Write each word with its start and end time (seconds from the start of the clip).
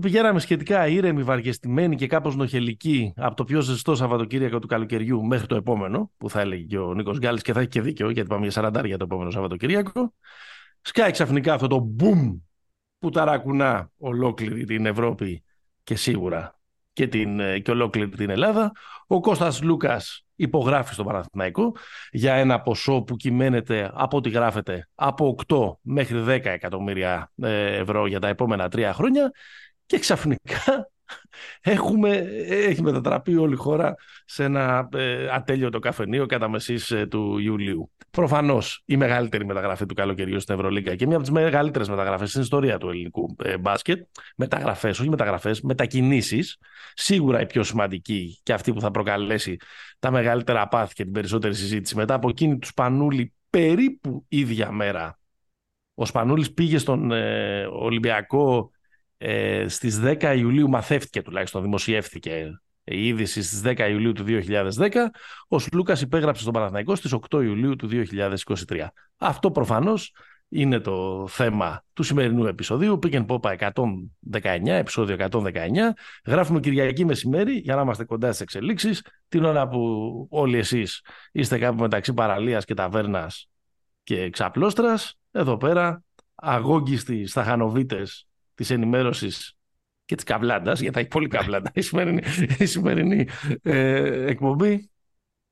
Και 0.00 0.06
εκεί 0.06 0.18
που 0.18 0.20
πηγαίναμε 0.20 0.40
σχετικά 0.40 0.86
ήρεμοι, 0.86 1.22
βαριεστημένοι 1.22 1.96
και 1.96 2.06
κάπως 2.06 2.36
νοχελικοί 2.36 3.12
από 3.16 3.34
το 3.34 3.44
πιο 3.44 3.60
ζεστό 3.60 3.94
Σαββατοκύριακο 3.94 4.58
του 4.58 4.66
καλοκαιριού 4.66 5.24
μέχρι 5.24 5.46
το 5.46 5.54
επόμενο, 5.54 6.10
που 6.16 6.30
θα 6.30 6.40
έλεγε 6.40 6.62
και 6.62 6.78
ο 6.78 6.94
Νίκος 6.94 7.18
Γκάλης 7.18 7.42
και 7.42 7.52
θα 7.52 7.60
έχει 7.60 7.68
και 7.68 7.80
δίκιο, 7.80 8.10
γιατί 8.10 8.28
πάμε 8.28 8.46
για 8.46 8.72
40 8.74 8.84
για 8.84 8.96
το 8.96 9.04
επόμενο 9.04 9.30
Σαββατοκύριακο, 9.30 10.14
σκάει 10.82 11.10
ξαφνικά 11.10 11.54
αυτό 11.54 11.66
το 11.66 11.78
μπουμ 11.78 12.38
που 12.98 13.10
ταρακουνά 13.10 13.90
ολόκληρη 13.98 14.64
την 14.64 14.86
Ευρώπη 14.86 15.44
και 15.84 15.96
σίγουρα 15.96 16.58
και, 16.92 17.06
την, 17.06 17.40
ε, 17.40 17.58
και 17.58 17.70
ολόκληρη 17.70 18.08
την 18.08 18.30
Ελλάδα. 18.30 18.72
Ο 19.06 19.20
Κώστας 19.20 19.62
Λούκας 19.62 20.24
υπογράφει 20.34 20.94
στο 20.94 21.04
Παναθηναϊκό 21.04 21.74
για 22.10 22.34
ένα 22.34 22.60
ποσό 22.60 23.02
που 23.02 23.16
κυμαίνεται 23.16 23.90
από 23.94 24.16
ό,τι 24.16 24.30
γράφεται 24.30 24.88
από 24.94 25.34
8 25.48 25.72
μέχρι 25.80 26.24
10 26.26 26.26
εκατομμύρια 26.44 27.32
ε, 27.42 27.76
ευρώ 27.76 28.06
για 28.06 28.20
τα 28.20 28.28
επόμενα 28.28 28.68
τρία 28.68 28.92
χρόνια 28.92 29.30
και 29.90 29.98
ξαφνικά 29.98 30.90
έχουμε, 31.60 32.08
έχει 32.48 32.82
μετατραπεί 32.82 33.36
όλη 33.36 33.52
η 33.52 33.56
χώρα 33.56 33.94
σε 34.24 34.44
ένα 34.44 34.88
ε, 34.92 35.28
ατέλειωτο 35.32 35.78
καφενείο 35.78 36.26
κατά 36.26 36.48
μεσής 36.48 36.90
ε, 36.90 37.06
του 37.06 37.38
Ιουλίου. 37.38 37.90
Προφανώς 38.10 38.82
η 38.84 38.96
μεγαλύτερη 38.96 39.44
μεταγραφή 39.44 39.86
του 39.86 39.94
καλοκαιριού 39.94 40.40
στην 40.40 40.54
Ευρωλίγκα 40.54 40.96
και 40.96 41.06
μία 41.06 41.14
από 41.14 41.24
τις 41.24 41.32
μεγαλύτερες 41.32 41.88
μεταγραφές 41.88 42.28
στην 42.28 42.40
ιστορία 42.40 42.78
του 42.78 42.88
ελληνικού 42.88 43.36
ε, 43.44 43.58
μπάσκετ. 43.58 44.06
Μεταγραφές, 44.36 45.00
όχι 45.00 45.08
μεταγραφές, 45.08 45.60
μετακινήσεις. 45.60 46.58
Σίγουρα 46.94 47.40
η 47.40 47.46
πιο 47.46 47.62
σημαντική 47.62 48.40
και 48.42 48.52
αυτή 48.52 48.72
που 48.72 48.80
θα 48.80 48.90
προκαλέσει 48.90 49.56
τα 49.98 50.10
μεγαλύτερα 50.10 50.68
πάθη 50.68 50.94
και 50.94 51.02
την 51.02 51.12
περισσότερη 51.12 51.54
συζήτηση 51.54 51.96
μετά 51.96 52.14
από 52.14 52.28
εκείνη 52.28 52.58
του 52.58 52.66
Σπανούλη 52.66 53.32
περίπου 53.50 54.24
ίδια 54.28 54.70
μέρα. 54.70 55.18
Ο 55.94 56.04
Σπανούλης 56.04 56.52
πήγε 56.52 56.78
στον 56.78 57.12
ε, 57.12 57.66
Ολυμπιακό 57.66 58.70
ε, 59.22 59.68
στις 59.68 60.00
10 60.02 60.34
Ιουλίου, 60.36 60.68
μαθεύτηκε 60.68 61.22
τουλάχιστον, 61.22 61.62
δημοσιεύθηκε 61.62 62.60
η 62.84 63.06
είδηση 63.06 63.42
στις 63.42 63.62
10 63.64 63.88
Ιουλίου 63.90 64.12
του 64.12 64.24
2010, 64.26 64.90
ο 65.48 65.58
Σλούκας 65.58 66.00
υπέγραψε 66.00 66.42
στον 66.42 66.52
Παναθηναϊκό 66.54 66.94
στις 66.94 67.14
8 67.30 67.42
Ιουλίου 67.42 67.76
του 67.76 67.88
2023. 67.88 68.86
Αυτό 69.16 69.50
προφανώς 69.50 70.12
είναι 70.48 70.80
το 70.80 71.26
θέμα 71.28 71.84
του 71.92 72.02
σημερινού 72.02 72.46
επεισοδίου. 72.46 72.98
Πήγαινε 72.98 73.24
Πόπα 73.24 73.56
119, 73.58 74.66
επεισόδιο 74.66 75.16
119. 75.30 75.52
Γράφουμε 76.26 76.60
Κυριακή 76.60 77.04
μεσημέρι 77.04 77.52
για 77.52 77.74
να 77.74 77.82
είμαστε 77.82 78.04
κοντά 78.04 78.26
στις 78.26 78.40
εξελίξεις. 78.40 79.04
Την 79.28 79.44
ώρα 79.44 79.68
που 79.68 80.26
όλοι 80.30 80.58
εσείς 80.58 81.04
είστε 81.32 81.58
κάπου 81.58 81.82
μεταξύ 81.82 82.14
παραλίας 82.14 82.64
και 82.64 82.74
ταβέρνας 82.74 83.48
και 84.02 84.30
ξαπλώστρας, 84.30 85.18
εδώ 85.30 85.56
πέρα 85.56 86.02
αγόγγιστοι 86.34 87.26
σταχανοβίτες 87.26 88.29
της 88.60 88.70
ενημέρωσης 88.70 89.56
και 90.04 90.14
της 90.14 90.24
καβλάντας, 90.24 90.80
γιατί 90.80 90.94
θα 90.94 91.00
έχει 91.00 91.08
πολύ 91.08 91.28
καβλάντα 91.28 91.70
η 91.74 91.80
σημερινή, 91.80 92.22
η 92.58 92.66
σημερινή 92.66 93.28
ε, 93.62 94.24
εκπομπή. 94.24 94.90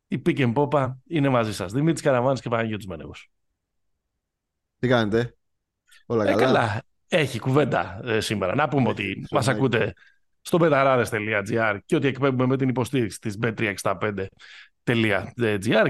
Η 0.08 0.22
Pick 0.26 0.38
and 0.38 0.52
Popa 0.54 0.92
είναι 1.06 1.28
μαζί 1.28 1.54
σας. 1.54 1.72
Δημήτρης 1.72 2.02
Καραβάνης 2.02 2.40
και 2.40 2.48
Παναγιώτης 2.48 2.86
Μένεγος. 2.86 3.30
Τι 4.78 4.88
κάνετε, 4.88 5.36
Όλα 6.06 6.24
ε, 6.24 6.26
καλά; 6.26 6.42
καλά. 6.42 6.82
Έχει 7.08 7.38
κουβέντα 7.38 8.00
ε, 8.04 8.20
σήμερα. 8.20 8.54
Να 8.54 8.68
πούμε 8.68 8.88
ότι 8.88 9.26
μας 9.30 9.48
ακούτε 9.48 9.92
στο 10.40 10.58
πεταράδε.gr 10.58 11.78
και 11.86 11.96
ότι 11.96 12.06
εκπέμπουμε 12.06 12.46
με 12.46 12.56
την 12.56 12.68
υποστήριξη 12.68 13.20
της 13.20 13.38
b365.gr 13.42 14.26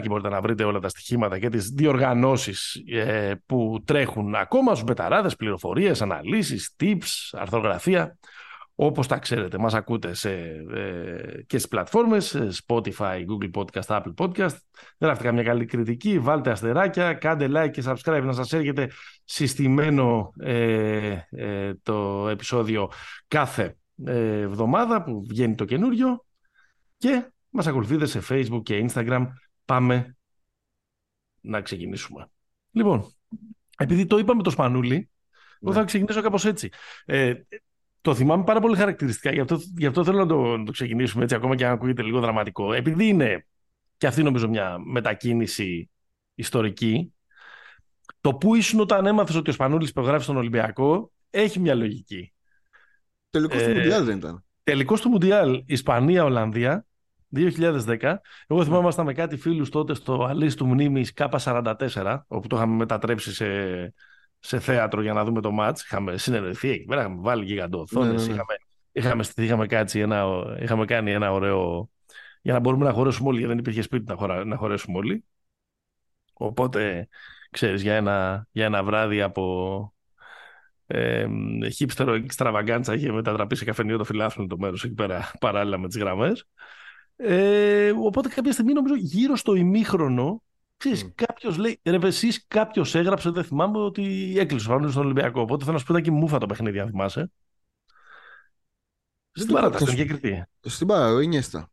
και 0.01 0.09
μπορείτε 0.09 0.29
να 0.29 0.41
βρείτε 0.41 0.65
όλα 0.65 0.79
τα 0.79 0.89
στοιχήματα 0.89 1.39
και 1.39 1.49
τις 1.49 1.69
διοργανώσεις 1.69 2.83
ε, 2.91 3.35
που 3.47 3.83
τρέχουν 3.85 4.35
ακόμα 4.35 4.71
στους 4.73 4.85
μπεταράδες, 4.85 5.37
πληροφορίες, 5.37 6.03
αναλύσεις, 6.03 6.77
tips, 6.81 7.31
αρθρογραφία 7.33 8.19
όπως 8.81 9.07
τα 9.07 9.19
ξέρετε, 9.19 9.59
μας 9.59 9.75
ακούτε 9.75 10.15
σε, 10.15 10.31
ε, 10.75 11.43
και 11.47 11.59
στις 11.59 11.69
πλατφόρμες, 11.69 12.37
Spotify, 12.67 13.25
Google 13.27 13.51
Podcast, 13.55 13.87
Apple 13.87 14.15
Podcast. 14.17 14.57
Γράφτε 14.99 15.25
καμιά 15.25 15.43
καλή 15.43 15.65
κριτική, 15.65 16.19
βάλτε 16.19 16.51
αστεράκια, 16.51 17.15
κάντε 17.15 17.49
like 17.51 17.71
και 17.71 17.83
subscribe 17.87 18.23
να 18.25 18.33
σας 18.33 18.53
έρχεται 18.53 18.91
συστημένο 19.25 20.33
ε, 20.39 21.17
ε, 21.31 21.75
το 21.83 22.29
επεισόδιο 22.29 22.91
κάθε 23.29 23.77
ε, 24.05 24.41
εβδομάδα 24.41 25.03
που 25.03 25.25
βγαίνει 25.29 25.55
το 25.55 25.65
καινούριο 25.65 26.25
και 26.97 27.33
μας 27.59 27.67
ακολουθείτε 27.67 28.07
σε 28.07 28.23
Facebook 28.29 28.63
και 28.63 28.87
Instagram. 28.89 29.27
Πάμε 29.65 30.17
να 31.41 31.61
ξεκινήσουμε. 31.61 32.31
Λοιπόν, 32.71 33.13
επειδή 33.79 34.07
το 34.07 34.19
είπαμε 34.19 34.43
το 34.43 34.51
Σπανούλι, 34.51 35.11
εγώ 35.61 35.73
θα 35.73 35.81
ναι. 35.81 35.87
ξεκινήσω 35.87 36.21
κάπως 36.21 36.45
έτσι. 36.45 36.69
Ε, 37.05 37.35
το 38.01 38.15
θυμάμαι 38.15 38.45
πάρα 38.45 38.61
πολύ 38.61 38.77
χαρακτηριστικά, 38.77 39.33
γι' 39.33 39.41
αυτό, 39.41 39.59
γι 39.77 39.87
αυτό 39.87 40.05
θέλω 40.05 40.19
να 40.19 40.27
το, 40.27 40.63
το 40.63 40.73
ξεκινήσουμε 40.73 41.23
έτσι, 41.23 41.35
ακόμα 41.35 41.57
και 41.57 41.67
αν 41.67 41.73
ακούγεται 41.73 42.03
λίγο 42.03 42.21
δραματικό. 42.21 42.73
Επειδή 42.73 43.07
είναι 43.07 43.47
και 43.97 44.07
αυτή 44.07 44.23
νομίζω 44.23 44.49
μια 44.49 44.79
μετακίνηση 44.79 45.91
ιστορική, 46.35 47.13
το 48.21 48.35
που 48.35 48.55
ήσουν 48.55 48.81
όταν 48.81 49.07
έμαθες 49.07 49.35
ότι 49.35 49.51
ο 49.51 49.53
Σπανούλης 49.53 49.89
υπογράφει 49.89 50.23
στον 50.23 50.37
Ολυμπιακό 50.37 51.13
έχει 51.31 51.61
μια 51.61 51.75
λογική. 51.75 52.33
Τελικός 53.31 53.63
ε, 53.63 53.67
του 53.67 53.75
Μουντιάλ 53.75 54.05
δεν 54.05 54.17
ήταν. 54.17 54.45
Τελικός 54.63 55.01
του 55.01 55.09
Μουντιάλ, 55.09 55.63
Ισπανία-Ολλανδία, 55.67 56.87
2010. 57.37 58.15
Εγώ 58.47 58.65
θυμάμαι 58.65 58.83
ήμασταν 58.83 59.05
με 59.05 59.13
κάτι 59.13 59.37
φίλους 59.37 59.71
τότε 59.71 59.95
στο 59.95 60.25
Αλής 60.25 60.55
του 60.55 60.67
Μνήμης 60.67 61.13
K44, 61.17 62.19
όπου 62.27 62.47
το 62.47 62.57
είχαμε 62.57 62.75
μετατρέψει 62.75 63.35
σε 63.35 63.47
σε 64.39 64.61
θέατρο 64.61 65.03
για 65.03 65.13
να 65.13 65.25
δούμε 65.25 65.41
το 65.41 65.51
μάτς. 65.51 65.83
Είχαμε 65.83 66.17
συνεννοηθεί 66.17 66.71
εκεί 66.71 66.85
πέρα, 66.85 67.01
είχαμε 67.01 67.21
βάλει 67.21 67.45
γιγαντό 67.45 67.87
ναι, 67.91 68.01
ναι, 68.01 68.13
ναι. 68.13 68.23
είχαμε, 68.23 68.55
είχαμε, 68.93 69.25
είχαμε, 69.37 69.67
κάτσει 69.67 69.99
ένα, 69.99 70.27
είχαμε 70.61 70.85
κάνει 70.85 71.13
ένα 71.13 71.33
ωραίο... 71.33 71.91
για 72.43 72.53
να 72.53 72.59
μπορούμε 72.59 72.85
να 72.85 72.93
χωρέσουμε 72.93 73.29
όλοι, 73.29 73.39
γιατί 73.39 73.53
δεν 73.53 73.63
υπήρχε 73.63 73.83
σπίτι 73.83 74.05
να, 74.09 74.17
χωρα, 74.17 74.45
να 74.45 74.57
χωρέσουμε 74.57 74.99
όλοι. 74.99 75.25
Οπότε, 76.33 77.09
ξέρεις, 77.51 77.83
για 77.83 77.95
ένα, 77.95 78.47
για 78.51 78.65
ένα 78.65 78.85
βράδυ 78.85 79.21
από 79.23 79.95
ε, 80.87 81.29
χίπστερο 81.75 82.13
εξτραβαγκάντσα 82.13 82.95
είχε 82.95 83.13
μετατραπεί 83.13 83.57
σε 83.57 83.65
καφενείο 83.65 83.97
το 83.99 84.05
φιλάθλο 84.05 84.47
το 84.47 84.59
μέρος 84.59 84.85
εκεί 84.85 84.95
πέρα 84.95 85.31
παράλληλα 85.41 85.79
με 85.79 85.89
τις 85.89 85.99
γραμμές. 85.99 86.47
Ε, 87.21 87.91
οπότε 87.91 88.29
κάποια 88.29 88.53
στιγμή 88.53 88.73
νομίζω 88.73 88.95
γύρω 88.95 89.37
στο 89.37 89.55
ημίχρονο 89.55 90.43
Ξέρεις, 90.79 91.05
mm. 91.07 91.13
κάποιος 91.15 91.57
λέει, 91.57 91.81
ρε 91.85 91.99
εσείς 92.03 92.45
κάποιος 92.49 92.95
έγραψε, 92.95 93.31
δεν 93.31 93.45
θυμάμαι, 93.45 93.79
ότι 93.79 94.35
έκλεισε 94.39 94.73
ο 94.73 94.89
στον 94.89 95.05
Ολυμπιακό. 95.05 95.41
Οπότε 95.41 95.65
θέλω 95.65 95.75
να 95.75 95.79
σου 95.79 95.87
πω, 95.87 95.93
ήταν 95.93 96.05
και 96.05 96.19
μούφα 96.19 96.39
το 96.39 96.47
παιχνίδι, 96.47 96.79
αν 96.79 96.89
θυμάσαι. 96.89 97.31
Στην 99.33 99.53
παράταση, 99.53 99.85
στην 99.85 99.97
διακριτή. 99.97 100.45
Στην 100.61 100.87
παράταση, 100.87 101.25
Ινιέστα. 101.25 101.71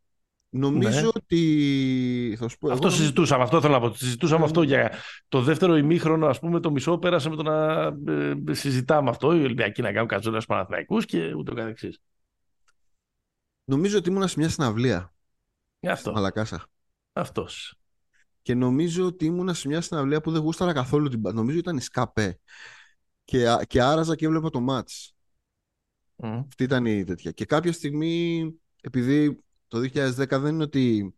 Νομίζω 0.48 1.00
ναι. 1.00 1.06
ότι. 1.14 2.36
Θα 2.38 2.48
σου 2.48 2.58
πω, 2.58 2.70
αυτό 2.70 2.86
εγώ... 2.86 2.96
συζητούσαμε, 2.96 3.42
αυτό 3.42 3.60
θέλω 3.60 3.72
να 3.72 3.80
πω. 3.80 3.94
Συζητούσαμε 3.94 4.38
ναι. 4.38 4.44
αυτό 4.44 4.62
για 4.62 4.92
το 5.28 5.42
δεύτερο 5.42 5.76
ημίχρονο, 5.76 6.26
ας 6.26 6.38
πούμε, 6.38 6.60
το 6.60 6.70
μισό 6.70 6.98
πέρασε 6.98 7.28
με 7.28 7.36
το 7.36 7.42
να 7.42 7.82
ε, 8.12 8.54
συζητάμε 8.54 9.10
αυτό. 9.10 9.34
Οι 9.34 9.42
Ολυμπιακοί 9.44 9.82
να 9.82 9.92
κάνουν 9.92 10.08
κατζόλε 10.08 10.40
Παναθηναϊκούς 10.40 11.04
και 11.04 11.34
ούτω 11.34 11.54
καθεξής. 11.54 11.98
Νομίζω 13.64 13.98
ότι 13.98 14.10
ήμουν 14.10 14.28
σε 14.28 14.38
μια 14.38 14.48
συναυλία. 14.48 15.14
Αυτό. 15.80 16.12
Μαλακάσα. 16.12 16.66
Αυτός. 17.12 17.78
Και 18.42 18.54
νομίζω 18.54 19.06
ότι 19.06 19.24
ήμουνα 19.24 19.54
σε 19.54 19.68
μια 19.68 19.80
συναυλία 19.80 20.20
που 20.20 20.30
δεν 20.30 20.40
γούσταρα 20.40 20.72
καθόλου 20.72 21.08
την 21.08 21.20
Νομίζω 21.22 21.58
ήταν 21.58 21.76
η 21.76 21.80
Σκαπέ. 21.80 22.40
Και, 23.24 23.56
και 23.66 23.82
άραζα 23.82 24.14
και 24.14 24.26
έβλεπα 24.26 24.50
το 24.50 24.60
μάτς. 24.60 25.14
Mm. 26.16 26.44
Αυτή 26.48 26.62
ήταν 26.62 26.86
η 26.86 27.04
τέτοια. 27.04 27.30
Και 27.30 27.44
κάποια 27.44 27.72
στιγμή, 27.72 28.52
επειδή 28.80 29.44
το 29.68 29.78
2010 29.78 30.26
δεν 30.28 30.46
είναι 30.46 30.62
ότι 30.62 31.14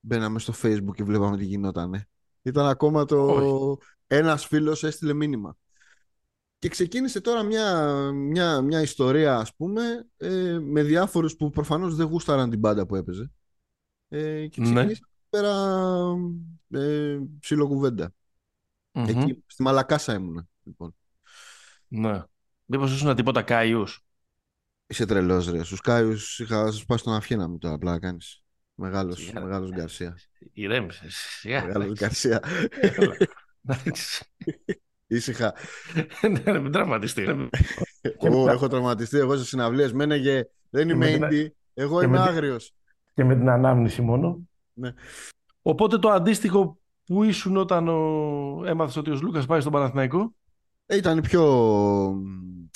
μπαίναμε 0.00 0.38
στο 0.38 0.52
facebook 0.62 0.94
και 0.94 1.04
βλέπαμε 1.04 1.36
τι 1.36 1.44
γινότανε. 1.44 2.08
Ήταν 2.42 2.66
ακόμα 2.66 3.04
το... 3.04 3.24
Όχι. 3.24 3.76
Ένας 4.06 4.46
φίλος 4.46 4.84
έστειλε 4.84 5.12
μήνυμα. 5.12 5.56
Και 6.58 6.68
ξεκίνησε 6.68 7.20
τώρα 7.20 7.42
μια, 7.42 7.94
μια, 8.12 8.60
μια 8.60 8.80
ιστορία, 8.80 9.36
ας 9.36 9.54
πούμε, 9.54 10.08
ε, 10.16 10.58
με 10.58 10.82
διάφορους 10.82 11.36
που 11.36 11.50
προφανώς 11.50 11.94
δεν 11.94 12.06
γούσταραν 12.06 12.50
την 12.50 12.60
πάντα 12.60 12.86
που 12.86 12.96
έπαιζε. 12.96 13.30
Ε, 14.12 14.46
και 14.46 14.60
ναι. 14.60 14.72
ξεκίνησε 14.72 15.02
πέρα 15.30 15.54
ε, 16.70 17.18
ψιλοκουβέντα. 17.40 18.12
Mm-hmm. 18.92 19.08
Εκεί, 19.08 19.44
στη 19.46 19.62
Μαλακάσα 19.62 20.14
ήμουνα, 20.14 20.46
λοιπόν. 20.62 20.94
Ναι. 21.88 22.22
Μήπως 22.64 22.92
ήσουν 22.92 23.14
τίποτα 23.14 23.42
Κάιους. 23.42 24.04
Είσαι 24.86 25.06
τρελός 25.06 25.50
ρε. 25.50 25.62
Στους 25.64 25.80
Κάιους 25.80 26.38
είχα 26.38 26.70
σπάσει 26.70 27.04
τον 27.04 27.14
αυχένα 27.14 27.48
μου 27.48 27.58
τώρα, 27.58 27.74
απλά 27.74 27.90
να 27.90 27.98
κάνεις. 27.98 28.42
Μεγάλος, 28.74 29.32
μεγάλος 29.32 29.70
Γκαρσία. 29.70 30.18
Ηρέμησε. 30.52 31.06
Μεγάλος 31.44 31.98
Γκαρσία. 31.98 32.42
Ήσυχα. 35.06 35.54
Ναι, 36.44 36.58
μην 36.58 36.72
τραυματιστεί. 36.72 37.48
έχω 38.48 38.68
τραυματιστεί 38.68 39.18
εγώ 39.18 39.36
σε 39.36 39.44
συναυλίες. 39.44 39.92
Μένεγε, 39.92 40.44
δεν 40.70 40.88
είμαι 40.88 41.18
indie. 41.20 41.46
Εγώ 41.74 42.02
είμαι 42.02 42.18
άγριος. 42.18 42.74
Και 43.14 43.24
με 43.24 43.36
την 43.36 43.48
ανάμνηση 43.48 44.02
μόνο. 44.02 44.40
Ναι. 44.72 44.92
Οπότε 45.62 45.98
το 45.98 46.08
αντίστοιχο 46.08 46.78
που 47.04 47.22
ήσουν 47.22 47.56
όταν 47.56 47.88
ο... 47.88 48.62
έμαθες 48.66 48.96
ότι 48.96 49.10
ο 49.10 49.18
Λούκας 49.22 49.46
πάει 49.46 49.60
στον 49.60 49.72
Παναθηναϊκό; 49.72 50.34
Ε, 50.86 50.96
ήταν 50.96 51.20
πιο, 51.20 51.44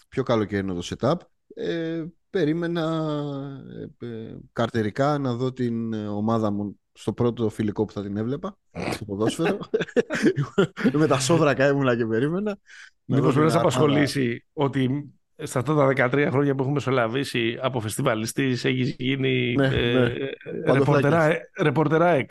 πιο 0.08 0.22
καλοκαιρινό 0.22 0.74
το 0.74 0.82
setup. 0.98 1.16
ε, 1.54 2.04
περίμενα 2.30 3.06
ε, 4.00 4.06
ε, 4.06 4.36
καρτερικά 4.52 5.18
να 5.18 5.34
δω 5.34 5.52
την 5.52 5.94
ομάδα 5.94 6.50
μου 6.50 6.78
στο 6.92 7.12
πρώτο 7.12 7.48
φιλικό 7.48 7.84
που 7.84 7.92
θα 7.92 8.02
την 8.02 8.16
έβλεπα 8.16 8.58
στο 8.90 9.04
ποδόσφαιρο. 9.04 9.58
Με 10.92 11.06
τα 11.06 11.20
σόβρακα 11.20 11.68
ήμουνα 11.68 11.96
και 11.96 12.06
περίμενα. 12.06 12.58
Μήπως 13.04 13.32
πρέπει 13.32 13.46
να 13.46 13.52
σε 13.52 13.58
απασχολήσει 13.58 14.44
ότι 14.52 15.12
στα 15.42 15.58
αυτά 15.58 15.74
τα 15.74 16.10
13 16.12 16.28
χρόνια 16.30 16.54
που 16.54 16.60
έχουμε 16.60 16.74
μεσολαβήσει 16.74 17.58
από 17.62 17.80
φεστιβαλιστής 17.80 18.64
έχεις 18.64 18.94
γίνει 18.98 19.54
ναι, 19.54 19.66
ε, 19.66 20.08
ναι. 20.08 21.38
ρεπορτερά 21.58 22.08
εκ. 22.08 22.30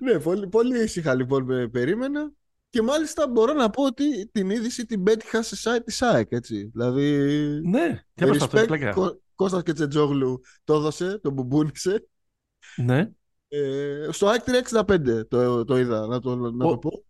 ναι, 0.00 0.20
πολύ, 0.20 0.48
πολύ 0.48 0.82
ήσυχα 0.82 1.14
λοιπόν 1.14 1.70
περίμενα. 1.70 2.32
Και 2.70 2.82
μάλιστα 2.82 3.28
μπορώ 3.28 3.52
να 3.52 3.70
πω 3.70 3.84
ότι 3.84 4.26
την 4.26 4.50
είδηση 4.50 4.86
την 4.86 5.02
πέτυχα 5.02 5.42
σε 5.42 5.56
site 5.70 5.84
της 5.84 6.02
ΑΕΚ, 6.02 6.26
έτσι. 6.30 6.70
Δηλαδή, 6.74 7.10
ναι, 7.64 8.04
και 8.14 8.26
respect, 8.26 8.90
Κώ, 8.94 9.20
Κώστας 9.34 9.62
και 9.62 9.72
Τσετζόγλου 9.72 10.40
το 10.64 10.74
έδωσε, 10.74 11.18
το 11.22 11.30
μπουμπούνισε. 11.30 12.08
Ναι. 12.76 13.10
Ε, 13.48 14.08
στο 14.10 14.26
ΑΕΚ 14.26 14.42
365 14.70 15.28
το, 15.28 15.64
το 15.64 15.78
είδα, 15.78 16.06
να 16.06 16.20
το, 16.20 16.36
να 16.36 16.68
το 16.68 16.78
πω. 16.78 17.04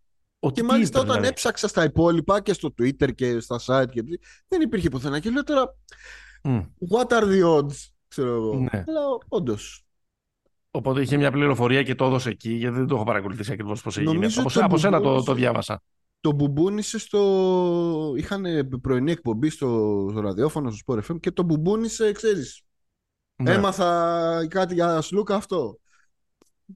Ο 0.45 0.51
και 0.51 0.63
μάλιστα 0.63 0.99
όταν 0.99 1.11
δηλαδή. 1.11 1.27
έψαξα 1.27 1.67
στα 1.67 1.83
υπόλοιπα 1.83 2.41
και 2.41 2.53
στο 2.53 2.73
Twitter 2.77 3.15
και 3.15 3.39
στα 3.39 3.59
site 3.65 3.89
και 3.91 4.03
δεν 4.47 4.61
υπήρχε 4.61 4.89
πουθενά. 4.89 5.19
Και 5.19 5.29
λέω 5.29 5.43
τώρα, 5.43 5.75
mm. 6.43 6.65
what 6.89 7.07
are 7.07 7.23
the 7.23 7.57
odds, 7.57 7.75
ξέρω 8.07 8.33
εγώ. 8.33 8.55
Ναι. 8.55 8.83
Αλλά 8.87 9.01
όντως. 9.27 9.85
Οπότε 10.71 11.01
είχε 11.01 11.17
μια 11.17 11.31
πληροφορία 11.31 11.83
και 11.83 11.95
το 11.95 12.05
έδωσε 12.05 12.29
εκεί, 12.29 12.49
γιατί 12.49 12.75
δεν 12.75 12.87
το 12.87 12.95
έχω 12.95 13.03
παρακολουθήσει 13.03 13.51
ακριβώς 13.51 13.81
πώς 13.81 13.97
έγινε. 13.97 14.25
Από, 14.35 14.63
από 14.63 14.77
σένα 14.77 15.01
το, 15.01 15.23
το 15.23 15.33
διάβασα. 15.33 15.81
Το 16.19 16.31
μπουμπούνισε 16.31 16.99
στο. 16.99 18.13
Είχαν 18.17 18.69
πρωινή 18.81 19.11
εκπομπή 19.11 19.49
στο, 19.49 20.07
στο 20.11 20.19
ραδιόφωνο, 20.19 20.71
στο 20.71 20.93
Sport 20.93 21.11
FM 21.11 21.19
και 21.19 21.31
το 21.31 21.43
μπουμπούνισε, 21.43 22.11
ξέρεις. 22.11 22.61
Ναι. 23.35 23.51
Έμαθα 23.51 24.47
κάτι 24.49 24.73
για 24.73 25.01
Σλούκα 25.01 25.35
αυτό. 25.35 25.79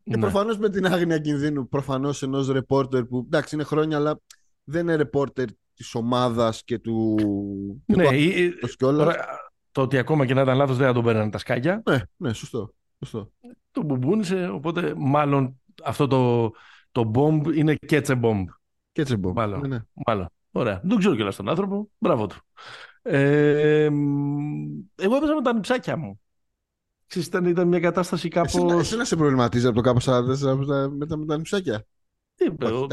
Και 0.03 0.15
ναι. 0.15 0.19
προφανώς 0.19 0.57
με 0.57 0.69
την 0.69 0.85
άγνοια 0.85 1.19
κινδύνου 1.19 1.67
προφανώς 1.67 2.23
ενός 2.23 2.49
ρεπόρτερ 2.49 3.05
που 3.05 3.23
εντάξει 3.25 3.55
είναι 3.55 3.63
χρόνια, 3.63 3.97
αλλά 3.97 4.19
δεν 4.63 4.81
είναι 4.81 4.95
ρεπόρτερ 4.95 5.45
της 5.73 5.95
ομάδας 5.95 6.63
και 6.63 6.79
του. 6.79 7.15
Ναι, 7.85 8.07
και 8.17 8.53
του 8.77 9.11
το 9.77 9.83
ότι 9.83 9.97
ακόμα 9.97 10.25
και 10.25 10.33
να 10.33 10.41
ήταν 10.41 10.57
λάθος 10.57 10.77
δεν 10.77 10.87
θα 10.87 10.93
τον 10.93 11.03
παίρνανε 11.03 11.29
τα 11.29 11.37
σκάκια. 11.37 11.81
Ναι, 11.89 12.01
ναι, 12.15 12.33
σωστό. 12.33 12.73
σωστό. 12.99 13.31
Το 13.71 13.83
μπουμπούνισε, 13.83 14.49
οπότε 14.53 14.93
μάλλον 14.97 15.61
αυτό 15.83 16.07
το, 16.07 16.51
το 16.91 17.11
bomb 17.15 17.55
είναι 17.55 17.75
κέτσε 17.75 18.19
bomb. 18.23 18.43
Κέτσε 18.91 19.19
bomb. 19.23 19.33
Μάλλον. 19.33 19.59
Ναι, 19.59 19.67
ναι. 19.67 19.79
μάλλον. 20.05 20.27
Ωραία. 20.51 20.81
Δεν 20.83 20.97
ξέρω 20.97 21.15
κιόλας 21.15 21.35
τον 21.35 21.49
άνθρωπο. 21.49 21.89
Μπράβο 21.97 22.27
του. 22.27 22.35
Ε, 23.01 23.89
εγώ 24.95 25.15
έπαιζα 25.15 25.35
με 25.35 25.41
τα 25.41 25.53
νυψάκια 25.53 25.97
μου. 25.97 26.19
Ξέρεις, 27.07 27.27
ήταν, 27.27 27.45
ήταν 27.45 27.67
μια 27.67 27.79
κατάσταση 27.79 28.27
κάπως... 28.27 28.55
Εσύ, 28.55 28.77
εσύ 28.77 28.97
να 28.97 29.05
σε 29.05 29.15
προβληματίζει 29.15 29.65
από 29.65 29.75
το 29.75 29.81
κάπως 29.81 30.05
44 30.09 30.57
με 30.89 31.05
τα, 31.05 31.17
με 31.17 31.25
τα 31.25 31.37
νυψάκια. 31.37 31.85
Τι, 32.35 32.45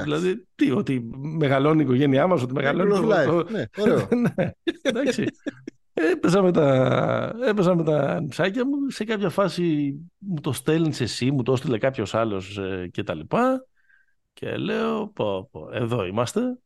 δηλαδή, 0.02 0.46
τι, 0.55 0.70
ότι 0.70 1.11
μεγαλώνει 1.14 1.81
η 1.81 1.84
οικογένειά 1.84 2.26
μας, 2.26 2.43
ότι 2.43 2.52
μεγαλώνει... 2.52 2.90
Το, 2.90 3.44
ναι, 3.50 3.64
ωραίο. 3.76 4.08
ναι, 4.37 4.50
εντάξει. 4.82 5.25
Έπαιζα 5.93 6.43
με, 6.43 6.52
τα, 6.52 7.34
έπαιζα 7.44 7.75
με 7.75 7.84
τα 7.84 8.20
νυψάκια 8.20 8.66
μου, 8.66 8.90
σε 8.90 9.05
κάποια 9.05 9.31
φάση 9.31 9.94
μου 10.19 10.40
το 10.40 10.52
στέλνεις 10.52 11.00
εσύ, 11.00 11.31
μου 11.31 11.43
το 11.43 11.52
έστειλε 11.52 11.78
κάποιος 11.78 12.14
άλλος 12.14 12.58
ε, 12.58 12.88
και 12.93 13.02
τα 13.02 13.14
λοιπά. 13.14 13.66
Και 14.32 14.56
λέω, 14.56 15.08
πω, 15.08 15.49
πω, 15.50 15.69
εδώ 15.72 16.05
είμαστε. 16.05 16.58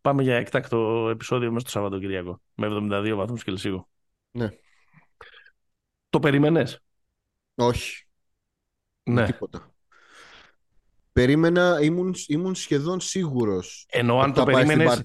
Πάμε 0.00 0.22
για 0.22 0.36
εκτάκτο 0.36 1.08
επεισόδιο 1.10 1.48
μέσα 1.52 1.60
στο 1.60 1.70
Σαββατοκυριακό, 1.70 2.40
με 2.54 2.68
72 2.70 3.12
βαθμούς 3.16 3.44
Κελσίου. 3.44 3.88
Ναι. 4.30 4.50
Το 6.10 6.18
περίμενες; 6.18 6.82
Όχι. 7.54 8.06
Ναι. 9.02 9.24
Τίποτα. 9.24 9.72
Περίμενα, 11.12 11.78
ήμουν, 11.82 12.14
ήμουν 12.26 12.54
σχεδόν 12.54 13.00
σίγουρος 13.00 13.86
Ενώ 13.90 14.18
αν 14.20 14.32
το 14.32 14.44
περίμενες, 14.44 15.02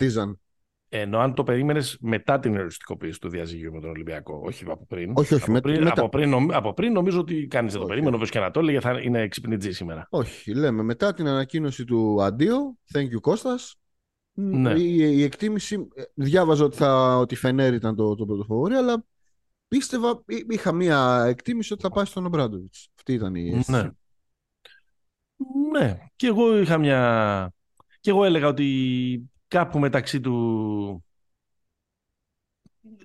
Ενώ 0.89 1.19
αν 1.19 1.33
το 1.33 1.43
περίμενες 1.43 1.97
μετά 2.01 2.39
την 2.39 2.55
ερωτικοποίηση 2.55 3.19
του 3.19 3.29
διαζυγίου 3.29 3.73
με 3.73 3.79
τον 3.79 3.89
Ολυμπιακό, 3.89 4.41
όχι 4.45 4.63
από 4.67 4.85
πριν. 4.85 5.13
Όχι, 5.15 5.33
όχι. 5.33 5.49
Από, 5.49 5.59
πριν, 5.59 5.83
μετά... 5.83 6.01
από, 6.01 6.09
πριν, 6.09 6.53
από 6.53 6.73
πριν 6.73 6.91
νομίζω 6.91 7.19
ότι 7.19 7.47
κανεί 7.47 7.69
δεν 7.69 7.79
το 7.79 7.85
περίμενε, 7.85 8.15
όπως 8.15 8.29
και 8.29 8.39
να 8.39 8.51
το 8.51 8.59
έλεγε, 8.59 8.79
θα 8.79 8.99
είναι 9.01 9.21
εξυπνητζή 9.21 9.71
σήμερα. 9.71 10.07
Όχι, 10.09 10.53
λέμε 10.53 10.83
μετά 10.83 11.13
την 11.13 11.27
ανακοίνωση 11.27 11.85
του 11.85 12.23
αντίου, 12.23 12.79
thank 12.93 13.05
you 13.05 13.21
Κώστας, 13.21 13.75
ναι. 14.33 14.73
η, 14.73 14.97
η, 14.97 15.23
εκτίμηση, 15.23 15.87
ε, 15.95 16.03
διάβαζα 16.13 16.65
ότι, 16.65 16.75
θα, 16.75 17.17
ότι 17.17 17.35
Φενέρ 17.35 17.73
ήταν 17.73 17.95
το, 17.95 18.15
το 18.15 18.25
πρωτοφοβόρι, 18.25 18.73
αλλά 18.73 19.05
πίστευα, 19.73 20.23
είχα 20.49 20.71
μία 20.71 21.23
εκτίμηση 21.27 21.73
ότι 21.73 21.81
θα 21.81 21.89
πάει 21.89 22.05
στον 22.05 22.25
Ομπράντοβιτς. 22.25 22.89
Αυτή 22.95 23.13
ήταν 23.13 23.35
η 23.35 23.49
αίσθηση. 23.49 23.71
Ναι. 23.71 23.89
ναι. 25.71 25.99
Και 26.15 26.27
εγώ 26.27 26.59
είχα 26.59 26.77
μια... 26.77 27.53
Και 27.99 28.09
εγώ 28.09 28.23
έλεγα 28.23 28.47
ότι 28.47 29.29
κάπου 29.47 29.79
μεταξύ 29.79 30.19
του... 30.19 31.05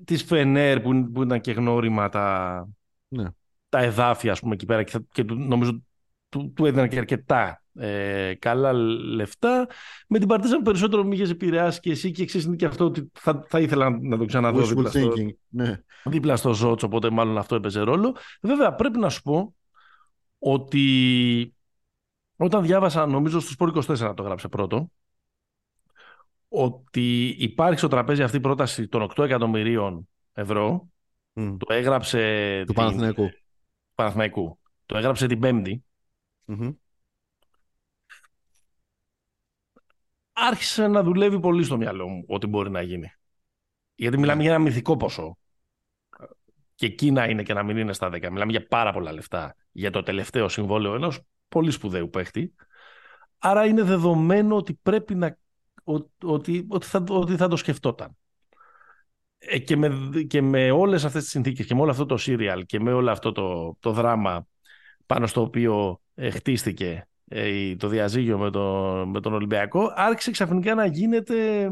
της 0.04 0.22
Φενέρ 0.22 0.80
που, 0.80 1.10
που 1.12 1.22
ήταν 1.22 1.40
και 1.40 1.52
γνώριμα 1.52 2.08
τα, 2.08 2.68
ναι. 3.08 3.24
τα 3.68 3.78
εδάφια 3.78 4.32
ας 4.32 4.40
πούμε 4.40 4.54
εκεί 4.54 4.66
πέρα 4.66 4.82
και, 4.82 4.98
και 5.12 5.22
νομίζω 5.22 5.82
του, 6.28 6.52
του 6.52 6.66
έδιναν 6.66 6.88
και 6.88 6.98
αρκετά 6.98 7.62
ε, 7.78 8.34
καλά 8.38 8.72
λεφτά. 8.72 9.68
Με 10.08 10.18
την 10.18 10.28
Παρτίζαν 10.28 10.62
περισσότερο 10.62 11.04
με 11.04 11.14
είχες 11.14 11.30
επηρεάσει 11.30 11.80
και 11.80 11.90
εσύ 11.90 12.10
και 12.10 12.24
ξέρεις 12.24 12.56
και 12.56 12.66
αυτό 12.66 12.84
ότι 12.84 13.10
θα, 13.12 13.44
θα 13.48 13.60
ήθελα 13.60 13.98
να 14.00 14.18
το 14.18 14.24
ξαναδώ 14.24 14.62
δίπλα 14.66 14.90
στο, 14.90 15.12
ναι. 15.48 15.82
δίπλα 16.04 16.36
στο 16.36 16.52
Ζότσο, 16.52 16.86
οπότε 16.86 17.10
μάλλον 17.10 17.38
αυτό 17.38 17.54
έπαιζε 17.54 17.80
ρόλο. 17.80 18.16
Βέβαια 18.40 18.74
πρέπει 18.74 18.98
να 18.98 19.08
σου 19.08 19.22
πω 19.22 19.54
ότι 20.38 21.54
όταν 22.36 22.62
διάβασα, 22.62 23.06
νομίζω 23.06 23.40
στο 23.40 23.50
Σπορ 23.50 23.72
24 23.74 24.12
το 24.16 24.22
γράψε 24.22 24.48
πρώτο, 24.48 24.90
ότι 26.48 27.36
υπάρχει 27.38 27.78
στο 27.78 27.88
τραπέζι 27.88 28.22
αυτή 28.22 28.36
η 28.36 28.40
πρόταση 28.40 28.88
των 28.88 29.10
8 29.16 29.24
εκατομμυρίων 29.24 30.08
ευρώ. 30.32 30.88
Το 31.32 31.74
έγραψε. 31.74 32.62
Του 32.66 32.72
την... 32.72 32.74
Παναθηναϊκού. 33.94 34.58
Το 34.86 34.96
έγραψε 34.96 35.26
την 35.26 35.38
Πέμπτη 35.38 35.84
άρχισε 40.46 40.86
να 40.86 41.02
δουλεύει 41.02 41.40
πολύ 41.40 41.64
στο 41.64 41.76
μυαλό 41.76 42.08
μου 42.08 42.24
ότι 42.26 42.46
μπορεί 42.46 42.70
να 42.70 42.82
γίνει. 42.82 43.12
Γιατί 43.94 44.18
μιλάμε 44.18 44.42
για 44.42 44.50
ένα 44.50 44.60
μυθικό 44.60 44.96
ποσό. 44.96 45.38
Και 46.74 46.86
εκεί 46.86 47.10
να 47.10 47.24
είναι 47.24 47.42
και 47.42 47.54
να 47.54 47.62
μην 47.62 47.76
είναι 47.76 47.92
στα 47.92 48.08
10. 48.08 48.30
Μιλάμε 48.30 48.50
για 48.50 48.66
πάρα 48.66 48.92
πολλά 48.92 49.12
λεφτά 49.12 49.56
για 49.72 49.90
το 49.90 50.02
τελευταίο 50.02 50.48
συμβόλαιο 50.48 50.94
ενός 50.94 51.20
πολύ 51.48 51.70
σπουδαίου 51.70 52.10
παίχτη. 52.10 52.54
Άρα 53.38 53.66
είναι 53.66 53.82
δεδομένο 53.82 54.56
ότι 54.56 54.74
πρέπει 54.82 55.14
να. 55.14 55.38
ότι, 55.84 56.66
ότι, 56.68 56.86
θα, 56.86 57.04
ότι 57.08 57.36
θα 57.36 57.48
το 57.48 57.56
σκεφτόταν. 57.56 58.16
Ε, 59.38 59.58
και, 59.58 59.76
με, 59.76 59.90
και 60.28 60.42
με 60.42 60.70
όλες 60.70 61.04
αυτές 61.04 61.22
τις 61.22 61.30
συνθήκες 61.30 61.66
και 61.66 61.74
με 61.74 61.80
όλο 61.80 61.90
αυτό 61.90 62.06
το 62.06 62.16
serial 62.20 62.62
και 62.66 62.80
με 62.80 62.92
όλο 62.92 63.10
αυτό 63.10 63.32
το, 63.32 63.76
το 63.80 63.92
δράμα 63.92 64.46
πάνω 65.06 65.26
στο 65.26 65.40
οποίο 65.40 66.00
ε, 66.14 66.30
χτίστηκε 66.30 66.86
ε, 66.86 67.08
το 67.76 67.88
διαζύγιο 67.88 68.38
με, 68.38 68.50
τον, 68.50 69.08
με 69.08 69.20
τον 69.20 69.32
Ολυμπιακό, 69.32 69.92
άρχισε 69.94 70.30
ξαφνικά 70.30 70.74
να 70.74 70.86
γίνεται 70.86 71.70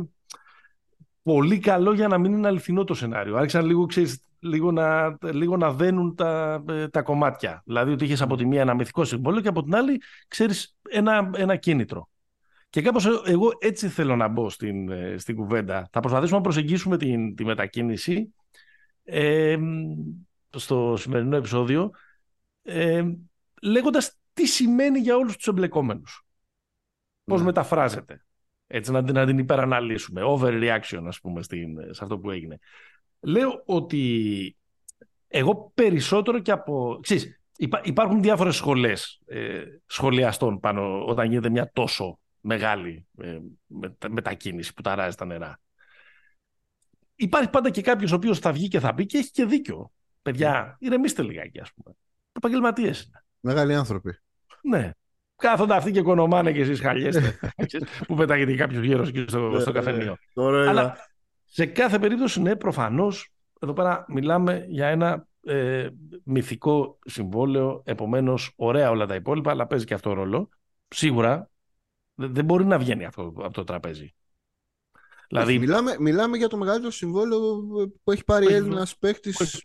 πολύ 1.22 1.58
καλό 1.58 1.92
για 1.92 2.08
να 2.08 2.18
μην 2.18 2.32
είναι 2.32 2.46
αληθινό 2.46 2.84
το 2.84 2.94
σενάριο. 2.94 3.36
Άρχισαν 3.36 3.66
λίγο, 3.66 3.86
ξέρεις, 3.86 4.22
λίγο, 4.38 4.72
να, 4.72 5.18
λίγο 5.20 5.56
να 5.56 5.72
δένουν 5.72 6.14
τα, 6.14 6.64
ε, 6.68 6.88
τα 6.88 7.02
κομμάτια. 7.02 7.62
Δηλαδή 7.64 7.92
ότι 7.92 8.04
είχες 8.04 8.22
από 8.22 8.36
τη 8.36 8.46
μία 8.46 8.60
ένα 8.60 8.74
μυθικό 8.74 9.04
συμβόλαιο 9.04 9.40
και 9.40 9.48
από 9.48 9.62
την 9.62 9.74
άλλη, 9.74 10.00
ξέρεις, 10.28 10.76
ένα, 10.88 11.30
ένα 11.34 11.56
κίνητρο. 11.56 12.08
Και 12.70 12.82
κάπως 12.82 13.06
εγώ 13.24 13.52
έτσι 13.58 13.88
θέλω 13.88 14.16
να 14.16 14.28
μπω 14.28 14.50
στην, 14.50 14.90
ε, 14.90 15.14
στην 15.18 15.36
κουβέντα. 15.36 15.88
Θα 15.92 16.00
προσπαθήσουμε 16.00 16.36
να 16.36 16.42
προσεγγίσουμε 16.42 16.96
την, 16.96 17.34
τη 17.34 17.44
μετακίνηση 17.44 18.34
ε, 19.04 19.56
στο 20.50 20.94
σημερινό 20.98 21.36
επεισόδιο 21.36 21.90
ε, 22.62 23.04
λέγοντας 23.62 24.18
τι 24.36 24.46
σημαίνει 24.46 24.98
για 24.98 25.16
όλους 25.16 25.36
τους 25.36 25.46
εμπλεκόμενους. 25.46 26.26
Πώς 27.24 27.40
ναι. 27.40 27.46
μεταφράζεται. 27.46 28.24
Έτσι 28.66 28.92
να, 28.92 29.00
να 29.00 29.26
την 29.26 29.38
υπεραναλύσουμε. 29.38 30.20
Overreaction 30.24 31.02
ας 31.06 31.20
πούμε 31.20 31.42
στην, 31.42 31.94
σε 31.94 32.04
αυτό 32.04 32.18
που 32.18 32.30
έγινε. 32.30 32.58
Λέω 33.20 33.62
ότι 33.66 34.56
εγώ 35.28 35.72
περισσότερο 35.74 36.38
και 36.38 36.50
από... 36.50 36.98
Ξέρεις, 37.02 37.40
υπάρχουν 37.82 38.22
διάφορες 38.22 38.56
σχολές 38.56 39.20
ε, 39.26 39.62
σχολιαστών 39.86 40.60
πάνω 40.60 41.04
όταν 41.04 41.28
γίνεται 41.28 41.50
μια 41.50 41.70
τόσο 41.72 42.18
μεγάλη 42.40 43.06
ε, 43.20 43.38
μετακίνηση 44.08 44.74
που 44.74 44.82
ταράζει 44.82 45.16
τα 45.16 45.24
νερά. 45.24 45.60
Υπάρχει 47.14 47.50
πάντα 47.50 47.70
και 47.70 47.80
κάποιος 47.82 48.12
ο 48.12 48.14
οποίος 48.14 48.38
θα 48.38 48.52
βγει 48.52 48.68
και 48.68 48.80
θα 48.80 48.94
πει 48.94 49.06
και 49.06 49.18
έχει 49.18 49.30
και 49.30 49.44
δίκιο. 49.44 49.92
Παιδιά, 50.22 50.76
ναι. 50.80 50.86
ηρεμήστε 50.86 51.22
λιγάκι 51.22 51.60
ας 51.60 51.72
πούμε. 51.72 51.96
Επαγγελματίες 52.32 53.02
είναι. 53.02 53.24
Μεγάλοι 53.40 53.74
άνθρωποι. 53.74 54.18
Ναι. 54.68 54.90
Κάθονται 55.36 55.74
αυτοί 55.74 55.90
και 55.90 56.02
κονομάνε 56.02 56.52
και 56.52 56.60
εσείς 56.60 56.80
χαλιέστε. 56.80 57.38
που 58.06 58.14
πετάγεται 58.14 58.54
κάποιος 58.54 58.84
γύρω 58.84 59.04
στο, 59.04 59.48
ναι, 59.48 59.60
στο 59.60 59.72
ναι, 59.72 59.78
καφενείο. 59.78 60.16
Τώρα 60.34 60.68
Αλλά 60.68 60.96
Σε 61.44 61.66
κάθε 61.66 61.98
περίπτωση, 61.98 62.42
ναι, 62.42 62.56
προφανώς. 62.56 63.30
Εδώ 63.60 63.72
πέρα 63.72 64.04
μιλάμε 64.08 64.64
για 64.68 64.86
ένα 64.86 65.26
ε, 65.42 65.88
μυθικό 66.24 66.98
συμβόλαιο. 67.04 67.82
Επομένως, 67.84 68.52
ωραία 68.56 68.90
όλα 68.90 69.06
τα 69.06 69.14
υπόλοιπα, 69.14 69.50
αλλά 69.50 69.66
παίζει 69.66 69.84
και 69.84 69.94
αυτό 69.94 70.12
ρόλο. 70.12 70.48
Σίγουρα 70.88 71.50
δεν 72.14 72.44
μπορεί 72.44 72.64
να 72.64 72.78
βγαίνει 72.78 73.04
αυτό 73.04 73.32
από 73.36 73.52
το 73.52 73.64
τραπέζι. 73.64 74.14
Δηλαδή... 75.28 75.58
μιλάμε, 75.58 75.96
μιλάμε 75.98 76.36
για 76.36 76.48
το 76.48 76.56
μεγαλύτερο 76.56 76.90
συμβόλαιο 76.90 77.40
που 78.04 78.12
έχει 78.12 78.24
πάρει 78.24 78.46
Έλληνας 78.46 78.96
παίκτης. 78.96 79.60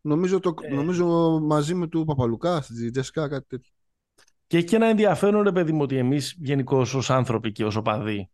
Νομίζω, 0.00 0.40
το, 0.40 0.54
ε... 0.62 0.74
νομίζω 0.74 1.38
μαζί 1.42 1.74
με 1.74 1.86
του 1.86 2.04
Παπαλουκά, 2.04 2.60
στη 2.60 2.90
Τζεσικά, 2.90 3.28
κάτι 3.28 3.46
τέτοιο. 3.48 3.72
Και 4.46 4.56
έχει 4.56 4.66
και 4.66 4.76
ένα 4.76 4.86
ενδιαφέρον, 4.86 5.42
ρε 5.42 5.52
παιδί 5.52 5.72
μου, 5.72 5.82
ότι 5.82 5.96
εμείς 5.96 6.34
γενικώ 6.38 6.78
ως 6.78 7.10
άνθρωποι 7.10 7.52
και 7.52 7.64
ως 7.64 7.76
οπαδοί. 7.76 8.30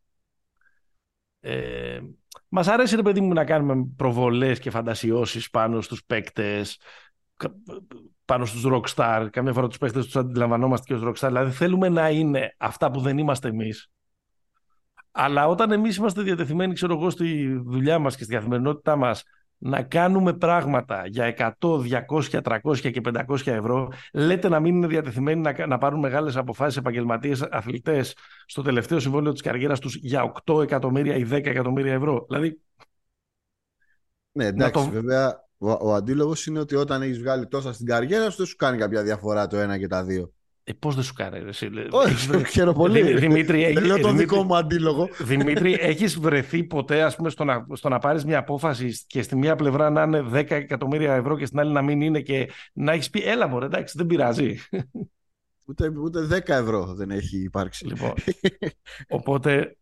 Ε, 1.40 2.00
Μας 2.48 2.68
αρέσει, 2.68 2.96
ρε 2.96 3.02
παιδί 3.02 3.20
μου, 3.20 3.32
να 3.32 3.44
κάνουμε 3.44 3.86
προβολές 3.96 4.58
και 4.58 4.70
φαντασιώσεις 4.70 5.50
πάνω 5.50 5.80
στους 5.80 6.04
παίκτες, 6.04 6.80
πάνω 8.24 8.44
στους 8.44 8.64
rockstar. 8.66 9.28
Καμιά 9.30 9.52
φορά 9.52 9.68
τους 9.68 9.78
παίκτες 9.78 10.04
τους 10.04 10.16
αντιλαμβανόμαστε 10.16 10.86
και 10.86 10.94
ως 10.94 11.02
rockstar. 11.08 11.28
Δηλαδή 11.28 11.50
θέλουμε 11.50 11.88
να 11.88 12.10
είναι 12.10 12.54
αυτά 12.58 12.90
που 12.90 13.00
δεν 13.00 13.18
είμαστε 13.18 13.48
εμείς. 13.48 13.90
Αλλά 15.10 15.46
όταν 15.46 15.70
εμείς 15.72 15.96
είμαστε 15.96 16.22
διατεθειμένοι, 16.22 16.74
ξέρω 16.74 16.94
εγώ, 16.94 17.10
στη 17.10 17.56
δουλειά 17.64 17.98
μας 17.98 18.16
και 18.16 18.22
στην 18.24 18.36
καθημερινότητά 18.36 18.96
μας 18.96 19.24
να 19.58 19.82
κάνουμε 19.82 20.32
πράγματα 20.32 21.06
για 21.06 21.54
100, 21.58 21.78
200, 22.30 22.40
300 22.42 22.78
και 22.78 23.00
500 23.04 23.46
ευρώ, 23.46 23.92
λέτε 24.12 24.48
να 24.48 24.60
μην 24.60 24.74
είναι 24.74 24.86
διατεθειμένοι 24.86 25.40
να, 25.40 25.66
να 25.66 25.78
πάρουν 25.78 26.00
μεγάλες 26.00 26.36
αποφάσεις 26.36 26.76
επαγγελματίες 26.76 27.42
αθλητές 27.42 28.16
στο 28.46 28.62
τελευταίο 28.62 28.98
συμβόλαιο 28.98 29.32
της 29.32 29.42
καριέρας 29.42 29.78
τους 29.80 29.94
για 29.94 30.32
8 30.44 30.62
εκατομμύρια 30.62 31.16
ή 31.16 31.26
10 31.30 31.32
εκατομμύρια 31.32 31.92
ευρώ. 31.92 32.24
Δηλαδή. 32.28 32.60
Ναι, 34.32 34.46
εντάξει, 34.46 34.84
το... 34.84 34.90
βέβαια. 34.90 35.42
Ο, 35.58 35.70
ο 35.70 35.94
αντίλογος 35.94 36.46
είναι 36.46 36.58
ότι 36.58 36.74
όταν 36.74 37.02
έχεις 37.02 37.18
βγάλει 37.18 37.46
τόσα 37.46 37.72
στην 37.72 37.86
καριέρα 37.86 38.30
σου, 38.30 38.36
δεν 38.36 38.46
σου 38.46 38.56
κάνει 38.56 38.78
κάποια 38.78 39.02
διαφορά 39.02 39.46
το 39.46 39.56
ένα 39.56 39.78
και 39.78 39.86
τα 39.86 40.04
δύο. 40.04 40.32
Ε, 40.66 40.72
Πώς 40.72 40.94
δεν 40.94 41.04
σου 41.04 41.12
κάνει, 41.12 41.48
εσύ. 41.48 41.70
Όχι, 41.90 42.46
χαίρο 42.50 42.72
πολύ. 42.72 43.16
Δημήτρη, 43.18 43.72
δεν 43.72 43.84
λέω 43.84 44.00
το 44.00 44.12
δικό 44.12 44.42
μου 44.42 44.56
αντίλογο. 44.56 45.08
Δημήτρη, 45.18 45.76
έχεις 45.80 46.18
βρεθεί 46.18 46.64
ποτέ 46.64 47.02
ας 47.02 47.16
πούμε, 47.16 47.30
στο 47.30 47.44
να, 47.44 47.66
στο 47.72 47.88
να 47.88 47.98
πάρεις 47.98 48.24
μια 48.24 48.38
απόφαση 48.38 49.04
και 49.06 49.22
στη 49.22 49.36
μία 49.36 49.56
πλευρά 49.56 49.90
να 49.90 50.02
είναι 50.02 50.24
10 50.32 50.50
εκατομμύρια 50.50 51.14
ευρώ 51.14 51.36
και 51.36 51.46
στην 51.46 51.58
άλλη 51.58 51.72
να 51.72 51.82
μην 51.82 52.00
είναι 52.00 52.20
και 52.20 52.50
να 52.72 52.92
έχεις 52.92 53.10
πει, 53.10 53.22
έλα 53.22 53.46
μωρέ, 53.48 53.66
εντάξει, 53.66 53.94
δεν 53.96 54.06
πειράζει. 54.06 54.58
Ούτε, 55.66 55.92
ούτε 56.02 56.26
10 56.30 56.48
ευρώ 56.48 56.94
δεν 56.94 57.10
έχει 57.10 57.42
υπάρξει. 57.42 57.86
Λοιπόν, 57.86 58.12
οπότε 59.08 59.76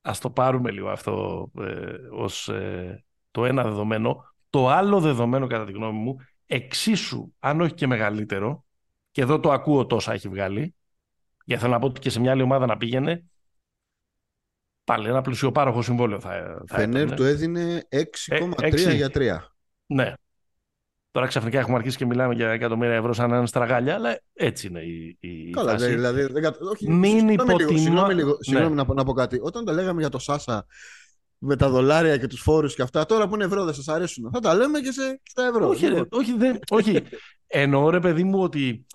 ας 0.00 0.18
το 0.18 0.30
πάρουμε 0.30 0.70
λίγο 0.70 0.88
αυτό 0.88 1.46
ε, 1.60 1.92
ως 2.10 2.48
ε, 2.48 3.04
το 3.30 3.44
ένα 3.44 3.62
δεδομένο. 3.62 4.34
Το 4.50 4.68
άλλο 4.68 5.00
δεδομένο, 5.00 5.46
κατά 5.46 5.64
τη 5.64 5.72
γνώμη 5.72 5.98
μου, 5.98 6.16
εξίσου, 6.46 7.32
αν 7.38 7.60
όχι 7.60 7.74
και 7.74 7.86
μεγαλύτερο, 7.86 8.63
και 9.14 9.22
εδώ 9.22 9.40
το 9.40 9.52
ακούω 9.52 9.86
τόσα 9.86 10.12
έχει 10.12 10.28
βγάλει, 10.28 10.74
γιατί 11.44 11.62
θέλω 11.62 11.74
να 11.74 11.80
πω 11.80 11.86
ότι 11.86 12.00
και 12.00 12.10
σε 12.10 12.20
μια 12.20 12.30
άλλη 12.30 12.42
ομάδα 12.42 12.66
να 12.66 12.76
πήγαινε, 12.76 13.24
πάλι 14.84 15.08
ένα 15.08 15.20
πλουσιοπάροχο 15.20 15.82
συμβόλαιο 15.82 16.20
θα, 16.20 16.62
θα 16.66 16.76
Φενέρ 16.76 17.14
του 17.14 17.24
έδινε 17.24 17.88
6,3 17.90 18.86
ε, 18.86 18.92
για 18.92 19.10
3. 19.14 19.38
Ναι. 19.86 20.12
Τώρα 21.10 21.26
ξαφνικά 21.26 21.58
έχουμε 21.58 21.76
αρχίσει 21.76 21.96
και 21.96 22.06
μιλάμε 22.06 22.34
για 22.34 22.48
εκατομμύρια 22.48 22.94
ευρώ 22.94 23.12
σαν 23.12 23.32
έναν 23.32 23.46
στραγάλια, 23.46 23.94
αλλά 23.94 24.20
έτσι 24.32 24.66
είναι 24.66 24.80
η, 24.80 25.16
η 25.20 25.50
Καλά, 25.50 25.70
φάση. 25.70 25.88
δηλαδή, 25.88 26.26
όχι, 26.70 26.90
Μην 26.90 27.28
υποτιμώ... 27.28 27.78
Συγγνώμη, 27.78 28.14
λίγο, 28.14 28.36
συγγνώμη 28.40 28.74
ναι. 28.74 28.82
να, 28.82 28.94
να 28.94 29.04
πω 29.04 29.12
κάτι. 29.12 29.38
Όταν 29.42 29.64
τα 29.64 29.72
λέγαμε 29.72 30.00
για 30.00 30.10
το 30.10 30.18
Σάσα 30.18 30.66
με 31.38 31.56
τα 31.56 31.68
δολάρια 31.68 32.16
και 32.16 32.26
τους 32.26 32.40
φόρους 32.40 32.74
και 32.74 32.82
αυτά, 32.82 33.06
τώρα 33.06 33.28
που 33.28 33.34
είναι 33.34 33.44
ευρώ 33.44 33.64
δεν 33.64 33.74
σας 33.74 33.88
αρέσουν. 33.88 34.30
Θα 34.32 34.40
τα 34.40 34.54
λέμε 34.54 34.80
και 34.80 34.92
σε 34.92 35.20
στα 35.22 35.46
ευρώ. 35.46 35.68
Όχι, 35.68 35.86
ρε, 35.86 36.00
όχι, 36.10 36.36
δεν, 36.36 36.58
όχι. 36.70 37.02
Εννοώ 37.46 37.90
ρε 37.90 38.00
παιδί 38.00 38.24
μου 38.24 38.42
ότι 38.42 38.86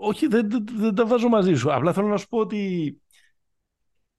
όχι, 0.00 0.26
δεν, 0.26 0.50
δεν, 0.50 0.64
δεν 0.76 0.94
τα 0.94 1.06
βάζω 1.06 1.28
μαζί 1.28 1.54
σου. 1.54 1.72
Απλά 1.72 1.92
θέλω 1.92 2.06
να 2.06 2.16
σου 2.16 2.28
πω 2.28 2.38
ότι 2.38 2.94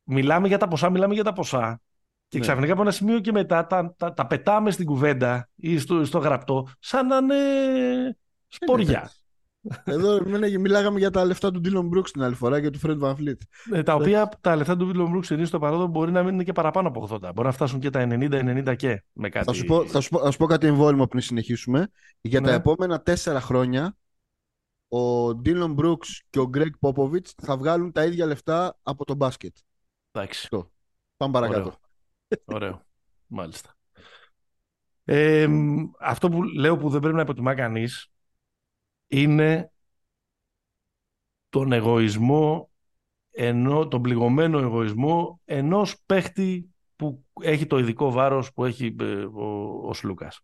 μιλάμε 0.03 0.47
για 0.47 0.57
τα 0.57 0.67
ποσά, 0.67 0.89
μιλάμε 0.89 1.13
για 1.13 1.23
τα 1.23 1.33
ποσά. 1.33 1.81
Και 2.27 2.37
ναι. 2.37 2.43
ξαφνικά 2.43 2.73
από 2.73 2.81
ένα 2.81 2.91
σημείο 2.91 3.19
και 3.19 3.31
μετά 3.31 3.67
τα, 3.67 3.93
τα, 3.97 4.13
τα 4.13 4.27
πετάμε 4.27 4.71
στην 4.71 4.85
κουβέντα 4.85 5.49
ή 5.55 5.77
στο, 5.77 6.05
στο 6.05 6.17
γραπτό 6.17 6.67
σαν 6.79 7.07
να 7.07 7.17
είναι 7.17 7.35
σποριά. 8.47 9.11
Εδώ 9.83 10.19
μιλάγαμε 10.59 10.99
για 10.99 11.09
τα 11.09 11.25
λεφτά 11.25 11.51
του 11.51 11.61
Dylan 11.65 11.97
Brooks 11.97 12.09
την 12.09 12.23
άλλη 12.23 12.35
φορά 12.35 12.61
και 12.61 12.69
του 12.69 12.79
Fred 12.83 12.99
Van 12.99 13.11
Fleet. 13.11 13.37
Ναι, 13.69 13.83
τα 13.83 13.93
οποία 13.93 14.29
τα 14.41 14.55
λεφτά 14.55 14.77
του 14.77 14.91
Dylan 14.93 15.17
Brooks 15.17 15.29
είναι 15.29 15.45
στο 15.45 15.59
παρόδο 15.59 15.87
μπορεί 15.87 16.11
να 16.11 16.23
μείνουν 16.23 16.43
και 16.43 16.51
παραπάνω 16.51 16.87
από 16.87 17.07
80. 17.11 17.19
Μπορεί 17.19 17.47
να 17.47 17.51
φτάσουν 17.51 17.79
και 17.79 17.89
τα 17.89 18.07
90-90 18.09 18.75
και 18.75 19.03
με 19.13 19.29
κάτι. 19.29 19.45
Θα 19.45 19.53
σου 19.53 19.65
πω, 19.65 19.85
θα 19.85 19.99
σου 19.99 20.09
πω, 20.09 20.19
θα 20.19 20.31
σου 20.31 20.37
πω 20.37 20.45
κάτι 20.45 20.67
εμβόλυμο 20.67 21.07
πριν 21.07 21.21
συνεχίσουμε. 21.21 21.87
Για 22.21 22.39
ναι. 22.39 22.47
τα 22.47 22.53
επόμενα 22.53 23.01
τέσσερα 23.01 23.41
χρόνια 23.41 23.97
ο 24.89 25.35
Ντίλον 25.35 25.73
Μπρούξ 25.73 26.23
και 26.29 26.39
ο 26.39 26.47
Γκρέγκ 26.47 26.73
Πόποβιτ 26.79 27.27
θα 27.41 27.57
βγάλουν 27.57 27.91
τα 27.91 28.05
ίδια 28.05 28.25
λεφτά 28.25 28.77
από 28.83 29.05
το 29.05 29.15
μπάσκετ. 29.15 29.55
Εντάξει. 30.11 30.47
Πάμε 31.17 31.33
παρακάτω. 31.33 31.75
Ωραίο. 32.45 32.85
Μάλιστα. 33.27 33.73
Ε, 35.03 35.47
αυτό 35.99 36.29
που 36.29 36.43
λέω 36.43 36.77
που 36.77 36.89
δεν 36.89 36.99
πρέπει 36.99 37.15
να 37.15 37.21
υποτιμά 37.21 37.55
κανείς 37.55 38.11
είναι 39.07 39.71
τον 41.49 41.71
εγωισμό, 41.71 42.71
ενώ, 43.29 43.87
τον 43.87 44.01
πληγωμένο 44.01 44.59
εγωισμό 44.59 45.41
ενός 45.45 46.03
παίχτη 46.05 46.69
που 46.95 47.25
έχει 47.41 47.65
το 47.67 47.77
ειδικό 47.77 48.11
βάρος 48.11 48.53
που 48.53 48.65
έχει 48.65 48.95
ε, 48.99 49.23
ο, 49.23 49.81
ο 49.87 49.93
Σλούκας 49.93 50.39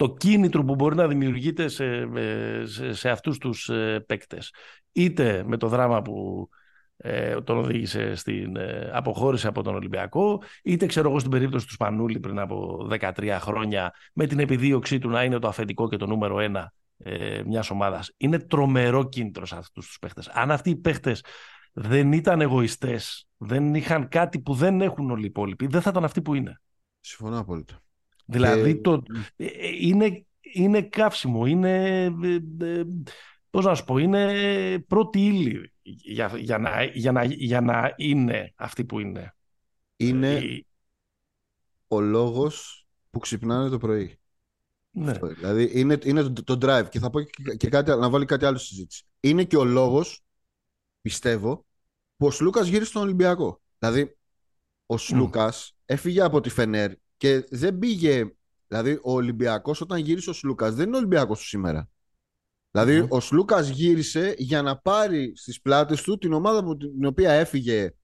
το 0.00 0.14
κίνητρο 0.14 0.64
που 0.64 0.74
μπορεί 0.74 0.96
να 0.96 1.08
δημιουργείται 1.08 1.68
σε, 1.68 2.08
σε, 2.64 2.92
σε 2.92 3.10
αυτούς 3.10 3.38
τους 3.38 3.68
ε, 3.68 4.04
παίκτες. 4.06 4.54
Είτε 4.92 5.42
με 5.46 5.56
το 5.56 5.68
δράμα 5.68 6.02
που 6.02 6.48
ε, 6.96 7.40
τον 7.40 7.58
οδήγησε 7.58 8.14
στην 8.14 8.56
ε, 8.56 8.90
αποχώρηση 8.92 9.46
από 9.46 9.62
τον 9.62 9.74
Ολυμπιακό, 9.74 10.42
είτε 10.62 10.86
ξέρω 10.86 11.08
εγώ 11.08 11.18
στην 11.18 11.30
περίπτωση 11.30 11.66
του 11.66 11.72
Σπανούλη 11.72 12.20
πριν 12.20 12.38
από 12.38 12.88
13 12.90 13.36
χρόνια 13.40 13.94
με 14.12 14.26
την 14.26 14.38
επιδίωξή 14.38 14.98
του 14.98 15.08
να 15.08 15.24
είναι 15.24 15.38
το 15.38 15.48
αφεντικό 15.48 15.88
και 15.88 15.96
το 15.96 16.06
νούμερο 16.06 16.40
ένα 16.40 16.72
ε, 16.98 17.42
μιας 17.46 17.70
ομάδας. 17.70 18.12
Είναι 18.16 18.38
τρομερό 18.38 19.08
κίνητρο 19.08 19.46
σε 19.46 19.56
αυτούς 19.56 19.86
τους 19.86 19.98
παίχτες. 19.98 20.28
Αν 20.28 20.50
αυτοί 20.50 20.70
οι 20.70 20.76
παίχτες 20.76 21.24
δεν 21.72 22.12
ήταν 22.12 22.40
εγωιστές, 22.40 23.28
δεν 23.36 23.74
είχαν 23.74 24.08
κάτι 24.08 24.40
που 24.40 24.54
δεν 24.54 24.80
έχουν 24.80 25.10
όλοι 25.10 25.22
οι 25.22 25.26
υπόλοιποι, 25.26 25.66
δεν 25.66 25.80
θα 25.80 25.90
ήταν 25.90 26.04
αυτοί 26.04 26.22
που 26.22 26.34
είναι. 26.34 26.60
Συμφωνώ 27.00 27.38
απόλυτα. 27.38 27.82
Δηλαδή 28.30 28.80
το, 28.80 29.02
ε, 29.36 29.44
ε, 29.44 29.68
είναι, 29.80 30.24
είναι 30.40 30.82
καύσιμο, 30.82 31.46
είναι, 31.46 32.04
ε, 32.60 32.82
πώς 33.50 33.64
να 33.64 33.74
σου 33.74 33.84
πω, 33.84 33.98
είναι 33.98 34.84
πρώτη 34.88 35.24
ύλη 35.24 35.72
για, 35.82 36.32
για, 36.36 36.58
να, 36.58 36.82
για, 36.82 37.12
να, 37.12 37.24
για 37.24 37.60
να 37.60 37.94
είναι 37.96 38.52
αυτή 38.56 38.84
που 38.84 38.98
είναι. 38.98 39.34
Είναι 39.96 40.64
ο 41.88 42.00
λόγος 42.00 42.86
που 43.10 43.18
ξυπνάνε 43.18 43.68
το 43.68 43.78
πρωί. 43.78 44.14
Ναι. 44.92 45.12
δηλαδή 45.12 45.70
είναι, 45.72 45.98
είναι 46.04 46.22
το, 46.22 46.44
το, 46.44 46.58
drive 46.62 46.86
και 46.90 46.98
θα 46.98 47.10
πω 47.10 47.20
και, 47.56 47.68
κάτι, 47.68 47.90
να 47.90 48.10
βάλει 48.10 48.24
κάτι 48.24 48.44
άλλο 48.44 48.58
στη 48.58 48.66
συζήτηση. 48.66 49.04
Είναι 49.20 49.44
και 49.44 49.56
ο 49.56 49.64
λόγος, 49.64 50.22
πιστεύω, 51.00 51.66
που 52.16 52.26
ο 52.26 52.30
Σλούκας 52.30 52.66
γύρισε 52.66 52.90
στον 52.90 53.02
Ολυμπιακό. 53.02 53.60
Δηλαδή, 53.78 54.16
ο 54.86 54.96
Σλούκας 54.96 55.76
έφυγε 55.84 56.22
από 56.22 56.40
τη 56.40 56.48
Φενέρ 56.48 56.92
και 57.20 57.46
δεν 57.50 57.78
πήγε. 57.78 58.34
Δηλαδή, 58.68 58.98
ο 59.02 59.12
Ολυμπιακός 59.12 59.80
όταν 59.80 59.98
γύρισε 59.98 60.30
ο 60.30 60.32
Σλούκας 60.32 60.74
δεν 60.74 60.86
είναι 60.86 60.94
ο 60.94 60.98
Ολυμπιακός 60.98 61.38
του 61.38 61.46
σήμερα. 61.46 61.88
Δηλαδή, 62.70 63.06
ο 63.08 63.20
Σλούκας 63.20 63.68
γύρισε 63.68 64.34
για 64.38 64.62
να 64.62 64.78
πάρει 64.78 65.32
στις 65.36 65.60
πλάτες 65.60 66.02
του 66.02 66.18
την 66.18 66.32
ομάδα 66.32 66.64
που, 66.64 66.76
την 66.76 67.04
οποία 67.04 67.32
έφυγε 67.32 67.94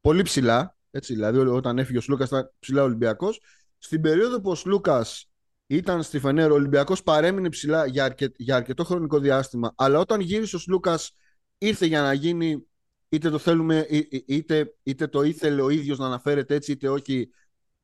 πολύ 0.00 0.22
ψηλά. 0.22 0.76
Έτσι, 0.90 1.14
δηλαδή, 1.14 1.38
όταν 1.38 1.78
έφυγε 1.78 1.98
ο 1.98 2.00
Σλούκας 2.00 2.28
ήταν 2.28 2.52
ψηλά 2.58 2.82
Ολυμπιακός. 2.82 3.40
Στην 3.78 4.00
περίοδο 4.00 4.40
που 4.40 4.50
ο 4.50 4.54
Σλούκας 4.54 5.30
ήταν 5.66 6.02
στη 6.02 6.18
Φενέρο, 6.18 6.52
ο 6.52 6.56
Ολυμπιακός 6.56 7.02
παρέμεινε 7.02 7.48
ψηλά 7.48 7.86
για, 7.86 8.04
αρκε, 8.04 8.32
για 8.36 8.56
αρκετό 8.56 8.84
χρονικό 8.84 9.18
διάστημα. 9.18 9.72
Αλλά 9.76 9.98
όταν 9.98 10.20
γύρισε 10.20 10.56
ο 10.56 10.58
Σλούκας, 10.58 11.12
ήρθε 11.58 11.86
για 11.86 12.00
να 12.00 12.12
γίνει 12.12 12.66
είτε 13.08 13.30
το 13.30 13.38
θέλουμε, 13.38 13.86
είτε, 14.26 14.74
είτε 14.82 15.06
το 15.06 15.22
ήθελε 15.22 15.62
ο 15.62 15.68
ίδιος 15.68 15.98
να 15.98 16.06
αναφέρεται 16.06 16.54
έτσι, 16.54 16.72
είτε 16.72 16.88
όχι 16.88 17.30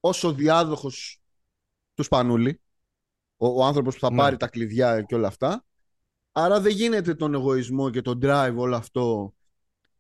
όσο 0.05 0.33
διάδοχος 0.33 1.21
του 1.95 2.03
Σπανούλη, 2.03 2.61
ο, 3.37 3.47
ο 3.47 3.65
άνθρωπος 3.65 3.95
που 3.95 4.01
θα 4.01 4.11
ναι. 4.11 4.17
πάρει 4.17 4.37
τα 4.37 4.49
κλειδιά 4.49 5.03
και 5.03 5.15
όλα 5.15 5.27
αυτά. 5.27 5.65
Άρα 6.33 6.61
δεν 6.61 6.73
γίνεται 6.73 7.15
τον 7.15 7.35
εγωισμό 7.35 7.91
και 7.91 8.03
τον 8.03 8.19
drive 8.23 8.55
όλο 8.57 8.77
αυτό 8.77 9.35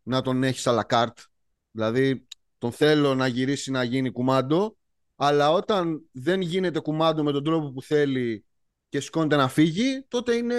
να 0.03 0.23
τον 0.23 0.43
έχεις 0.43 0.67
à 0.67 0.81
la 0.81 0.83
carte. 0.89 1.25
Δηλαδή 1.71 2.27
τον 2.59 2.73
θέλω 2.73 3.15
να 3.15 3.27
γυρίσει 3.27 3.71
να 3.71 3.83
γίνει 3.83 4.11
κουμάντο, 4.11 4.77
αλλά 5.17 5.51
όταν 5.51 6.09
δεν 6.13 6.41
γίνεται 6.41 6.81
κουμάντο 6.81 7.23
με 7.23 7.33
τον 7.33 7.45
τρόπο 7.45 7.73
που 7.73 7.83
θέλει 7.83 8.45
και 8.89 9.01
σηκώνεται 9.01 9.37
να 9.37 9.49
φύγει, 9.49 10.05
τότε 10.09 10.35
είναι 10.35 10.57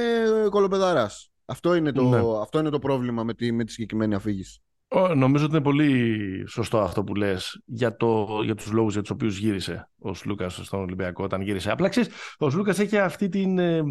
κολοπεδαράς. 0.49 1.31
Αυτό 1.45 1.75
είναι 1.75 1.91
το, 1.91 2.03
ναι. 2.03 2.41
αυτό 2.41 2.59
είναι 2.59 2.69
το 2.69 2.79
πρόβλημα 2.79 3.23
με 3.23 3.33
τη, 3.33 3.51
με 3.51 3.63
τη 3.63 3.71
συγκεκριμένη 3.71 4.15
αφήγηση. 4.15 4.59
Νομίζω 5.15 5.45
ότι 5.45 5.53
είναι 5.55 5.63
πολύ 5.63 6.43
σωστό 6.47 6.79
αυτό 6.79 7.03
που 7.03 7.15
λες 7.15 7.61
για, 7.65 7.95
το, 7.95 8.27
για 8.43 8.55
τους 8.55 8.71
λόγους 8.71 8.93
για 8.93 9.01
τους 9.01 9.11
οποίους 9.11 9.37
γύρισε 9.37 9.89
ο 9.99 10.13
Σλούκας 10.13 10.59
στον 10.63 10.79
Ολυμπιακό 10.79 11.23
όταν 11.23 11.41
γύρισε. 11.41 11.71
Απλά 11.71 11.89
ξέρεις, 11.89 12.09
ο 12.37 12.49
Σλούκας 12.49 12.79
έχει 12.79 12.97
αυτή 12.97 13.29
την 13.29 13.59
ε, 13.59 13.81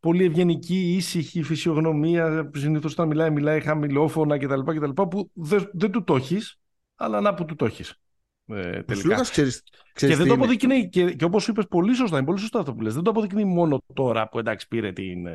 πολύ 0.00 0.24
ευγενική, 0.24 0.94
ήσυχη 0.96 1.42
φυσιογνωμία, 1.42 2.50
συνήθως 2.54 2.92
όταν 2.92 3.08
μιλάει, 3.08 3.30
μιλάει 3.30 3.60
χαμηλόφωνα 3.60 4.38
κτλ. 4.38 4.60
κτλ 4.60 4.90
που 4.90 5.30
δεν, 5.32 5.70
δεν 5.72 5.90
του 5.90 6.04
το 6.04 6.16
έχεις, 6.16 6.60
αλλά 6.94 7.20
να 7.20 7.34
που 7.34 7.44
του 7.44 7.54
το 7.54 7.64
έχεις. 7.64 8.00
Ε, 8.46 8.54
τελικά. 8.54 8.92
Ο 8.92 8.94
Σλούκας 8.94 9.30
ξέρεις, 9.30 9.62
ξέρεις 9.92 10.16
και 10.16 10.22
δεν 10.22 10.30
το 10.30 10.34
αποδεικνύει, 10.34 10.88
και, 10.88 11.12
και 11.14 11.24
όπως 11.24 11.48
είπες 11.48 11.66
πολύ 11.68 11.94
σωστά, 11.94 12.16
είναι 12.16 12.26
πολύ 12.26 12.38
σωστό 12.38 12.58
αυτό 12.58 12.74
που 12.74 12.80
λες, 12.80 12.94
δεν 12.94 13.02
το 13.02 13.10
αποδεικνύει 13.10 13.44
μόνο 13.44 13.82
τώρα 13.94 14.28
που 14.28 14.38
εντάξει 14.38 14.68
πήρε 14.68 14.92
την, 14.92 15.26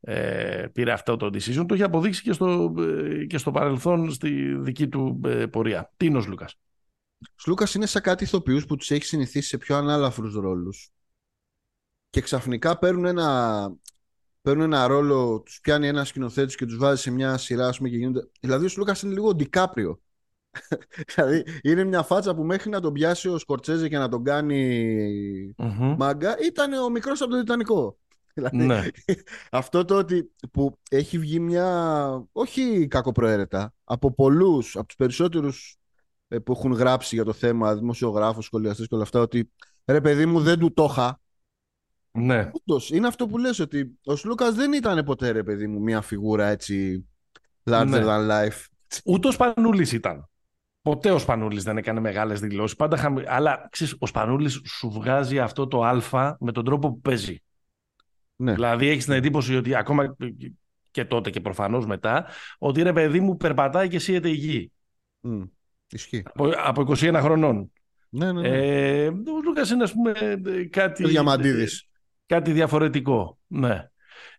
ε, 0.00 0.60
ε, 0.60 0.66
πήρε 0.66 0.92
αυτό 0.92 1.16
το 1.16 1.26
decision, 1.26 1.64
το 1.68 1.74
έχει 1.74 1.82
αποδείξει 1.82 2.22
και 2.22 2.32
στο, 2.32 2.74
ε, 2.78 3.24
και 3.24 3.38
στο 3.38 3.50
παρελθόν 3.50 4.12
στη 4.12 4.54
δική 4.54 4.88
του 4.88 5.20
ε, 5.24 5.46
πορεία. 5.46 5.92
Τι 5.96 6.06
είναι 6.06 6.18
ο 6.18 6.24
Λούκας. 6.28 6.58
Λούκας 7.46 7.74
είναι 7.74 7.86
σαν 7.86 8.02
κάτι 8.02 8.24
ηθοποιούς 8.24 8.66
που 8.66 8.76
τους 8.76 8.90
έχει 8.90 9.04
συνηθίσει 9.04 9.48
σε 9.48 9.56
πιο 9.56 9.76
ανάλαφρους 9.76 10.34
ρόλους 10.34 10.92
και 12.10 12.20
ξαφνικά 12.20 12.78
παίρνουν 12.78 13.04
ένα, 13.04 13.70
παίρνουν 14.42 14.64
ένα 14.64 14.86
ρόλο, 14.86 15.40
τους 15.44 15.60
πιάνει 15.60 15.86
ένα 15.88 16.04
σκηνοθέτης 16.04 16.54
και 16.54 16.66
τους 16.66 16.76
βάζει 16.76 17.02
σε 17.02 17.10
μια 17.10 17.36
σειρά 17.36 17.70
πούμε, 17.76 17.88
και 17.88 17.96
γίνονται... 17.96 18.28
Δηλαδή 18.40 18.66
ο 18.66 18.68
Λούκας 18.76 19.02
είναι 19.02 19.12
λίγο 19.12 19.34
ντικάπριο. 19.34 20.00
δηλαδή 21.14 21.44
είναι 21.62 21.84
μια 21.84 22.02
φάτσα 22.02 22.34
που 22.34 22.44
μέχρι 22.44 22.70
να 22.70 22.80
τον 22.80 22.92
πιάσει 22.92 23.28
ο 23.28 23.38
Σκορτσέζε 23.38 23.88
και 23.88 23.98
να 23.98 24.08
τον 24.08 24.24
κάνει 24.24 25.54
mm-hmm. 25.58 25.94
μάγκα 25.98 26.36
ήταν 26.46 26.72
ο 26.72 26.88
μικρός 26.88 27.20
από 27.20 27.30
το 27.30 27.38
Τιτανικό. 27.38 27.98
Δηλαδή, 28.38 28.66
ναι. 28.66 28.88
αυτό 29.50 29.84
το 29.84 29.96
ότι 29.96 30.30
που 30.52 30.78
έχει 30.90 31.18
βγει 31.18 31.38
μια, 31.40 32.26
όχι 32.32 32.86
κακοπροαίρετα, 32.86 33.74
από 33.84 34.14
πολλούς, 34.14 34.76
από 34.76 34.86
τους 34.86 34.96
περισσότερους 34.96 35.76
ε, 36.28 36.38
που 36.38 36.52
έχουν 36.52 36.72
γράψει 36.72 37.14
για 37.14 37.24
το 37.24 37.32
θέμα, 37.32 37.74
δημοσιογράφους, 37.76 38.44
σχολιαστές 38.44 38.86
και 38.86 38.94
όλα 38.94 39.02
αυτά, 39.02 39.20
ότι 39.20 39.50
ρε 39.86 40.00
παιδί 40.00 40.26
μου 40.26 40.40
δεν 40.40 40.58
του 40.58 40.72
το 40.72 40.88
είχα. 40.90 41.20
Ναι. 42.10 42.50
Ούτως, 42.54 42.90
είναι 42.90 43.06
αυτό 43.06 43.26
που 43.26 43.38
λες 43.38 43.58
ότι 43.58 43.98
ο 44.04 44.16
Σλούκας 44.16 44.54
δεν 44.54 44.72
ήταν 44.72 45.04
ποτέ 45.04 45.30
ρε 45.30 45.42
παιδί 45.42 45.66
μου 45.66 45.80
μια 45.80 46.00
φιγούρα 46.00 46.46
έτσι 46.46 47.06
larger 47.70 47.86
ναι. 47.88 48.02
than 48.04 48.30
life. 48.30 48.64
Ούτε 49.04 49.28
ο 49.28 49.30
Σπανούλης 49.30 49.92
ήταν. 49.92 50.28
Ποτέ 50.82 51.10
ο 51.10 51.18
Σπανούλης 51.18 51.62
δεν 51.62 51.76
έκανε 51.76 52.00
μεγάλες 52.00 52.40
δηλώσεις. 52.40 52.76
Πάντα 52.76 52.96
χαμη... 52.96 53.22
Αλλά 53.26 53.68
ξέρεις, 53.70 53.96
ο 53.98 54.06
Σπανούλης 54.06 54.60
σου 54.64 54.90
βγάζει 54.90 55.38
αυτό 55.38 55.66
το 55.66 55.84
α 55.84 56.36
με 56.40 56.52
τον 56.52 56.64
τρόπο 56.64 56.88
που 56.88 57.00
παίζει. 57.00 57.42
Ναι. 58.40 58.54
Δηλαδή 58.54 58.88
έχεις 58.88 59.04
την 59.04 59.14
εντύπωση 59.14 59.56
ότι 59.56 59.74
ακόμα 59.74 60.16
και 60.90 61.04
τότε 61.04 61.30
και 61.30 61.40
προφανώς 61.40 61.86
μετά, 61.86 62.26
ότι 62.58 62.82
ρε 62.82 62.92
παιδί 62.92 63.20
μου 63.20 63.36
περπατάει 63.36 63.88
και 63.88 63.96
εσύ 63.96 64.20
η 64.24 64.30
γη. 64.30 64.72
Mm. 65.22 65.48
Ισχύει. 65.90 66.22
Από, 66.24 66.50
από 66.56 66.84
21 66.88 67.18
χρονών. 67.22 67.72
Ναι, 68.08 68.32
ναι, 68.32 68.40
ναι. 68.40 68.48
Ε, 68.48 69.06
ο 69.06 69.42
Λούκας 69.44 69.70
είναι 69.70 69.82
ας 69.82 69.92
πούμε 69.92 70.12
κάτι, 70.70 71.04
κάτι 72.26 72.52
διαφορετικό. 72.52 73.38
Ναι. 73.46 73.88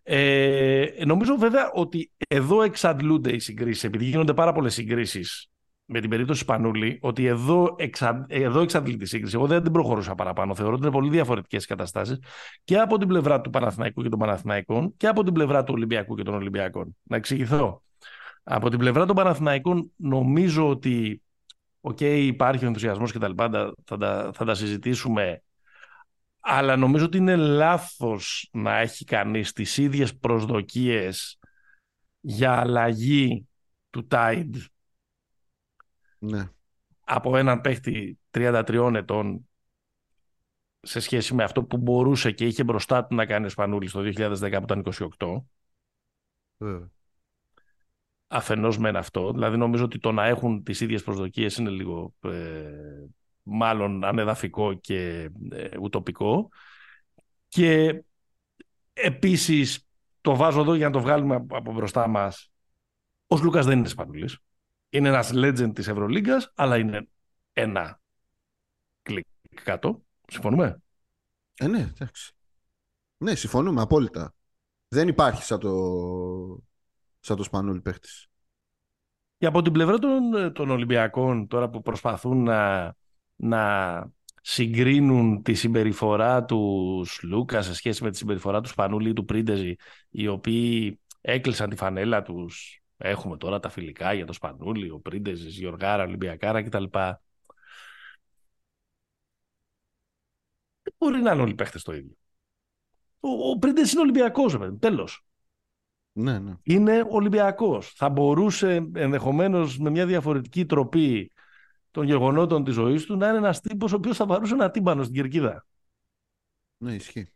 Ε, 0.04 0.86
νομίζω 1.06 1.36
βέβαια 1.36 1.72
ότι 1.72 2.12
εδώ 2.28 2.62
εξαντλούνται 2.62 3.32
οι 3.32 3.40
συγκρίσεις, 3.40 3.84
επειδή 3.84 4.06
γίνονται 4.06 4.34
πάρα 4.34 4.52
πολλές 4.52 4.74
συγκρίσεις 4.74 5.49
με 5.92 6.00
την 6.00 6.10
περίπτωση 6.10 6.40
Σπανούλη 6.40 7.00
ότι 7.02 7.26
εδώ, 7.26 7.76
εξα... 7.78 8.26
εδώ 8.30 8.62
εξαντλεί 8.62 8.98
τη 8.98 9.06
σύγκριση. 9.06 9.36
Εγώ 9.36 9.48
δεν 9.48 9.64
την 9.64 9.72
προχωρούσα 9.72 10.16
παραπάνω. 10.16 10.56
Θεωρώ 10.56 10.74
ότι 10.74 10.82
είναι 10.82 10.92
πολύ 10.92 11.10
διαφορετικές 11.10 11.66
καταστάσεις 11.66 12.20
και 12.64 12.78
από 12.78 12.98
την 12.98 13.08
πλευρά 13.08 13.42
του 13.42 13.50
Παναθηναϊκού 13.50 14.02
και 14.02 14.10
των 14.10 14.20
Παναθηναϊκών 14.20 14.94
και 14.98 15.08
από 15.08 15.24
την 15.24 15.34
πλευρά 15.34 15.64
του 15.64 15.74
Ολυμπιακού 15.76 16.16
και 16.16 16.24
των 16.24 16.34
Ολυμπιακών. 16.34 16.98
Να 17.04 17.16
εξηγηθώ. 17.16 17.84
Από 18.44 18.70
την 18.70 18.80
πλευρά 18.80 19.06
των 19.06 19.16
Παναθηναϊκών 19.16 19.92
νομίζω 19.96 20.70
ότι 20.70 21.22
οκ, 21.82 22.00
υπάρχει 22.02 22.64
ο 22.64 22.68
ενθουσιασμός 22.68 23.12
και 23.12 23.20
τα 23.20 23.28
λοιπά, 23.28 23.74
θα 23.86 23.98
τα, 23.98 24.32
θα 24.34 24.46
τα 24.46 24.54
συζητήσουμε. 24.54 25.44
Αλλά 26.40 26.76
νομίζω 26.76 27.06
ότι 27.06 27.18
είναι 27.18 27.36
λάθος 27.36 28.50
να 28.52 28.78
έχει 28.78 29.06
κανείς 29.06 29.54
τις 29.54 29.78
ίδιες 29.78 30.18
προσδοκίες 30.18 31.40
για 32.20 32.60
αλλαγή 32.60 33.48
του 33.90 34.08
Tide 34.12 34.56
ναι. 36.20 36.50
από 37.06 37.38
έναν 37.38 37.62
παίχτη 37.62 38.20
33 38.32 38.92
ετών 38.96 39.50
σε 40.82 41.00
σχέση 41.00 41.34
με 41.34 41.44
αυτό 41.44 41.64
που 41.64 41.78
μπορούσε 41.78 42.32
και 42.32 42.46
είχε 42.46 42.64
μπροστά 42.64 43.06
του 43.06 43.16
να 43.16 43.26
κάνει 43.26 43.46
ο 43.46 43.50
Σπανούλης 43.50 43.92
το 43.92 44.00
2010 44.00 44.40
που 44.40 44.76
ήταν 44.76 44.84
28. 45.18 45.42
Mm. 46.58 46.88
Αφενός 48.28 48.78
με 48.78 48.90
αυτό. 48.90 49.32
Δηλαδή 49.32 49.58
νομίζω 49.58 49.84
ότι 49.84 50.00
το 50.00 50.12
να 50.12 50.26
έχουν 50.26 50.64
τις 50.64 50.82
ίδιες 50.82 51.04
προσδοκίες 51.04 51.56
είναι 51.56 51.70
λίγο 51.70 52.14
ε, 52.22 53.06
μάλλον 53.44 54.04
ανεδαφικό 54.04 54.74
και 54.74 55.30
ε, 55.52 55.78
ουτοπικό. 55.82 56.50
Και 57.48 58.04
επίσης 58.94 59.88
το 60.22 60.36
βάζω 60.36 60.62
εδώ 60.62 60.74
για 60.74 60.86
να 60.86 60.94
το 60.94 61.00
βγάλουμε 61.00 61.36
από 61.36 61.74
μπροστά 61.74 62.08
μας. 62.08 62.52
Ο 63.28 63.38
Λούκας 63.38 63.66
δεν 63.66 63.78
είναι 63.78 63.88
Σπανούλης. 63.88 64.38
Είναι 64.90 65.08
ένας 65.08 65.32
legend 65.34 65.72
της 65.74 65.88
Ευρωλίγκας, 65.88 66.52
αλλά 66.56 66.78
είναι 66.78 67.08
ένα 67.54 68.02
κλικ 69.02 69.26
κάτω. 69.64 70.04
Συμφωνούμε; 70.28 70.82
Ε, 71.58 71.68
ναι, 71.68 71.80
εντάξει. 71.80 72.34
Ναι, 73.18 73.36
συμφωνούμε 73.36 73.82
απόλυτα. 73.82 74.34
Δεν 74.88 75.08
υπάρχει 75.08 75.44
σαν 75.44 75.60
το, 75.60 75.72
σαν 77.20 77.38
το 77.38 77.44
Σπανούλη 77.44 77.82
παίχτης. 77.82 78.28
Και 79.38 79.46
από 79.46 79.62
την 79.62 79.74
πλευρά 79.74 79.98
των, 79.98 80.54
των 80.54 80.70
Ολυμπιακών, 80.70 81.48
τώρα 81.48 81.70
που 81.70 81.82
προσπαθούν 81.82 82.44
να, 82.44 82.96
να 83.36 84.12
συγκρίνουν 84.42 85.44
τη 85.44 85.54
συμπεριφορά 85.54 86.46
τους 86.46 87.20
Λούκας 87.24 87.66
σε 87.66 87.74
σχέση 87.74 88.04
με 88.04 88.12
τη 88.12 88.18
συμπεριφορά 88.18 88.62
του 88.62 88.70
Σπανούλη 88.70 89.10
ή 89.10 89.14
του 89.14 89.26
Πρίντεζη, 89.26 89.76
οι 90.10 90.28
οποίοι 90.28 91.00
έκλεισαν 91.22 91.70
τη 91.70 91.76
φανέλα 91.76 92.22
τους 92.22 92.79
Έχουμε 93.02 93.38
τώρα 93.38 93.60
τα 93.60 93.70
φιλικά 93.70 94.14
για 94.14 94.26
το 94.26 94.34
Σπανούλι, 94.34 94.90
ο 94.90 95.00
Πρίντεζης, 95.00 95.58
Γιωργάρα, 95.58 96.04
Ολυμπιακάρα 96.04 96.64
κτλ. 96.64 96.84
Δεν 100.82 100.94
μπορεί 100.98 101.22
να 101.22 101.32
είναι 101.32 101.42
όλοι 101.42 101.52
οι 101.52 101.56
παίχτες 101.56 101.84
το 101.84 101.94
ίδιο. 101.94 102.16
Ο, 103.20 103.50
ο 103.50 103.58
Πρίντεζης 103.58 103.92
είναι 103.92 104.02
Ολυμπιακός, 104.02 104.58
τέλος. 104.80 105.26
Ναι, 106.12 106.40
ναι. 106.40 106.54
Είναι 106.64 107.06
Ολυμπιακός. 107.10 107.94
Θα 107.94 108.10
μπορούσε 108.10 108.90
ενδεχομένως 108.94 109.78
με 109.78 109.90
μια 109.90 110.06
διαφορετική 110.06 110.66
τροπή 110.66 111.32
των 111.92 112.06
γεγονότων 112.06 112.64
της 112.64 112.74
ζωής 112.74 113.06
του 113.06 113.18
να 113.18 113.28
είναι 113.28 113.38
ένας 113.38 113.62
τύπος 113.62 113.94
ο 113.94 113.96
οποίος 113.96 114.18
θα 114.18 114.26
βαρούσε 114.26 114.54
ένα 114.54 114.72
τύμπανο 114.72 115.04
στην 115.04 115.16
κερκίδα. 115.16 115.66
Ναι, 116.78 116.94
ισχύει. 116.94 117.32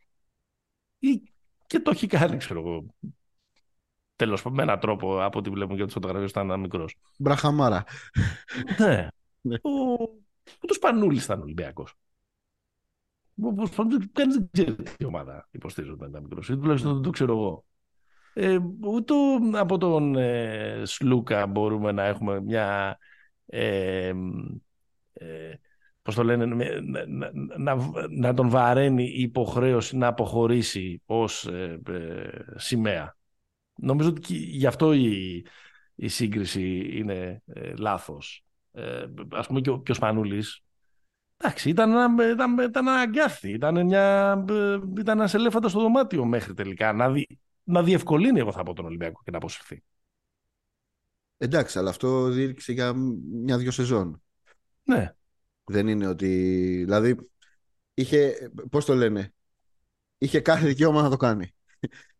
Ή 0.99 1.21
και 1.67 1.79
το 1.79 1.91
έχει 1.91 2.07
κάνει, 2.07 2.37
ξέρω 2.37 2.59
εγώ, 2.59 2.85
Τέλος 4.23 4.41
πάντων, 4.41 4.57
με 4.57 4.63
έναν 4.63 4.79
τρόπο 4.79 5.23
από 5.23 5.39
ό,τι 5.39 5.49
βλέπουμε 5.49 5.75
για 5.75 5.85
τι 5.85 5.91
φωτογραφίες 5.91 6.29
όταν 6.29 6.45
ήταν 6.45 6.59
μικρός. 6.59 6.95
Μπραχαμάρα. 7.17 7.83
ναι. 8.79 9.07
ναι. 9.41 9.55
Ο, 9.55 9.69
ο 10.59 10.67
του 10.67 10.79
Πανούλης 10.79 11.23
ήταν 11.23 11.41
Ολυμπιακός. 11.41 11.93
Κανείς 14.11 14.35
δεν 14.35 14.49
ξέρει 14.51 14.75
τι 14.97 15.05
ομάδα 15.05 15.47
υποστηρίζει 15.51 15.93
όταν 15.93 16.09
ήταν 16.09 16.21
μικρός. 16.23 16.49
Ή 16.49 16.57
τουλάχιστον 16.57 16.93
δεν 16.93 17.01
το 17.01 17.09
ξέρω 17.09 17.33
εγώ. 17.33 17.65
Ε, 18.33 18.57
ούτε 18.79 19.13
από 19.53 19.77
τον 19.77 20.15
ε, 20.15 20.81
Σλούκα 20.85 21.47
μπορούμε 21.47 21.91
να 21.91 22.03
έχουμε 22.03 22.41
μια. 22.41 22.97
Ε, 23.45 24.13
ε, 25.13 25.53
πώς 26.01 26.15
το 26.15 26.23
λένε, 26.23 26.45
να, 26.45 26.55
να, 27.57 27.75
να, 28.09 28.33
τον 28.33 28.49
βαραίνει 28.49 29.03
η 29.03 29.21
υποχρέωση 29.21 29.97
να 29.97 30.07
αποχωρήσει 30.07 31.01
ως 31.05 31.45
ε, 31.45 31.79
ε, 31.87 32.29
σημαία. 32.55 33.15
Νομίζω 33.75 34.09
ότι 34.09 34.35
γι' 34.35 34.65
αυτό 34.65 34.93
η, 34.93 35.45
η 35.95 36.07
σύγκριση 36.07 36.89
είναι 36.91 37.41
ε, 37.45 37.73
λάθος. 37.77 38.45
Ε, 38.71 39.05
ας 39.31 39.47
πούμε 39.47 39.61
και 39.61 39.69
ο, 39.69 39.81
και 39.81 39.91
ο 39.91 39.95
Σπανούλης, 39.95 40.63
εντάξει, 41.37 41.69
ήταν 41.69 41.91
ένα, 41.91 42.31
ήταν, 42.31 42.57
ήταν 42.57 42.87
ένα 42.87 42.99
αγκάθι, 42.99 43.51
ήταν, 43.51 43.85
μια, 43.85 44.45
ε, 44.49 44.79
ήταν 44.99 45.19
ένας 45.19 45.33
ελέφαντας 45.33 45.71
στο 45.71 45.79
δωμάτιο 45.79 46.25
μέχρι 46.25 46.53
τελικά, 46.53 46.93
να, 46.93 47.11
δι, 47.11 47.27
να 47.63 47.83
διευκολύνει 47.83 48.39
εγώ 48.39 48.51
θα 48.51 48.63
πω 48.63 48.73
τον 48.73 48.85
Ολυμπιακό 48.85 49.21
και 49.23 49.31
να 49.31 49.37
αποσυρθεί. 49.37 49.83
Εντάξει, 51.37 51.77
αλλά 51.79 51.89
αυτό 51.89 52.29
διήρξε 52.29 52.71
για 52.71 52.93
μια-δυο 53.31 53.71
σεζόν. 53.71 54.21
Ναι. 54.83 55.15
Δεν 55.63 55.87
είναι 55.87 56.07
ότι. 56.07 56.27
Δηλαδή, 56.83 57.29
είχε. 57.93 58.51
Πώς 58.69 58.85
το 58.85 58.93
λένε. 58.93 59.33
Είχε 60.17 60.39
κάθε 60.39 60.67
δικαίωμα 60.67 61.01
να 61.01 61.09
το 61.09 61.17
κάνει 61.17 61.53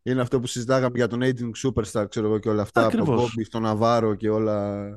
είναι 0.06 0.20
αυτό 0.20 0.40
που 0.40 0.46
συζητάγαμε 0.46 0.96
για 0.96 1.08
τον 1.08 1.20
Aging 1.22 1.50
Superstar, 1.62 2.06
ξέρω 2.08 2.26
εγώ 2.26 2.38
και 2.38 2.48
όλα 2.48 2.62
αυτά. 2.62 2.86
Ακριβώς. 2.86 3.08
Από 3.08 3.22
Bobby 3.22 3.44
στον 3.44 3.62
Ναβάρο 3.62 4.14
και 4.14 4.30
όλα. 4.30 4.88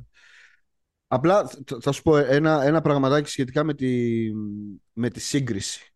Απλά 1.08 1.50
θα 1.82 1.91
σου 1.91 2.02
πω 2.02 2.17
ένα, 2.17 2.63
ένα 2.63 2.82
πραγματάκι 2.82 3.30
σχετικά 3.30 3.63
με 3.63 3.74
τη, 3.74 4.15
με 4.93 5.10
τη 5.10 5.20
σύγκριση. 5.20 5.93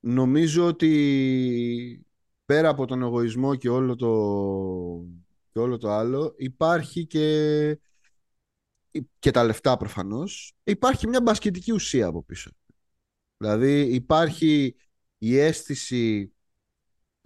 Νομίζω 0.00 0.66
ότι 0.66 2.06
πέρα 2.44 2.68
από 2.68 2.86
τον 2.86 3.02
εγωισμό 3.02 3.54
και 3.54 3.68
όλο 3.68 3.96
το, 3.96 4.10
και 5.52 5.58
όλο 5.58 5.78
το 5.78 5.90
άλλο, 5.90 6.34
υπάρχει 6.36 7.06
και, 7.06 7.78
και 9.18 9.30
τα 9.30 9.44
λεφτά 9.44 9.76
προφανώς, 9.76 10.54
υπάρχει 10.64 11.08
μια 11.08 11.20
μπασκετική 11.22 11.72
ουσία 11.72 12.06
από 12.06 12.22
πίσω. 12.22 12.50
Δηλαδή 13.36 13.80
υπάρχει 13.80 14.76
η 15.18 15.38
αίσθηση 15.38 16.35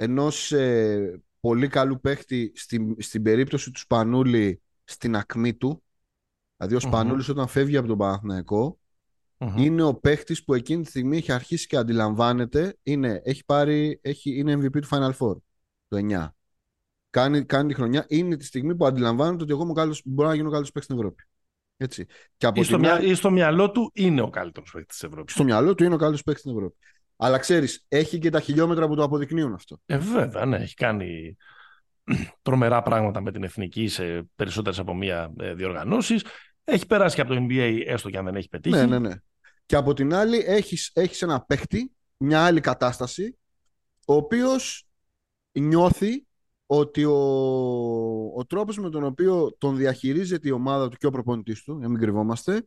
ενός 0.03 0.53
ε, 0.53 1.23
πολύ 1.41 1.69
καλού 1.69 2.01
παίχτη 2.01 2.53
στην, 2.55 2.97
στην 2.99 3.23
περίπτωση 3.23 3.71
του 3.71 3.81
Σπανούλη 3.81 4.63
στην 4.85 5.17
ακμή 5.17 5.55
του. 5.55 5.83
Δηλαδή 6.57 6.77
ο 6.77 6.81
σπανουλης 6.81 7.29
όταν 7.29 7.47
φεύγει 7.47 7.77
από 7.77 7.89
τον 7.89 7.99
παναθηναικο 7.99 8.79
είναι 9.57 9.83
ο 9.83 9.95
παίχτης 9.95 10.45
που 10.45 10.55
εκείνη 10.55 10.83
τη 10.83 10.89
στιγμή 10.89 11.17
έχει 11.17 11.33
αρχίσει 11.33 11.67
και 11.67 11.77
αντιλαμβάνεται, 11.77 12.77
είναι, 12.83 13.21
έχει 13.25 13.45
πάρει, 13.45 13.99
έχει, 14.03 14.39
είναι 14.39 14.55
MVP 14.55 14.81
του 14.81 14.89
Final 14.91 15.13
Four 15.19 15.37
το 15.89 15.99
9. 16.11 16.29
Κάνει, 17.11 17.45
κάνει 17.45 17.69
τη 17.69 17.75
χρονιά, 17.75 18.05
είναι 18.09 18.37
τη 18.37 18.45
στιγμή 18.45 18.77
που 18.77 18.87
αντιλαμβάνεται 18.87 19.43
ότι 19.43 19.53
εγώ 19.53 19.63
είμαι 19.63 19.73
καλός, 19.73 20.03
μπορώ 20.05 20.29
να 20.29 20.35
γίνω 20.35 20.51
καλύτερος 20.51 20.73
παίχτη 20.73 20.93
στην 20.93 20.99
Ευρώπη. 20.99 21.25
Έτσι. 21.77 22.07
Και 22.37 22.47
από 22.47 22.61
ή, 22.61 22.65
στο 22.65 22.79
μυα... 22.79 23.01
ή 23.01 23.15
στο 23.15 23.31
μυαλό 23.31 23.71
του 23.71 23.91
είναι 23.95 24.21
ο 24.21 24.31
καλύτερος 24.31 24.71
παίκτης 24.71 24.99
της 24.99 25.09
Ευρώπης. 25.09 25.35
Στο 25.35 25.45
μυαλό 25.45 25.75
του 25.75 25.85
είναι 25.85 25.95
ο 25.95 25.97
καλύτερος 25.97 26.23
παίκτης 26.23 26.43
στην 26.43 26.57
Ευρώπη. 26.57 26.77
Αλλά 27.23 27.39
ξέρεις, 27.39 27.85
έχει 27.89 28.19
και 28.19 28.31
τα 28.31 28.41
χιλιόμετρα 28.41 28.89
που 28.89 28.95
το 28.95 29.03
αποδεικνύουν 29.03 29.53
αυτό. 29.53 29.81
Ε, 29.87 29.99
βέβαια, 29.99 30.45
ναι, 30.45 30.57
έχει 30.57 30.75
κάνει 30.75 31.37
τρομερά 32.43 32.83
πράγματα 32.83 33.21
με 33.21 33.33
την 33.33 33.43
εθνική 33.43 33.89
σε 33.89 34.23
περισσότερες 34.37 34.79
από 34.79 34.95
μία 34.95 35.33
ε, 35.39 35.55
διοργανώσεις. 35.55 36.25
Έχει 36.65 36.87
περάσει 36.87 37.15
και 37.15 37.21
από 37.21 37.35
το 37.35 37.47
NBA, 37.49 37.83
έστω 37.87 38.11
και 38.11 38.19
αν 38.19 38.25
δεν 38.25 38.37
έχει 38.37 38.49
πετύχει. 38.49 38.77
Ναι, 38.77 38.87
ναι, 38.87 38.99
ναι. 38.99 39.15
Και 39.67 39.77
από 39.77 39.93
την 39.93 40.15
άλλη, 40.15 40.39
έχεις 40.47 40.91
έχεις 40.95 41.23
ένα 41.23 41.41
παίκτη, 41.41 41.93
μια 42.17 42.45
άλλη 42.45 42.61
κατάσταση, 42.61 43.39
ο 44.07 44.15
οποίος 44.15 44.87
νιώθει 45.53 46.27
ότι 46.67 47.05
ο, 47.05 47.19
ο 48.37 48.47
τρόπος 48.47 48.79
με 48.79 48.91
τον 48.91 49.05
οποίο 49.05 49.57
τον 49.59 49.77
διαχειρίζεται 49.77 50.49
η 50.49 50.51
ομάδα 50.51 50.89
του 50.89 50.97
και 50.97 51.07
ο 51.07 51.11
προπονητής 51.11 51.63
του, 51.63 51.77
για 51.79 51.89
μην 51.89 52.01
κρυβόμαστε, 52.01 52.65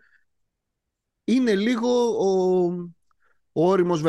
είναι 1.24 1.56
λίγο 1.56 1.90
ο, 2.06 2.72
ο 3.54 3.70
όριμος 3.70 4.02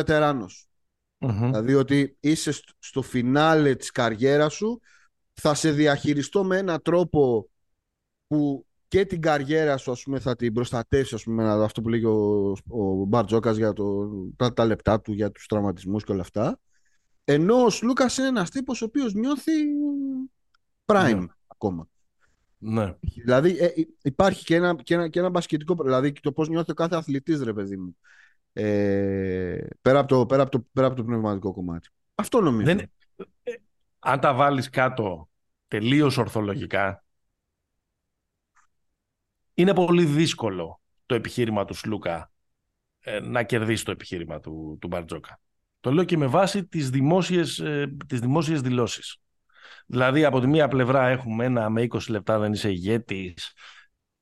Δηλαδή 1.18 1.74
ότι 1.74 2.16
είσαι 2.20 2.52
στο 2.78 3.02
φινάλε 3.02 3.74
της 3.74 3.90
καριέρας 3.90 4.54
σου, 4.54 4.80
θα 5.32 5.54
σε 5.54 5.70
διαχειριστώ 5.70 6.44
με 6.44 6.56
έναν 6.56 6.82
τρόπο 6.82 7.48
που 8.26 8.66
και 8.88 9.04
την 9.04 9.20
καριέρα 9.20 9.76
σου 9.76 9.90
ας 9.90 10.02
πούμε, 10.02 10.18
θα 10.18 10.36
την 10.36 10.52
προστατεύσει, 10.52 11.14
ας 11.14 11.22
πούμε, 11.22 11.64
αυτό 11.64 11.82
που 11.82 11.88
λέει 11.88 12.04
ο, 12.04 12.50
ο 12.68 13.04
Μπαρτζόκας 13.04 13.56
για 13.56 13.72
το, 13.72 14.08
τα, 14.36 14.52
τα 14.52 14.64
λεπτά 14.64 15.00
του, 15.00 15.12
για 15.12 15.30
τους 15.30 15.46
τραυματισμούς 15.46 16.04
και 16.04 16.12
όλα 16.12 16.20
αυτά. 16.20 16.60
Ενώ 17.24 17.54
ο 17.54 17.66
Λούκας 17.82 18.16
είναι 18.16 18.26
ένας 18.26 18.50
τύπος 18.50 18.82
ο 18.82 18.84
οποίος 18.84 19.14
νιώθει 19.14 19.52
prime 20.84 21.18
ναι. 21.18 21.26
ακόμα. 21.46 21.88
Ναι. 22.58 22.94
Δηλαδή 23.00 23.56
ε, 23.58 23.72
υπάρχει 24.02 24.44
και 24.44 24.54
ένα, 24.54 24.74
και, 24.74 24.94
ένα, 24.94 25.08
και 25.08 25.18
ένα 25.18 25.30
μπασκετικό, 25.30 25.76
δηλαδή 25.82 26.12
το 26.12 26.32
πώς 26.32 26.48
νιώθει 26.48 26.70
ο 26.70 26.74
κάθε 26.74 26.96
αθλητής 26.96 27.42
ρε 27.42 27.52
παιδί 27.52 27.76
μου. 27.76 27.96
Ε, 28.56 29.66
πέρα, 29.82 29.98
από 29.98 30.08
το, 30.08 30.26
πέρα, 30.26 30.42
από 30.42 30.50
το, 30.50 30.66
πέρα 30.72 30.86
από 30.86 30.96
το 30.96 31.04
πνευματικό 31.04 31.52
κομμάτι. 31.52 31.88
Αυτό 32.14 32.40
νομίζω. 32.40 32.64
Δεν, 32.64 32.78
ε, 33.42 33.52
αν 33.98 34.20
τα 34.20 34.34
βάλεις 34.34 34.70
κάτω 34.70 35.28
τελείως 35.68 36.16
ορθολογικά, 36.16 37.04
είναι 39.54 39.74
πολύ 39.74 40.04
δύσκολο 40.04 40.80
το 41.06 41.14
επιχείρημα 41.14 41.64
του 41.64 41.74
Σλούκα 41.74 42.32
ε, 43.00 43.20
να 43.20 43.42
κερδίσει 43.42 43.84
το 43.84 43.90
επιχείρημα 43.90 44.40
του, 44.40 44.78
του 44.80 44.88
Μπαρτζόκα. 44.88 45.40
Το 45.80 45.92
λέω 45.92 46.04
και 46.04 46.16
με 46.16 46.26
βάση 46.26 46.64
τις 46.64 46.90
δημόσιες, 46.90 47.58
ε, 47.58 47.96
τις 48.06 48.20
δημόσιες 48.20 48.60
δηλώσεις. 48.60 49.18
Δηλαδή 49.86 50.24
από 50.24 50.40
τη 50.40 50.46
μία 50.46 50.68
πλευρά 50.68 51.06
έχουμε 51.08 51.44
ένα 51.44 51.70
με 51.70 51.86
20 51.90 51.98
λεπτά 52.08 52.38
δεν 52.38 52.52
είσαι 52.52 52.70
ηγέτης, 52.70 53.52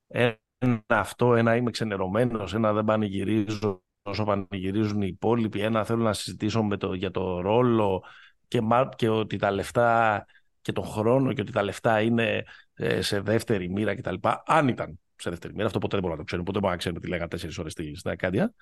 ένα 0.07 0.83
αυτό, 0.87 1.35
ένα 1.35 1.57
είμαι 1.57 1.71
ξενερωμένος, 1.71 2.55
ένα 2.55 2.73
δεν 2.73 2.85
πανηγυρίζω 2.85 3.82
όσο 4.03 4.25
πανηγυρίζουν 4.25 5.03
οι 5.03 5.07
υπόλοιποι, 5.07 5.61
ένα 5.61 5.85
θέλω 5.85 6.03
να 6.03 6.12
συζητήσω 6.12 6.62
με 6.62 6.77
το, 6.77 6.95
για 6.95 7.11
το 7.11 7.41
ρόλο 7.41 8.05
και, 8.49 8.61
και 8.97 9.09
ότι 9.09 9.37
τα 9.37 9.51
λεφτά 9.51 10.25
και 10.61 10.73
τον 10.73 10.85
χρόνο 10.85 11.33
και 11.33 11.41
ότι 11.41 11.53
τα 11.53 11.62
λεφτά 11.62 12.01
είναι 12.01 12.45
ε, 12.75 13.03
σε 13.03 13.21
δεύτερη 13.21 13.69
μοίρα 13.69 13.95
κτλ. 13.95 14.15
Αν 14.47 14.69
ήταν 14.69 15.01
σε 15.17 15.31
δεύτερη 15.31 15.53
μοίρα, 15.53 15.67
αυτό 15.67 15.79
ποτέ 15.79 15.97
δεν 15.97 16.05
μπορούμε 16.05 16.21
να 16.21 16.25
το 16.25 16.25
ξέρουμε, 16.25 16.47
ποτέ 16.47 16.59
δεν 16.59 16.61
μπορούμε 16.61 16.71
να 16.71 16.77
ξέρουμε 16.77 17.01
τι 17.01 17.09
λέγανε 17.09 17.29
τέσσερις 17.29 17.59
ώρες 17.59 17.73
στην 17.73 18.11
Ακάντια. 18.11 18.55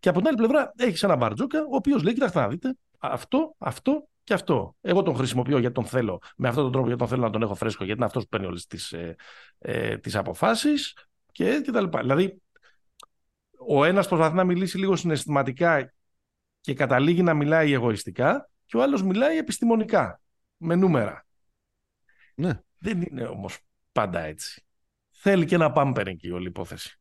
Και 0.00 0.08
από 0.08 0.18
την 0.18 0.28
άλλη 0.28 0.36
πλευρά 0.36 0.72
έχεις 0.76 1.02
ένα 1.02 1.16
μπαρτζόκα, 1.16 1.60
ο 1.60 1.74
οποίος 1.76 2.02
λέει: 2.02 2.12
Κοιτάξτε 2.12 2.40
να 2.40 2.48
δείτε, 2.48 2.76
αυτό, 2.98 3.54
αυτό 3.58 4.08
και 4.24 4.34
αυτό. 4.34 4.76
Εγώ 4.80 5.02
τον 5.02 5.14
χρησιμοποιώ 5.14 5.58
γιατί 5.58 5.74
τον 5.74 5.84
θέλω, 5.84 6.20
με 6.36 6.48
αυτόν 6.48 6.62
τον 6.62 6.72
τρόπο 6.72 6.86
γιατί 6.86 7.00
τον 7.02 7.10
θέλω 7.10 7.22
να 7.22 7.30
τον 7.30 7.42
έχω 7.42 7.54
φρέσκο, 7.54 7.84
γιατί 7.84 7.98
είναι 7.98 8.06
αυτός 8.06 8.22
που 8.22 8.28
παίρνει 8.28 8.46
όλες 8.46 8.66
τις 8.66 8.92
ε, 8.92 9.16
ε, 9.58 9.96
τις 9.98 10.16
αποφάσεις 10.16 10.94
και, 11.32 11.60
και 11.64 11.70
τα 11.70 11.80
λοιπά. 11.80 12.00
Δηλαδή, 12.00 12.42
ο 13.66 13.84
ένας 13.84 14.08
προσπαθεί 14.08 14.34
να 14.34 14.44
μιλήσει 14.44 14.78
λίγο 14.78 14.96
συναισθηματικά 14.96 15.92
και 16.60 16.74
καταλήγει 16.74 17.22
να 17.22 17.34
μιλάει 17.34 17.72
εγωιστικά, 17.72 18.50
και 18.64 18.76
ο 18.76 18.82
άλλος 18.82 19.02
μιλάει 19.02 19.36
επιστημονικά, 19.36 20.20
με 20.56 20.74
νούμερα. 20.74 21.26
Ναι. 22.34 22.60
Δεν 22.78 23.02
είναι 23.02 23.22
όμως 23.22 23.58
πάντα 23.92 24.20
έτσι. 24.20 24.62
Θέλει 25.10 25.44
και 25.44 25.54
ένα 25.54 25.72
πάμπερ 25.72 26.06
εκεί 26.06 26.30
όλη 26.30 26.44
η 26.44 26.48
υπόθεση. 26.48 26.98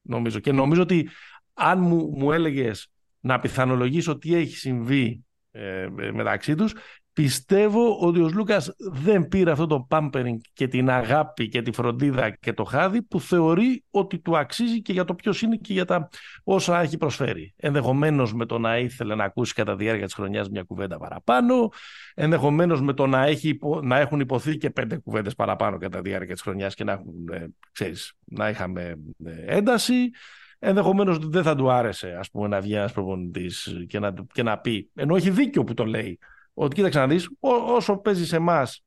Νομίζω. 0.00 0.38
Και 0.38 0.52
νομίζω 0.52 0.82
ότι 0.82 1.08
αν 1.54 1.80
μου, 1.80 2.12
μου 2.16 2.32
έλεγες 2.32 2.90
να 3.20 3.40
πιθανολογήσω 3.40 4.18
τι 4.18 4.34
έχει 4.34 4.56
συμβεί 4.56 5.24
ε, 5.50 5.88
μεταξύ 6.12 6.54
τους, 6.54 6.74
πιστεύω 7.22 7.98
ότι 7.98 8.20
ο 8.20 8.30
Λούκας 8.34 8.74
δεν 8.78 9.28
πήρε 9.28 9.50
αυτό 9.50 9.66
το 9.66 9.86
pampering 9.90 10.36
και 10.52 10.68
την 10.68 10.90
αγάπη 10.90 11.48
και 11.48 11.62
τη 11.62 11.72
φροντίδα 11.72 12.30
και 12.30 12.52
το 12.52 12.64
χάδι 12.64 13.02
που 13.02 13.20
θεωρεί 13.20 13.84
ότι 13.90 14.18
του 14.18 14.38
αξίζει 14.38 14.82
και 14.82 14.92
για 14.92 15.04
το 15.04 15.14
ποιος 15.14 15.42
είναι 15.42 15.56
και 15.56 15.72
για 15.72 15.84
τα 15.84 16.08
όσα 16.44 16.80
έχει 16.80 16.96
προσφέρει. 16.96 17.54
Ενδεχομένως 17.56 18.34
με 18.34 18.46
το 18.46 18.58
να 18.58 18.78
ήθελε 18.78 19.14
να 19.14 19.24
ακούσει 19.24 19.54
κατά 19.54 19.76
τη 19.76 19.84
διάρκεια 19.84 20.04
της 20.04 20.14
χρονιάς 20.14 20.48
μια 20.48 20.62
κουβέντα 20.62 20.98
παραπάνω, 20.98 21.68
ενδεχομένως 22.14 22.82
με 22.82 22.92
το 22.92 23.06
να, 23.06 23.24
έχει, 23.24 23.58
να 23.82 23.98
έχουν 23.98 24.20
υποθεί 24.20 24.56
και 24.56 24.70
πέντε 24.70 24.96
κουβέντες 24.96 25.34
παραπάνω 25.34 25.78
κατά 25.78 26.00
τη 26.00 26.08
διάρκεια 26.08 26.34
της 26.34 26.42
χρονιάς 26.42 26.74
και 26.74 26.84
να, 26.84 26.92
έχουν, 26.92 27.28
ε, 27.32 27.46
ξέρεις, 27.72 28.12
να 28.24 28.48
είχαμε 28.48 28.96
ε, 29.24 29.56
ένταση, 29.56 30.10
ενδεχομένως 30.58 31.18
δεν 31.28 31.42
θα 31.42 31.56
του 31.56 31.70
άρεσε 31.70 32.16
ας 32.18 32.30
πούμε, 32.30 32.48
να 32.48 32.60
βγει 32.60 32.74
ένας 32.74 32.92
προπονητής 32.92 33.84
και 33.88 33.98
να, 33.98 34.14
και 34.32 34.42
να 34.42 34.58
πει, 34.58 34.90
ενώ 34.94 35.16
έχει 35.16 35.30
δίκιο 35.30 35.64
που 35.64 35.74
το 35.74 35.84
λέει, 35.84 36.18
ότι 36.58 36.74
κοίταξε 36.74 36.98
να 36.98 37.06
δεις, 37.06 37.30
όσο 37.40 37.96
παίζει 37.96 38.26
σε 38.26 38.36
εμάς 38.36 38.84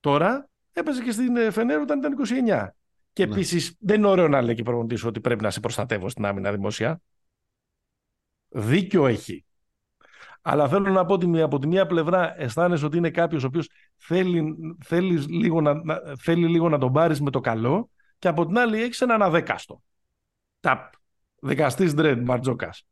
τώρα, 0.00 0.48
έπαιζε 0.72 1.02
και 1.02 1.10
στην 1.10 1.36
ε, 1.36 1.50
Φενέρου 1.50 1.82
όταν 1.82 1.98
ήταν 1.98 2.14
29. 2.14 2.68
Και 3.12 3.26
ναι. 3.26 3.32
επίσης 3.32 3.76
δεν 3.78 3.98
είναι 3.98 4.06
ωραίο 4.06 4.28
να 4.28 4.42
λέει 4.42 4.54
και 4.54 4.62
προπονητής 4.62 5.04
ότι 5.04 5.20
πρέπει 5.20 5.42
να 5.42 5.50
σε 5.50 5.60
προστατεύω 5.60 6.08
στην 6.08 6.24
άμυνα 6.24 6.52
δημοσία. 6.52 7.00
Δίκιο 8.48 9.06
έχει. 9.06 9.44
Αλλά 10.42 10.68
θέλω 10.68 10.90
να 10.90 11.04
πω 11.04 11.14
ότι 11.14 11.40
από 11.40 11.58
τη 11.58 11.66
μία 11.66 11.86
πλευρά 11.86 12.40
αισθάνεσαι 12.40 12.84
ότι 12.84 12.96
είναι 12.96 13.10
κάποιος 13.10 13.44
ο 13.44 13.46
οποίος 13.46 13.70
θέλει, 13.96 14.56
θέλει, 14.84 15.18
λίγο 15.18 15.60
να, 15.60 15.74
θέλει 16.18 16.48
λίγο 16.48 16.68
να 16.68 16.78
τον 16.78 16.92
πάρεις 16.92 17.20
με 17.20 17.30
το 17.30 17.40
καλό, 17.40 17.90
και 18.18 18.28
από 18.28 18.46
την 18.46 18.58
άλλη 18.58 18.82
έχεις 18.82 19.00
έναν 19.00 19.22
αδέκαστο 19.22 19.82
ταπ. 20.60 20.92
Δικαστής 21.40 21.94
Ντρέντ 21.94 22.26
Μαρτζόκας. 22.26 22.86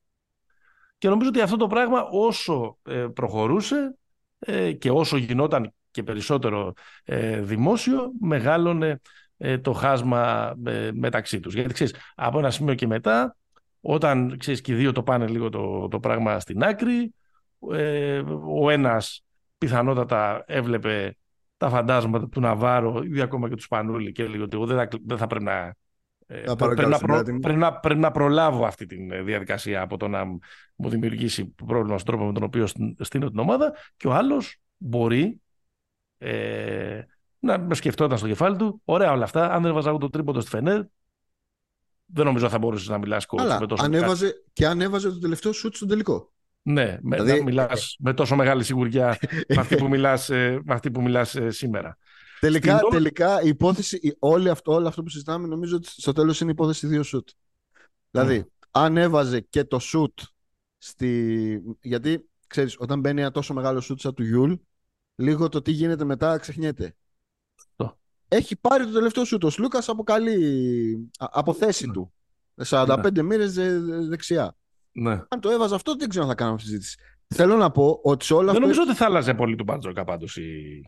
Και 1.05 1.11
νομίζω 1.11 1.29
ότι 1.29 1.41
αυτό 1.41 1.57
το 1.57 1.67
πράγμα 1.67 2.03
όσο 2.11 2.79
ε, 2.83 3.07
προχωρούσε 3.15 3.97
ε, 4.39 4.73
και 4.73 4.91
όσο 4.91 5.17
γινόταν 5.17 5.73
και 5.91 6.03
περισσότερο 6.03 6.73
ε, 7.05 7.41
δημόσιο, 7.41 8.13
μεγάλωνε 8.21 9.01
το 9.61 9.73
χάσμα 9.73 10.55
μεταξύ 10.93 11.41
τους. 11.41 11.55
Γιατί 11.55 11.73
ξέρεις, 11.73 11.95
από 12.15 12.39
ένα 12.39 12.51
σημείο 12.51 12.75
και 12.75 12.87
μετά, 12.87 13.37
όταν 13.81 14.37
ξέρεις 14.39 14.61
και 14.61 14.73
οι 14.73 14.75
δύο 14.75 14.93
το 14.93 15.03
πάνε 15.03 15.27
λίγο 15.27 15.49
το, 15.49 15.89
το 15.89 16.01
πράγμα 16.01 16.41
στην 16.41 16.63
άκρη, 16.63 17.15
ο 18.61 18.71
ένας 18.71 19.25
πιθανότατα 19.59 20.45
έβλεπε 20.47 21.17
τα 21.57 21.69
φαντάσματα 21.69 22.29
του 22.29 22.41
Ναβάρο 22.41 23.03
ή 23.15 23.21
ακόμα 23.21 23.49
και 23.49 23.55
τους 23.55 23.65
Σπανούλη 23.65 24.13
και 24.13 24.23
έλεγε 24.23 24.43
ότι 24.43 24.57
δεν 24.57 24.77
θα, 24.77 24.89
δεν 25.05 25.19
θα 25.19 25.27
πρέπει 25.27 25.45
να 25.45 25.75
ε, 26.27 26.53
πρέπει, 26.59 26.87
να 26.87 26.99
προ... 26.99 27.23
πρέπει, 27.41 27.59
να, 27.59 27.79
πρέπει 27.79 28.01
να 28.01 28.11
προλάβω 28.11 28.67
αυτή 28.67 28.87
τη 28.87 29.07
ε, 29.11 29.23
διαδικασία 29.23 29.81
από 29.81 29.97
το 29.97 30.09
να 30.09 30.25
μου 30.77 30.89
δημιουργήσει 30.89 31.45
πρόβλημα 31.45 31.99
στον 31.99 32.15
τρόπο 32.15 32.27
με 32.27 32.33
τον 32.33 32.43
οποίο 32.43 32.67
στείνω 32.99 33.31
την 33.31 33.39
ομάδα 33.39 33.75
και 33.97 34.07
ο 34.07 34.13
άλλος 34.13 34.61
μπορεί 34.77 35.41
ε, 36.19 37.01
να 37.39 37.75
σκεφτόταν 37.75 38.19
στο 38.19 38.27
κεφάλι 38.27 38.57
του 38.57 38.81
ωραία 38.85 39.13
όλα 39.13 39.25
αυτά, 39.25 39.53
αν 39.53 39.63
δεν 39.63 39.71
έβαζα 39.71 39.99
το 39.99 40.11
τρίποντο 40.11 40.41
στη 40.41 40.51
Φενέρ 40.51 40.83
δεν 42.07 42.25
νομίζω 42.25 42.49
θα 42.49 42.59
μπορούσες 42.59 42.89
να 42.89 42.99
μιλάς 42.99 43.27
coach 43.29 43.57
με 43.61 43.67
τόσο 43.67 43.85
ανέβαζε, 43.85 44.45
και 44.53 44.67
ανέβαζε 44.67 45.09
το 45.09 45.19
τελευταίο 45.19 45.53
σουτ 45.53 45.75
στον 45.75 45.89
τελικό. 45.89 46.33
Ναι, 46.63 46.99
δηλαδή... 47.03 47.39
να 47.39 47.43
μιλάς 47.43 47.97
με 47.99 48.15
τόσο 48.15 48.37
μεγάλη 48.37 48.65
σιγουριά 48.65 49.19
με 49.55 49.61
αυτή 49.61 49.77
που 49.77 49.89
μιλάς, 49.89 50.29
με 50.29 50.63
αυτή 50.67 50.91
που 50.91 51.03
μιλάς 51.03 51.37
σήμερα. 51.49 51.99
Τελικά, 52.45 52.81
τελικά 52.91 53.43
η 53.43 53.49
υπόθεση, 53.49 54.17
όλο 54.19 54.51
αυτό, 54.51 54.73
όλο 54.73 54.89
αυτό 54.89 55.03
που 55.03 55.09
συζητάμε 55.09 55.47
νομίζω 55.47 55.77
ότι 55.77 55.89
στο 55.91 56.13
τέλος 56.13 56.41
είναι 56.41 56.51
υπόθεση 56.51 56.87
δύο 56.87 57.03
σουτ. 57.03 57.29
Δηλαδή, 58.11 58.45
αν 58.71 58.97
έβαζε 58.97 59.41
και 59.41 59.65
το 59.65 59.79
σουτ 59.79 60.19
στη... 60.79 61.63
Γιατί, 61.81 62.29
ξέρεις, 62.47 62.77
όταν 62.79 63.01
μπαίνει 63.01 63.21
ένα 63.21 63.31
τόσο 63.31 63.55
μεγάλο 63.55 63.81
σουτ 63.81 64.01
σαν 64.01 64.15
του 64.15 64.23
Γιούλ, 64.23 64.53
λίγο 65.15 65.49
το 65.49 65.63
τι 65.63 65.71
γίνεται 65.71 66.05
μετά 66.05 66.39
ξεχνιέται. 66.39 66.97
Έχει 68.29 68.57
πάρει 68.57 68.85
το 68.85 68.93
τελευταίο 68.93 69.25
σου 69.25 69.39
το 69.39 69.51
Λούκα 69.59 69.83
από 69.87 70.03
καλή. 70.03 71.11
από 71.19 71.53
θέση 71.53 71.87
ναι. 71.87 71.93
του. 71.93 72.13
45 72.67 73.13
ναι. 73.13 73.23
μοίρες 73.23 73.55
δεξιά. 74.09 74.57
Ναι. 74.93 75.23
Αν 75.29 75.41
το 75.41 75.51
έβαζα 75.51 75.75
αυτό, 75.75 75.97
δεν 75.97 76.09
ξέρω 76.09 76.25
αν 76.25 76.31
θα 76.31 76.37
κάναμε 76.37 76.59
συζήτηση. 76.59 76.97
Θέλω 77.27 77.57
να 77.57 77.71
πω 77.71 78.01
ότι 78.03 78.25
σε 78.25 78.35
όλα 78.35 78.53
Δεν 78.53 78.61
νομίζω 78.61 78.83
ότι 78.83 78.95
θα 78.95 79.05
άλλαζε 79.05 79.35
πολύ 79.35 79.57
του 79.57 79.65
Μπαρτζόκα 79.65 80.05
πάντως. 80.05 80.37
Η... 80.37 80.83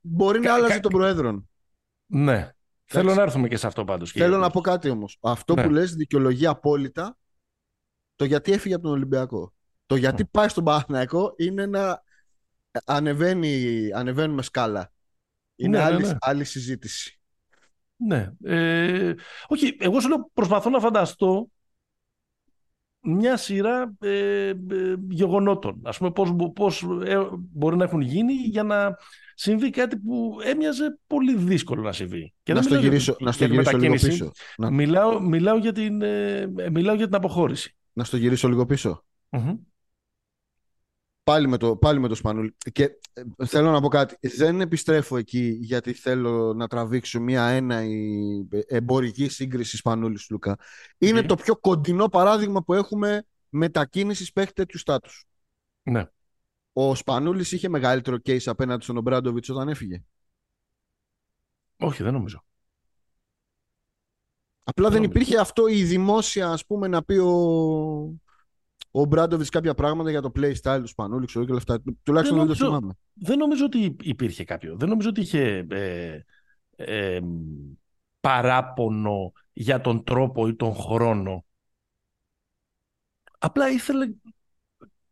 Μπορεί 0.00 0.40
να 0.40 0.54
άλλαζε 0.54 0.80
τον 0.80 0.92
Προέδρον. 0.92 1.48
Ναι. 2.06 2.50
Θέλω 2.84 3.14
να 3.14 3.22
έρθουμε 3.22 3.48
και 3.48 3.56
σε 3.56 3.66
αυτό 3.66 3.84
πάντως. 3.84 4.10
Θέλω 4.10 4.38
να 4.38 4.50
πω 4.50 4.60
κάτι 4.60 4.88
όμως. 4.88 5.18
Αυτό 5.20 5.54
ναι. 5.54 5.62
που 5.62 5.70
λες 5.70 5.94
δικαιολογεί 5.94 6.46
απόλυτα 6.46 7.18
το 8.16 8.24
γιατί 8.24 8.52
έφυγε 8.52 8.74
από 8.74 8.82
τον 8.82 8.92
Ολυμπιακό. 8.92 9.54
Το 9.86 9.96
γιατί 9.96 10.24
πάει 10.24 10.48
στον 10.48 10.64
Παναθηναϊκό 10.64 11.34
είναι 11.36 11.66
να 11.66 12.02
ανεβαίνει, 12.84 13.88
ανεβαίνουμε 13.94 14.42
σκάλα. 14.42 14.92
Είναι 15.56 15.78
ναι, 15.78 15.84
ναι 15.84 15.90
άλλη, 15.90 16.06
ναι. 16.06 16.16
άλλη 16.20 16.44
συζήτηση. 16.44 17.20
Ναι. 17.96 18.32
Ε, 18.44 19.14
όχι, 19.46 19.76
εγώ 19.80 20.00
σου 20.00 20.08
λέω 20.08 20.30
προσπαθώ 20.32 20.70
να 20.70 20.80
φανταστώ 20.80 21.50
μια 23.00 23.36
σειρά 23.36 23.94
ε, 24.00 24.48
ε, 24.48 24.54
γεγονότων. 25.08 25.80
Ας 25.84 25.98
πούμε 25.98 26.10
πώς, 26.10 26.34
πώς 26.54 26.86
ε, 27.04 27.18
μπορεί 27.32 27.76
να 27.76 27.84
έχουν 27.84 28.00
γίνει 28.00 28.32
για 28.32 28.62
να 28.62 28.96
συμβεί 29.34 29.70
κάτι 29.70 29.96
που 29.96 30.36
έμοιαζε 30.44 30.98
πολύ 31.06 31.36
δύσκολο 31.36 31.82
να 31.82 31.92
συμβεί. 31.92 32.34
Και 32.42 32.52
να, 32.52 32.62
στο 32.62 32.74
γυρίσω, 32.74 33.16
να 33.20 33.32
στο 33.32 33.44
γυρίσω 33.44 33.78
λίγο 33.78 33.92
πίσω. 33.92 34.32
Μιλάω, 34.70 35.20
μιλάω, 35.20 35.56
για 35.56 35.72
την, 35.72 36.02
ε, 36.02 36.46
μιλάω 36.70 36.94
για 36.94 37.06
την 37.06 37.14
αποχώρηση. 37.14 37.76
Να 37.92 38.04
στο 38.04 38.16
γυρίσω 38.16 38.48
λίγο 38.48 38.66
Πάλι 41.30 41.48
με 41.48 41.56
το, 41.56 41.76
πάλι 41.76 42.00
με 42.00 42.08
το 42.08 42.14
Σπανούλη. 42.14 42.56
Και 42.72 42.84
ε, 43.12 43.46
θέλω 43.46 43.70
να 43.70 43.80
πω 43.80 43.88
κάτι. 43.88 44.28
Δεν 44.36 44.60
επιστρέφω 44.60 45.16
εκεί 45.16 45.58
γιατί 45.60 45.92
θέλω 45.92 46.54
να 46.54 46.66
τραβήξω 46.66 47.20
μια 47.20 47.46
ένα 47.46 47.82
εμπορική 48.66 49.28
σύγκριση 49.28 49.76
Σπανούλης 49.76 50.30
Λούκα. 50.30 50.56
Είναι 50.98 51.22
το 51.22 51.34
πιο 51.34 51.56
κοντινό 51.56 52.08
παράδειγμα 52.08 52.62
που 52.62 52.74
έχουμε 52.74 53.26
μετακίνησης 53.48 54.32
παίχτη 54.32 54.52
τέτοιου 54.52 54.78
στάτους. 54.78 55.26
Ναι. 55.82 56.06
Ο 56.72 56.94
Σπανούλης 56.94 57.52
είχε 57.52 57.68
μεγαλύτερο 57.68 58.16
case 58.24 58.44
απέναντι 58.44 58.82
στον 58.82 58.96
Ομπράντοβιτς 58.96 59.48
όταν 59.48 59.68
έφυγε. 59.68 60.02
Όχι, 61.76 62.02
δεν 62.02 62.12
νομίζω. 62.12 62.44
Απλά 64.64 64.90
δεν, 64.90 65.02
υπήρχε 65.02 65.38
αυτό 65.38 65.66
η 65.66 65.82
δημόσια, 65.82 66.48
ας 66.48 66.66
πούμε, 66.66 66.88
να 66.88 67.02
πει 67.04 67.16
ο, 67.16 68.20
ο 68.90 69.04
Μπράντοβιτ 69.04 69.46
κάποια 69.50 69.74
πράγματα 69.74 70.10
για 70.10 70.20
το 70.20 70.32
playstyle 70.36 70.78
τους 70.80 70.90
Σπανούλη, 70.90 71.26
ξέρω 71.26 71.44
και 71.44 71.52
αυτά. 71.52 71.82
Τουλάχιστον 72.02 72.38
δεν, 72.38 72.46
δεν 72.46 72.56
το 72.56 72.64
θυμάμαι. 72.64 72.92
Δεν 73.14 73.38
νομίζω 73.38 73.64
ότι 73.64 73.96
υπήρχε 74.02 74.44
κάποιο. 74.44 74.76
Δεν 74.76 74.88
νομίζω 74.88 75.08
ότι 75.08 75.20
είχε 75.20 75.66
ε, 75.70 76.20
ε, 76.76 77.20
παράπονο 78.20 79.32
για 79.52 79.80
τον 79.80 80.04
τρόπο 80.04 80.48
ή 80.48 80.54
τον 80.54 80.74
χρόνο. 80.74 81.44
Απλά 83.38 83.70
ήθελε 83.70 84.10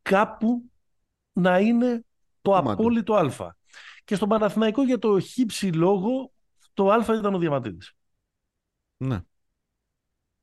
κάπου 0.03 0.71
να 1.33 1.59
είναι 1.59 2.05
το 2.43 2.57
απόλυτο 2.57 3.15
α. 3.15 3.57
Και 4.05 4.15
στον 4.15 4.29
Παναθηναϊκό 4.29 4.83
για 4.83 4.99
το 4.99 5.21
χύψη 5.21 5.73
λόγο 5.73 6.33
το 6.75 6.91
α 6.91 7.17
ήταν 7.19 7.35
ο 7.35 7.39
Διαμαντίδης. 7.39 7.93
Ναι. 8.97 9.21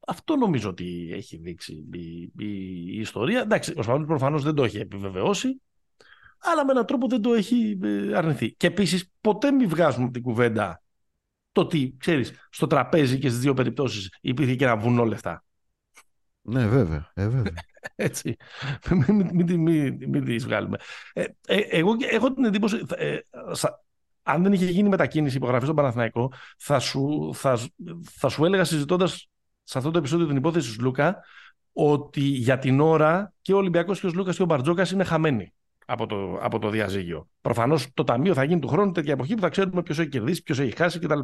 Αυτό 0.07 0.35
νομίζω 0.35 0.69
ότι 0.69 1.09
έχει 1.13 1.37
δείξει 1.37 1.87
η, 1.93 2.31
η, 2.37 2.99
ιστορία. 2.99 3.41
Εντάξει, 3.41 3.73
ο 3.77 3.81
Σπανούλης 3.81 4.07
προφανώς 4.07 4.43
δεν 4.43 4.55
το 4.55 4.63
έχει 4.63 4.77
επιβεβαιώσει, 4.77 5.61
αλλά 6.39 6.65
με 6.65 6.71
έναν 6.71 6.85
τρόπο 6.85 7.07
δεν 7.07 7.21
το 7.21 7.33
έχει 7.33 7.79
ε, 7.83 8.17
αρνηθεί. 8.17 8.53
Και 8.53 8.67
επίσης 8.67 9.11
ποτέ 9.21 9.51
μην 9.51 9.69
βγάζουμε 9.69 10.11
την 10.11 10.21
κουβέντα 10.21 10.81
το 11.51 11.61
ότι, 11.61 11.95
ξέρεις, 11.99 12.33
στο 12.49 12.67
τραπέζι 12.67 13.19
και 13.19 13.29
στις 13.29 13.39
δύο 13.39 13.53
περιπτώσεις 13.53 14.17
υπήρχε 14.21 14.55
και 14.55 14.63
ένα 14.65 14.77
βουνό 14.77 15.05
λεφτά. 15.05 15.43
Ναι, 16.41 16.67
βέβαια. 16.67 17.11
Ε, 17.13 17.27
βέβαια. 17.27 17.53
Έτσι. 17.95 18.35
Μην, 18.89 19.29
μην, 19.33 19.59
μην, 19.59 19.97
μην 20.09 20.25
τις 20.25 20.45
βγάλουμε. 20.45 20.77
Ε, 21.13 21.23
ε, 21.47 21.57
εγώ 21.57 21.95
έχω 22.11 22.33
την 22.33 22.43
εντύπωση, 22.43 22.85
ε, 22.95 23.17
αν 24.23 24.43
δεν 24.43 24.53
είχε 24.53 24.65
γίνει 24.65 24.89
μετακίνηση 24.89 25.37
υπογραφής 25.37 25.63
στον 25.63 25.75
Παναθηναϊκό, 25.75 26.31
θα 26.57 26.79
σου, 26.79 27.31
θα, 27.33 27.59
θα 28.03 28.29
σου 28.29 28.45
έλεγα 28.45 28.63
συζητώντας 28.63 29.29
σε 29.67 29.77
αυτό 29.77 29.91
το 29.91 29.97
επεισόδιο 29.97 30.27
την 30.27 30.35
υπόθεση 30.35 30.77
του 30.77 30.83
Λούκα 30.83 31.23
ότι 31.73 32.19
για 32.19 32.57
την 32.57 32.79
ώρα 32.79 33.33
και 33.41 33.53
ο 33.53 33.57
Ολυμπιακός 33.57 33.99
και 33.99 34.07
ο 34.07 34.11
Λούκας 34.13 34.35
και 34.35 34.41
ο 34.41 34.45
Μπαρτζόκας 34.45 34.91
είναι 34.91 35.03
χαμένοι 35.03 35.53
από 35.85 36.05
το, 36.05 36.37
από 36.41 36.59
το 36.59 36.69
διαζύγιο. 36.69 37.27
Προφανώς 37.41 37.87
το 37.93 38.03
ταμείο 38.03 38.33
θα 38.33 38.43
γίνει 38.43 38.59
του 38.59 38.67
χρόνου 38.67 38.91
τέτοια 38.91 39.13
εποχή 39.13 39.35
που 39.35 39.41
θα 39.41 39.49
ξέρουμε 39.49 39.83
ποιος 39.83 39.99
έχει 39.99 40.09
κερδίσει, 40.09 40.43
ποιος 40.43 40.59
έχει 40.59 40.75
χάσει 40.75 40.99
κτλ. 40.99 41.19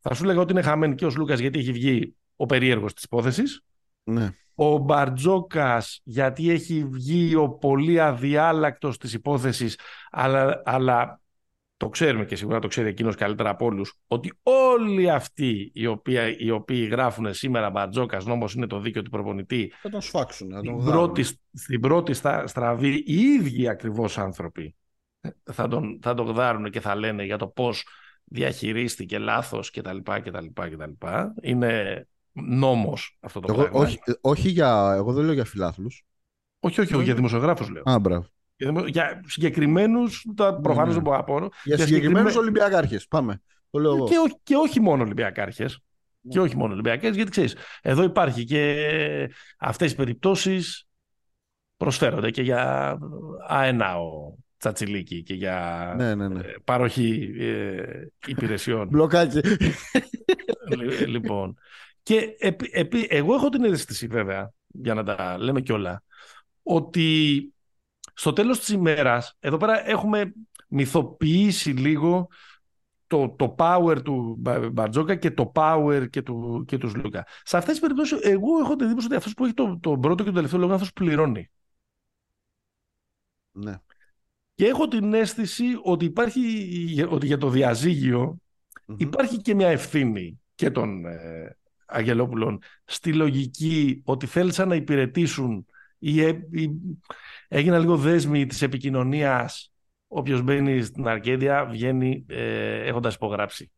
Θα 0.00 0.14
σου 0.14 0.24
λέγα 0.24 0.40
ότι 0.40 0.52
είναι 0.52 0.62
χαμένοι 0.62 0.94
και 0.94 1.06
ο 1.06 1.10
Λούκας 1.16 1.38
γιατί 1.38 1.58
έχει 1.58 1.72
βγει 1.72 2.16
ο 2.36 2.46
περίεργος 2.46 2.94
της 2.94 3.02
υπόθεσης. 3.02 3.62
Ναι. 4.02 4.30
Ο 4.54 4.76
Μπαρτζόκας 4.76 6.00
γιατί 6.04 6.50
έχει 6.50 6.84
βγει 6.84 7.34
ο 7.34 7.48
πολύ 7.48 8.00
αδιάλακτος 8.00 8.98
της 8.98 9.12
υπόθεσης, 9.12 9.78
αλλά, 10.10 10.62
αλλά 10.64 11.20
το 11.76 11.88
ξέρουμε 11.88 12.24
και 12.24 12.36
σίγουρα 12.36 12.58
το 12.58 12.68
ξέρει 12.68 12.88
εκείνος 12.88 13.14
καλύτερα 13.14 13.50
από 13.50 13.64
όλους, 13.64 14.00
ότι 14.06 14.32
όλοι 14.42 15.10
αυτοί 15.10 15.70
οι 15.74 15.86
οποίοι, 15.86 16.36
οι 16.38 16.50
οποίοι 16.50 16.88
γράφουν 16.90 17.34
σήμερα 17.34 17.70
Μπαρτζόκας, 17.70 18.26
νόμος 18.26 18.54
είναι 18.54 18.66
το 18.66 18.80
δίκαιο 18.80 19.02
του 19.02 19.10
προπονητή. 19.10 19.72
Θα 19.82 19.88
τον 19.88 20.00
σφάξουν. 20.00 20.52
Θα 20.52 20.60
τον 20.60 20.84
πρώτη, 20.84 21.24
στην 21.52 21.80
πρώτη 21.80 22.14
στραβή 22.44 23.02
οι 23.06 23.20
ίδιοι 23.20 23.68
ακριβώς 23.68 24.18
άνθρωποι 24.18 24.74
θα 25.52 25.68
τον, 25.68 25.98
θα 26.02 26.14
τον 26.14 26.26
γδάρουν 26.26 26.70
και 26.70 26.80
θα 26.80 26.94
λένε 26.94 27.24
για 27.24 27.38
το 27.38 27.46
πώς 27.46 27.86
διαχειρίστηκε 28.24 29.18
λάθος 29.18 29.70
κτλ. 29.70 29.96
κτλ, 30.02 30.46
κτλ. 30.52 31.06
Είναι 31.42 32.06
νόμος 32.32 33.18
αυτό 33.20 33.40
το 33.40 33.52
εγώ, 33.52 33.62
πράγμα. 33.62 33.80
Όχι, 33.80 33.98
όχι 34.20 34.48
για, 34.48 34.92
εγώ 34.96 35.12
δεν 35.12 35.24
λέω 35.24 35.34
για 35.34 35.44
φιλάθλους. 35.44 36.04
Όχι, 36.60 36.80
όχι, 36.80 36.94
όχι, 36.94 37.04
για 37.04 37.14
δημοσιογράφους 37.14 37.68
λέω. 37.68 37.82
Α, 37.90 37.98
μπράβο. 37.98 38.26
Για 38.86 39.20
συγκεκριμένους, 39.26 40.26
προφανώς 40.34 40.86
ναι, 40.88 40.92
δεν 40.92 41.02
μπορώ 41.02 41.16
να 41.16 41.24
πω. 41.24 41.38
Για, 41.38 41.50
για 41.62 41.86
συγκεκριμένους 41.86 42.36
Ολυμπιακάρχες. 42.36 43.06
Πάμε. 43.08 43.42
Το 43.70 43.78
λέω 43.78 43.94
εγώ. 43.94 44.08
Και, 44.08 44.18
όχι, 44.18 44.38
και 44.42 44.54
όχι 44.56 44.80
μόνο 44.80 45.02
Ολυμπιακάρχες. 45.02 45.80
Ναι. 46.20 46.32
Και 46.32 46.40
όχι 46.40 46.56
μόνο 46.56 46.72
Ολυμπιακέ, 46.72 47.08
γιατί 47.08 47.30
ξέρεις, 47.30 47.56
εδώ 47.82 48.02
υπάρχει 48.02 48.44
και 48.44 49.30
αυτές 49.58 49.92
οι 49.92 49.94
περιπτώσεις 49.94 50.86
προσφέρονται 51.76 52.30
και 52.30 52.42
για 52.42 52.98
αένα 53.48 53.98
ο 53.98 54.36
Τσατσιλίκη 54.58 55.22
και 55.22 55.34
για 55.34 55.92
ναι, 55.96 56.14
ναι, 56.14 56.28
ναι. 56.28 56.42
παροχή 56.64 57.34
ε, 57.38 58.06
υπηρεσιών. 58.26 58.88
Μπλοκάκι. 58.90 59.40
λοιπόν. 61.06 61.58
Και 62.02 62.36
επί, 62.38 62.70
επί, 62.72 63.06
εγώ 63.10 63.34
έχω 63.34 63.48
την 63.48 63.64
αίσθηση 63.64 64.06
βέβαια, 64.06 64.52
για 64.66 64.94
να 64.94 65.02
τα 65.04 65.36
λέμε 65.38 65.60
κιόλα, 65.60 66.02
ότι 66.62 67.50
στο 68.18 68.32
τέλος 68.32 68.58
της 68.58 68.68
ημέρας, 68.68 69.36
εδώ 69.38 69.56
πέρα 69.56 69.88
έχουμε 69.88 70.32
μυθοποιήσει 70.68 71.70
λίγο 71.70 72.28
το, 73.06 73.28
το 73.28 73.54
power 73.58 74.02
του 74.04 74.36
Μπαρτζόκα 74.72 75.14
και 75.14 75.30
το 75.30 75.52
power 75.54 76.06
και 76.10 76.22
του, 76.22 76.64
και 76.66 76.78
τους 76.78 76.94
Λούκα. 76.94 77.26
Σε 77.42 77.56
αυτές 77.56 77.72
τις 77.72 77.80
περιπτώσεις, 77.80 78.18
εγώ 78.20 78.58
έχω 78.58 78.76
την 78.76 78.86
εντύπωση 78.86 79.06
ότι 79.06 79.16
αυτός 79.16 79.34
που 79.34 79.44
έχει 79.44 79.54
τον 79.54 79.80
το 79.80 79.98
πρώτο 79.98 80.16
και 80.16 80.24
τον 80.24 80.34
τελευταίο 80.34 80.60
λόγο, 80.60 80.72
αυτός 80.72 80.92
πληρώνει. 80.92 81.50
Ναι. 83.50 83.74
Και 84.54 84.66
έχω 84.66 84.88
την 84.88 85.14
αίσθηση 85.14 85.64
ότι 85.82 86.04
υπάρχει, 86.04 87.06
ότι 87.08 87.26
για 87.26 87.38
το 87.38 87.48
διαζυγιο 87.48 88.38
υπάρχει 88.96 89.36
και 89.36 89.54
μια 89.54 89.68
ευθύνη 89.68 90.40
και 90.54 90.70
των 90.70 91.04
ε, 91.04 91.56
Αγγελόπουλων 91.86 92.58
στη 92.84 93.14
λογική 93.14 94.00
ότι 94.04 94.26
θέλησαν 94.26 94.68
να 94.68 94.74
υπηρετήσουν 94.74 95.66
ή, 95.98 96.20
ή 96.50 96.70
έγιναν 97.48 97.80
λίγο 97.80 97.96
δέσμοι 97.96 98.46
της 98.46 98.62
επικοινωνίας 98.62 99.72
όποιος 100.08 100.42
μπαίνει 100.42 100.82
στην 100.82 101.06
Αρκέδια 101.06 101.64
βγαίνει 101.64 102.24
ε, 102.28 102.86
έχοντας 102.86 103.14
υπογράψει. 103.14 103.70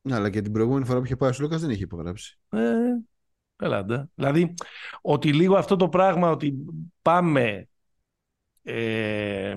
Ναι, 0.00 0.14
αλλά 0.14 0.30
και 0.30 0.42
την 0.42 0.52
προηγούμενη 0.52 0.84
φορά 0.84 0.98
που 0.98 1.04
είχε 1.04 1.16
πάει 1.16 1.30
ο 1.30 1.32
Σλούκας 1.32 1.60
δεν 1.60 1.70
είχε 1.70 1.82
υπογράψει. 1.82 2.38
Ε, 2.50 2.60
ελάτε. 3.56 4.08
Δηλαδή, 4.14 4.54
ότι 5.00 5.32
λίγο 5.32 5.56
αυτό 5.56 5.76
το 5.76 5.88
πράγμα 5.88 6.30
ότι 6.30 6.54
πάμε 7.02 7.68
ε, 8.62 9.56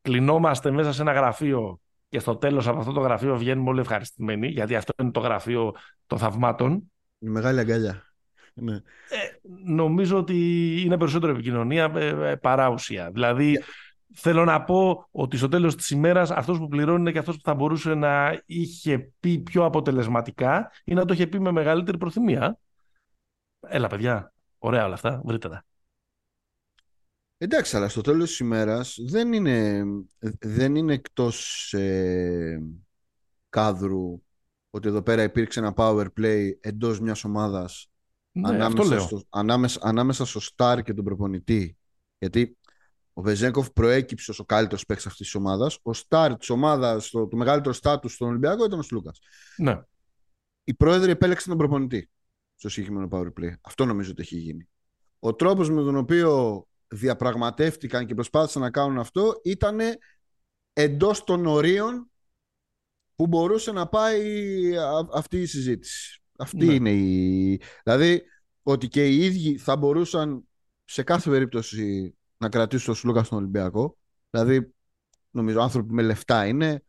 κλεινόμαστε 0.00 0.70
μέσα 0.70 0.92
σε 0.92 1.02
ένα 1.02 1.12
γραφείο 1.12 1.80
και 2.08 2.18
στο 2.18 2.36
τέλος 2.36 2.66
από 2.68 2.78
αυτό 2.78 2.92
το 2.92 3.00
γραφείο 3.00 3.36
βγαίνουμε 3.36 3.70
όλοι 3.70 3.80
ευχαριστημένοι 3.80 4.46
γιατί 4.46 4.76
αυτό 4.76 4.92
είναι 5.02 5.10
το 5.10 5.20
γραφείο 5.20 5.74
των 6.06 6.18
θαυμάτων. 6.18 6.92
Η 7.18 7.28
μεγάλη 7.28 7.60
αγκαλιά. 7.60 8.07
Ναι. 8.60 8.74
Ε, 8.74 8.80
νομίζω 9.64 10.16
ότι 10.16 10.36
είναι 10.84 10.98
περισσότερο 10.98 11.32
επικοινωνία 11.32 11.92
ε, 11.94 12.30
ε, 12.30 12.36
παρά 12.36 12.68
ουσία. 12.68 13.10
Δηλαδή, 13.10 13.62
θέλω 14.14 14.44
να 14.44 14.64
πω 14.64 15.08
ότι 15.10 15.36
στο 15.36 15.48
τέλος 15.48 15.76
της 15.76 15.90
ημέρας 15.90 16.30
αυτός 16.30 16.58
που 16.58 16.68
πληρώνει 16.68 17.00
είναι 17.00 17.12
και 17.12 17.18
αυτός 17.18 17.36
που 17.36 17.42
θα 17.44 17.54
μπορούσε 17.54 17.94
να 17.94 18.42
είχε 18.46 19.12
πει 19.20 19.38
πιο 19.38 19.64
αποτελεσματικά 19.64 20.70
ή 20.84 20.94
να 20.94 21.04
το 21.04 21.12
είχε 21.12 21.26
πει 21.26 21.40
με 21.40 21.50
μεγαλύτερη 21.50 21.98
προθυμία. 21.98 22.58
Έλα, 23.60 23.86
παιδιά, 23.86 24.32
ωραία 24.58 24.84
όλα 24.84 24.94
αυτά, 24.94 25.20
βρείτε 25.24 25.48
τα. 25.48 25.64
Εντάξει, 27.40 27.76
αλλά 27.76 27.88
στο 27.88 28.00
τέλος 28.00 28.28
της 28.28 28.38
ημέρας 28.38 28.98
δεν 29.00 29.32
είναι, 29.32 29.84
δεν 30.38 30.76
είναι 30.76 30.92
εκτός 30.92 31.72
ε, 31.72 32.62
κάδρου 33.48 34.22
ότι 34.70 34.88
εδώ 34.88 35.02
πέρα 35.02 35.22
υπήρξε 35.22 35.60
ένα 35.60 35.74
power 35.76 36.06
play 36.20 36.50
εντός 36.60 37.00
μιας 37.00 37.24
ομάδας 37.24 37.90
Ναι, 38.40 38.48
ανάμεσα, 38.48 38.66
αυτό 38.66 38.82
λέω. 38.82 39.00
στο, 39.00 39.22
ανάμεσα, 39.28 39.80
ανάμεσα 39.82 40.24
στο 40.24 40.40
Σταρ 40.40 40.82
και 40.82 40.94
τον 40.94 41.04
προπονητή. 41.04 41.76
Γιατί 42.18 42.56
ο 43.12 43.22
Βεζέγκοφ 43.22 43.70
προέκυψε 43.70 44.30
ως 44.30 44.38
ο 44.38 44.44
καλύτερος 44.44 44.86
παίκτης 44.86 45.06
αυτής 45.06 45.26
της 45.26 45.34
ομάδας. 45.34 45.78
Ο 45.82 45.92
Σταρ 45.92 46.36
της 46.36 46.50
ομάδας, 46.50 47.10
το, 47.10 47.28
το 47.28 47.36
μεγαλύτερο 47.36 47.74
στάτους 47.74 48.14
στον 48.14 48.28
Ολυμπιακό 48.28 48.64
ήταν 48.64 48.78
ο 48.78 48.82
Σλούκας. 48.82 49.18
Ναι. 49.56 49.82
Οι 50.64 50.74
πρόεδροι 50.74 51.10
επέλεξαν 51.10 51.48
τον 51.48 51.58
προπονητή 51.58 52.10
στο 52.54 52.68
συγκεκριμένο 52.68 53.08
power 53.10 53.40
play. 53.40 53.52
Αυτό 53.60 53.84
νομίζω 53.84 54.10
ότι 54.10 54.22
έχει 54.22 54.36
γίνει. 54.36 54.68
Ο 55.18 55.34
τρόπος 55.34 55.70
με 55.70 55.82
τον 55.82 55.96
οποίο 55.96 56.62
διαπραγματεύτηκαν 56.88 58.06
και 58.06 58.14
προσπάθησαν 58.14 58.62
να 58.62 58.70
κάνουν 58.70 58.98
αυτό 58.98 59.40
ήταν 59.44 59.78
εντός 60.72 61.24
των 61.24 61.46
ορίων 61.46 62.10
που 63.14 63.26
μπορούσε 63.26 63.72
να 63.72 63.88
πάει 63.88 64.76
α- 64.76 65.08
αυτή 65.12 65.40
η 65.40 65.46
συζήτηση. 65.46 66.22
Αυτή 66.38 66.66
Ναι. 66.66 66.72
είναι 66.72 66.90
η... 66.90 67.60
Δηλαδή 67.84 68.22
ότι 68.62 68.88
και 68.88 69.08
οι 69.08 69.24
ίδιοι 69.24 69.58
θα 69.58 69.76
μπορούσαν 69.76 70.48
σε 70.84 71.02
κάθε 71.02 71.30
περίπτωση 71.30 72.14
να 72.38 72.48
κρατήσουν 72.48 72.86
τον 72.86 72.94
Σλούκα 72.94 73.22
στον 73.22 73.38
Ολυμπιακό. 73.38 73.98
Δηλαδή 74.30 74.74
νομίζω 75.30 75.60
άνθρωποι 75.60 75.92
με 75.92 76.02
λεφτά 76.02 76.46
είναι 76.46 76.82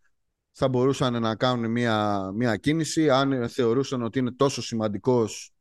θα 0.52 0.68
μπορούσαν 0.68 1.22
να 1.22 1.36
κάνουν 1.36 1.72
μια, 1.72 2.30
μια 2.36 2.58
κίνηση 2.58 3.10
αν 3.10 3.50
θεωρούσαν 3.50 4.02
ότι 4.02 4.20
είναι 4.20 4.32
τόσο 4.32 4.62
σημαντικός 4.62 5.54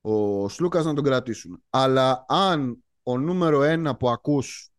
ο 0.00 0.48
Σλούκας 0.48 0.84
να 0.84 0.94
τον 0.94 1.04
κρατήσουν. 1.04 1.62
Αλλά 1.70 2.24
αν 2.28 2.84
ο 3.02 3.18
νούμερο 3.18 3.62
ένα 3.62 3.96
που 3.96 4.08
ακούς 4.10 4.70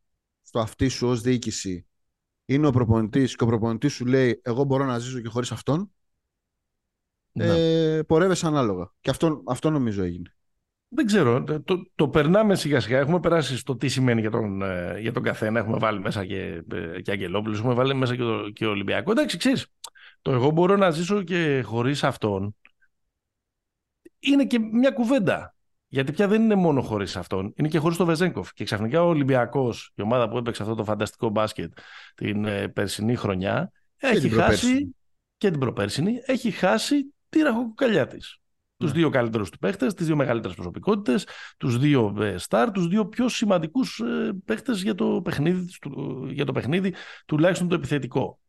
στο 0.41 0.59
αυτί 0.59 0.87
σου 0.87 1.07
ως 1.07 1.21
διοίκηση 1.21 1.85
είναι 2.45 2.67
ο 2.67 2.71
προπονητής 2.71 3.35
και 3.35 3.43
ο 3.43 3.47
προπονητής 3.47 3.93
σου 3.93 4.05
λέει 4.05 4.41
εγώ 4.43 4.63
μπορώ 4.63 4.85
να 4.85 4.99
ζήσω 4.99 5.19
και 5.19 5.29
χωρίς 5.29 5.51
αυτόν 5.51 5.91
ναι. 7.45 7.95
ε, 7.95 8.03
πορεύεσαι 8.03 8.47
ανάλογα. 8.47 8.91
Και 9.01 9.09
αυτό, 9.09 9.43
αυτό 9.45 9.69
νομίζω 9.69 10.03
έγινε. 10.03 10.33
Δεν 10.87 11.05
ξέρω. 11.05 11.43
Το, 11.43 11.61
το, 11.61 11.91
το 11.95 12.09
περνάμε 12.09 12.55
σιγά 12.55 12.79
σιγά. 12.79 12.99
Έχουμε 12.99 13.19
περάσει 13.19 13.57
στο 13.57 13.75
τι 13.75 13.87
σημαίνει 13.87 14.21
για 14.21 14.31
τον, 14.31 14.61
ε, 14.61 14.99
για 14.99 15.11
τον 15.11 15.23
καθένα. 15.23 15.59
Έχουμε 15.59 15.77
βάλει 15.77 15.99
μέσα 15.99 16.25
και, 16.25 16.63
ε, 16.71 17.01
και 17.01 17.11
Αγγελόπουλο, 17.11 17.55
έχουμε 17.57 17.73
βάλει 17.73 17.93
μέσα 17.93 18.15
και, 18.15 18.21
το, 18.21 18.49
και 18.49 18.65
Ολυμπιακός. 18.65 19.13
Εντάξει, 19.13 19.37
ξέρεις. 19.37 19.67
Το 20.21 20.31
εγώ 20.31 20.49
μπορώ 20.49 20.75
να 20.75 20.89
ζήσω 20.89 21.23
και 21.23 21.61
χωρίς 21.65 22.03
αυτόν 22.03 22.55
είναι 24.19 24.45
και 24.45 24.59
μια 24.59 24.91
κουβέντα. 24.91 25.53
Γιατί 25.87 26.11
πια 26.11 26.27
δεν 26.27 26.41
είναι 26.41 26.55
μόνο 26.55 26.81
χωρίς 26.81 27.15
αυτόν, 27.15 27.53
είναι 27.55 27.67
και 27.67 27.77
χωρίς 27.77 27.97
τον 27.97 28.05
Βεζέγκοφ. 28.05 28.53
Και 28.53 28.63
ξαφνικά 28.63 29.03
ο 29.03 29.07
Ολυμπιακός, 29.07 29.91
η 29.95 30.01
ομάδα 30.01 30.29
που 30.29 30.37
έπαιξε 30.37 30.61
αυτό 30.61 30.75
το 30.75 30.83
φανταστικό 30.83 31.29
μπάσκετ 31.29 31.71
την 32.15 32.45
ε, 32.45 32.67
περσινή 32.67 33.15
χρονιά, 33.15 33.71
έχει 33.97 34.19
την 34.19 34.29
χάσει. 34.29 34.37
προπέρσινη. 34.37 34.95
Και 35.37 35.49
την 35.49 35.59
προπέρσινη, 35.59 36.21
έχει 36.25 36.51
χάσει 36.51 37.13
τη 37.29 37.41
ραχοκοκαλιά 37.41 38.07
της. 38.07 38.37
Τους 38.77 38.91
Ναι. 38.91 38.97
δύο 38.99 39.09
καλύτερους 39.09 39.49
τους 39.49 39.59
παίχτες, 39.59 39.93
τις 39.93 40.05
δύο 40.05 40.15
μεγαλύτερες 40.15 40.55
προσωπικότητες, 40.55 41.27
τους 41.57 41.77
δύο 41.77 42.15
ε, 42.19 42.37
στάρ, 42.37 42.71
τους 42.71 42.87
δύο 42.87 43.05
πιο 43.07 43.29
σημαντικούς 43.29 43.99
ε, 43.99 44.31
παίχτες 44.45 44.81
για, 44.81 44.95
το 44.95 45.21
παιχνίδι, 45.21 45.77
του- 45.81 46.27
για 46.31 46.45
το 46.45 46.51
παιχνίδι, 46.51 46.93
τουλάχιστον 47.25 47.67
το 47.67 47.75
επιθετικό. 47.75 48.39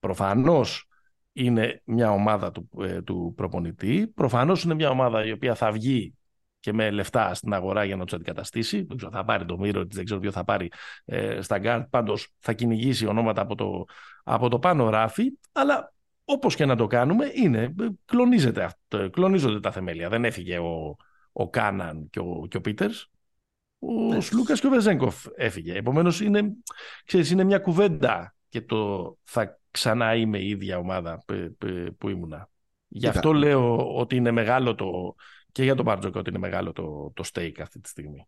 Προφανώς 0.00 0.88
είναι 1.32 1.82
μια 1.84 2.10
ομάδα 2.10 2.52
του, 2.52 2.68
ε, 2.80 3.02
του 3.02 3.32
προπονητή. 3.36 4.12
Προφανώς 4.14 4.62
είναι 4.62 4.74
μια 4.74 4.90
ομάδα 4.90 5.24
η 5.26 5.32
οποία 5.32 5.54
θα 5.54 5.72
βγει 5.72 6.14
και 6.60 6.72
με 6.72 6.90
λεφτά 6.90 7.34
στην 7.34 7.52
αγορά 7.54 7.84
για 7.84 7.96
να 7.96 8.04
τους 8.04 8.14
αντικαταστήσει. 8.14 8.82
Δεν 8.82 8.96
ξέρω, 8.96 9.12
θα 9.12 9.24
πάρει 9.24 9.44
το 9.44 9.58
Μύρο 9.58 9.84
δεν 9.90 10.04
ξέρω 10.04 10.20
ποιο 10.20 10.30
θα 10.30 10.44
πάρει 10.44 10.70
ε, 11.04 11.40
στα 11.40 11.58
γκαρντ. 11.58 11.86
Πάντως 11.90 12.28
θα 12.38 12.52
κυνηγήσει 12.52 13.06
ονόματα 13.06 13.40
από 13.40 13.54
το, 13.54 13.84
από 14.24 14.48
το 14.48 14.58
πάνω 14.58 14.88
ράφι. 14.88 15.38
Αλλά 15.52 15.92
όπως 16.30 16.54
και 16.54 16.66
να 16.66 16.76
το 16.76 16.86
κάνουμε, 16.86 17.30
είναι, 17.34 17.62
ε, 17.62 17.88
κλονίζεται, 18.04 18.62
αυτό- 18.62 19.10
κλονίζονται 19.10 19.60
τα 19.60 19.70
θεμέλια. 19.72 20.08
Δεν 20.08 20.24
έφυγε 20.24 20.58
ο, 20.58 20.96
ο 21.32 21.50
Κάναν 21.50 22.08
και 22.10 22.18
ο, 22.18 22.46
και 22.48 22.56
ο 22.56 22.60
Πίτερς. 22.60 23.10
Ο 23.78 23.92
Ναι. 23.92 24.20
Σλούκας 24.20 24.60
και 24.60 24.66
ο 24.66 24.70
Βεζένκοφ 24.70 25.26
έφυγε. 25.36 25.74
Επομένως 25.76 26.20
είναι, 26.20 26.52
ξέρεις, 27.04 27.30
είναι 27.30 27.44
μια 27.44 27.58
κουβέντα 27.58 28.34
και 28.48 28.60
το 28.60 29.16
θα 29.24 29.60
ξανά 29.70 30.14
είμαι 30.14 30.38
η 30.38 30.48
ίδια 30.48 30.78
ομάδα 30.78 31.22
που, 31.26 31.56
που- 31.58 31.94
που 31.98 32.08
ήμουνα. 32.08 32.48
Γι' 32.88 32.98
Κοίτα. 32.98 33.10
αυτό 33.10 33.32
λέω 33.32 33.94
ότι 33.96 34.16
είναι 34.16 34.30
μεγάλο 34.30 34.74
το 34.74 35.14
και 35.52 35.62
για 35.62 35.74
τον 35.74 35.84
Μπαρτζόκα 35.84 36.20
ότι 36.20 36.30
είναι 36.30 36.38
μεγάλο 36.38 36.72
το, 36.72 37.12
το 37.14 37.24
stake 37.32 37.60
αυτή 37.60 37.80
τη 37.80 37.88
στιγμή. 37.88 38.26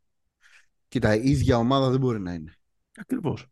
Κοίτα, 0.89 1.15
η 1.15 1.31
ίδια 1.31 1.57
ομάδα 1.57 1.91
δεν 1.91 2.01
μπορεί 2.01 2.21
να 2.21 2.33
είναι. 2.33 2.55
Ακριβώς. 2.97 3.47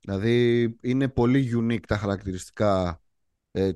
Δηλαδή 0.00 0.62
είναι 0.80 1.08
πολύ 1.08 1.50
unique 1.56 1.86
τα 1.86 1.96
χαρακτηριστικά 1.96 2.88
ε, 2.90 3.09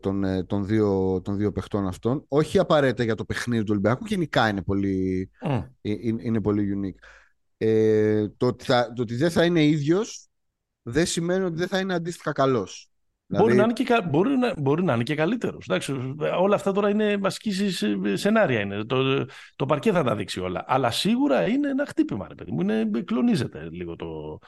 των, 0.00 0.24
ε, 0.24 0.44
των, 0.44 0.66
δύο, 0.66 1.20
των 1.24 1.36
δύο 1.36 1.52
παιχτών 1.52 1.86
αυτών. 1.86 2.24
Όχι 2.28 2.58
απαραίτητα 2.58 3.04
για 3.04 3.14
το 3.14 3.24
παιχνίδι 3.24 3.62
του 3.62 3.68
Ολυμπιακού, 3.70 4.04
γενικά 4.06 4.48
είναι 4.48 4.62
πολύ, 4.62 5.30
Μμ. 5.42 5.50
ε, 5.50 5.66
είναι, 5.80 6.22
είναι 6.22 6.40
πολύ 6.40 6.72
unique. 6.76 7.06
Ε, 7.56 8.28
το, 8.28 8.46
ότι 8.46 8.64
θα, 8.64 8.92
το 8.92 9.02
ότι 9.02 9.14
δεν 9.14 9.30
θα 9.30 9.44
είναι 9.44 9.64
ίδιος 9.64 10.28
δεν 10.82 11.06
σημαίνει 11.06 11.44
ότι 11.44 11.56
δεν 11.56 11.68
θα 11.68 11.78
είναι 11.78 11.94
αντίστοιχα 11.94 12.32
καλός. 12.32 12.88
Μπορεί, 13.26 13.42
Δηλαδή, 13.42 13.58
να 13.58 13.64
είναι 13.64 13.72
και, 13.72 13.84
κα- 13.84 14.08
μπορεί, 14.08 14.36
να, 14.36 14.54
μπορεί 14.60 14.82
να 14.82 14.94
είναι 14.94 15.02
και 15.02 15.14
καλύτερος. 15.14 15.68
Όλα 16.38 16.54
αυτά 16.54 16.72
τώρα 16.72 16.88
είναι 16.88 17.16
βασικής 17.16 17.84
σενάρια. 18.12 18.60
Είναι. 18.60 18.84
Το, 18.84 19.26
το 19.56 19.66
παρκέ 19.66 19.92
θα 19.92 20.02
τα 20.02 20.16
δείξει 20.16 20.40
όλα. 20.40 20.64
Αλλά 20.66 20.90
σίγουρα 20.90 21.48
είναι 21.48 21.68
ένα 21.68 21.86
χτύπημα, 21.86 22.28
ρε 22.28 22.34
παιδί 22.34 22.52
μου. 22.52 22.60
Είναι, 22.60 22.90
κλονίζεται 23.04 23.68
λίγο 23.70 23.96
το, 23.96 24.06
ε, 24.06 24.42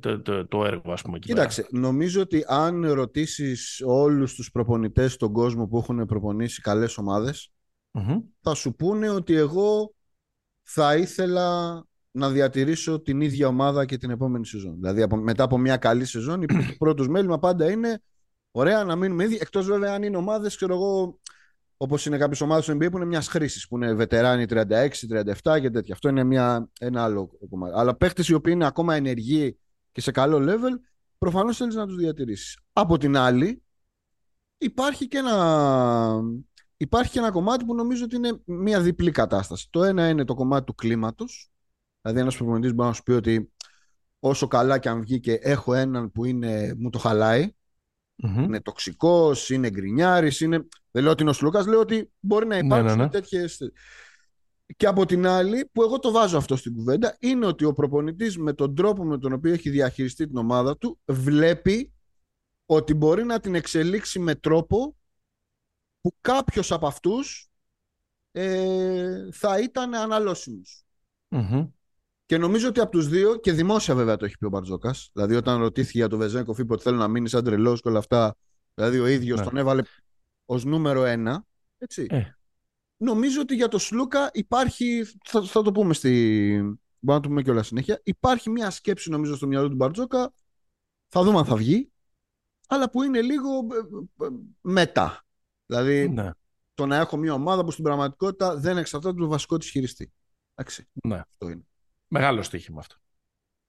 το, 0.00 0.20
το, 0.20 0.46
το 0.46 0.64
έργο, 0.64 0.92
ας 0.92 1.02
πούμε. 1.02 1.16
Εκεί 1.16 1.28
Κοίταξε, 1.28 1.66
νομίζω 1.70 2.20
ότι 2.20 2.44
αν 2.46 2.92
ρωτήσεις 2.92 3.82
όλους 3.84 4.34
τους 4.34 4.50
προπονητές 4.50 5.12
στον 5.12 5.32
κόσμο 5.32 5.66
που 5.66 5.78
έχουν 5.78 6.06
προπονήσει 6.06 6.60
καλές 6.60 6.98
ομάδες, 6.98 7.52
πέρα. 7.90 8.04
Μμμ. 8.04 8.20
θα 8.40 8.54
σου 8.54 8.74
πούνε 8.74 9.08
ότι 9.10 9.34
εγώ 9.34 9.94
θα 10.62 10.96
ήθελα 10.96 11.80
να 12.10 12.30
διατηρήσω 12.30 13.00
την 13.00 13.20
ίδια 13.20 13.46
ομάδα 13.48 13.84
και 13.84 13.96
την 13.96 14.10
επόμενη 14.10 14.46
σεζόν. 14.46 14.74
Δηλαδή 14.74 15.02
από, 15.02 15.16
μετά 15.16 15.44
από 15.44 15.58
μια 15.58 15.76
καλή 15.76 16.04
σεζόν, 16.04 16.46
το 16.46 16.54
πρώτος 16.78 17.08
μέλημα 17.08 17.38
πάντα 17.38 17.70
είναι 17.70 18.02
ωραία 18.50 18.84
να 18.84 18.96
μείνουμε 18.96 19.24
ίδιοι, 19.24 19.38
εκτός 19.40 19.66
βέβαια 19.66 19.94
αν 19.94 20.02
είναι 20.02 20.16
ομάδες, 20.16 20.56
ξέρω 20.56 20.74
εγώ, 20.74 21.18
όπως 21.82 22.06
είναι 22.06 22.18
κάποιες 22.18 22.40
ομάδες 22.40 22.64
του 22.64 22.72
NBA 22.72 22.90
που 22.90 22.96
είναι 22.96 23.06
μιας 23.06 23.28
χρήσης, 23.28 23.68
που 23.68 23.76
είναι 23.76 23.94
βετεράνοι 23.94 24.44
36, 24.48 25.06
37 25.42 25.60
και 25.60 25.70
τέτοια. 25.70 25.94
Αυτό 25.94 26.08
είναι 26.08 26.24
μια, 26.24 26.70
ένα 26.80 27.04
άλλο 27.04 27.38
κομμάτι. 27.50 27.74
Αλλά 27.76 27.96
παίχτες 27.96 28.28
οι 28.28 28.34
οποίοι 28.34 28.52
είναι 28.56 28.66
ακόμα 28.66 28.94
ενεργοί 28.94 29.58
και 29.92 30.00
σε 30.00 30.10
καλό 30.10 30.38
level, 30.38 30.80
προφανώς 31.18 31.56
θέλεις 31.56 31.74
να 31.74 31.86
τους 31.86 31.96
διατηρήσεις. 31.96 32.58
Από 32.72 32.98
την 32.98 33.16
άλλη, 33.16 33.62
υπάρχει 34.58 35.08
και 35.08 35.18
ένα, 35.18 36.20
υπάρχει 36.76 37.12
και 37.12 37.18
ένα 37.18 37.30
κομμάτι 37.30 37.64
που 37.64 37.74
νομίζω 37.74 38.04
ότι 38.04 38.16
είναι 38.16 38.40
μια 38.44 38.80
διπλή 38.80 39.10
κατάσταση. 39.10 39.68
Το 39.70 39.84
ένα 39.84 40.08
είναι 40.08 40.24
το 40.24 40.34
κομμάτι 40.34 40.64
του 40.64 40.74
κλίματος. 40.74 41.52
Δηλαδή 42.00 42.20
ένας 42.20 42.36
προπονητής 42.36 42.74
μπορεί 42.74 42.88
να 42.88 42.94
σου 42.94 43.02
πει 43.02 43.12
ότι 43.12 43.52
όσο 44.18 44.46
καλά 44.46 44.78
και 44.78 44.88
αν 44.88 45.00
βγει 45.00 45.20
και 45.20 45.32
έχω 45.32 45.74
έναν 45.74 46.12
που 46.12 46.24
είναι, 46.24 46.74
μου 46.78 46.90
το 46.90 46.98
χαλάει, 46.98 47.54
Μμμ. 48.16 48.42
είναι 48.42 48.60
τοξικός, 48.60 49.50
είναι 49.50 49.70
γκρινιάρης, 49.70 50.40
είναι... 50.40 50.68
δεν 50.90 51.02
λέω 51.02 51.12
ότι 51.12 51.22
είναι 51.22 51.30
ο 51.30 51.34
Σλούκας, 51.34 51.66
λέω 51.66 51.80
ότι 51.80 52.12
μπορεί 52.20 52.46
να 52.46 52.56
Ναι, 52.56 52.66
υπάρξουν 52.66 52.98
ναι, 52.98 53.04
ναι. 53.04 53.10
τέτοιες... 53.10 53.72
Και 54.76 54.86
από 54.86 55.06
την 55.06 55.26
άλλη, 55.26 55.68
που 55.72 55.82
εγώ 55.82 55.98
το 55.98 56.10
βάζω 56.10 56.36
αυτό 56.36 56.56
στην 56.56 56.74
κουβέντα, 56.74 57.16
είναι 57.20 57.46
ότι 57.46 57.64
ο 57.64 57.72
προπονητής 57.72 58.38
με 58.38 58.52
τον 58.52 58.74
τρόπο 58.74 59.04
με 59.04 59.18
τον 59.18 59.32
οποίο 59.32 59.52
έχει 59.52 59.70
διαχειριστεί 59.70 60.26
την 60.26 60.36
ομάδα 60.36 60.76
του, 60.76 60.98
βλέπει 61.04 61.92
ότι 62.66 62.94
μπορεί 62.94 63.24
να 63.24 63.40
την 63.40 63.54
εξελίξει 63.54 64.18
με 64.18 64.34
τρόπο 64.34 64.96
που 66.00 66.14
κάποιος 66.20 66.72
από 66.72 66.86
αυτούς 66.86 67.50
ε, 68.32 69.28
θα 69.32 69.58
ήταν 69.58 69.94
αναλώσιμος. 69.94 70.84
Μμμ. 71.28 71.66
Και 72.32 72.38
νομίζω 72.38 72.68
ότι 72.68 72.80
από 72.80 72.90
τους 72.90 73.08
δύο, 73.08 73.36
και 73.36 73.52
δημόσια 73.52 73.94
βέβαια 73.94 74.16
το 74.16 74.24
έχει 74.24 74.38
πει 74.38 74.44
ο 74.44 74.48
Μπαρτζόκας, 74.48 75.10
δηλαδή 75.12 75.34
όταν 75.34 75.60
ρωτήθηκε 75.60 75.98
για 75.98 76.08
το 76.08 76.16
Βεζέγκοφ, 76.16 76.58
είπε 76.58 76.72
ότι 76.72 76.82
θέλω 76.82 76.96
να 76.96 77.08
μείνει 77.08 77.28
σαν 77.28 77.44
τρελός 77.44 77.82
και 77.82 77.88
όλα 77.88 77.98
αυτά. 77.98 78.36
Δηλαδή 78.74 78.98
ο 78.98 79.06
ίδιος 79.06 79.38
Ναι. 79.38 79.44
τον 79.44 79.56
έβαλε 79.56 79.82
ως 80.44 80.64
νούμερο 80.64 81.04
ένα. 81.04 81.44
Έτσι. 81.78 82.06
Ε. 82.10 82.22
Νομίζω 82.96 83.40
ότι 83.40 83.54
για 83.54 83.68
το 83.68 83.78
Σλούκα 83.78 84.30
υπάρχει. 84.32 85.04
Θα, 85.24 85.42
θα 85.42 85.62
το 85.62 85.72
πούμε 85.72 85.94
στη. 85.94 86.10
Μπορούμε 86.98 87.14
να 87.16 87.20
το 87.20 87.28
πούμε 87.28 87.42
και 87.42 87.50
όλα 87.50 87.62
συνέχεια. 87.62 88.00
Υπάρχει 88.04 88.50
μια 88.50 88.70
σκέψη 88.70 89.10
νομίζω 89.10 89.36
στο 89.36 89.46
μυαλό 89.46 89.68
του 89.68 89.76
Μπαρτζόκα. 89.76 90.32
Θα 91.08 91.22
δούμε 91.22 91.38
αν 91.38 91.44
θα 91.44 91.56
βγει. 91.56 91.90
Αλλά 92.68 92.90
που 92.90 93.02
είναι 93.02 93.20
λίγο 93.20 93.48
ε, 94.20 94.24
ε, 94.24 94.28
μετά. 94.60 95.24
Δηλαδή 95.66 96.08
Ναι, 96.08 96.30
το 96.74 96.86
να 96.86 96.96
έχω 96.96 97.16
μια 97.16 97.32
ομάδα 97.32 97.64
που 97.64 97.70
στην 97.70 97.84
πραγματικότητα 97.84 98.56
δεν 98.56 98.76
εξαρτάται 98.76 99.12
από 99.12 99.20
το 99.20 99.28
βασικό 99.28 99.56
της 99.56 99.70
χειριστή. 99.70 100.12
Εντάξει. 100.54 100.88
ναι. 101.04 101.16
Αυτό 101.16 101.48
είναι. 101.48 101.66
Μεγάλο 102.12 102.42
στοίχημα 102.42 102.78
αυτό. 102.78 102.96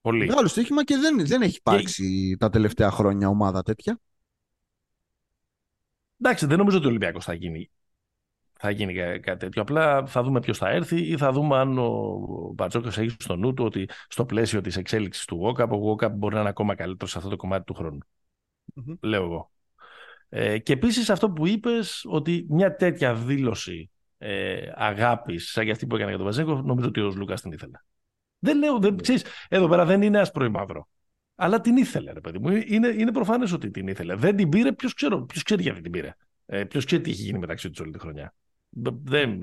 Πολύ. 0.02 0.26
Μεγάλο 0.26 0.48
στοίχημα 0.48 0.84
και 0.84 0.98
δεν, 0.98 1.26
δεν 1.26 1.41
έχει 1.41 1.58
υπάρξει 1.58 2.38
τα 2.39 2.50
τελευταία 2.50 2.91
χρόνια 2.91 3.28
ομάδα 3.28 3.62
τέτοια. 3.62 4.00
Εντάξει, 6.22 6.46
δεν 6.46 6.58
νομίζω 6.58 6.78
ότι 6.78 6.86
ο 6.86 6.89
Ολυμπιακός 6.89 7.26
θα 7.26 7.34
γίνει. 7.34 7.72
θα 8.60 8.70
γίνει 8.70 8.94
κάτι 9.20 9.38
τέτοιο. 9.38 9.62
Απλά 9.62 10.06
θα 10.06 10.24
δούμε 10.24 10.39
ποιος 10.39 10.58
θα 10.58 10.70
έρθει 10.70 11.02
ή 11.02 11.18
θα 11.18 11.32
δούμε 11.32 11.58
αν 11.58 11.78
ο 11.78 12.20
Μπατζόκα 12.56 12.88
έχει 12.88 13.16
στο 13.20 13.36
νου 13.36 13.54
του 13.54 13.66
ότι 13.66 13.89
στο 14.08 14.26
πλαίσιο 14.26 14.62
της 14.62 14.78
εξέλιξης 14.78 15.26
του 15.26 15.41
Walkup, 15.44 15.70
ο 15.70 15.91
Walkup 15.91 16.12
μπορεί 16.12 16.34
να 16.34 16.39
είναι 16.39 16.50
ακόμα 16.50 16.76
καλύτερος 16.76 17.12
σε 17.12 17.18
αυτό 17.18 17.30
το 17.30 17.36
κομμάτι 17.36 17.64
του 17.64 17.74
χρόνου. 17.74 18.00
Mm-hmm. 18.76 18.98
Λέω 19.02 19.24
εγώ. 19.24 19.52
Ε, 20.30 20.58
και 20.58 20.74
επίσης 20.74 21.10
αυτό 21.10 21.32
που 21.32 21.48
είπες, 21.48 22.06
ότι 22.08 22.46
μια 22.50 22.76
τέτοια 22.76 23.16
δήλωση 23.16 23.91
ε, 24.18 24.72
αγάπης, 24.76 25.52
σαν 25.52 25.66
και 25.66 25.72
αυτή 25.72 25.88
που 25.88 25.96
έκανε 25.96 26.10
για 26.10 26.20
τον 26.20 26.28
Βαζέγκο, 26.28 26.62
νομίζω 26.62 26.88
ότι 26.88 27.00
ο 27.00 27.10
Λούκας 27.10 27.41
την 27.41 27.52
ήθελε. 27.52 27.78
Δεν 28.44 28.58
λέω, 28.58 28.80
δεν, 28.80 28.98
ξέρεις, 28.98 29.26
εδώ 29.50 29.68
πέρα 29.68 29.86
δεν 29.86 30.02
είναι 30.02 30.20
άσπρο 30.20 30.46
ή 30.46 30.50
μαύρο. 30.50 30.88
Αλλά 31.36 31.62
την 31.62 31.78
ήθελε, 31.78 32.12
ρε 32.12 32.20
παιδί 32.20 32.39
μου. 32.39 32.50
Είναι, 32.66 32.88
είναι 32.88 33.12
προφανές 33.12 33.52
ότι 33.52 33.72
την 33.72 33.88
ήθελε. 33.88 34.16
Δεν 34.16 34.36
την 34.36 34.50
πήρε, 34.50 34.72
ποιος 34.72 34.94
ξέρει 35.44 35.62
γιατί 35.62 35.82
την 35.82 35.91
πήρε. 35.91 36.16
Ε, 36.46 36.64
ποιος 36.64 36.86
ξέρει 36.86 37.02
τι 37.02 37.10
έχει 37.10 37.22
γίνει 37.22 37.39
μεταξύ 37.39 37.70
τους 37.70 37.80
όλη 37.80 37.91
τη 37.91 38.00
χρονιά. 38.00 38.34
Δεν, 39.04 39.38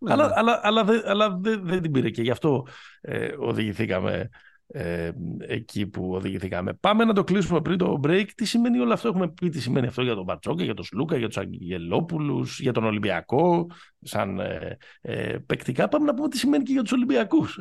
ναι, 0.00 0.12
αλλά, 0.12 0.28
ναι. 0.28 0.32
αλλά, 0.36 0.60
αλλά, 0.62 0.86
αλλά 1.04 1.38
δεν, 1.40 1.60
δεν 1.64 1.82
την 1.82 1.92
πήρε 1.92 2.10
και 2.10 2.22
γι' 2.22 2.30
αυτό 2.30 2.66
ε, 3.00 3.34
οδηγηθήκαμε 3.38 4.28
ε, 4.72 5.10
εκεί 5.38 5.86
που 5.86 6.10
οδηγηθήκαμε. 6.14 6.72
Πάμε 6.72 7.04
να 7.04 7.12
το 7.12 7.24
κλείσουμε 7.24 7.60
πριν 7.60 7.78
το 7.78 8.00
break. 8.04 8.26
Τι 8.34 8.44
σημαίνει 8.44 8.78
όλο 8.78 8.92
αυτό, 8.92 9.08
έχουμε 9.08 9.28
πει 9.30 9.48
τι 9.48 9.60
σημαίνει 9.60 9.86
αυτό 9.86 10.02
για 10.02 10.14
τον 10.14 10.24
Μπατσόκα, 10.24 10.64
για 10.64 10.74
τον 10.74 10.84
Σλούκα, 10.84 11.16
για 11.16 11.26
τους 11.26 11.36
Αγγελόπουλους, 11.36 12.60
για 12.60 12.72
τον 12.72 12.84
Ολυμπιακό, 12.84 13.66
σαν 14.00 14.38
ε, 14.38 14.76
ε, 15.00 15.38
παικτικά. 15.46 15.88
Πάμε 15.88 16.04
να 16.04 16.14
πούμε 16.14 16.28
τι 16.28 16.38
σημαίνει 16.38 16.64
και 16.64 16.72
για 16.72 16.82
τους 16.82 16.92
Ολυμπιακούς. 16.92 17.60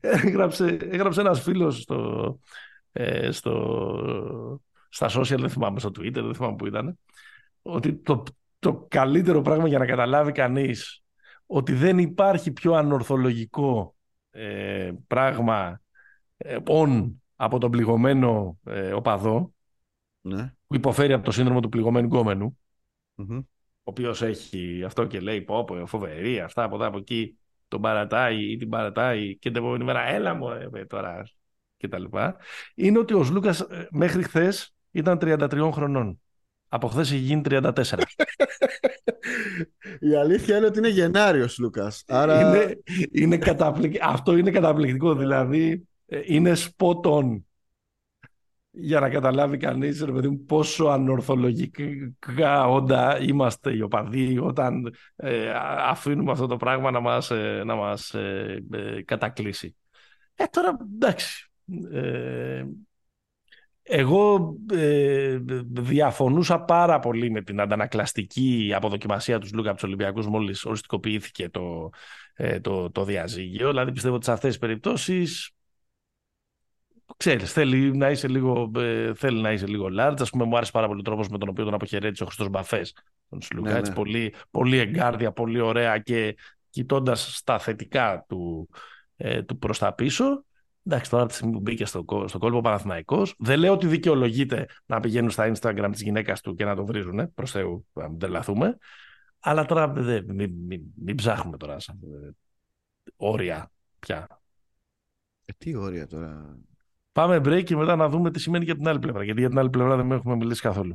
έγραψε, 0.00 0.78
έγραψε 0.90 1.20
ένας 1.20 1.40
φίλος 1.40 1.82
στο, 1.82 2.38
ε, 2.92 3.30
στο, 3.30 4.60
στα 4.88 5.08
social, 5.08 5.38
δεν 5.38 5.50
θυμάμαι, 5.50 5.80
στο 5.80 5.88
Twitter, 5.88 6.12
δεν 6.12 6.34
θυμάμαι 6.34 6.56
που 6.56 6.66
ήταν, 6.66 6.98
ότι 7.62 7.94
το, 7.94 8.22
το 8.58 8.86
καλύτερο 8.88 9.42
πράγμα 9.42 9.68
για 9.68 9.78
να 9.78 9.86
καταλάβει 9.86 10.32
κανείς 10.32 11.02
ότι 11.46 11.72
δεν 11.72 11.98
υπάρχει 11.98 12.52
πιο 12.52 12.72
ανορθολογικό 12.72 13.94
ε, 14.32 14.92
πράγμα 15.06 15.80
ε, 16.36 16.56
από 17.36 17.58
τον 17.58 17.70
πληγωμένο 17.70 18.58
ε, 18.64 18.92
οπαδό 18.92 19.54
ναι. 20.20 20.54
που 20.66 20.74
υποφέρει 20.74 21.12
από 21.12 21.24
το 21.24 21.30
σύνδρομο 21.30 21.60
του 21.60 21.68
πληγωμένου 21.68 22.58
ο 23.84 23.90
οποίος 23.90 24.22
έχει 24.22 24.82
αυτό 24.84 25.06
και 25.06 25.20
λέει 25.20 25.42
πω 25.42 25.64
πω 25.64 25.86
φοβερή 25.86 26.40
αυτά 26.40 26.62
από 26.62 26.74
εδώ 26.74 26.86
από 26.86 26.98
εκεί 26.98 27.38
τον 27.68 27.80
παρατάει 27.80 28.52
ή 28.52 28.56
την 28.56 28.68
παρατάει 28.68 29.36
και 29.36 29.50
την 29.50 29.62
επόμενη 29.62 29.84
μέρα 29.84 30.02
έλα 30.02 30.34
μου 30.34 30.48
ε, 30.50 30.84
τώρα 30.84 31.22
και 31.76 31.88
τα 31.88 31.98
λοιπά 31.98 32.36
είναι 32.74 32.98
ότι 32.98 33.14
ο 33.14 33.22
Λούκας 33.30 33.60
ε, 33.60 33.88
μέχρι 33.90 34.22
χθες 34.22 34.74
ήταν 34.90 35.18
33 35.22 35.70
χρονών 35.72 36.20
από 36.68 36.88
χθες 36.88 37.10
έχει 37.10 37.20
γίνει 37.20 37.42
34. 37.44 37.72
Η 40.00 40.14
αλήθεια 40.14 40.56
είναι 40.56 40.66
ότι 40.66 40.78
είναι 40.78 40.88
Γενάριος 40.88 41.58
Λούκας. 41.58 42.04
Άρα... 42.06 42.40
Είναι, 42.40 42.82
είναι 43.12 43.38
Αυτό 44.02 44.36
είναι 44.36 44.50
καταπληκτικό. 44.50 45.14
Δηλαδή 45.14 45.88
ε, 46.06 46.20
είναι 46.24 46.52
spot 46.56 47.00
on 47.02 47.40
για 48.74 49.00
να 49.00 49.10
καταλάβει 49.10 49.56
κανείς 49.56 50.02
ρε 50.02 50.12
παιδί 50.12 50.36
πόσο 50.36 50.84
ανορθολογικά 50.84 52.68
όντα 52.68 53.20
είμαστε 53.20 53.76
οι 53.76 53.80
οπαδοί 53.80 54.38
όταν 54.38 54.94
ε, 55.16 55.52
αφήνουμε 55.88 56.32
αυτό 56.32 56.46
το 56.46 56.56
πράγμα 56.56 56.90
να 56.90 57.00
μας, 57.00 57.30
ε, 57.30 57.62
να 57.66 57.74
μας 57.74 58.14
κατακλείσει. 59.04 59.76
Ε, 60.34 60.44
τώρα 60.44 60.76
εντάξει. 60.94 61.50
Εγώ 63.82 64.56
ε, 64.72 65.38
διαφωνούσα 65.70 66.60
πάρα 66.60 66.98
πολύ 66.98 67.30
με 67.30 67.42
την 67.42 67.60
αντανακλαστική 67.60 68.72
αποδοκιμασία 68.74 69.38
τους 69.38 69.52
Λούκα 69.52 69.68
από 69.68 69.78
τους 69.78 69.88
Ολυμπιακούς 69.88 70.26
μόλις 70.26 70.64
οριστικοποιήθηκε 70.64 71.48
το, 71.48 71.90
ε, 72.34 72.60
το, 72.60 72.90
το 72.90 73.04
διαζύγιο. 73.04 73.68
Δηλαδή 73.68 73.92
πιστεύω 73.92 74.14
ότι 74.14 74.24
σε 74.24 74.32
αυτές 74.32 74.50
τις 74.50 74.58
περιπτώσεις. 74.58 75.50
Ξέρεις, 77.16 77.52
θέλει 77.52 77.96
να 77.96 78.10
είσαι 78.10 78.28
λίγο, 78.28 78.70
ε, 78.76 79.14
θέλει 79.14 79.40
να 79.40 79.52
είσαι 79.52 79.66
λίγο 79.66 79.88
large. 79.98 80.16
Ας 80.18 80.30
πούμε, 80.30 80.44
μου 80.44 80.56
άρεσε 80.56 80.72
πάρα 80.72 80.86
πολύ 80.86 81.00
ο 81.00 81.02
τρόπος 81.02 81.28
με 81.28 81.38
τον 81.38 81.48
οποίο 81.48 81.64
τον 81.64 81.74
αποχαιρέτησε 81.74 82.22
ο 82.22 82.26
Χριστός 82.26 82.48
Μπαφές, 82.48 82.94
τον 83.28 83.42
Σλούκα. 83.42 83.72
Ναι, 83.72 83.80
ναι. 83.80 83.94
πολύ, 83.94 84.34
πολύ 84.50 84.78
εγκάρδια, 84.78 85.32
πολύ 85.32 85.60
ωραία 85.60 85.98
και 85.98 86.36
κοιτώντας 86.70 87.36
στα 87.36 87.58
θετικά 87.58 88.24
του, 88.28 88.68
ε, 89.16 89.42
του 89.42 89.58
προς 89.58 89.78
τα 89.78 89.94
πίσω. 89.94 90.44
Εντάξει, 90.86 91.10
τώρα 91.10 91.26
τη 91.26 91.34
στιγμή 91.34 91.52
που 91.52 91.60
μπήκε 91.60 91.84
στο, 91.84 92.04
στο 92.26 92.38
κόλπο 92.38 92.60
Παναθηναϊκός, 92.60 93.34
δεν 93.38 93.58
λέω 93.58 93.72
ότι 93.72 93.86
δικαιολογείται 93.86 94.66
να 94.86 95.00
πηγαίνουν 95.00 95.30
στα 95.30 95.52
Instagram 95.52 95.88
της 95.92 96.02
γυναίκας 96.02 96.40
του 96.40 96.54
και 96.54 96.64
να 96.64 96.74
το 96.74 96.86
βρίζουν. 96.86 97.34
Προς 97.34 97.50
Θεού, 97.50 97.86
να 97.92 98.08
μην 98.08 98.18
τρελαθούμε. 98.18 98.78
Αλλά 99.40 99.64
τώρα 99.64 99.88
μην, 99.88 100.24
μην, 100.34 100.54
μην, 100.66 100.82
μην 100.94 101.14
ψάχνουμε 101.16 101.56
τώρα 101.56 101.80
σαν 101.80 101.98
όρια 103.16 103.70
πια. 103.98 104.26
Ε, 105.44 105.52
τι 105.58 105.74
όρια 105.74 106.06
τώρα. 106.06 106.56
Πάμε 107.12 107.36
break 107.36 107.62
και 107.64 107.76
μετά 107.76 107.96
να 107.96 108.08
δούμε 108.08 108.30
τι 108.30 108.40
σημαίνει 108.40 108.64
για 108.64 108.76
την 108.76 108.88
άλλη 108.88 108.98
πλευρά. 108.98 109.24
Γιατί 109.24 109.40
για 109.40 109.48
την 109.48 109.58
άλλη 109.58 109.70
πλευρά 109.70 109.96
δεν 109.96 110.10
έχουμε 110.10 110.36
μιλήσει 110.36 110.60
καθόλου. 110.60 110.94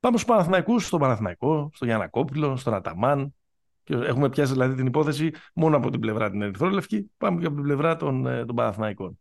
Πάμε 0.00 0.16
στους 0.16 0.28
Παναθηναϊκούς, 0.30 0.86
στον 0.86 1.00
Παναθηναϊκό, 1.00 1.70
στον 1.74 1.88
Γιανακόπουλο, 1.88 2.56
στον 2.56 2.74
Αταμάν, 2.74 3.34
και 3.82 3.94
έχουμε 3.94 4.28
πιάσει 4.28 4.52
δηλαδή 4.52 4.74
την 4.74 4.86
υπόθεση 4.86 5.30
μόνο 5.54 5.76
από 5.76 5.90
την 5.90 6.00
πλευρά 6.00 6.30
την 6.30 6.42
Ερυθρόλευκη, 6.42 7.10
πάμε 7.16 7.40
και 7.40 7.46
από 7.46 7.54
την 7.54 7.64
πλευρά 7.64 7.96
των, 7.96 8.26
ε, 8.26 8.44
των 8.44 8.56
Παναθηναϊκών. 8.56 9.18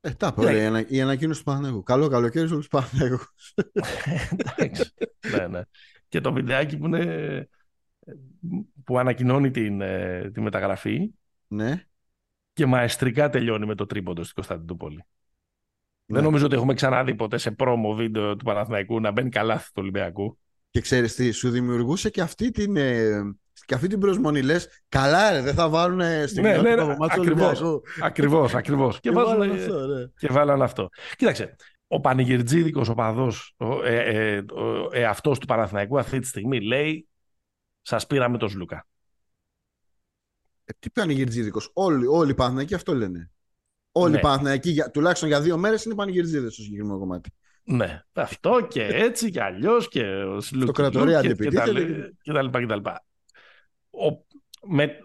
Ε, 0.00 0.10
τα 0.10 0.34
yeah. 0.36 0.84
η 0.88 1.00
ανακοίνωση 1.00 1.38
του 1.38 1.44
Παναθηναϊκού. 1.44 1.82
Καλό 1.82 2.08
καλοκαίρι 2.08 2.46
στους 2.46 2.68
Παναθηναϊκούς. 2.68 3.54
Εντάξει. 4.56 4.92
ναι, 5.36 5.46
ναι. 5.46 5.60
Και 6.08 6.20
το 6.20 6.32
βιντεάκι 6.32 6.76
που, 6.76 6.86
είναι, 6.86 7.48
που 8.84 8.98
ανακοινώνει 8.98 9.50
την, 9.50 9.80
ε, 9.80 10.30
τη 10.30 10.40
μεταγραφή 10.40 11.10
ναι. 11.46 11.86
και 12.52 12.66
μαεστρικά 12.66 13.30
τελειώνει 13.30 13.66
με 13.66 13.74
το 13.74 13.86
τρίποντο 13.86 14.22
στην 14.22 14.34
Κωνσταντινούπολη. 14.34 15.04
Ναι. 16.06 16.16
Δεν 16.16 16.24
νομίζω 16.24 16.44
ότι 16.44 16.54
έχουμε 16.54 16.74
ξαναδεί 16.74 17.14
ποτέ 17.14 17.38
σε 17.38 17.50
πρόμο 17.50 17.94
βίντεο 17.94 18.36
του 18.36 18.44
Παναθηναϊκού 18.44 19.00
να 19.00 19.10
μπαίνει 19.10 19.28
καλά 19.28 19.56
του 19.56 19.72
Ολυμπιακού. 19.74 20.38
Και 20.70 20.80
ξέρεις 20.80 21.14
τι, 21.14 21.30
σου 21.30 21.50
δημιουργούσε 21.50 22.10
και 22.10 22.20
αυτή 22.20 22.50
την, 22.50 22.76
ε, 22.76 23.22
και 23.66 23.74
αυτή 23.74 23.86
την 23.88 24.00
προσμονή. 24.00 24.42
Λες, 24.42 24.68
καλά 24.88 25.30
ρε, 25.30 25.40
δεν 25.40 25.54
θα 25.54 25.68
βάλουν 25.68 26.28
στην 26.28 26.42
ναι, 26.42 26.56
ναι, 26.56 26.74
ναι, 26.74 26.96
ακριβώς, 26.98 27.60
ακριβώς, 28.00 28.54
ακριβώς. 28.54 29.00
και, 29.00 29.10
βάλουν, 29.10 29.50
αυτό, 29.50 29.86
ναι. 29.86 30.06
και 30.18 30.28
βάλαν 30.30 30.62
αυτό. 30.62 30.88
Κοίταξε, 31.16 31.56
ο 31.88 32.00
πανηγυρτζίδικος 32.00 32.88
οπαδός, 32.88 33.54
ο, 33.56 33.84
ε, 33.84 34.34
ε, 34.34 34.44
ο 34.52 34.88
εαυτός 34.92 35.38
του 35.38 35.46
Παναθηναϊκού 35.46 35.98
αυτή 35.98 36.18
τη 36.18 36.26
στιγμή 36.26 36.60
λέει 36.60 37.08
σας 37.82 38.06
πήραμε 38.06 38.38
τον 38.38 38.48
Σλούκα. 38.48 38.86
Ε, 40.64 40.72
τι 40.78 40.90
πανηγυρτζίδικος, 40.90 41.70
όλοι, 41.72 42.06
όλοι 42.06 42.30
οι 42.30 42.34
Παναθηναϊκοί 42.34 42.74
αυτό 42.74 42.94
λένε. 42.94 43.30
Όλοι 43.98 44.12
ναι. 44.12 44.18
οι 44.18 44.20
Παναθηναϊκοί, 44.20 44.82
τουλάχιστον 44.92 45.28
για 45.28 45.40
δύο 45.40 45.56
μέρες 45.56 45.84
είναι 45.84 45.94
πανηγυρτζίδες 45.94 46.52
στο 46.52 46.62
συγκεκριμένο 46.62 46.98
κομμάτι. 46.98 47.30
Ναι, 47.64 48.02
αυτό 48.12 48.66
και 48.70 48.82
έτσι 48.82 49.30
και 49.30 49.42
αλλιώς 49.42 49.88
και 49.88 50.02
ο 50.02 50.38
Το 50.64 50.72
κρατορία 50.72 51.20
και, 51.20 51.34
και, 51.34 51.50
τα, 51.50 51.64
και 52.22 52.32
τα 52.32 52.42
λοιπά 52.42 52.60
και 52.60 52.66
τα 52.66 52.74
λοιπά. 52.74 53.04
Ο, 53.90 54.24
με, 54.66 54.98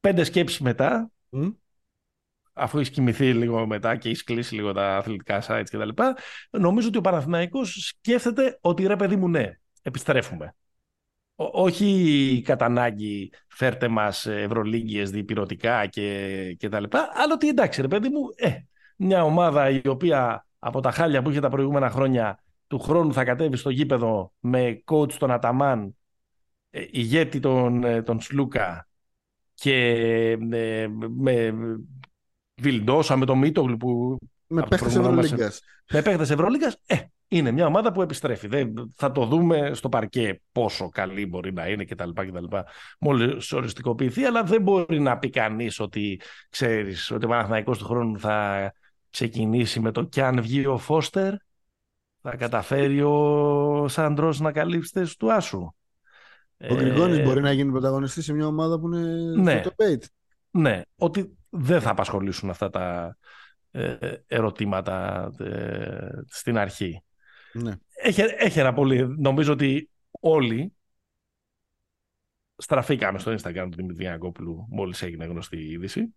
πέντε 0.00 0.24
σκέψεις 0.24 0.60
μετά, 0.60 1.10
mm. 1.30 1.54
αφού 2.52 2.78
έχει 2.78 2.90
κοιμηθεί 2.90 3.34
λίγο 3.34 3.66
μετά 3.66 3.96
και 3.96 4.08
έχει 4.08 4.24
κλείσει 4.24 4.54
λίγο 4.54 4.72
τα 4.72 4.96
αθλητικά 4.96 5.42
sites 5.48 5.66
και 5.70 5.78
τα 5.78 5.84
λοιπά, 5.84 6.16
νομίζω 6.50 6.88
ότι 6.88 6.98
ο 6.98 7.00
Παναθηναϊκός 7.00 7.72
σκέφτεται 7.88 8.58
ότι 8.60 8.86
ρε 8.86 8.96
παιδί 8.96 9.16
μου 9.16 9.28
ναι, 9.28 9.58
επιστρέφουμε. 9.82 10.54
Όχι 11.36 12.42
κατά 12.44 12.64
ανάγκη 12.64 13.30
φέρτε 13.48 13.88
μας 13.88 14.26
ευρωλίγγιες 14.26 15.10
διπυρωτικά 15.10 15.86
και, 15.86 16.56
και 16.58 16.68
τα 16.68 16.80
λοιπά, 16.80 17.10
αλλά 17.14 17.34
ότι 17.34 17.48
εντάξει 17.48 17.80
ρε 17.80 17.88
παιδί 17.88 18.08
μου, 18.08 18.20
ε, 18.36 18.50
μια 18.96 19.24
ομάδα 19.24 19.70
η 19.70 19.88
οποία 19.88 20.46
από 20.58 20.80
τα 20.80 20.90
χάλια 20.90 21.22
που 21.22 21.30
είχε 21.30 21.40
τα 21.40 21.48
προηγούμενα 21.48 21.90
χρόνια 21.90 22.42
του 22.66 22.78
χρόνου 22.78 23.12
θα 23.12 23.24
κατέβει 23.24 23.56
στο 23.56 23.70
γήπεδο 23.70 24.32
με 24.40 24.82
coach 24.84 25.12
τον 25.12 25.30
Αταμάν, 25.30 25.96
ε, 26.70 26.84
ηγέτη 26.90 27.40
τον, 27.40 27.84
ε, 27.84 28.02
τον 28.02 28.20
Σλούκα 28.20 28.88
και 29.54 29.74
ε, 30.52 30.86
με 31.08 31.54
Βιλντόσα, 32.60 33.16
με 33.16 33.26
τον 33.26 33.38
Μίτογλου 33.38 33.76
που... 33.76 34.18
Με 34.46 34.66
παίχτες 34.68 34.96
Ευρωλίγκας. 34.96 35.60
Με 35.90 36.02
παίχτες 36.02 36.30
Ευρωλίγκας, 36.30 36.76
ε, 36.86 36.96
είναι 37.28 37.50
μια 37.50 37.66
ομάδα 37.66 37.92
που 37.92 38.02
επιστρέφει. 38.02 38.48
Δεν, 38.48 38.92
θα 38.94 39.12
το 39.12 39.24
δούμε 39.24 39.70
στο 39.74 39.88
παρκέ 39.88 40.40
πόσο 40.52 40.88
καλή 40.88 41.26
μπορεί 41.26 41.52
να 41.52 41.68
είναι 41.68 41.84
κτλ. 41.84 42.10
κτλ 42.14 42.56
Μόλις 43.00 43.52
οριστικοποιηθεί, 43.52 44.24
αλλά 44.24 44.42
δεν 44.42 44.62
μπορεί 44.62 45.00
να 45.00 45.18
πει 45.18 45.30
κανείς 45.30 45.80
ότι 45.80 46.20
ξέρεις 46.50 47.10
ότι 47.10 47.24
ο 47.24 47.28
Παναθηναϊκός 47.28 47.78
του 47.78 47.84
χρόνου 47.84 48.18
θα 48.18 48.72
ξεκινήσει 49.10 49.80
με 49.80 49.90
το 49.90 50.02
κι 50.02 50.20
αν 50.20 50.42
βγει 50.42 50.66
ο 50.66 50.78
Φώστερ, 50.78 51.34
θα 52.22 52.36
καταφέρει 52.36 53.02
ο 53.02 53.88
Σάντρος 53.88 54.40
να 54.40 54.52
καλύψει 54.52 54.90
θέση 54.94 55.18
του 55.18 55.32
Άσου. 55.32 55.70
Ο 56.70 56.74
Γκριγκόνης 56.74 57.18
ε, 57.18 57.22
μπορεί 57.22 57.40
να 57.40 57.52
γίνει 57.52 57.70
πρωταγωνιστής 57.70 58.24
σε 58.24 58.32
μια 58.32 58.46
ομάδα 58.46 58.78
που 58.80 58.86
είναι 58.86 59.42
ναι, 59.42 59.60
στο 59.60 59.70
top 59.76 59.94
8. 59.94 59.96
Ναι, 60.50 60.80
ότι 60.96 61.36
δεν 61.48 61.80
θα 61.80 61.90
απασχολήσουν 61.90 62.50
αυτά 62.50 62.70
τα 62.70 63.16
ε, 63.70 63.96
ερωτήματα 64.26 65.28
ε, 65.38 66.08
στην 66.26 66.58
αρχή. 66.58 67.02
Ναι. 67.62 67.72
Έχει, 67.94 68.20
έχει 68.20 68.58
ένα 68.58 68.72
πολύ... 68.72 69.14
Νομίζω 69.18 69.52
ότι 69.52 69.90
όλοι 70.10 70.72
στραφήκαμε 72.56 73.18
στο 73.18 73.32
Instagram 73.32 73.68
του 73.70 73.76
Δημητρή 73.76 74.08
Αγκόπουλου 74.08 74.66
μόλις 74.70 75.02
έγινε 75.02 75.24
γνωστή 75.24 75.56
η 75.56 75.70
είδηση. 75.70 76.14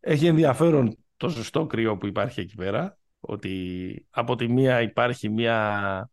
Έχει 0.00 0.26
ενδιαφέρον 0.26 0.96
το 1.16 1.28
ζεστό 1.28 1.66
κρύο 1.66 1.96
που 1.96 2.06
υπάρχει 2.06 2.40
εκεί 2.40 2.54
πέρα, 2.54 2.98
ότι 3.20 4.06
από 4.10 4.34
τη 4.34 4.48
μία 4.48 4.82
υπάρχει 4.82 5.28
μια, 5.28 6.10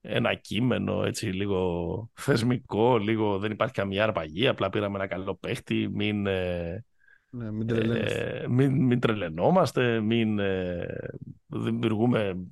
ένα 0.00 0.34
κείμενο 0.34 1.04
έτσι 1.04 1.26
λίγο 1.26 2.10
θεσμικό, 2.14 2.98
λίγο 2.98 3.38
δεν 3.38 3.50
υπάρχει 3.50 3.74
καμία 3.74 4.02
αρπαγή, 4.02 4.48
απλά 4.48 4.68
πήραμε 4.68 4.98
ένα 4.98 5.06
καλό 5.06 5.34
παίχτη, 5.34 5.88
μην, 5.92 6.26
ε, 6.26 6.84
ναι, 7.30 7.52
μην, 7.52 7.68
ε, 7.70 8.44
μην, 8.48 8.84
μην 8.84 9.00
τρελαινόμαστε, 9.00 10.00
μην 10.00 10.38
ε, 10.38 10.86
δημιουργούμε 11.46 12.46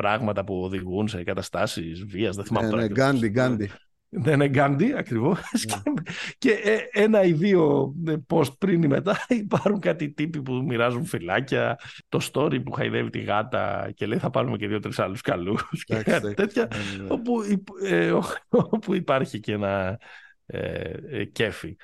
πράγματα 0.00 0.44
που 0.44 0.62
οδηγούν 0.62 1.08
σε 1.08 1.22
καταστάσεις 1.22 2.04
βίας, 2.04 2.36
δεν 2.36 2.44
θυμάμαι 2.44 2.68
ναι, 2.68 2.76
ναι, 2.76 2.88
Γκάντι, 2.88 3.28
Γκάντι. 3.28 3.70
Δεν 4.12 4.34
είναι 4.34 4.48
Γκάντι 4.48 4.94
ακριβώς. 4.96 5.40
Ναι. 5.66 6.02
και 6.38 6.50
ε, 6.50 6.78
ένα 6.92 7.22
ή 7.22 7.32
δύο 7.32 7.94
ε, 8.06 8.14
post 8.26 8.58
πριν 8.58 8.82
ή 8.82 8.86
μετά 8.86 9.16
υπάρχουν 9.46 9.80
κάτι 9.80 10.10
τύποι 10.10 10.42
που 10.42 10.52
μοιράζουν 10.52 11.04
φυλάκια. 11.04 11.78
Το 12.08 12.20
story 12.32 12.64
που 12.64 12.72
χαϊδεύει 12.72 13.10
τη 13.10 13.20
γάτα 13.20 13.90
και 13.94 14.06
λέει 14.06 14.18
θα 14.18 14.30
πάρουμε 14.30 14.56
και 14.56 14.68
δύο-τρει 14.68 14.92
άλλους 14.96 15.20
καλούς. 15.20 15.62
και 15.84 16.02
κάτι 16.02 16.34
τέτοια. 16.34 16.68
Ναι, 16.70 17.02
ναι. 17.02 17.08
όπου, 17.12 17.42
ε, 17.82 18.12
όπου 18.74 18.94
υπάρχει 18.94 19.40
και 19.40 19.52
ένα 19.52 20.00
ε, 20.46 21.24
κέφι. 21.24 21.76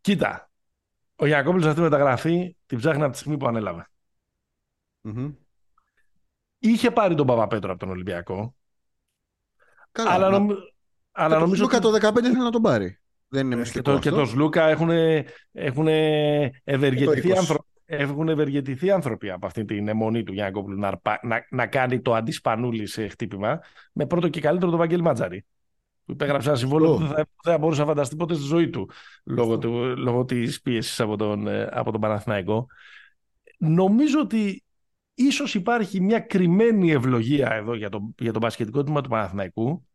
Κοίτα, 0.00 0.50
ο 1.16 1.26
Γιακόπουλος 1.26 1.66
αυτή 1.66 1.80
η 1.80 1.82
μεταγραφή 1.82 2.56
την 2.66 2.78
ψάχνει 2.78 3.02
από 3.02 3.12
τη 3.12 3.18
στιγμή 3.18 3.36
που 3.36 3.46
ανέλαβε. 3.46 3.88
Mm-hmm. 5.02 5.32
Είχε 6.58 6.90
πάρει 6.90 7.14
τον 7.14 7.26
Παπαπέτρο 7.26 7.70
από 7.70 7.80
τον 7.80 7.90
Ολυμπιακό. 7.90 8.54
Καλά, 9.92 10.10
αλλά, 10.10 10.30
νομ... 10.30 10.48
αλλά 11.12 11.38
νομίζω. 11.38 11.62
Λούκα 11.62 11.78
το 11.78 11.90
15 11.94 12.16
ήθελε 12.16 12.42
να 12.42 12.50
τον 12.50 12.62
πάρει. 12.62 12.98
Δεν 13.28 13.46
είναι 13.46 13.56
μυστικό. 13.56 13.82
Και, 13.82 13.90
το, 13.90 13.98
και 13.98 14.10
τον 14.10 14.26
Σλούκα 14.26 14.68
έχουν, 14.68 14.90
έχουν 15.52 15.86
ευεργετηθεί 16.64 17.36
άνθρωποι. 17.36 17.66
Έχουν 17.90 18.28
ευεργετηθεί 18.28 18.90
άνθρωποι 18.90 19.30
από 19.30 19.46
αυτή 19.46 19.64
την 19.64 19.88
αιμονή 19.88 20.22
του 20.22 20.32
Γιάννη 20.32 20.62
να, 20.66 21.00
να, 21.22 21.46
να 21.50 21.66
κάνει 21.66 22.00
το 22.00 22.14
αντισπανούλι 22.14 22.86
σε 22.86 23.08
χτύπημα 23.08 23.60
με 23.92 24.06
πρώτο 24.06 24.28
και 24.28 24.40
καλύτερο 24.40 24.70
τον 24.70 24.78
Βαγγέλη 24.78 25.02
Ματζαρή. 25.02 25.44
Που 26.04 26.12
υπέγραψε 26.12 26.48
ένα 26.48 26.58
συμβόλαιο 26.58 26.92
που 26.92 26.98
δεν 26.98 27.08
θα, 27.08 27.26
θα, 27.42 27.58
μπορούσε 27.58 27.80
να 27.80 27.86
φανταστεί 27.86 28.16
ποτέ 28.16 28.34
στη 28.34 28.42
ζωή 28.42 28.70
του 28.70 28.90
λόγω, 29.24 29.58
του, 29.58 29.70
λόγω 29.96 30.24
της 30.24 30.60
πίεσης 30.60 31.00
από 31.00 31.16
τον, 31.16 31.48
από 31.70 31.92
τον 31.92 32.00
Παναθηναϊκό. 32.00 32.66
Νομίζω 33.58 34.20
ότι 34.20 34.64
ίσως 35.18 35.54
υπάρχει 35.54 36.00
μια 36.00 36.20
κρυμμένη 36.20 36.90
ευλογία 36.90 37.52
εδώ 37.52 37.74
για 37.74 37.88
το, 37.88 38.14
για 38.18 38.32
το 38.32 38.38
μπασκετικό 38.38 38.82
τμήμα 38.82 39.00
του 39.00 39.08
Παναθηναϊκού 39.08 39.86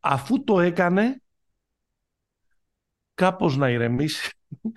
αφού 0.00 0.44
το 0.44 0.60
έκανε 0.60 1.22
κάπως 3.14 3.56
να 3.56 3.70
ηρεμήσει 3.70 4.32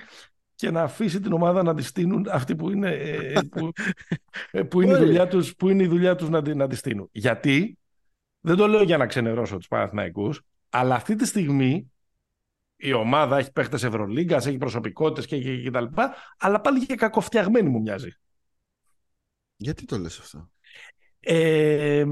και 0.56 0.72
να 0.72 0.82
αφήσει 0.82 1.20
την 1.20 1.34
ομάδα 1.34 1.64
να 1.64 1.76
τη 1.76 1.84
στείλουν 1.84 2.28
αυτοί 2.30 2.56
που 2.56 2.70
είναι, 2.70 2.90
ε, 2.92 3.42
που, 3.50 3.72
ε, 4.52 4.64
που 4.64 4.82
είναι, 4.82 4.94
η, 4.94 4.98
δουλειά 4.98 5.28
τους, 5.28 5.56
που 5.56 5.70
είναι 5.70 5.84
η 5.84 5.88
δουλειά 5.88 6.16
τους 6.16 6.30
να, 6.30 6.56
να 6.56 6.68
τη 6.68 6.76
στείλουν. 6.76 7.10
Γιατί, 7.12 7.78
δεν 8.40 8.56
το 8.56 8.68
λέω 8.68 8.84
για 8.84 8.98
να 8.98 9.06
ξενερώσω 9.06 9.58
τους 9.58 9.68
Παναθηναϊκούς, 9.68 10.42
αλλά 10.70 10.96
αυτή 10.96 11.16
τη 11.16 11.26
στιγμή 11.26 11.92
η 12.76 12.94
ομάδα 12.94 13.38
έχει 13.38 13.52
παίχτες 13.52 13.84
Ευρωλίγκας, 13.84 14.46
έχει 14.46 14.58
προσωπικότητες 14.58 15.26
και, 15.26 15.42
και, 15.42 15.62
και, 15.62 15.72
τα 15.72 15.82
λοιπά, 15.82 16.16
αλλά 16.38 16.62
πάλι 16.62 16.86
και 16.86 16.96
κακοφτιαγμένη 16.96 17.70
μου 17.70 17.82
μοιάζει. 17.82 18.10
Γιατί 19.62 19.86
το 19.86 19.98
λες 19.98 20.20
αυτό; 20.20 20.50
Ε, 21.20 22.06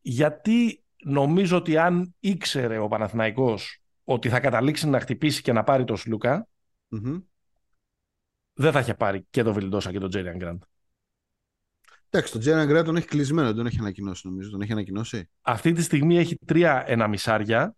γιατί 0.00 0.84
νομίζω 1.04 1.56
ότι 1.56 1.76
αν 1.76 2.14
ήξερε 2.20 2.78
ο 2.78 2.88
Παναθηναϊκός 2.88 3.82
ότι 4.04 4.28
θα 4.28 4.40
καταλήξει 4.40 4.88
να 4.88 5.00
χτυπήσει 5.00 5.42
και 5.42 5.52
να 5.52 5.64
πάρει 5.64 5.84
τον 5.84 5.96
σλουκα 5.96 6.48
δεν 8.52 8.72
θα 8.72 8.80
είχε 8.80 8.94
πάρει 8.94 9.26
και 9.30 9.42
τον 9.42 9.52
Βιλντόσα 9.52 9.92
και 9.92 9.98
τον 9.98 10.08
Τζέριαν 10.08 10.36
Γκραντ. 10.36 10.62
Εντάξει, 12.10 12.32
τον 12.32 12.40
Τζέριαν 12.40 12.66
Γκραντ 12.66 12.86
τον 12.86 12.96
έχει 12.96 13.06
κλεισμένο, 13.06 13.46
δεν 13.46 13.56
τον 13.56 13.66
έχει 13.66 13.78
ανακοινώσει 13.78 14.26
νομίζω. 14.28 14.50
Τον 14.50 14.60
έχει 14.60 14.72
ανακοινώσει. 14.72 15.28
Αυτή 15.40 15.72
τη 15.72 15.82
στιγμή 15.82 16.18
έχει 16.18 16.36
τρία 16.46 16.84
εναμισάρια. 16.86 17.74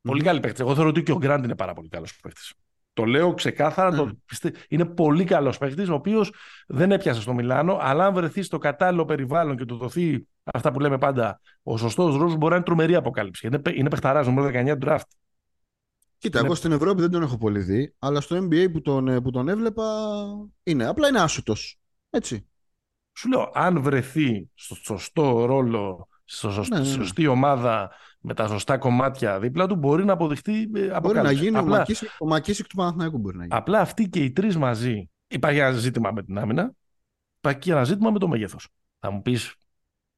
Πολύ 0.00 0.22
καλή 0.22 0.40
παίχτη. 0.40 0.60
Εγώ 0.60 0.74
θεωρώ 0.74 0.88
ότι 0.88 1.02
και 1.02 1.12
ο 1.12 1.18
Γκραντ 1.18 1.44
είναι 1.44 1.56
πάρα 1.56 1.72
πολύ 1.72 1.88
καλός 1.88 2.20
παίχτη. 2.20 2.40
Το 2.98 3.04
λέω 3.04 3.34
ξεκάθαρα. 3.34 3.96
Το... 3.96 4.04
Ναι. 4.04 4.50
Είναι 4.68 4.84
πολύ 4.84 5.24
καλός 5.24 5.58
παίχτης, 5.58 5.88
ο 5.88 5.94
οποίος 5.94 6.32
δεν 6.66 6.92
έπιασε 6.92 7.20
στο 7.20 7.32
Μιλάνο, 7.34 7.78
αλλά 7.80 8.06
αν 8.06 8.14
βρεθεί 8.14 8.42
στο 8.42 8.58
κατάλληλο 8.58 9.04
περιβάλλον 9.04 9.56
και 9.56 9.64
του 9.64 9.76
δοθεί 9.76 10.26
αυτά 10.44 10.72
που 10.72 10.80
λέμε 10.80 10.98
πάντα, 10.98 11.40
ο 11.62 11.76
σωστός 11.76 12.16
ρόλος 12.16 12.36
μπορεί 12.36 12.50
να 12.50 12.56
είναι 12.56 12.64
τρομερή 12.64 12.94
αποκάλυψη. 12.94 13.46
Είναι, 13.46 13.60
είναι 13.74 13.88
παιχταράς, 13.88 14.26
νούμερο 14.26 14.50
19 14.52 14.76
draft. 14.84 15.08
Κοίτα, 16.18 16.38
εγώ 16.38 16.54
στην 16.54 16.72
Ευρώπη 16.72 17.00
δεν 17.00 17.10
τον 17.10 17.22
έχω 17.22 17.38
πολύ 17.38 17.60
δει, 17.60 17.94
αλλά 17.98 18.20
στο 18.20 18.36
NBA 18.36 18.72
που 18.72 18.80
τον, 18.80 19.08
ε, 19.08 19.20
που 19.20 19.30
τον 19.30 19.48
έβλεπα 19.48 19.84
είναι. 20.62 20.86
Απλά 20.86 21.08
είναι 21.08 21.20
άσουτο. 21.20 21.54
Έτσι. 22.10 22.46
Σου 23.12 23.28
λέω, 23.28 23.50
αν 23.54 23.82
βρεθεί 23.82 24.50
στο 24.54 24.74
σωστό 24.74 25.44
ρόλο, 25.44 26.07
στο 26.30 26.50
σωστή, 26.50 26.74
ναι, 26.74 26.80
ναι, 26.80 26.86
ναι. 26.86 26.92
σωστή 26.92 27.26
ομάδα 27.26 27.90
με 28.20 28.34
τα 28.34 28.46
σωστά 28.46 28.78
κομμάτια 28.78 29.38
δίπλα 29.38 29.66
του, 29.66 29.76
μπορεί 29.76 30.04
να 30.04 30.12
αποδειχτεί 30.12 30.70
ε, 30.74 31.00
Μπορεί 31.00 31.20
να 31.20 31.32
γίνει 31.32 31.56
απλά, 31.56 31.86
ο 32.18 32.26
Μακίσικ 32.26 32.66
του 32.66 32.76
Παναθηναϊκού 32.76 33.18
μπορεί 33.18 33.36
να 33.36 33.42
γίνει. 33.42 33.56
Απλά 33.56 33.80
αυτοί 33.80 34.08
και 34.08 34.24
οι 34.24 34.30
τρεις 34.30 34.56
μαζί. 34.56 35.10
Υπάρχει 35.28 35.58
ένα 35.58 35.70
ζήτημα 35.70 36.10
με 36.10 36.22
την 36.22 36.38
άμυνα, 36.38 36.72
υπάρχει 37.38 37.58
και 37.58 37.70
ένα 37.70 37.84
ζήτημα 37.84 38.10
με 38.10 38.18
το 38.18 38.28
μέγεθος. 38.28 38.68
Θα 38.98 39.10
μου 39.10 39.22
πεις, 39.22 39.54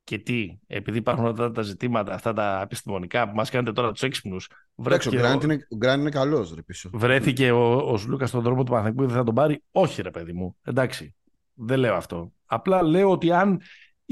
και 0.05 0.19
τι, 0.19 0.59
επειδή 0.67 0.99
υπάρχουν 0.99 1.27
αυτά 1.27 1.51
τα 1.51 1.63
ζητήματα, 1.63 2.15
αυτά 2.15 2.33
τα 2.33 2.61
επιστημονικά 2.63 3.29
που 3.29 3.35
μας 3.35 3.51
κάνετε 3.51 3.73
τώρα 3.73 3.93
τους 3.93 4.03
έξυπνους. 4.03 4.51
Βρέθηκε 4.75 5.17
ο 5.17 5.21
Γκραντ 5.21 5.43
είναι, 5.43 5.67
είναι 5.99 6.11
καλός, 6.11 6.55
ρε 6.55 6.63
πίσω. 6.63 6.91
Βρέθηκε 6.93 7.51
ο, 7.51 7.77
ο 7.77 7.97
Σλούκας 7.97 8.29
στον 8.29 8.45
τρόπο 8.45 8.65
του 8.65 8.71
Παναθηνικού 8.71 9.07
δεν 9.07 9.17
θα 9.17 9.25
τον 9.25 9.35
πάρει; 9.35 9.63
Όχι, 9.71 10.03
ρε 10.03 10.11
παιδί 10.11 10.33
μου. 10.33 10.57
Εντάξει. 10.63 11.15
Δεν 11.55 11.79
λέω 11.79 11.95
αυτό. 11.95 12.33
Απλά 12.47 12.83
λέω 12.83 13.11
ότι 13.11 13.33
αν 13.33 13.61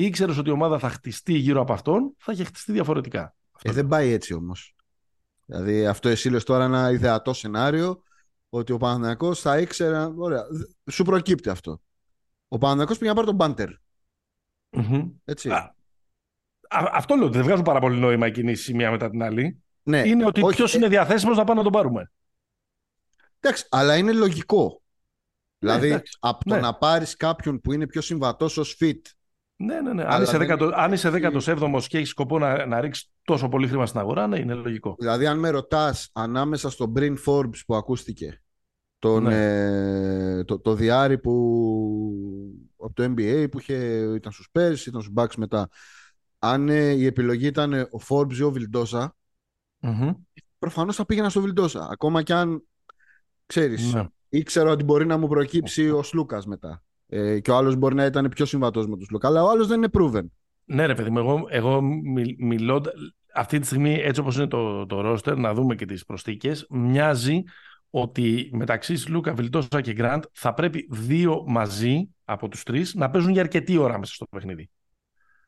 ήξερες 0.03 0.39
ότι 0.39 0.49
η 0.49 0.53
ομάδα 0.53 0.79
θα 0.79 0.89
χτιστεί 0.91 1.33
γύρω 1.33 1.61
από 1.61 1.73
αυτόν, 1.73 2.15
θα 2.19 2.33
είχε 2.33 2.45
χτιστεί 2.45 2.73
διαφορετικά. 2.73 3.35
Ε, 3.63 3.73
δεν 3.73 3.87
πάει 3.87 4.11
έτσι 4.11 4.35
όμως. 4.35 4.75
Δηλαδή, 5.45 5.87
αυτό 5.87 6.09
εσύ 6.09 6.31
λες 6.31 6.45
τώρα 6.45 6.65
ένα 6.65 6.91
ιδεατό 6.91 7.33
σενάριο 7.33 8.03
ότι 8.49 8.73
ο 8.73 8.77
Παναθηναϊκός 8.77 9.41
θα 9.41 9.59
ήξερε. 9.59 10.11
Ωραία, 10.17 10.45
σου 10.91 11.05
προκύπτει 11.05 11.49
αυτό. 11.49 11.81
Ο 12.49 12.59
Παναθηναϊκός 12.59 12.99
πήγε 12.99 13.09
να 13.11 13.15
πάρει 13.15 13.27
τον 13.27 13.37
Μπάντερ. 13.37 13.71
Mm-hmm. 14.71 15.11
Έτσι. 15.25 15.51
αυτό 16.69 17.15
λέω 17.15 17.27
ότι 17.27 17.37
δεν 17.37 17.45
βγάζουν 17.45 17.65
πάρα 17.65 17.81
πολύ 17.81 17.99
νόημα 17.99 18.27
οι 18.27 18.33
κινήσεις 18.33 18.75
μία 18.75 18.91
μετά 18.91 19.11
την 19.11 19.23
άλλη. 19.23 19.63
Ναι, 19.83 20.03
είναι 20.07 20.27
ότι 20.27 20.41
ποιος 20.41 20.75
ε... 20.75 20.77
είναι 20.77 20.89
διαθέσιμος 20.89 21.37
να 21.37 21.45
πάμε 21.45 21.59
να 21.59 21.63
τον 21.63 21.73
πάρουμε. 21.73 22.13
Εντάξει, 23.41 23.67
αλλά 23.71 23.97
είναι 23.97 24.13
λογικό. 24.13 24.83
Δηλαδή, 25.59 25.89
ναι, 25.89 26.01
από 26.19 26.45
το 26.45 26.55
ναι. 26.55 26.61
να 26.61 26.75
πάρεις 26.75 27.17
κάποιον 27.17 27.61
που 27.61 27.73
είναι 27.73 27.87
πιο 27.87 28.01
συμβατός 28.01 28.57
ως 28.57 28.77
fit. 28.81 29.01
Ναι, 29.61 29.81
ναι, 29.81 29.93
ναι. 29.93 30.05
Αν 30.07 30.23
είσαι, 30.23 30.39
δεν... 30.39 30.57
17 30.61 30.73
αν 30.75 30.93
είσαι 30.93 31.11
17ο 31.13 31.83
και 31.87 31.97
έχεις 31.97 32.09
σκοπό 32.09 32.39
να, 32.39 32.67
να 32.67 32.81
ρίξεις 32.81 33.13
τόσο 33.23 33.49
πολύ 33.49 33.67
χρήμα 33.67 33.87
στην 33.87 34.01
αγορά, 34.01 34.27
ναι, 34.27 34.39
είναι 34.39 34.55
λογικό. 34.55 34.97
Δηλαδή, 34.99 35.27
αν 35.27 35.39
με 35.39 35.51
ρωτάς 35.51 36.11
ανάμεσα 36.13 36.71
στον 36.71 36.93
Brin 36.97 37.15
Forbes 37.27 37.61
που 37.67 37.75
ακούστηκε, 37.75 38.43
τον, 38.99 39.23
ναι. 39.23 40.39
ε, 40.39 40.45
το, 40.45 40.61
το 40.61 40.75
διάρρη 40.75 41.19
που 41.19 41.33
από 42.79 42.93
το 42.95 43.05
NBA 43.05 43.47
που 43.51 43.59
είχε, 43.59 43.75
ήταν 44.15 44.33
στους 44.33 44.49
Spurs, 44.53 44.87
ήταν 44.87 45.01
στους 45.01 45.13
Bucks 45.17 45.35
μετά 45.37 45.69
αν 46.39 46.69
ε, 46.69 46.91
η 46.91 47.07
επιλογή 47.07 47.47
ήταν 47.47 47.73
ο 47.73 47.99
Forbes 48.09 48.35
ή 48.35 48.43
ο 48.43 48.51
Βιλντόσα 48.51 49.17
mm-hmm. 49.83 50.15
προφανώς 50.59 50.97
θα 50.97 51.07
πήγαινα 51.07 51.29
στο 51.29 51.41
Βιλντόσα 51.41 51.89
ακόμα 51.91 52.23
και 52.23 52.35
αν 52.35 52.63
ξέρεις 53.47 53.93
ναι. 53.93 54.07
ήξερα 54.29 54.71
ότι 54.71 54.85
μπορεί 54.85 55.07
να 55.07 55.17
μου 55.17 55.29
προκύψει 55.29 55.91
ο 55.91 56.03
Σλούκας 56.03 56.47
μετά 56.47 56.83
ε, 57.09 57.41
και 57.41 57.51
ο 57.51 57.57
άλλος 57.57 57.77
μπορεί 57.77 57.95
να 57.95 58.05
ήταν 58.05 58.29
πιο 58.29 58.45
συμβατός 58.45 58.87
με 58.87 58.97
τον 58.97 59.07
Σλούκα 59.07 59.29
αλλά 59.29 59.43
ο 59.43 59.51
άλλος 59.51 59.67
δεν 59.67 59.77
είναι 59.77 59.91
proven 59.93 60.27
ναι 60.65 60.87
ρε 60.87 60.95
παιδί 60.95 61.11
μου 61.11 61.19
εγώ, 61.19 61.47
εγώ 61.49 61.81
μιλώ 62.39 62.83
αυτή 63.35 63.59
τη 63.59 63.67
στιγμή 63.67 63.95
έτσι 63.95 64.21
όπως 64.21 64.37
είναι 64.37 64.47
το, 64.47 64.87
το 64.87 65.13
roster 65.13 65.37
να 65.37 65.55
δούμε 65.55 65.75
και 65.75 65.87
τις 65.87 66.05
προσθήκες 66.05 66.67
μοιάζει 66.71 67.43
ότι 67.91 68.51
μεταξύ 68.53 69.11
Λούκα, 69.11 69.35
Βιλτόσα 69.35 69.81
και 69.81 69.93
Γκραντ 69.93 70.25
θα 70.33 70.55
πρέπει 70.55 70.89
δύο 70.91 71.45
μαζί 71.47 72.09
από 72.25 72.49
τους 72.49 72.63
τρεις 72.63 72.95
να 72.95 73.11
παίζουν 73.11 73.33
για 73.33 73.41
αρκετή 73.41 73.77
ώρα 73.77 73.99
μέσα 73.99 74.15
στο 74.15 74.27
παιχνίδι. 74.27 74.71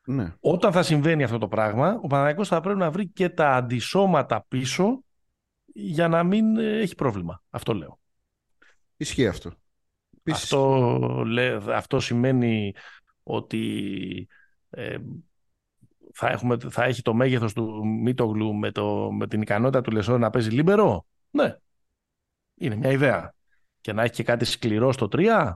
Ναι. 0.05 0.35
Όταν 0.41 0.73
θα 0.73 0.83
συμβαίνει 0.83 1.23
αυτό 1.23 1.39
το 1.39 1.49
πράγμα, 1.49 2.01
ο 2.03 2.07
Παναθηναϊκός 2.07 2.49
θα 2.49 2.61
πρέπει 2.61 2.79
να 2.79 2.91
βρει 2.91 3.09
και 3.09 3.29
τα 3.29 3.55
αντισώματα 3.55 4.45
πίσω 4.49 5.03
για 5.67 6.09
να 6.09 6.25
μην 6.25 6.57
ε, 6.57 6.79
έχει 6.79 6.95
πρόβλημα. 6.95 7.43
Αυτό 7.51 7.75
λέω. 7.75 7.99
Ισχύει 8.97 9.27
αυτό. 9.27 9.53
Αυτό, 10.31 11.25
αυτό 11.75 12.01
σημαίνει 12.01 12.75
ότι 13.23 14.29
ε, 14.71 14.97
θα, 16.13 16.29
έχουμε, 16.29 16.57
θα 16.71 16.85
έχει 16.85 17.03
το 17.03 17.15
μέγεθος 17.15 17.53
του 17.53 17.87
Μίτογλου 18.03 18.55
με, 18.55 18.71
το, 18.71 19.11
με 19.13 19.27
την 19.27 19.43
ικανότητα 19.43 19.81
του 19.81 19.91
Λεσόρ 19.91 20.19
να 20.19 20.31
παίζει 20.31 20.51
λίμπερο; 20.51 21.07
Ναι. 21.31 21.57
Είναι 22.55 22.77
μια 22.77 22.91
ιδέα. 22.91 23.35
Και 23.81 23.93
να 23.93 24.03
έχει 24.03 24.13
και 24.13 24.23
κάτι 24.23 24.45
σκληρό 24.45 24.93
στο 24.93 25.09
3. 25.13 25.53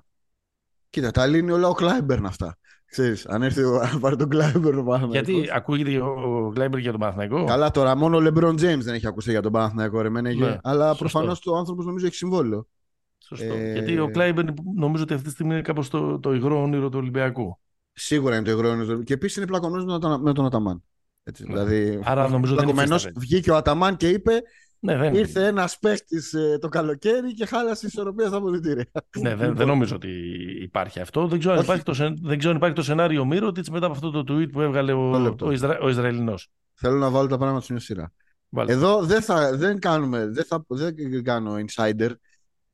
Κοίτα, 0.91 1.11
τα 1.11 1.27
λύνει 1.27 1.51
όλα 1.51 1.69
ο 1.69 1.73
Κλάιμπερν 1.73 2.27
αυτά. 2.27 2.59
Ξέρεις, 2.85 3.27
αν 3.27 3.43
έρθει 3.43 3.63
ο, 3.63 3.99
πάρει 4.01 4.17
τον 4.17 4.29
Κλάιμπερν 4.29 4.79
ο 4.79 4.83
Παναθηναϊκός. 4.83 5.29
Γιατί 5.29 5.51
ακούγεται 5.53 6.01
ο 6.01 6.51
Κλάιμπερν 6.55 6.83
για 6.83 6.91
τον 6.91 7.01
Παναθηναϊκό; 7.01 7.45
Καλά 7.45 7.71
τώρα, 7.71 7.97
μόνο 7.97 8.17
ο 8.17 8.21
Λεμπρόν 8.21 8.57
Τζέιμς 8.57 8.85
δεν 8.85 8.95
έχει 8.95 9.07
ακουστεί 9.07 9.31
για 9.31 9.43
τον 9.43 9.53
Παναθηναϊκό, 9.53 10.01
ρε 10.01 10.09
ναι, 10.09 10.59
Αλλά 10.63 10.97
προφανώς 10.97 11.47
ο 11.47 11.57
άνθρωπος 11.57 11.85
νομίζω 11.85 12.07
έχει 12.07 12.15
συμβόλαιο. 12.15 12.67
Σωστό. 13.27 13.55
Ε... 13.55 13.73
Γιατί 13.73 13.99
ο 13.99 14.11
Κλάιμπερν 14.11 14.55
νομίζω 14.77 15.03
ότι 15.03 15.13
αυτή 15.13 15.27
τη 15.27 15.33
στιγμή 15.33 15.53
είναι 15.53 15.63
κάπως 15.63 15.89
το, 15.89 16.19
το 16.19 16.35
υγρό 16.35 16.63
όνειρο 16.63 16.89
του 16.89 16.99
Ολυμπιακού. 16.99 17.59
Σίγουρα 17.93 18.35
είναι 18.35 18.45
το 18.45 18.51
υγρό 18.51 18.71
όνειρο. 18.71 19.03
Και 19.03 19.13
επίσης 19.13 19.37
είναι 19.37 19.47
πλακωμένο 19.47 20.19
με 20.19 20.33
τον 20.33 20.47
Αταμάν. 20.47 20.83
Έτσι, 21.23 21.45
ναι. 21.47 21.53
δηλαδή, 21.53 22.01
Άρα 22.05 22.29
νομίζω 22.29 22.57
ότι 22.57 23.13
βγήκε 23.17 23.51
ο 23.51 23.57
Αταμάν 23.57 23.97
και 23.97 24.09
είπε 24.09 24.43
ναι, 24.85 24.97
δεν... 24.97 25.15
Ήρθε 25.15 25.47
ένας 25.47 25.79
παίχτη 25.79 26.17
ε, 26.33 26.59
το 26.59 26.69
καλοκαίρι 26.69 27.35
και 27.35 27.47
χάλασε 27.47 27.87
η 27.87 27.89
ισορροπία 27.93 28.27
στα 28.27 28.37
αποδυτήρια. 28.37 28.87
Ναι, 29.21 29.35
δεν, 29.35 29.57
δεν 29.57 29.67
νομίζω 29.67 29.95
ότι 29.95 30.11
υπάρχει 30.63 31.01
αυτό. 31.01 31.27
Δεν 31.27 31.39
ξέρω, 31.39 31.55
αν 31.55 31.63
υπάρχει, 31.63 31.83
το, 31.83 31.93
δεν 32.23 32.39
ξέρω 32.39 32.51
αν 32.51 32.57
υπάρχει 32.57 32.75
το 32.75 32.83
σενάριο 32.83 33.25
Μύρο 33.25 33.53
μετά 33.71 33.87
από 33.87 33.95
αυτό 33.95 34.11
το 34.11 34.35
tweet 34.35 34.51
που 34.53 34.61
έβγαλε 34.61 34.93
ο, 34.93 35.35
ο, 35.41 35.51
Ισρα, 35.51 35.79
ο 35.79 35.89
Ισραηλινός. 35.89 36.51
Θέλω 36.75 36.99
να 36.99 37.11
βάλω 37.11 37.29
τα 37.29 37.37
πράγματα 37.37 37.65
στην 37.65 37.79
σειρά. 37.79 38.13
Εδώ 38.67 39.03
δεν, 39.03 39.23
θα, 39.23 39.57
δεν, 39.57 39.79
κάνουμε, 39.79 40.27
δεν, 40.27 40.45
θα, 40.45 40.65
δεν 40.69 41.25
κάνω 41.25 41.55
insider. 41.67 42.11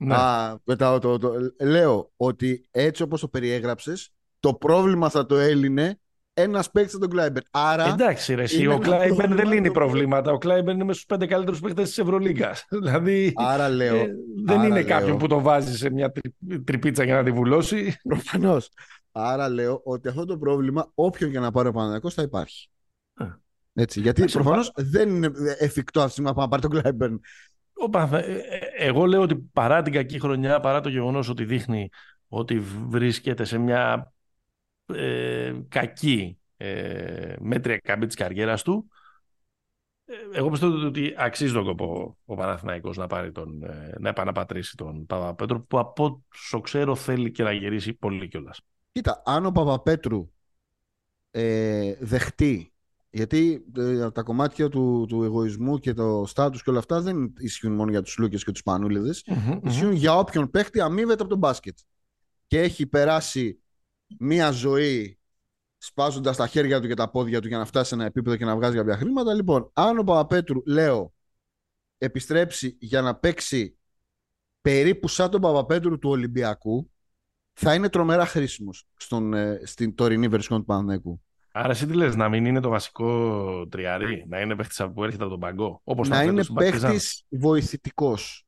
Ναι. 0.03 0.14
Α, 0.14 0.59
πετάω 0.64 0.98
το, 0.98 1.18
το, 1.18 1.32
λέω 1.61 2.12
ότι 2.16 2.64
έτσι 2.70 3.03
όπως 3.03 3.20
το 3.20 3.28
περιέγραψες 3.28 4.12
το 4.40 4.55
πρόβλημα 4.55 5.09
θα 5.09 5.26
το 5.26 5.36
έλυνε 5.36 5.98
ένας 6.34 6.70
παίκτης 6.70 6.98
τον 6.98 7.09
Κλάιμπερν. 7.09 7.46
Άρα. 7.51 7.84
Εντάξει, 7.84 8.34
ρε, 8.34 8.42
εσύ, 8.42 8.66
ο 8.66 8.78
Κλάιμπερν 8.78 9.36
δεν 9.36 9.46
λύνει 9.46 9.70
προβλήματα. 9.70 10.32
Ο 10.32 10.38
Κλάιμπερν 10.38 10.80
είναι 10.80 10.92
στους 10.92 11.07
πέντε 11.07 11.26
καλύτερους 11.26 11.61
παίκτες 11.61 11.88
της 11.88 11.98
Ευρωλίγκας. 11.98 12.66
δηλαδή. 12.80 13.32
Άρα 13.36 13.68
λέω. 13.68 13.96
Ε, 13.96 14.09
δεν 14.44 14.59
άρα 14.59 14.66
είναι 14.66 14.74
λέω, 14.74 14.86
κάποιον 14.88 15.18
που 15.18 15.26
τον 15.26 15.42
βάζει 15.42 15.76
σε 15.76 15.90
μια 15.90 16.12
τρι, 16.12 16.34
τρυπίτσα 16.64 17.05
για 17.05 17.14
να 17.14 17.22
τη 17.22 17.30
βουλώσει. 17.30 17.96
Προφανώς. 18.09 18.70
Άρα 19.12 19.48
λέω 19.48 19.80
ότι 19.84 20.09
αυτό 20.09 20.24
το 20.24 20.38
πρόβλημα, 20.38 20.90
όποιον 20.94 21.30
και 21.30 21.38
να 21.38 21.51
πάρει 21.51 21.68
ο 21.68 21.72
Παναγιακό, 21.72 22.11
θα 22.11 22.22
υπάρχει. 22.22 22.68
Ε. 23.20 23.24
Έτσι, 23.72 24.01
γιατί 24.01 24.24
προφανώς 24.24 24.72
δεν 24.74 25.09
είναι 25.09 25.30
εφικτό 25.59 26.01
αυτή 26.01 26.22
να 26.22 26.34
πάρει 26.34 26.62
τον 26.62 26.70
Κλάιμπερν. 26.70 27.20
Ε, 28.12 28.40
εγώ 28.76 29.06
λέω 29.06 29.22
ότι 29.22 29.36
παρά 29.36 29.82
την 29.82 29.92
κακή 29.92 30.20
χρονιά, 30.20 30.60
παρά 30.60 30.80
το 30.80 30.88
γεγονός 30.88 31.28
ότι 31.28 31.44
δείχνει 31.44 31.88
ότι 32.28 32.58
βρίσκεται 32.88 33.44
σε 33.44 33.58
μια 33.58 34.12
ε, 34.86 35.52
κακή 35.68 36.38
ε, 36.56 37.34
μέτρια 37.40 37.78
καμπή 37.78 38.06
της 38.06 38.14
καριέρας 38.14 38.62
του 38.62 38.90
ε, 40.10 40.38
εγώ 40.38 40.50
πιστεύω 40.50 40.86
ότι 40.86 41.14
αξίζει 41.16 41.52
τον 41.52 41.64
κόπο 41.64 42.18
ο 42.24 42.34
Παναθηναϊκός 42.34 42.96
να, 42.96 43.06
πάρει 43.06 43.32
τον, 43.32 43.62
ε, 43.62 43.94
να 43.98 44.08
επαναπατρίσει 44.08 44.76
τον 44.76 45.06
Παπαπέτρου 45.06 45.66
που 45.66 45.78
από 45.78 46.24
όσο 46.34 46.60
ξέρω 46.60 46.94
θέλει 46.94 47.30
και 47.30 47.42
να 47.42 47.52
γυρίσει 47.52 47.92
πολύ 47.92 48.28
κιόλας. 48.28 48.60
Κοίτα, 48.92 49.22
αν 49.24 49.46
ο 49.46 49.50
Παπαπέτρου 49.50 50.30
ε, 51.30 51.94
δεχτεί 52.00 52.72
γιατί 53.11 53.64
ε, 53.76 54.11
τα 54.11 54.22
κομμάτια 54.22 54.68
του, 54.68 55.04
του 55.08 55.22
εγωισμού 55.22 55.78
και 55.78 55.92
το 55.94 56.24
στάτους 56.26 56.62
και 56.62 56.70
όλα 56.70 56.78
αυτά 56.78 57.00
δεν 57.00 57.34
ισχύουν 57.38 57.72
μόνο 57.72 57.90
για 57.90 58.02
τους 58.02 58.18
Λούκες 58.18 58.44
και 58.44 58.52
τους 58.52 58.62
Πανούλιδες. 58.62 59.24
Mm-hmm, 59.26 59.61
ισχύουν 59.62 59.92
για 59.92 60.18
όποιον 60.18 60.50
παίχτη 60.50 60.80
αμείβεται 60.80 61.20
από 61.20 61.30
τον 61.30 61.38
μπάσκετ. 61.38 61.78
Και 62.46 62.61
έχει 62.61 62.86
περάσει 62.86 63.61
μία 64.18 64.50
ζωή 64.50 65.18
σπάζοντας 65.78 66.36
τα 66.36 66.46
χέρια 66.46 66.80
του 66.80 66.86
και 66.86 66.94
τα 66.94 67.11
πόδια 67.11 67.40
του 67.40 67.48
για 67.48 67.58
να 67.58 67.64
φτάσει 67.64 67.88
σε 67.88 67.94
ένα 67.94 68.04
επίπεδο 68.04 68.36
και 68.36 68.44
να 68.44 68.56
βγάζει 68.56 68.76
κάποια 68.76 68.96
χρήματα. 68.96 69.34
Λοιπόν, 69.34 69.70
αν 69.72 69.98
ο 69.98 70.02
Παπαπέτρου, 70.02 70.62
λέω, 70.66 71.14
επιστρέψει 71.98 72.76
για 72.80 73.02
να 73.02 73.16
παίξει 73.16 73.78
περίπου 74.61 75.08
σαν 75.08 75.30
τον 75.30 75.40
Παπαπέτρου 75.40 75.98
του 75.98 76.11
Ολυμπιακού, 76.11 76.90
θα 77.52 77.74
είναι 77.74 77.88
τρομερά 77.88 78.26
χρήσιμος 78.26 78.88
ε, 79.34 79.61
στην 79.64 79.94
τωρινή 79.94 80.28
βερσιόν 80.28 80.58
του 80.58 80.64
Παναθηναϊκού. 80.64 81.20
Άρα 81.53 81.70
εσύ 81.70 81.86
τι 81.86 81.94
λες, 81.94 82.16
να 82.16 82.28
μην 82.28 82.44
είναι 82.44 82.61
το 82.61 82.68
βασικό 82.68 83.66
τριάρι, 83.68 84.24
να 84.28 84.40
είναι 84.40 84.57
παίχτης 84.57 84.84
που 84.94 85.05
έρχεται 85.05 85.22
από 85.22 85.32
τον 85.32 85.40
παγκό. 85.40 85.80
Όπως 85.84 86.09
να 86.09 86.22
είναι 86.22 86.44
παίχτης 86.55 87.24
βοηθητικός. 87.28 88.44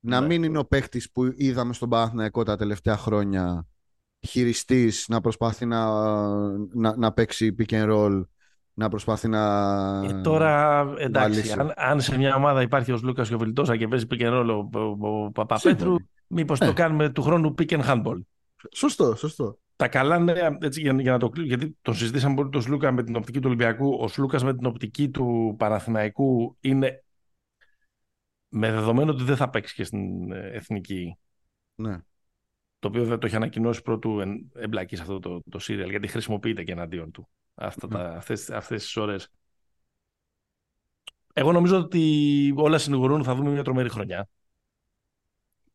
Να 0.00 0.20
ναι. 0.20 0.26
μην 0.26 0.42
είναι 0.42 0.58
ο 0.58 0.64
παίχτης 0.64 1.10
που 1.12 1.32
είδαμε 1.36 1.72
στον 1.72 1.88
Παναθηναϊκό 1.88 2.42
τα 2.42 2.56
τελευταία 2.56 2.96
χρόνια 2.96 3.66
χειριστής 4.26 5.04
να 5.08 5.20
προσπαθεί 5.20 5.66
να, 5.66 5.90
να, 6.74 6.96
να 6.96 7.12
παίξει 7.12 7.54
pick 7.58 7.72
and 7.72 7.90
roll 7.92 8.22
να 8.78 8.88
προσπαθεί 8.88 9.28
να. 9.28 9.42
Ε, 10.04 10.20
τώρα 10.22 10.80
εντάξει, 10.98 11.52
αν, 11.52 11.72
αν, 11.76 12.00
σε 12.00 12.16
μια 12.16 12.34
ομάδα 12.34 12.62
υπάρχει 12.62 12.92
ο 12.92 12.98
Λούκας 13.02 13.28
και 13.28 13.34
ο 13.34 13.38
Βιλτόσα 13.38 13.76
και 13.76 13.88
παίζει 13.88 14.06
pick 14.10 14.20
and 14.20 14.40
roll 14.40 14.68
ο, 14.72 15.08
ο, 15.08 15.30
Παπαπέτρου, 15.30 15.94
μήπως 16.26 16.58
το 16.58 16.64
ναι. 16.64 16.72
κάνουμε 16.72 17.08
του 17.08 17.22
χρόνου 17.22 17.54
pick 17.58 17.68
and 17.68 17.84
handball. 17.84 18.20
Σωστό, 18.74 19.14
σωστό. 19.16 19.58
Τα 19.78 19.88
καλά 19.88 20.18
νέα, 20.18 20.58
έτσι, 20.60 20.80
για, 20.80 21.00
για 21.00 21.12
να 21.12 21.18
το 21.18 21.28
κλείσω, 21.28 21.48
γιατί 21.48 21.76
τον 21.82 21.94
συζητήσαμε 21.94 22.34
πολύ 22.34 22.50
τον 22.50 22.62
Σλούκα 22.62 22.92
με 22.92 23.04
την 23.04 23.16
οπτική 23.16 23.38
του 23.38 23.46
Ολυμπιακού. 23.46 23.96
Ο 24.00 24.08
Σλούκας 24.08 24.44
με 24.44 24.54
την 24.54 24.66
οπτική 24.66 25.10
του 25.10 25.54
Παναθηναϊκού 25.58 26.56
είναι 26.60 27.04
με 28.48 28.70
δεδομένο 28.70 29.10
ότι 29.10 29.24
δεν 29.24 29.36
θα 29.36 29.50
παίξει 29.50 29.74
και 29.74 29.84
στην 29.84 30.32
ε, 30.32 30.50
εθνική. 30.52 31.18
Ναι 31.74 31.98
το 32.78 32.88
οποίο 32.88 33.04
δεν 33.04 33.18
το 33.18 33.26
έχει 33.26 33.36
ανακοινώσει 33.36 33.82
πρώτου 33.82 34.20
εμπλακεί 34.54 34.96
σε 34.96 35.02
αυτό 35.02 35.18
το, 35.18 35.42
το 35.50 35.58
serial, 35.62 35.88
γιατί 35.88 36.06
χρησιμοποιείται 36.06 36.64
και 36.64 36.72
εναντίον 36.72 37.10
του 37.10 37.28
αυτά 37.54 37.88
τα, 37.88 38.00
αυτές, 38.00 38.50
αυτές 38.50 38.82
τις 38.82 38.96
ώρες. 38.96 39.28
Εγώ 41.32 41.52
νομίζω 41.52 41.78
ότι 41.78 42.52
όλα 42.56 42.78
συνηγορούν 42.78 43.24
θα 43.24 43.34
δούμε 43.34 43.50
μια 43.50 43.62
τρομερή 43.62 43.88
χρονιά. 43.88 44.28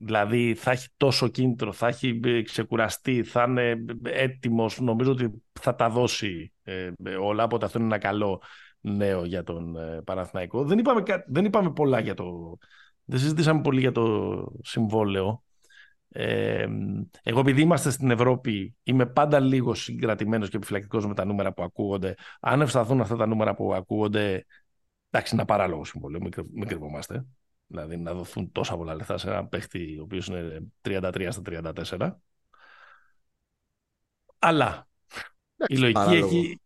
Δηλαδή 0.04 0.54
θα 0.56 0.72
έχει 0.72 0.88
τόσο 0.98 1.28
κίνητρο, 1.28 1.72
θα 1.72 1.88
έχει 1.88 2.20
ξεκουραστεί, 2.44 3.24
θα 3.24 3.44
είναι 3.44 3.86
έτοιμος. 4.04 4.80
Νομίζω 4.80 5.12
ότι 5.12 5.44
θα 5.60 5.76
τα 5.76 5.90
δώσει 5.90 6.54
ε, 6.64 6.92
όλα, 7.22 7.44
οπότε 7.44 7.66
αυτό 7.66 7.78
είναι 7.78 7.88
ένα 7.88 7.98
καλό 7.98 8.42
νέο 8.82 9.26
για 9.26 9.44
τον 9.44 9.78
ε, 9.78 10.02
Παναθηναϊκό. 10.02 10.64
Δεν 10.64 10.78
είπαμε, 10.78 11.04
δεν 11.28 11.46
είπαμε 11.46 11.72
πολλά 11.72 12.00
για 12.00 12.14
το... 12.14 12.58
Δεν 13.06 13.20
συζητήσαμε 13.20 13.62
πολύ 13.62 13.80
για 13.80 13.92
το 13.92 14.46
συμβόλαιο. 14.62 15.44
Ε, 16.10 16.68
εγώ 17.24 17.40
επειδή 17.40 17.62
είμαστε 17.62 17.90
στην 17.90 18.12
Ευρώπη 18.12 18.76
είμαι 18.84 19.06
πάντα 19.06 19.40
λίγο 19.40 19.74
συγκρατημένος 19.74 20.50
και 20.50 20.58
επιφυλακτικός 20.58 21.08
με 21.08 21.14
τα 21.14 21.26
νούμερα 21.26 21.54
που 21.54 21.64
ακούγονται. 21.64 22.16
Αν 22.40 22.62
ευσταθούν 22.62 23.02
αυτά 23.02 23.16
τα 23.16 23.26
νούμερα 23.26 23.56
που 23.56 23.74
ακούγονται, 23.74 24.46
εντάξει 25.10 25.34
είναι 25.34 25.44
ένα 25.44 25.46
παράλογο 25.46 25.86
συμβόλαιο, 25.86 26.22
μην 26.54 26.68
κρυβόμαστε. 26.68 27.26
Δηλαδή 27.68 27.98
να 27.98 28.14
δοθούν 28.14 28.52
τόσα 28.52 28.78
πολλά 28.78 28.96
λεφτά 28.96 29.18
σε 29.18 29.30
ένα 29.30 29.46
παίχτη 29.46 29.98
ο 30.00 30.04
οποίος 30.04 30.28
είναι 30.28 30.72
33 30.82 31.28
στα 31.30 31.42
34. 31.90 32.12
Αλλά 34.40 34.88
η 35.68 35.78
λογική 35.78 35.94
παράλογο. 35.94 36.26
έχει... 36.26 36.60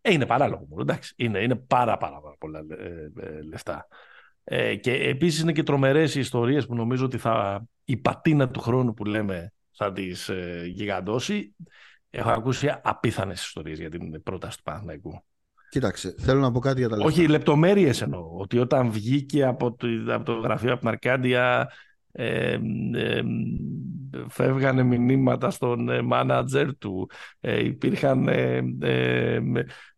Ε, 0.00 0.12
είναι 0.12 0.26
παράλογο, 0.26 0.66
εντάξει. 0.80 1.14
Είναι, 1.16 1.38
είναι 1.38 1.56
πάρα, 1.56 1.96
πάρα, 1.96 2.20
πάρα 2.20 2.36
πολλά 2.38 2.64
ε, 2.78 3.10
ε, 3.20 3.42
λεφτά. 3.42 3.88
Ε, 4.44 4.76
και 4.76 4.92
επίσης 4.92 5.40
είναι 5.40 5.52
και 5.52 5.62
τρομερές 5.62 6.14
οι 6.14 6.20
ιστορίες 6.20 6.66
που 6.66 6.74
νομίζω 6.74 7.04
ότι 7.04 7.18
θα, 7.18 7.64
η 7.84 7.96
πατίνα 7.96 8.48
του 8.48 8.60
χρόνου 8.60 8.94
που 8.94 9.04
λέμε 9.04 9.52
θα 9.72 9.92
τις 9.92 10.28
ε, 10.28 10.64
γιγαντώσει. 10.66 11.54
Έχω 12.10 12.30
ακούσει 12.30 12.74
απίθανες 12.82 13.44
ιστορίες 13.44 13.78
για 13.78 13.90
την 13.90 14.22
πρόταση 14.22 14.56
του 14.56 14.62
Παναθηναϊκού. 14.62 15.24
Κοίταξε, 15.72 16.14
θέλω 16.18 16.40
να 16.40 16.50
πω 16.50 16.58
κάτι 16.58 16.78
για 16.80 16.88
τα 16.88 16.96
λεφτά. 16.96 17.12
Όχι, 17.12 17.26
λεπτομέρειες 17.28 18.02
εννοώ. 18.02 18.30
Ότι 18.38 18.58
όταν 18.58 18.90
βγήκε 18.90 19.44
από 19.44 19.72
το, 19.72 19.86
από 20.08 20.24
το 20.24 20.32
γραφείο 20.32 20.70
από 20.70 20.80
την 20.80 20.88
Αρκάντια 20.88 21.68
ε, 22.12 22.58
ε, 22.94 23.22
φεύγανε 24.28 24.82
μηνύματα 24.82 25.50
στον 25.50 26.04
μάνατζερ 26.04 26.76
του, 26.76 27.10
ε, 27.40 27.64
υπήρχαν 27.64 28.28
ε, 28.28 28.62
ε, 28.80 29.40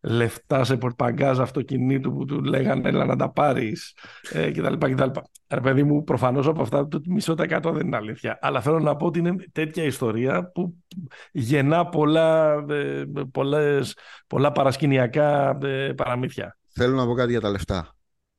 λεφτά 0.01 0.63
σε 0.63 0.77
πορπαγκάζ 0.77 1.39
αυτοκινήτου 1.39 2.13
που 2.13 2.25
του 2.25 2.43
λέγανε 2.43 2.89
έλα 2.89 3.05
να 3.05 3.15
τα 3.15 3.31
πάρεις 3.31 3.97
ε, 4.31 4.51
κτλ. 4.51 4.73
κτλ. 4.73 5.09
Ρε 5.47 5.59
παιδί 5.61 5.83
μου, 5.83 6.03
προφανώς 6.03 6.47
από 6.47 6.61
αυτά 6.61 6.87
το 6.87 7.01
μισό 7.05 7.33
τα 7.33 7.43
εκατό 7.43 7.71
δεν 7.71 7.85
είναι 7.85 7.95
αλήθεια. 7.95 8.37
Αλλά 8.41 8.61
θέλω 8.61 8.79
να 8.79 8.95
πω 8.95 9.05
ότι 9.05 9.19
είναι 9.19 9.35
τέτοια 9.51 9.83
ιστορία 9.83 10.51
που 10.51 10.75
γεννά 11.31 11.85
πολλά, 11.85 12.53
ε, 12.69 13.03
πολλές, 13.31 13.97
πολλά 14.27 14.51
παρασκηνιακά 14.51 15.57
ε, 15.63 15.93
παραμύθια. 15.93 16.57
Θέλω 16.67 16.95
να 16.95 17.05
πω 17.05 17.13
κάτι 17.13 17.31
για 17.31 17.41
τα 17.41 17.49
λεφτά. 17.49 17.95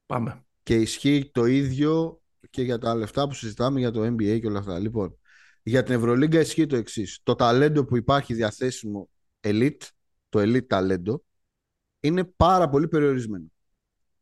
Πάμε. 0.06 0.44
Και 0.62 0.74
ισχύει 0.74 1.30
το 1.32 1.44
ίδιο 1.44 2.20
και 2.56 2.62
για 2.62 2.78
τα 2.78 2.94
λεφτά 2.94 3.28
που 3.28 3.34
συζητάμε 3.34 3.78
για 3.78 3.90
το 3.90 4.02
NBA 4.02 4.40
και 4.40 4.46
όλα 4.46 4.58
αυτά. 4.58 4.78
Λοιπόν, 4.78 5.18
για 5.62 5.82
την 5.82 5.94
Ευρωλίγκα 5.94 6.40
ισχύει 6.40 6.66
το 6.66 6.76
εξής. 6.76 7.20
Το 7.22 7.34
ταλέντο 7.34 7.84
που 7.84 7.96
υπάρχει 7.96 8.34
διαθέσιμο 8.34 9.08
elite, 9.40 9.80
το 10.28 10.40
elite 10.40 10.66
ταλέντο, 10.66 11.24
είναι 12.00 12.24
πάρα 12.24 12.68
πολύ 12.68 12.88
περιορισμένο. 12.88 13.44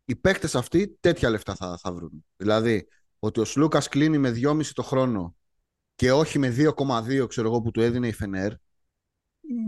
Οι 0.05 0.17
παίκτες 0.17 0.55
αυτοί 0.55 0.97
τέτοια 1.01 1.31
λεφτά 1.31 1.55
θα, 1.55 1.79
θα 1.79 1.93
βρουν. 1.93 2.25
Δηλαδή, 2.37 2.89
ότι 3.19 3.41
ο 3.41 3.45
Σλούκας 3.45 3.89
κλείνει 3.89 4.19
με 4.19 4.31
2,5 4.31 4.65
το 4.73 4.83
χρόνο 4.83 5.37
και 5.95 6.13
όχι 6.13 6.39
με 6.39 6.55
2,2 6.59 7.27
ξέρω 7.29 7.49
εγώ 7.49 7.61
που 7.61 7.71
του 7.71 7.81
έδινε 7.81 8.09
η 8.09 8.13
Φενέρ. 8.13 8.53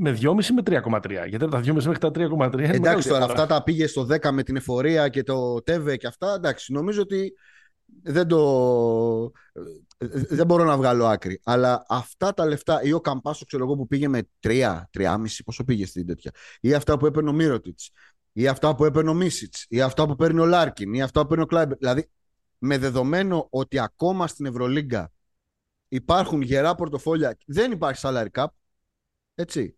Με 0.01 0.19
2,5 0.21 0.35
με 0.55 0.63
3,3. 0.65 1.29
Γιατί 1.29 1.45
από 1.45 1.49
τα 1.49 1.61
2,5 1.65 1.73
μέχρι 1.73 1.99
τα 1.99 2.11
3,3 2.15 2.59
Εντάξει 2.59 3.09
τώρα, 3.09 3.25
αυτά 3.25 3.47
τα 3.47 3.63
πήγε 3.63 3.87
στο 3.87 4.07
10 4.11 4.31
με 4.31 4.43
την 4.43 4.57
εφορία 4.57 5.09
και 5.09 5.23
το 5.23 5.63
τέβε 5.63 5.97
και 5.97 6.07
αυτά. 6.07 6.35
Εντάξει, 6.35 6.73
νομίζω 6.73 7.03
ότι 7.03 7.33
δεν 8.03 8.29
το. 8.29 9.31
Δεν 10.29 10.47
μπορώ 10.47 10.65
να 10.65 10.77
βγάλω 10.77 11.07
άκρη. 11.07 11.41
Αλλά 11.45 11.85
αυτά 11.89 12.35
τα 12.35 12.47
λεφτά, 12.47 12.83
ή 12.83 12.93
ο 12.93 13.01
Καμπάσο, 13.01 13.45
ξέρω 13.45 13.65
εγώ, 13.65 13.77
που 13.77 13.87
πήγε 13.87 14.09
με 14.09 14.29
3, 14.41 14.83
3,5, 14.91 15.17
πόσο 15.45 15.65
πήγε 15.65 15.87
στην 15.87 16.07
τέτοια. 16.07 16.31
Ή 16.61 16.75
αυτά 16.75 16.97
που 16.97 17.07
έπαιρνε 17.07 17.31
ο 17.31 17.33
Μίροτιτς. 17.33 17.91
Ή 18.33 18.49
αυτά 18.49 18.75
που 18.75 18.85
έπαιρνε 18.85 19.11
ο 19.11 19.15
Μίσιτς. 19.15 19.67
Ή 19.69 19.81
αυτά 19.81 20.07
που 20.07 20.17
παίρνει 20.17 20.41
ο 20.41 20.47
Λάρκιν. 20.47 20.95
Ή 20.95 21.03
αυτά 21.03 21.21
που 21.21 21.27
παίρνει 21.27 21.43
ο 21.43 21.47
Κλάιμπερν. 21.47 21.79
Δηλαδή, 21.79 22.11
με 22.59 22.79
δεδομένο 22.79 23.47
ότι 23.51 23.79
ακόμα 23.79 24.27
στην 24.27 24.47
Ευρωλίγκα 24.47 25.13
υπάρχουν 25.89 26.43
γερά 26.43 26.75
πορτοφόλια, 26.75 27.37
δεν 27.47 27.73
υπάρχει 27.73 28.01
salary 28.05 28.31
cap. 28.33 28.47
Έτσι. 29.35 29.77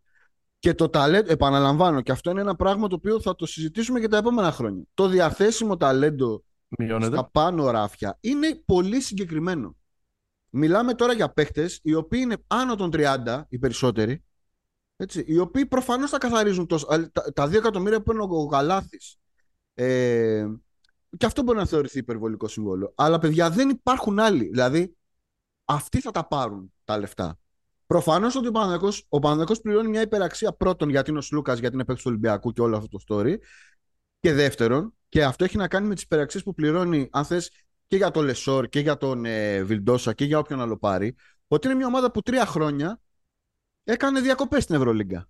Και 0.58 0.74
το 0.74 0.88
ταλέντο, 0.88 1.32
επαναλαμβάνω, 1.32 2.00
και 2.00 2.12
αυτό 2.12 2.30
είναι 2.30 2.40
ένα 2.40 2.56
πράγμα 2.56 2.88
το 2.88 2.94
οποίο 2.94 3.20
θα 3.20 3.34
το 3.34 3.46
συζητήσουμε 3.46 4.00
και 4.00 4.08
τα 4.08 4.16
επόμενα 4.16 4.52
χρόνια. 4.52 4.82
Το 4.94 5.08
διαθέσιμο 5.08 5.76
ταλέντο 5.76 6.44
Μειώνεται. 6.68 7.16
στα 7.16 7.30
πάνω 7.30 7.70
ράφια 7.70 8.18
είναι 8.20 8.62
πολύ 8.64 9.00
συγκεκριμένο. 9.00 9.76
Μιλάμε 10.50 10.94
τώρα 10.94 11.12
για 11.12 11.32
παίχτες 11.32 11.70
οι 11.82 11.94
οποίοι 11.94 12.20
είναι 12.22 12.36
άνω 12.46 12.74
των 12.74 12.90
30, 12.92 13.42
οι 13.48 13.58
περισσότεροι, 13.58 14.24
έτσι, 14.96 15.24
οι 15.26 15.38
οποίοι 15.38 15.66
προφανώς 15.66 16.10
θα 16.10 16.18
καθαρίζουν 16.18 16.66
το, 16.66 16.78
τα, 17.12 17.32
τα 17.32 17.46
2 17.46 17.52
εκατομμύρια 17.52 18.02
που 18.02 18.12
είναι 18.12 18.22
ο 18.22 18.42
Γαλάθης. 18.42 19.16
Ε, 19.74 20.46
και 21.16 21.26
αυτό 21.26 21.42
μπορεί 21.42 21.58
να 21.58 21.66
θεωρηθεί 21.66 21.98
υπερβολικό 21.98 22.48
συμβόλαιο. 22.48 22.92
Αλλά 22.96 23.18
παιδιά 23.18 23.50
δεν 23.50 23.68
υπάρχουν 23.68 24.18
άλλοι. 24.18 24.44
Δηλαδή, 24.48 24.96
αυτοί 25.64 26.00
θα 26.00 26.10
τα 26.10 26.26
πάρουν 26.26 26.72
τα 26.84 26.98
λεφτά. 26.98 27.38
Προφανώς 27.86 28.36
ότι 28.36 28.46
ο 28.46 28.50
Παναγιώ 28.50 28.92
ο 29.08 29.18
Παναγιώτος 29.18 29.60
πληρώνει 29.60 29.88
μια 29.88 30.00
υπεραξία 30.00 30.52
πρώτον 30.52 30.88
γιατί 30.88 31.10
είναι 31.10 31.18
ο 31.18 31.22
Σλούκας, 31.22 31.58
γιατί 31.58 31.74
είναι 31.74 31.84
παίκτης 31.84 32.04
του 32.04 32.10
Ολυμπιακού 32.10 32.52
και 32.52 32.60
όλο 32.60 32.76
αυτό 32.76 32.98
το 32.98 33.04
story. 33.08 33.36
Και 34.20 34.32
δεύτερον, 34.32 34.94
και 35.08 35.24
αυτό 35.24 35.44
έχει 35.44 35.56
να 35.56 35.68
κάνει 35.68 35.88
με 35.88 35.94
τις 35.94 36.02
υπεραξίες 36.02 36.42
που 36.42 36.54
πληρώνει, 36.54 37.08
αν 37.12 37.24
θες, 37.24 37.50
και 37.86 37.96
για 37.96 38.10
τον 38.10 38.24
Λεσόρ 38.24 38.68
και 38.68 38.80
για 38.80 38.96
τον 38.96 39.24
ε, 39.24 39.62
Βιλντόσα 39.62 40.12
και 40.12 40.24
για 40.24 40.38
όποιον 40.38 40.60
άλλο 40.60 40.78
πάρει, 40.78 41.14
ότι 41.46 41.66
είναι 41.66 41.76
μια 41.76 41.86
ομάδα 41.86 42.10
που 42.10 42.22
τρία 42.22 42.46
χρόνια 42.46 43.00
έκανε 43.84 44.20
διακοπές 44.20 44.62
στην 44.62 44.74
Ευρωλίγκα. 44.74 45.28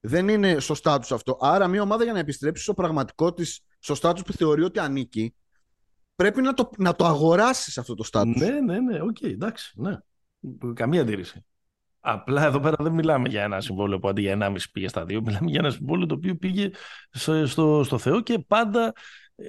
Δεν 0.00 0.28
είναι 0.28 0.60
σωστά 0.60 0.98
του 0.98 1.14
αυτό. 1.14 1.38
Άρα, 1.40 1.68
μια 1.68 1.82
ομάδα 1.82 2.04
για 2.04 2.12
να 2.12 2.18
επιστρέψει 2.18 2.62
στο 2.62 2.74
πραγματικό 2.74 3.32
της, 3.32 3.60
στο 3.78 3.94
στάτους 3.94 4.22
που 4.22 4.32
θεωρεί 4.32 4.62
ότι 4.62 4.78
ανήκει, 4.78 5.34
πρέπει 6.16 6.40
να 6.40 6.54
το, 6.54 6.70
να 6.78 6.96
το 6.96 7.06
αγοράσεις 7.06 7.78
αυτό 7.78 7.94
το 7.94 8.02
στάτους. 8.02 8.36
Ναι, 8.36 8.60
ναι, 8.60 8.80
ναι, 8.80 9.02
ok, 9.02 9.16
okay, 9.20 9.30
εντάξει. 9.30 9.72
Ναι. 9.76 9.96
Καμία 10.74 11.00
αντίρρηση. 11.00 11.44
Απλά 12.00 12.44
εδώ 12.44 12.60
πέρα 12.60 12.76
δεν 12.78 12.92
μιλάμε 12.92 13.28
για 13.28 13.42
ένα 13.42 13.60
συμβόλαιο 13.60 13.98
που 13.98 14.08
αντί 14.08 14.20
για 14.20 14.38
1,5 14.40 14.56
πήγε 14.72 14.88
στα 14.88 15.02
2. 15.02 15.20
Μιλάμε 15.22 15.50
για 15.50 15.60
ένα 15.60 15.70
συμβόλαιο 15.70 16.06
το 16.06 16.14
οποίο 16.14 16.34
πήγε 16.34 16.70
στο, 17.10 17.46
στο, 17.46 17.82
στο 17.84 17.98
Θεό 17.98 18.20
και 18.20 18.38
πάντα 18.38 18.92
ε, 19.36 19.44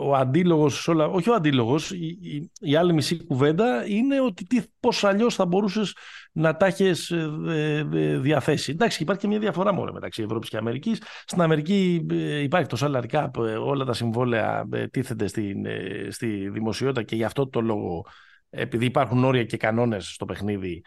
ο 0.00 0.14
αντίλογος, 0.14 0.88
όχι 0.88 1.30
ο 1.30 1.34
αντίλογος, 1.34 1.90
η, 1.90 2.18
η, 2.22 2.50
η, 2.60 2.76
άλλη 2.76 2.92
μισή 2.92 3.24
κουβέντα 3.24 3.86
είναι 3.86 4.20
ότι 4.20 4.44
τι, 4.44 4.62
πώς 4.80 5.04
αλλιώς 5.04 5.34
θα 5.34 5.46
μπορούσες 5.46 5.96
να 6.32 6.56
τα 6.56 6.66
έχεις 6.66 7.10
ε, 7.10 7.88
ε, 7.92 8.18
διαθέσει. 8.18 8.70
Εντάξει, 8.70 9.02
υπάρχει 9.02 9.20
και 9.20 9.28
μια 9.28 9.38
διαφορά 9.38 9.72
μόνο 9.72 9.92
μεταξύ 9.92 10.22
Ευρώπης 10.22 10.48
και 10.48 10.56
Αμερικής. 10.56 11.02
Στην 11.24 11.40
Αμερική 11.42 12.06
υπάρχει 12.42 12.68
το 12.68 12.76
salary 12.80 13.10
cap, 13.10 13.28
όλα 13.64 13.84
τα 13.84 13.92
συμβόλαια 13.92 14.68
τίθενται 14.90 15.26
στην, 15.26 15.66
στη 16.08 16.48
δημοσιότητα 16.48 17.02
και 17.02 17.16
γι' 17.16 17.24
αυτό 17.24 17.48
το 17.48 17.60
λόγο, 17.60 18.06
επειδή 18.50 18.84
υπάρχουν 18.84 19.24
όρια 19.24 19.44
και 19.44 19.56
κανόνες 19.56 20.06
στο 20.06 20.24
παιχνίδι, 20.24 20.82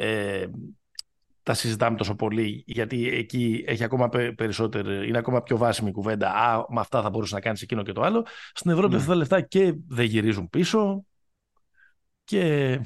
ε, 0.00 0.46
τα 1.42 1.54
συζητάμε 1.54 1.96
τόσο 1.96 2.14
πολύ, 2.14 2.64
γιατί 2.66 3.08
εκεί 3.08 3.64
έχει 3.66 3.84
ακόμα 3.84 4.08
περισσότερο, 4.36 5.02
είναι 5.02 5.18
ακόμα 5.18 5.42
πιο 5.42 5.56
βάσιμη 5.56 5.88
η 5.88 5.92
κουβέντα. 5.92 6.34
Α, 6.34 6.64
με 6.68 6.80
αυτά 6.80 7.02
θα 7.02 7.10
μπορούσε 7.10 7.34
να 7.34 7.40
κάνεις 7.40 7.62
εκείνο 7.62 7.82
και 7.82 7.92
το 7.92 8.02
άλλο. 8.02 8.26
Στην 8.52 8.70
Ευρώπη 8.70 8.90
ναι. 8.90 8.96
αυτά 8.96 9.08
τα 9.08 9.16
λεφτά 9.16 9.40
και 9.40 9.74
δεν 9.88 10.04
γυρίζουν 10.04 10.48
πίσω 10.48 11.04
και 12.24 12.80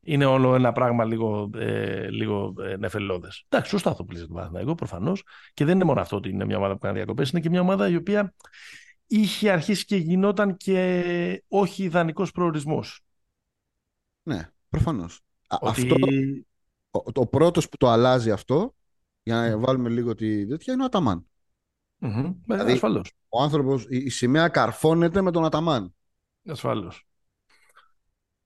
είναι 0.00 0.24
όλο 0.24 0.54
ένα 0.54 0.72
πράγμα 0.72 1.04
λίγο, 1.04 1.50
ε, 1.54 2.08
λίγο 2.10 2.54
ε, 2.60 2.76
νεφελώδες. 2.76 3.44
Εντάξει, 3.48 3.70
σωστά 3.70 3.94
το 3.94 4.04
πλήσε 4.04 4.26
το 4.26 4.50
εγώ 4.54 4.74
προφανώς. 4.74 5.22
Και 5.54 5.64
δεν 5.64 5.74
είναι 5.74 5.84
μόνο 5.84 6.00
αυτό 6.00 6.16
ότι 6.16 6.28
είναι 6.28 6.44
μια 6.44 6.56
ομάδα 6.56 6.72
που 6.72 6.78
κάνει 6.78 6.96
διακοπές, 6.96 7.30
είναι 7.30 7.40
και 7.40 7.50
μια 7.50 7.60
ομάδα 7.60 7.88
η 7.88 7.96
οποία 7.96 8.34
είχε 9.06 9.50
αρχίσει 9.50 9.84
και 9.84 9.96
γινόταν 9.96 10.56
και 10.56 11.44
όχι 11.48 11.82
ιδανικός 11.82 12.30
προορισμός. 12.30 13.00
Ναι, 14.22 14.48
προφανώς. 14.68 15.20
Αυτό, 15.48 15.96
ο, 16.90 17.00
ο 17.14 17.26
πρώτος 17.26 17.68
που 17.68 17.76
το 17.76 17.88
αλλάζει 17.88 18.30
αυτό, 18.30 18.74
για 19.22 19.34
να 19.36 19.58
βάλουμε 19.58 19.88
λίγο 19.88 20.14
τη 20.14 20.46
τέτοια, 20.46 20.72
είναι 20.72 20.82
ο 20.82 20.86
Αταμάν. 20.86 21.26
Mm-hmm. 22.00 22.34
Δηλαδή, 22.46 22.72
ασφαλώς. 22.72 23.12
Ο 23.28 23.42
άνθρωπος, 23.42 23.86
η, 23.88 23.96
η 23.96 24.10
σημαία 24.10 24.48
καρφώνεται 24.48 25.20
με 25.20 25.30
τον 25.30 25.44
Αταμάν. 25.44 25.94
Ασφαλώς. 26.48 27.06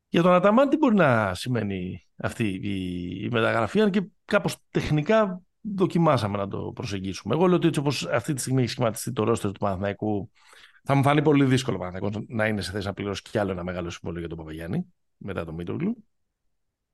Για 0.09 0.23
τον 0.23 0.33
Αταμάν 0.33 0.69
τι 0.69 0.77
μπορεί 0.77 0.95
να 0.95 1.35
σημαίνει 1.35 2.07
αυτή 2.17 2.61
η, 2.63 3.09
η 3.25 3.29
μεταγραφή, 3.31 3.81
αν 3.81 3.91
και 3.91 4.03
κάπως 4.25 4.57
τεχνικά 4.71 5.43
δοκιμάσαμε 5.61 6.37
να 6.37 6.49
το 6.49 6.73
προσεγγίσουμε. 6.75 7.35
Εγώ 7.35 7.47
λέω 7.47 7.57
ότι 7.57 7.67
έτσι 7.67 7.81
όπως 7.81 8.07
αυτή 8.07 8.33
τη 8.35 8.41
στιγμή 8.41 8.63
έχει 8.63 8.71
σχηματιστεί 8.71 9.13
το 9.13 9.25
ρόστερ 9.25 9.53
του 9.53 9.59
Παναθηναϊκού, 9.59 10.31
θα 10.83 10.95
μου 10.95 11.03
φανεί 11.03 11.23
πολύ 11.23 11.45
δύσκολο 11.45 11.79
Παναθηναϊκός 11.79 12.25
να 12.29 12.47
είναι 12.47 12.61
σε 12.61 12.71
θέση 12.71 12.87
να 12.87 12.93
πληρώσει 12.93 13.23
κι 13.23 13.39
άλλο 13.39 13.51
ένα 13.51 13.65
μεγάλο 13.65 13.91
συμβόλαιο 13.91 14.21
για 14.21 14.29
τον 14.29 14.39
Παπαγιάννη 14.39 14.87
μετά 15.17 15.45
τον 15.45 15.55
Μίτογλου. 15.55 16.05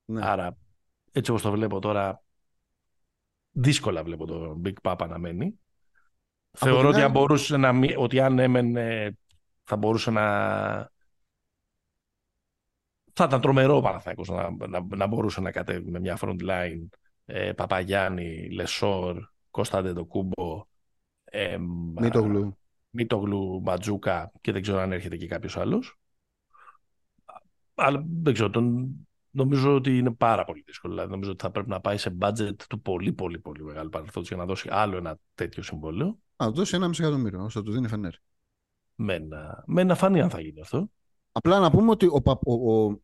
Ναι. 0.04 0.26
Άρα, 0.26 0.56
έτσι 1.12 1.30
όπως 1.30 1.42
το 1.42 1.50
βλέπω 1.50 1.78
τώρα, 1.78 2.22
δύσκολα 3.50 4.04
βλέπω 4.04 4.26
το 4.26 4.60
Big 4.64 4.74
Papa 4.82 5.06
να 5.08 5.18
μένει. 5.18 5.58
Θεωρώ 6.50 6.88
ότι 6.88 7.00
αν, 7.00 7.10
μπορούσε 7.10 7.56
να, 7.56 7.72
ότι 7.96 8.20
αν 8.20 8.38
έμενε 8.38 9.16
θα 9.64 9.76
μπορούσε 9.76 10.10
να... 10.10 10.92
Θα 13.12 13.24
ήταν 13.24 13.40
τρομερό 13.40 13.80
Παναθηναϊκός 13.80 14.28
να, 14.28 14.50
να, 14.68 14.86
να, 14.96 15.06
μπορούσε 15.06 15.40
να 15.40 15.50
κατέβει 15.50 15.90
με 15.90 16.00
μια 16.00 16.18
front 16.20 16.40
line 16.40 16.86
ε, 17.24 17.52
Παπαγιάννη, 17.52 18.50
Λεσόρ, 18.50 19.28
Κωνσταντέ 19.50 19.92
το 19.92 20.04
Κούμπο, 20.04 20.66
ε, 21.24 21.58
Μίτογλου. 22.00 22.58
Μίτογλου, 22.90 23.62
Ματζούκα 23.62 24.32
και 24.40 24.52
δεν 24.52 24.62
ξέρω 24.62 24.78
αν 24.78 24.92
έρχεται 24.92 25.16
και 25.16 25.26
κάποιος 25.26 25.56
άλλος. 25.56 25.98
Αλλά 27.74 28.04
δεν 28.22 28.32
ξέρω, 28.32 28.50
τον, 28.50 28.94
Νομίζω 29.36 29.74
ότι 29.74 29.98
είναι 29.98 30.10
πάρα 30.10 30.44
πολύ 30.44 30.62
δύσκολο. 30.66 30.92
Δηλαδή, 30.92 31.10
νομίζω 31.10 31.30
ότι 31.30 31.42
θα 31.42 31.50
πρέπει 31.50 31.68
να 31.68 31.80
πάει 31.80 31.96
σε 31.96 32.16
budget 32.20 32.56
του 32.68 32.80
πολύ, 32.80 33.12
πολύ, 33.12 33.38
πολύ 33.38 33.64
μεγάλου 33.64 33.88
παρελθόντος 33.88 34.28
για 34.28 34.36
να 34.36 34.44
δώσει 34.44 34.68
άλλο 34.70 34.96
ένα 34.96 35.18
τέτοιο 35.34 35.62
συμβόλαιο. 35.62 36.18
Α, 36.36 36.50
δώσει 36.50 36.76
ένα 36.76 36.88
μισή 36.88 37.02
εκατομμύριο, 37.02 37.44
όσο 37.44 37.62
του 37.62 37.72
δίνει 37.72 37.88
φενέρ. 37.88 38.12
Με 38.94 39.18
να, 39.18 39.64
με 39.66 39.84
να 39.84 39.94
φανεί 39.94 40.20
αν 40.20 40.30
θα 40.30 40.40
γίνει 40.40 40.60
αυτό. 40.60 40.90
Απλά 41.32 41.58
να 41.58 41.70
πούμε 41.70 41.90
ότι 41.90 42.06
ο, 42.06 42.22
ο, 42.24 42.52
ο, 42.52 43.00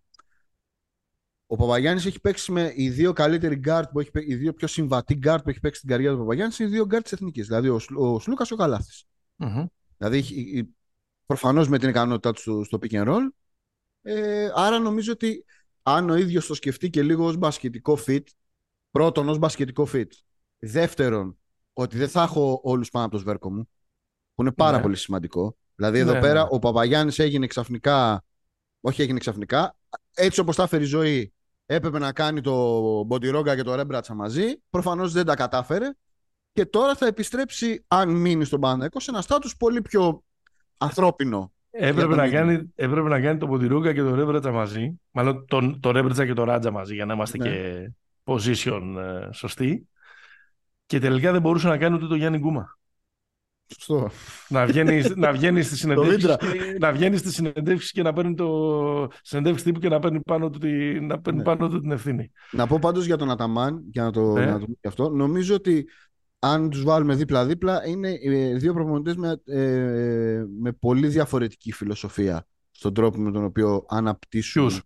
ο 1.47 1.57
Παπαγιάννης 1.57 2.07
έχει 2.07 2.21
παίξει 2.21 2.53
με 2.53 2.73
οι 2.75 2.91
δύο 2.91 3.13
καλύτεροι 3.13 3.61
guard 3.65 3.85
που 3.93 4.01
έχει 4.01 4.11
οι 4.15 4.35
δύο 4.35 4.53
πιο 4.53 4.67
συμβατοί 4.67 5.19
guard 5.23 5.39
που 5.43 5.51
έχει 5.51 5.61
παίξει 5.61 5.79
στην 5.79 5.91
καριέρα 5.91 6.15
του 6.15 6.21
Παπαγιάννης 6.21 6.59
είναι 6.59 6.69
οι 6.69 6.73
δύο 6.73 6.85
guard 6.85 7.03
της 7.03 7.13
Εθνικής. 7.13 7.47
Δηλαδή 7.47 7.69
ο, 7.69 7.81
ο 7.95 8.21
Σλούκας 8.21 8.49
και 8.49 8.55
ο 8.55 8.57
καλαθη 8.57 9.05
mm-hmm. 9.39 9.65
Δηλαδή 9.97 10.25
προφανώς 11.27 11.69
με 11.69 11.79
την 11.79 11.89
ικανότητά 11.89 12.33
του 12.33 12.65
στο 12.65 12.79
pick 12.83 12.91
and 12.91 13.09
roll. 13.09 13.29
Ε, 14.03 14.51
άρα 14.55 14.79
νομίζω 14.79 15.13
ότι 15.13 15.45
αν 15.95 16.11
ο 16.11 16.15
ίδιος 16.15 16.47
το 16.47 16.55
σκεφτεί 16.55 16.91
και 16.91 17.03
λίγο 17.03 17.27
ως 17.27 17.37
μπασκετικό 17.37 17.99
fit, 18.07 18.23
πρώτον 18.91 19.29
ως 19.29 19.39
μπασκετικό 19.39 19.89
fit, 19.93 20.07
δεύτερον, 20.59 21.39
ότι 21.73 21.97
δεν 21.97 22.09
θα 22.09 22.23
έχω 22.23 22.61
όλους 22.63 22.91
πάνω 22.91 23.05
από 23.05 23.15
το 23.15 23.21
σβέρκο 23.21 23.53
μου, 23.53 23.69
που 24.35 24.43
είναι 24.43 24.53
πάρα 24.53 24.77
ναι. 24.77 24.83
πολύ 24.83 24.97
σημαντικό. 24.97 25.57
Δηλαδή 25.75 25.99
εδώ 25.99 26.13
ναι, 26.13 26.21
πέρα 26.21 26.43
ναι. 26.43 26.49
ο 26.51 26.59
Παπαγιάννης 26.59 27.19
έγινε 27.19 27.47
ξαφνικά, 27.47 28.25
όχι 28.81 29.03
έγινε 29.03 29.19
ξαφνικά, 29.19 29.77
έτσι 30.15 30.41
όπως 30.41 30.57
τα 30.57 30.63
έφερε 30.63 30.83
η 30.83 30.87
ζωή, 30.87 31.33
έπρεπε 31.67 31.99
να 31.99 32.13
κάνει 32.13 32.41
το 32.41 32.55
Μποντιρόγκα 33.03 33.57
και 33.57 33.63
το 33.63 33.75
Ρέμπρατσα 33.75 34.15
μαζί, 34.15 34.63
προφανώς 34.71 35.13
δεν 35.13 35.25
τα 35.27 35.35
κατάφερε 35.35 35.91
και 36.53 36.67
τώρα 36.67 36.95
θα 36.95 37.07
επιστρέψει, 37.07 37.85
αν 37.89 38.09
μείνει 38.11 38.45
στον 38.45 38.61
Πανέκο, 38.61 39.01
σε 39.01 39.11
ένα 39.11 39.21
στάτους 39.21 39.57
πολύ 39.57 39.83
πιο 39.83 40.25
ανθρώπινο 40.79 41.53
Έπρεπε 41.71 42.15
να, 42.15 42.29
κάνει, 42.29 42.73
έπρεπε 42.75 43.09
να 43.09 43.21
κάνει 43.21 43.39
το 43.39 43.47
Ποντιρούγκα 43.47 43.93
και 43.93 44.03
το 44.03 44.15
Ρέμπρετσα 44.15 44.51
μαζί. 44.51 45.01
Μάλλον 45.11 45.45
το, 45.47 45.79
το 45.81 45.91
Ρέμπρετσα 45.91 46.27
και 46.27 46.33
το 46.33 46.45
Ράτζα 46.45 46.71
μαζί 46.71 46.95
για 46.95 47.05
να 47.05 47.15
είμαστε 47.15 47.39
ναι. 47.39 47.49
και 47.49 47.91
position 48.25 48.83
ε, 48.99 49.33
σωστοί. 49.33 49.89
Και 50.87 50.99
τελικά 50.99 51.33
δεν 51.33 51.41
μπορούσε 51.41 51.69
να 51.69 51.79
κάνει 51.79 51.95
ούτε 51.95 52.07
το 52.07 52.15
Γιάννη 52.15 52.39
Γκούμα. 52.39 52.79
Σωστό. 53.75 54.11
Να 54.49 54.67
βγαίνει, 54.67 55.03
να 55.17 55.33
βγαίνει 55.33 55.63
στη 55.63 55.77
συνεντεύξη 55.77 56.37
να 56.79 56.93
βγαίνει 56.93 57.17
στη 57.17 57.33
συνεντεύξη 57.33 57.93
και 57.93 58.03
να 58.03 58.13
παίρνει 58.13 58.35
το 58.35 59.09
συνεντεύξη 59.23 59.65
τύπου 59.65 59.79
και 59.81 59.89
να 59.89 59.99
παίρνει 59.99 60.21
πάνω 60.21 60.51
του, 60.51 60.59
τη, 60.59 61.01
να 61.01 61.21
παίρνει 61.21 61.39
ναι. 61.39 61.45
πάνω 61.45 61.69
του 61.69 61.81
την 61.81 61.91
ευθύνη. 61.91 62.31
Να 62.51 62.67
πω 62.67 62.79
πάντως 62.81 63.07
για 63.07 63.17
τον 63.17 63.31
Αταμάν, 63.31 63.83
για 63.91 64.03
να 64.03 64.11
το, 64.11 64.33
ναι. 64.33 64.45
να 64.45 64.59
το 64.59 64.67
αυτό, 64.85 65.09
νομίζω 65.09 65.55
ότι 65.55 65.87
αν 66.43 66.71
τους 66.71 66.83
βάλουμε 66.83 67.15
δίπλα-δίπλα, 67.15 67.87
είναι 67.87 68.19
ε, 68.23 68.55
δύο 68.55 68.73
προπονητές 68.73 69.17
με, 69.17 69.41
ε, 69.45 70.45
με 70.61 70.73
πολύ 70.73 71.09
διαφορετική 71.09 71.73
φιλοσοφία 71.73 72.47
στον 72.71 72.95
τρόπο 72.95 73.19
με 73.19 73.33
τον 73.33 73.45
οποίο 73.45 73.85
αναπτύσσουν 73.89 74.83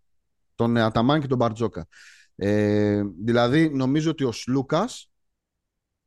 τον 0.55 0.77
Αταμάν 0.77 1.21
και 1.21 1.27
τον 1.27 1.39
Μπαρτζόκα. 1.39 1.87
Ε, 2.37 3.03
δηλαδή, 3.25 3.69
νομίζω 3.69 4.11
ότι 4.11 4.25
ο 4.25 4.33
Σλούκας 4.33 5.11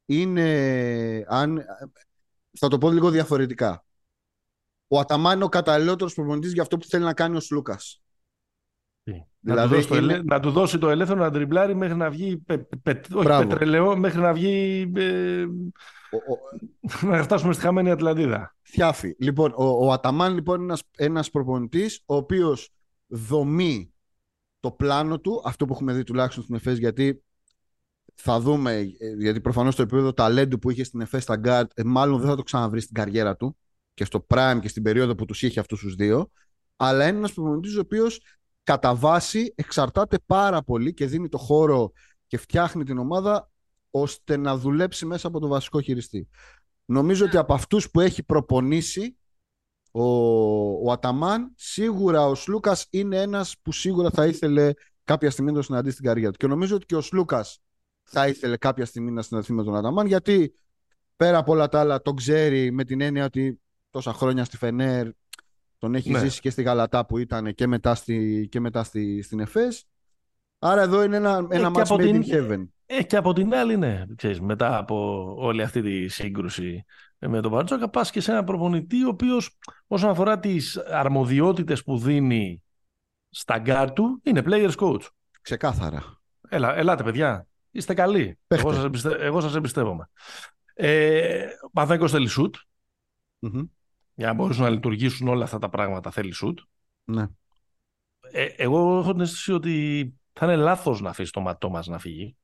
είναι, 0.06 1.26
αν, 1.28 1.66
θα 2.60 2.68
το 2.68 2.78
πω 2.78 2.92
λίγο 2.92 3.10
διαφορετικά. 3.10 3.86
Ο 4.88 5.00
Αταμάν 5.00 5.36
είναι 5.36 5.44
ο 5.44 5.50
καταλληλότερος 5.50 6.14
προπονητής 6.14 6.54
για 6.54 6.62
αυτό 6.62 6.78
που 6.78 6.86
θέλει 6.86 7.04
να 7.04 7.14
κάνει 7.14 7.36
ο 7.36 7.40
Σλούκας. 7.40 8.02
Δηλαδή, 9.40 9.78
να, 9.78 9.86
του 9.86 9.96
είναι... 9.96 10.22
να 10.26 10.40
του 10.40 10.52
δώσει 10.52 10.78
το 10.78 10.90
ελεύθερο 10.90 11.20
να 11.20 11.32
τριμπλάρει 11.32 11.76
μέχρι 11.76 11.96
να 11.96 12.10
βγει 12.10 12.38
πε, 12.38 12.58
πε, 12.58 13.02
όχι 13.14 13.28
πετρελαιό, 13.28 13.98
μέχρι 13.98 14.20
να 14.20 14.34
βγει 14.34 14.92
ε, 14.96 15.44
ο, 16.12 16.38
να 17.08 17.24
φτάσουμε 17.24 17.54
στη 17.54 17.62
χαμένη 17.62 17.92
Ατλαντίδα. 17.92 18.56
Θιάφη. 18.62 19.16
Λοιπόν, 19.20 19.54
ο, 19.56 19.86
ο 19.86 19.92
Αταμάν 19.92 20.34
λοιπόν 20.34 20.56
είναι 20.56 20.66
ένας, 20.66 20.84
ένας 20.98 21.30
προπονητής 21.30 22.02
ο 22.06 22.16
οποίος 22.16 22.70
δομεί 23.08 23.94
το 24.60 24.72
πλάνο 24.72 25.20
του, 25.20 25.42
αυτό 25.46 25.66
που 25.66 25.74
έχουμε 25.74 25.94
δει 25.94 26.04
τουλάχιστον 26.04 26.44
στην 26.44 26.56
ΕΦΕΣ, 26.56 26.78
γιατί 26.78 27.24
θα 28.16 28.40
δούμε, 28.40 28.74
ε, 28.74 29.14
γιατί 29.18 29.42
προφανώς 29.42 29.76
το 29.76 29.82
επίπεδο 29.82 30.14
ταλέντου 30.14 30.60
που 30.60 30.70
είχε 30.70 30.84
στην 30.84 31.02
ΕΦΕΣ 31.02 31.24
στα 31.24 31.36
γκαρντ, 31.36 31.72
ε, 31.74 31.84
μάλλον 31.84 32.20
δεν 32.20 32.30
θα 32.30 32.36
το 32.36 32.44
ξαναβρεί 32.44 32.82
στην 32.82 32.94
καριέρα 32.94 33.36
του 33.36 33.58
και 33.94 34.06
στο 34.06 34.26
prime 34.30 34.58
και 34.62 34.68
στην 34.68 34.84
περίοδο 34.84 35.16
που 35.16 35.26
τους 35.26 35.42
είχε 35.42 35.60
αυτούς 35.60 35.80
τους 35.80 35.96
δύο, 35.96 36.32
αλλά 36.76 37.08
είναι 37.08 37.18
ένας 37.18 37.34
προπονητής 37.34 37.78
ο 37.78 37.80
οποίος 37.80 38.22
κατά 38.68 38.96
βάση 38.96 39.54
εξαρτάται 39.56 40.18
πάρα 40.26 40.64
πολύ 40.64 40.94
και 40.94 41.06
δίνει 41.06 41.30
το 41.30 41.38
χώρο 41.38 41.92
και 42.28 42.38
φτιάχνει 42.38 42.84
την 42.84 42.98
ομάδα 42.98 43.52
ώστε 43.92 44.38
να 44.38 44.58
δουλέψει 44.58 45.06
μέσα 45.06 45.28
από 45.28 45.40
το 45.40 45.48
βασικό 45.48 45.82
χειριστή. 45.82 46.28
Νομίζω 46.86 47.26
ότι 47.26 47.38
από 47.38 47.54
αυτούς 47.54 47.92
που 47.92 48.00
έχει 48.00 48.24
προπονήσει 48.24 49.18
ο, 49.92 50.04
ο 50.88 50.92
Αταμάν, 50.92 51.52
σίγουρα 51.56 52.26
ο 52.26 52.36
Σλούκας 52.36 52.88
είναι 52.90 53.22
ένας 53.22 53.56
που 53.62 53.72
σίγουρα 53.72 54.10
θα 54.10 54.26
ήθελε 54.26 54.72
κάποια 55.04 55.32
στιγμή 55.32 55.52
να 55.52 55.58
το 55.58 55.64
συναντήσει 55.64 55.94
στην 55.94 56.06
καριέρα 56.06 56.32
του. 56.32 56.38
Και 56.38 56.48
νομίζω 56.48 56.76
ότι 56.76 56.86
και 56.86 56.96
ο 56.96 57.02
Σλούκας 57.02 57.60
θα 58.04 58.28
ήθελε 58.28 58.58
κάποια 58.58 58.86
στιγμή 58.86 59.12
να 59.12 59.22
συναντηθεί 59.22 59.54
με 59.54 59.64
τον 59.64 59.76
Αταμάν, 59.76 60.08
γιατί 60.08 60.54
πέρα 61.16 61.38
από 61.38 61.52
όλα 61.52 61.68
τα 61.68 61.80
άλλα 61.80 62.02
τον 62.02 62.16
ξέρει 62.16 62.72
με 62.72 62.84
την 62.84 63.02
έννοια 63.02 63.26
ότι 63.26 63.62
τόσα 63.90 64.14
χρόνια 64.14 64.44
στη 64.44 64.58
Φενέρ 64.58 65.08
τον 65.78 65.96
έχει 65.96 66.12
ναι. 66.12 66.20
ζήσει 66.20 66.40
και 66.40 66.50
στη 66.50 66.62
Γαλατά 66.62 67.06
που 67.06 67.18
ήταν 67.18 67.54
και 67.54 67.68
μετά, 67.68 67.96
στη, 67.96 68.48
και 68.52 68.60
μετά 68.60 68.84
στη, 68.84 69.22
στην 69.22 69.40
ΕΦΕΣ. 69.40 69.86
Άρα 70.60 70.82
εδώ 70.82 71.04
είναι 71.04 71.16
ένα, 71.16 71.48
ένα 71.50 71.72
match 71.74 71.88
made 71.88 72.14
in 72.14 72.24
heaven. 72.32 72.68
Ε, 72.86 73.04
και 73.04 73.18
από 73.18 73.34
την 73.34 73.54
άλλη, 73.54 73.78
ναι, 73.78 74.06
ξέρεις, 74.16 74.42
μετά 74.42 74.78
από 74.78 75.26
όλη 75.38 75.62
αυτή 75.62 75.82
τη 75.82 76.08
σύγκρουση 76.08 76.86
με 77.20 77.42
τον 77.42 77.52
Μπαρτζώκα, 77.52 77.90
πας 77.90 78.12
και 78.12 78.22
σε 78.22 78.32
ένα 78.32 78.44
προπονητή 78.44 79.06
ο 79.06 79.08
οποίος 79.08 79.58
όσον 79.88 80.10
αφορά 80.10 80.40
τις 80.40 80.78
αρμοδιότητες 80.78 81.84
που 81.84 81.98
δίνει 81.98 82.64
στα 83.30 83.58
γκαρντ 83.58 83.92
του, 83.94 84.22
είναι 84.24 84.42
players 84.46 84.76
coach. 84.76 85.02
Ξεκάθαρα. 85.42 86.04
Έλα, 86.50 86.76
ελάτε 86.76 87.04
παιδιά, 87.04 87.48
είστε 87.72 87.94
καλοί. 87.94 88.38
Εγώ 88.48 88.74
σας, 88.74 88.84
εμπιστε... 88.84 89.18
Εγώ 89.20 89.42
σας 89.42 89.56
εμπιστεύομαι. 89.56 90.10
Ε, 90.74 91.48
Παθέκος 91.74 92.12
θέλει 92.12 92.30
σουτ. 92.38 92.52
Mm-hmm 93.42 93.68
για 94.18 94.28
να 94.28 94.34
μπορούσαν 94.34 94.64
να 94.64 94.70
λειτουργήσουν 94.70 95.28
όλα 95.28 95.44
αυτά 95.44 95.60
τα 95.60 95.70
πράγματα 95.70 96.12
θέλει 96.12 96.32
σουτ. 96.32 96.60
Ναι. 97.04 97.28
Ε, 98.32 98.46
εγώ 98.46 99.00
έχω 99.00 99.12
την 99.12 99.22
αίσθηση 99.22 99.52
ότι 99.52 100.14
θα 100.34 100.46
είναι 100.46 100.56
λάθος 100.56 101.02
να 101.02 101.10
αφήσει 101.10 101.32
το 101.32 101.40
Ματ 101.40 101.70
Τόμας 101.70 101.88
να 101.88 102.00
φύγει. 102.00 102.36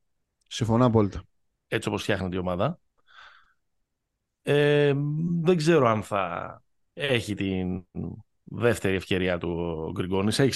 Συμφωνώ 0.48 0.86
απόλυτα. 0.86 1.22
Έτσι 1.68 1.88
όπως 1.88 2.02
φτιάχνεται 2.02 2.36
η 2.36 2.38
ομάδα. 2.38 2.78
Ε, 4.42 4.92
δεν 5.40 5.56
ξέρω 5.56 5.88
αν 5.88 6.02
θα 6.02 6.62
έχει 6.92 7.34
την 7.34 7.86
δεύτερη 8.42 8.96
ευκαιρία 8.96 9.38
του 9.38 9.48
ο 9.86 9.90
Γκριγκόνης. 9.90 10.38
Έχει 10.38 10.52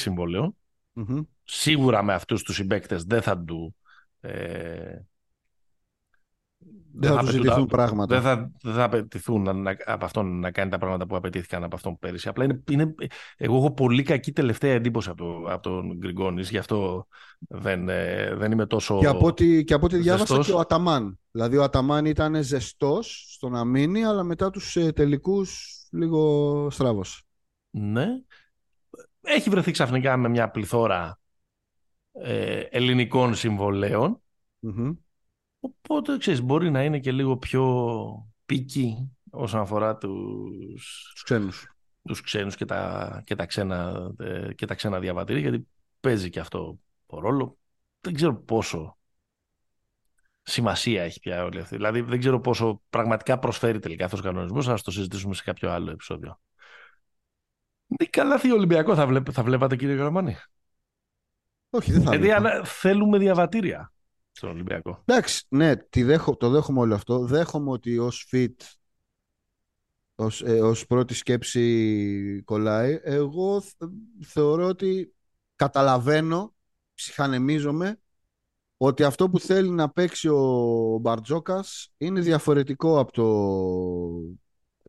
Σίγουρα 1.44 2.02
με 2.02 2.14
αυτούς 2.14 2.42
τους 2.42 2.54
συμπαίκτες 2.54 3.04
δεν 3.04 3.22
θα 3.22 3.38
του 3.38 3.76
ε, 4.20 4.98
δεν 7.00 7.12
θα, 7.12 7.20
τους 7.20 7.30
ζητηθούν 7.30 7.66
πράγματα. 7.66 8.14
Δεν 8.14 8.24
θα, 8.24 8.50
δεν 8.62 8.74
θα 8.74 8.84
απαιτηθούν 8.84 9.48
από 9.84 10.04
αυτόν 10.04 10.40
να 10.40 10.50
κάνει 10.50 10.70
τα 10.70 10.78
πράγματα 10.78 11.06
που 11.06 11.16
απαιτήθηκαν 11.16 11.64
από 11.64 11.76
αυτόν 11.76 11.98
πέρυσι. 11.98 12.28
Απλά 12.28 12.44
είναι, 12.44 12.62
είναι, 12.70 12.94
εγώ 13.36 13.56
έχω 13.56 13.72
πολύ 13.72 14.02
κακή 14.02 14.32
τελευταία 14.32 14.72
εντύπωση 14.72 15.10
από, 15.10 15.24
το, 15.24 15.52
από 15.52 15.62
τον 15.62 15.96
Γκριγκόνης, 15.96 16.50
γι' 16.50 16.58
αυτό 16.58 17.06
δεν, 17.38 17.88
ε, 17.88 18.34
δεν 18.34 18.52
είμαι 18.52 18.66
τόσο. 18.66 18.98
Και 18.98 19.06
από 19.06 19.26
ό,τι, 19.26 19.64
και 19.64 19.74
από 19.74 19.86
ό,τι 19.86 19.96
διάβασα 19.96 20.38
και 20.38 20.52
ο 20.52 20.58
Αταμάν. 20.58 21.18
Δηλαδή 21.30 21.56
ο 21.56 21.62
Αταμάν 21.62 22.04
ήταν 22.04 22.42
ζεστός 22.42 23.26
στο 23.28 23.48
να 23.48 23.64
μείνει, 23.64 24.04
αλλά 24.04 24.22
μετά 24.22 24.50
τους 24.50 24.76
ε, 24.76 24.92
τελικούς 24.92 25.78
λίγο 25.90 26.70
στράβος. 26.70 27.22
Ναι. 27.70 28.06
Έχει 29.20 29.50
βρεθεί 29.50 29.70
ξαφνικά 29.70 30.16
με 30.16 30.28
μια 30.28 30.50
πληθώρα 30.50 31.20
ε, 32.12 32.58
ελληνικών 32.58 33.34
συμβολέων. 33.34 34.20
Οπότε, 35.60 36.16
ξέρεις, 36.16 36.42
μπορεί 36.42 36.70
να 36.70 36.84
είναι 36.84 36.98
και 36.98 37.12
λίγο 37.12 37.36
πιο 37.36 37.64
πίκη 38.46 39.16
όσον 39.30 39.60
αφορά 39.60 39.96
τους, 39.96 41.10
τους 41.12 41.22
ξένους, 41.22 41.72
τους 42.02 42.20
ξένους 42.20 42.56
και, 42.56 42.64
τα, 42.64 43.22
και, 43.24 43.34
τα 43.34 43.46
ξένα, 43.46 44.08
ε, 44.18 44.54
και 44.54 44.66
τα 44.66 44.74
ξένα 44.74 44.98
διαβατήρια, 45.00 45.42
γιατί 45.42 45.68
παίζει 46.00 46.30
και 46.30 46.40
αυτό 46.40 46.78
το 47.06 47.18
ρόλο. 47.18 47.58
Δεν 48.00 48.14
ξέρω 48.14 48.34
πόσο 48.34 48.98
σημασία 50.42 51.02
έχει 51.02 51.20
πια 51.20 51.44
όλη 51.44 51.60
αυτή. 51.60 51.76
Δηλαδή, 51.76 52.00
δεν 52.00 52.18
ξέρω 52.18 52.40
πόσο 52.40 52.82
πραγματικά 52.90 53.38
προσφέρει 53.38 53.78
τελικά 53.78 54.04
αυτός 54.04 54.20
ο 54.20 54.22
κανονισμός, 54.22 54.66
θα 54.66 54.78
το 54.82 54.90
συζητήσουμε 54.90 55.34
σε 55.34 55.42
κάποιο 55.42 55.70
άλλο 55.70 55.90
επεισόδιο. 55.90 56.40
Τι 57.96 58.06
καλά 58.06 58.40
Ολυμπιακό 58.52 58.94
θα, 58.94 59.06
βλέπ, 59.06 59.26
θα 59.32 59.42
βλέπατε 59.42 59.76
κύριε 59.76 59.94
Γραμμανή. 59.94 60.36
Όχι, 61.70 61.92
δεν 61.92 62.02
θα 62.02 62.16
Γιατί 62.16 62.68
θέλουμε 62.68 63.18
διαβατήρια 63.18 63.92
στον 64.38 64.50
Ολυμπιακό. 64.50 65.02
Εντάξει, 65.04 65.44
ναι, 65.48 65.76
το 66.38 66.48
δέχομαι 66.48 66.80
όλο 66.80 66.94
αυτό. 66.94 67.18
Δέχομαι 67.18 67.70
ότι 67.70 67.98
ως 67.98 68.28
fit, 68.32 68.54
ως, 70.14 70.42
ε, 70.42 70.60
ως 70.60 70.86
πρώτη 70.86 71.14
σκέψη 71.14 72.42
κολλάει. 72.44 73.00
Εγώ 73.02 73.62
θεωρώ 74.24 74.66
ότι 74.66 75.14
καταλαβαίνω, 75.56 76.54
ψυχανεμίζομαι, 76.94 78.00
ότι 78.76 79.02
αυτό 79.02 79.30
που 79.30 79.38
θέλει 79.38 79.70
να 79.70 79.90
παίξει 79.90 80.28
ο 80.28 80.98
Μπαρτζόκας 81.00 81.92
είναι 81.98 82.20
διαφορετικό 82.20 82.98
από 82.98 83.12
το 83.12 83.26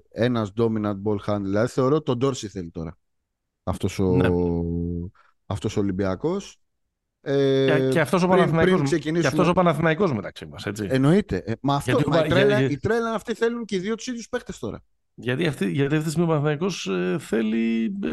ένας 0.10 0.52
dominant 0.56 1.02
ball 1.04 1.18
handler. 1.26 1.42
Δηλαδή 1.42 1.68
θεωρώ 1.72 1.96
ότι 1.96 2.06
τον 2.06 2.18
Ντόρση 2.18 2.48
θέλει 2.48 2.72
τώρα 2.72 2.98
αυτός 3.64 4.00
ο, 4.00 4.16
ναι. 4.16 4.30
αυτός 5.46 5.78
ο 5.78 5.80
Ολυμπιακός. 5.80 6.59
Ε, 7.22 7.90
και, 7.92 8.00
αυτός 8.00 8.24
ο 8.24 8.28
Παναθηναϊκός, 8.28 9.00
και 9.00 9.28
αυτός 9.28 9.48
ο 9.48 9.54
Παναθηναϊκός 9.54 10.14
μεταξύ 10.14 10.46
μας, 10.46 10.66
έτσι. 10.66 10.88
Εννοείται. 10.90 11.44
Ε, 11.46 11.54
μα 11.62 11.76
αυτό, 11.76 11.92
γιατί, 11.92 12.10
μα 12.10 12.26
η, 12.26 12.30
τρέλα, 12.30 12.62
η 12.62 12.78
τρέλα 12.78 13.14
αυτή 13.14 13.34
θέλουν 13.34 13.66
και 13.66 13.76
οι 13.76 13.80
δύο 13.80 13.96
τους 13.96 14.08
ίδιους 14.08 14.30
παίχτες 14.30 14.60
τώρα. 14.60 14.84
Γιατί 15.14 15.48
αυτή, 15.48 15.72
γιατί 15.72 15.94
αυτή 15.94 16.06
τη 16.06 16.12
στιγμή 16.12 16.28
ο 16.28 16.32
Παναθηναϊκός 16.32 16.88
ε, 16.88 17.18
θέλει 17.20 17.96
ε, 18.04 18.10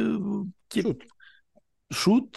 και, 0.66 0.80
σουτ. 0.80 1.00
σουτ 1.94 2.34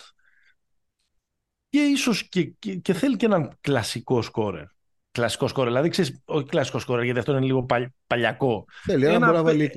και 1.69 1.79
ίσως 1.79 2.29
και, 2.29 2.43
και, 2.43 2.75
και, 2.75 2.93
θέλει 2.93 3.15
και 3.15 3.25
έναν 3.25 3.57
κλασικό 3.61 4.21
σκόρερ. 4.21 4.65
Κλασικό 5.11 5.47
σκόρερ, 5.47 5.69
δηλαδή 5.69 5.89
ξέρεις, 5.89 6.21
όχι 6.25 6.45
κλασικό 6.45 6.79
σκόρερ 6.79 7.03
γιατί 7.03 7.19
αυτό 7.19 7.31
είναι 7.31 7.45
λίγο 7.45 7.65
παλιακό. 8.07 8.65
Θέλει 8.83 9.05
ένα, 9.05 9.15
ένα 9.15 9.41
μπορεί 9.41 9.57
να 9.57 9.69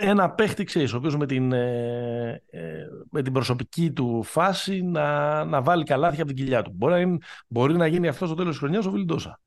ένα 0.00 0.30
παίχτη, 0.30 0.64
ξέρεις, 0.64 0.92
ο 0.92 0.96
οποίος 0.96 1.16
με 1.16 1.26
την, 1.26 1.52
ε, 1.52 2.42
ε, 2.50 2.60
με 3.10 3.22
την 3.22 3.32
προσωπική 3.32 3.92
του 3.92 4.22
φάση 4.22 4.82
να, 4.82 5.44
να 5.44 5.62
βάλει 5.62 5.84
καλάθια 5.84 6.22
από 6.22 6.32
την 6.32 6.44
κοιλιά 6.44 6.62
του. 6.62 6.72
Μπορεί 6.74 6.92
να, 6.92 7.00
είναι, 7.00 7.18
μπορεί 7.48 7.76
να 7.76 7.86
γίνει 7.86 8.08
αυτό 8.08 8.26
στο 8.26 8.34
τέλος 8.34 8.50
της 8.50 8.58
χρονιάς 8.58 8.86
ο 8.86 8.90
Βιλντόσα. 8.90 9.40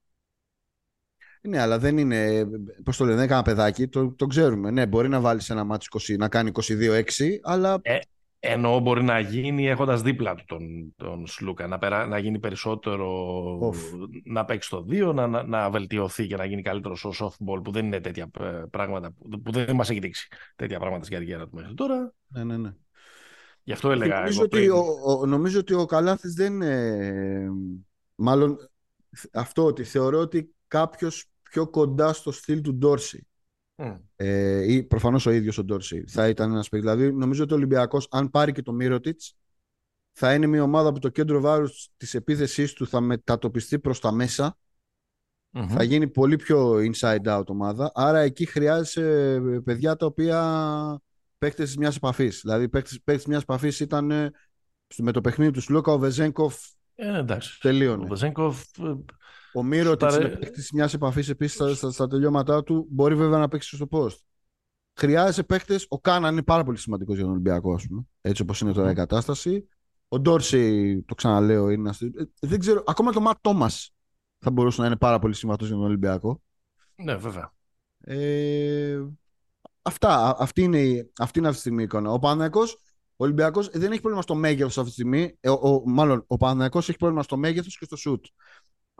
Ναι, 1.41 1.59
αλλά 1.59 1.79
δεν 1.79 1.97
είναι. 1.97 2.45
Πώς 2.83 2.97
το 2.97 3.03
λένε, 3.03 3.15
δεν 3.15 3.25
είναι 3.25 3.33
κανένα 3.33 3.55
παιδάκι. 3.55 3.87
Το, 3.87 4.11
το 4.11 4.25
ξέρουμε. 4.25 4.71
Ναι, 4.71 4.85
μπορεί 4.85 5.09
να 5.09 5.19
βάλεις 5.19 5.49
ένα 5.49 5.63
μάτσο 5.63 5.89
20, 5.99 6.17
να 6.17 6.27
κάνει 6.27 6.51
22-6, 6.53 7.03
αλλά. 7.41 7.79
Ε, 7.81 7.97
ενώ 8.45 8.79
μπορεί 8.79 9.03
να 9.03 9.19
γίνει 9.19 9.67
έχοντας 9.67 10.01
δίπλα 10.01 10.35
του 10.35 10.43
τον, 10.47 10.93
τον 10.95 11.27
Σλούκα, 11.27 11.67
να, 11.67 11.77
περά, 11.77 12.07
να 12.07 12.17
γίνει 12.17 12.39
περισσότερο, 12.39 13.71
να 14.23 14.45
παίξει 14.45 14.69
το 14.69 14.85
2, 14.89 15.13
να, 15.13 15.27
να, 15.27 15.43
να, 15.43 15.69
βελτιωθεί 15.69 16.27
και 16.27 16.35
να 16.35 16.45
γίνει 16.45 16.61
καλύτερος 16.61 16.99
στο 16.99 17.11
softball 17.19 17.63
που 17.63 17.71
δεν 17.71 17.85
είναι 17.85 17.99
τέτοια 17.99 18.29
ε, 18.39 18.63
πράγματα, 18.71 19.13
που 19.43 19.51
δεν 19.51 19.75
μας 19.75 19.89
έχει 19.89 19.99
δείξει 19.99 20.27
τέτοια 20.55 20.79
πράγματα 20.79 21.03
στην 21.03 21.17
καριέρα 21.17 21.47
του 21.47 21.55
μέχρι 21.55 21.73
τώρα. 21.73 22.13
Ναι, 22.27 22.43
ναι, 22.43 22.57
ναι. 22.57 22.73
Γι' 23.63 23.71
αυτό 23.71 23.91
έλεγα. 23.91 24.19
Νομίζω, 24.19 24.43
εγώ 24.43 24.43
ότι, 24.43 24.69
ο, 24.69 24.83
ο, 25.05 25.25
νομίζω 25.25 25.59
ότι 25.59 25.73
ο 25.73 25.85
Καλάθης 25.85 26.33
δεν 26.33 26.53
είναι. 26.53 27.49
Μάλλον 28.15 28.57
αυτό 29.33 29.65
ότι 29.65 29.83
θεωρώ 29.83 30.19
ότι 30.19 30.55
κάποιος 30.67 31.25
πιο 31.43 31.69
κοντά 31.69 32.13
στο 32.13 32.31
στυλ 32.31 32.61
του 32.61 32.75
Ντόρση 32.75 33.27
ε, 34.15 34.73
ή 34.73 34.83
προφανώς 34.83 35.25
ο 35.25 35.31
ίδιος 35.31 35.57
ο 35.57 35.63
Ντόρση 35.63 36.03
θα 36.07 36.27
ήταν 36.27 36.51
ένας 36.51 36.69
παίκτη. 36.69 36.87
Δηλαδή, 36.87 37.13
νομίζω 37.13 37.43
ότι 37.43 37.53
ο 37.53 37.55
Ολυμπιακός, 37.55 38.07
αν 38.11 38.29
πάρει 38.29 38.51
και 38.51 38.61
το 38.61 38.73
Μύρωτιτς, 38.73 39.35
θα 40.11 40.33
είναι 40.33 40.47
μια 40.47 40.63
ομάδα 40.63 40.91
που 40.91 40.99
το 40.99 41.09
κέντρο 41.09 41.41
βάρους 41.41 41.89
της 41.97 42.13
επίθεσής 42.13 42.73
του 42.73 42.87
θα 42.87 43.01
μετατοπιστεί 43.01 43.79
προς 43.79 43.99
τα 43.99 44.11
μέσα 44.11 44.57
Θα 45.67 45.83
γίνει 45.83 46.07
πολύ 46.07 46.35
πιο 46.35 46.75
inside 46.77 47.25
out 47.25 47.45
ομάδα. 47.45 47.91
Άρα 47.93 48.19
εκεί 48.19 48.45
χρειάζεσαι 48.45 49.41
παιδιά 49.63 49.95
τα 49.95 50.05
οποία 50.05 51.01
παίχτε 51.37 51.67
μιας 51.77 51.95
επαφής. 51.95 52.39
Δηλαδή, 52.43 52.69
παίχτε 53.03 53.23
μιας 53.27 53.41
επαφής 53.41 53.79
ήταν 53.79 54.11
ε, 54.11 54.31
με 54.97 55.11
το 55.11 55.21
παιχνίδι 55.21 55.51
τους 55.51 55.63
Σλούκα, 55.63 55.91
ο 55.91 55.97
Βεζέγκοφ. 55.97 56.55
Ε, 56.95 57.17
εντάξει. 57.17 57.59
Τελείωνε. 57.59 58.03
Ο 58.03 58.07
Βεζέγκοφ. 58.07 58.61
Ε, 58.79 58.95
ο 59.53 59.63
Μύρο 59.63 59.95
παρέ... 59.95 60.25
είναι 60.25 60.35
παίχτη 60.35 60.61
μια 60.73 60.89
επαφή 60.93 61.29
επίσης 61.29 61.55
στα, 61.55 61.75
στα, 61.75 61.91
στα, 61.91 62.07
τελειώματά 62.07 62.63
του. 62.63 62.87
Μπορεί 62.89 63.15
βέβαια 63.15 63.39
να 63.39 63.47
παίξει 63.47 63.75
στο 63.75 63.87
post. 63.91 64.17
Χρειάζεται 64.95 65.43
παίχτε. 65.43 65.79
Ο 65.87 65.99
Κάναν 65.99 66.31
είναι 66.31 66.43
πάρα 66.43 66.63
πολύ 66.63 66.77
σημαντικός 66.77 67.15
για 67.15 67.23
τον 67.23 67.33
Ολυμπιακό, 67.33 67.73
ας 67.73 67.87
πούμε. 67.87 68.01
Έτσι 68.21 68.41
όπως 68.41 68.61
είναι 68.61 68.71
τώρα 68.71 68.91
η 68.91 68.93
κατάσταση. 68.93 69.67
Ο 70.07 70.19
Ντόρσεϊ, 70.19 71.03
το 71.07 71.15
ξαναλέω, 71.15 71.69
είναι 71.69 71.89
ένα. 71.89 72.11
Ε, 72.21 72.47
δεν 72.47 72.59
ξέρω. 72.59 72.83
Ακόμα 72.85 73.11
το 73.11 73.21
Ματ 73.21 73.37
Τόμας 73.41 73.93
θα 74.37 74.51
μπορούσε 74.51 74.81
να 74.81 74.87
είναι 74.87 74.95
πάρα 74.95 75.19
πολύ 75.19 75.33
σημαντικός 75.33 75.67
για 75.67 75.77
τον 75.77 75.85
Ολυμπιακό. 75.85 76.41
Ναι, 76.95 77.15
βέβαια. 77.15 77.53
Ε, 77.99 79.01
αυτά. 79.81 80.35
Αυτή 80.39 80.61
είναι, 80.61 81.09
αυτή 81.17 81.39
είναι 81.39 81.47
αυτή 81.47 81.59
τη 81.61 81.67
στιγμή 81.67 81.81
η 81.81 81.85
εικόνα. 81.85 82.11
Ο 82.11 82.19
Παναγιακό, 82.19 82.61
ο 83.15 83.23
Ολυμπιακός 83.23 83.69
δεν 83.69 83.91
έχει 83.91 83.99
πρόβλημα 83.99 84.21
στο 84.21 84.35
μέγεθος 84.35 84.77
αυτή 84.77 84.87
τη 84.87 84.93
στιγμή. 84.93 85.37
Ε, 85.39 85.49
ο, 85.49 85.53
ο, 85.53 85.83
μάλλον 85.85 86.23
ο 86.27 86.37
Παναγιακό 86.37 86.77
έχει 86.77 86.95
πρόβλημα 86.95 87.23
στο 87.23 87.37
μέγεθος 87.37 87.77
και 87.77 87.85
στο 87.85 87.95
σουτ. 87.95 88.25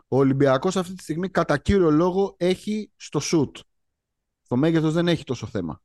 Ο 0.08 0.16
Ολυμπιακός 0.16 0.76
αυτή 0.76 0.94
τη 0.94 1.02
στιγμή 1.02 1.28
κατά 1.28 1.58
κύριο 1.58 1.90
λόγο 1.90 2.34
έχει 2.38 2.90
στο 2.96 3.20
σουτ. 3.20 3.56
Στο 4.42 4.56
μέγεθος 4.56 4.92
δεν 4.92 5.08
έχει 5.08 5.24
τόσο 5.24 5.46
θέμα. 5.46 5.82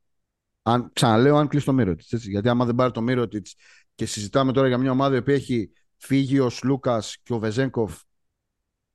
Αν, 0.62 0.90
ξαναλέω, 0.92 1.36
αν 1.36 1.48
κλείσει 1.48 1.66
το 1.66 1.72
μύρο 1.72 1.94
τη. 1.94 2.16
Γιατί 2.16 2.48
άμα 2.48 2.64
δεν 2.64 2.74
πάρει 2.74 2.92
το 2.92 3.00
μύρο 3.00 3.28
τη 3.28 3.40
και 3.94 4.06
συζητάμε 4.06 4.52
τώρα 4.52 4.68
για 4.68 4.78
μια 4.78 4.90
ομάδα 4.90 5.22
που 5.22 5.30
έχει 5.30 5.72
φύγει 5.96 6.38
ο 6.38 6.48
Σλούκα 6.48 7.02
και 7.22 7.32
ο 7.32 7.38
Βεζέγκοφ 7.38 8.00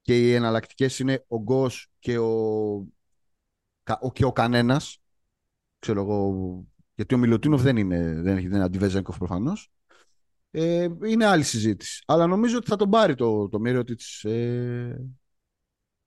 και 0.01 0.19
οι 0.19 0.33
εναλλακτικές 0.33 0.99
είναι 0.99 1.25
ο 1.27 1.41
Γκος 1.41 1.91
και 1.99 2.17
ο, 2.17 2.73
ο, 3.99 4.11
και 4.13 4.25
ο 4.25 4.31
κανένας. 4.31 4.99
Ξέρω 5.79 6.01
εγώ. 6.01 6.67
Γιατί 6.95 7.15
ο 7.15 7.17
Μιλουτίνοφ 7.17 7.61
δεν 7.61 7.77
είναι, 7.77 8.21
δεν 8.21 8.37
έχει, 8.37 8.47
δεν 8.47 8.55
είναι 8.55 8.65
αντιβεζέγκοφ 8.65 9.17
προφανώς. 9.17 9.71
Ε, 10.51 10.87
είναι 11.05 11.25
άλλη 11.25 11.43
συζήτηση. 11.43 12.03
Αλλά 12.07 12.27
νομίζω 12.27 12.57
ότι 12.57 12.67
θα 12.67 12.75
τον 12.75 12.89
πάρει 12.89 13.15
το, 13.15 13.49
το 13.49 13.59
μύρο 13.59 13.83
τη. 13.83 13.95
Ε... 14.23 14.95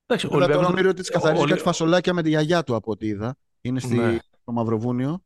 Εντάξει, 0.06 0.26
ο 0.26 0.30
Ολυμπιακός... 0.32 0.94
τη 0.94 1.10
καθαρίζει 1.10 1.44
κάτι 1.44 1.60
φασολάκια 1.60 2.14
με 2.14 2.22
τη 2.22 2.28
γιαγιά 2.28 2.62
του 2.62 2.74
από 2.74 2.90
ό,τι 2.90 3.06
είδα. 3.06 3.36
Είναι 3.60 3.80
στη... 3.80 3.96
ναι. 3.96 4.18
στο 4.42 4.52
Μαυροβούνιο. 4.52 5.22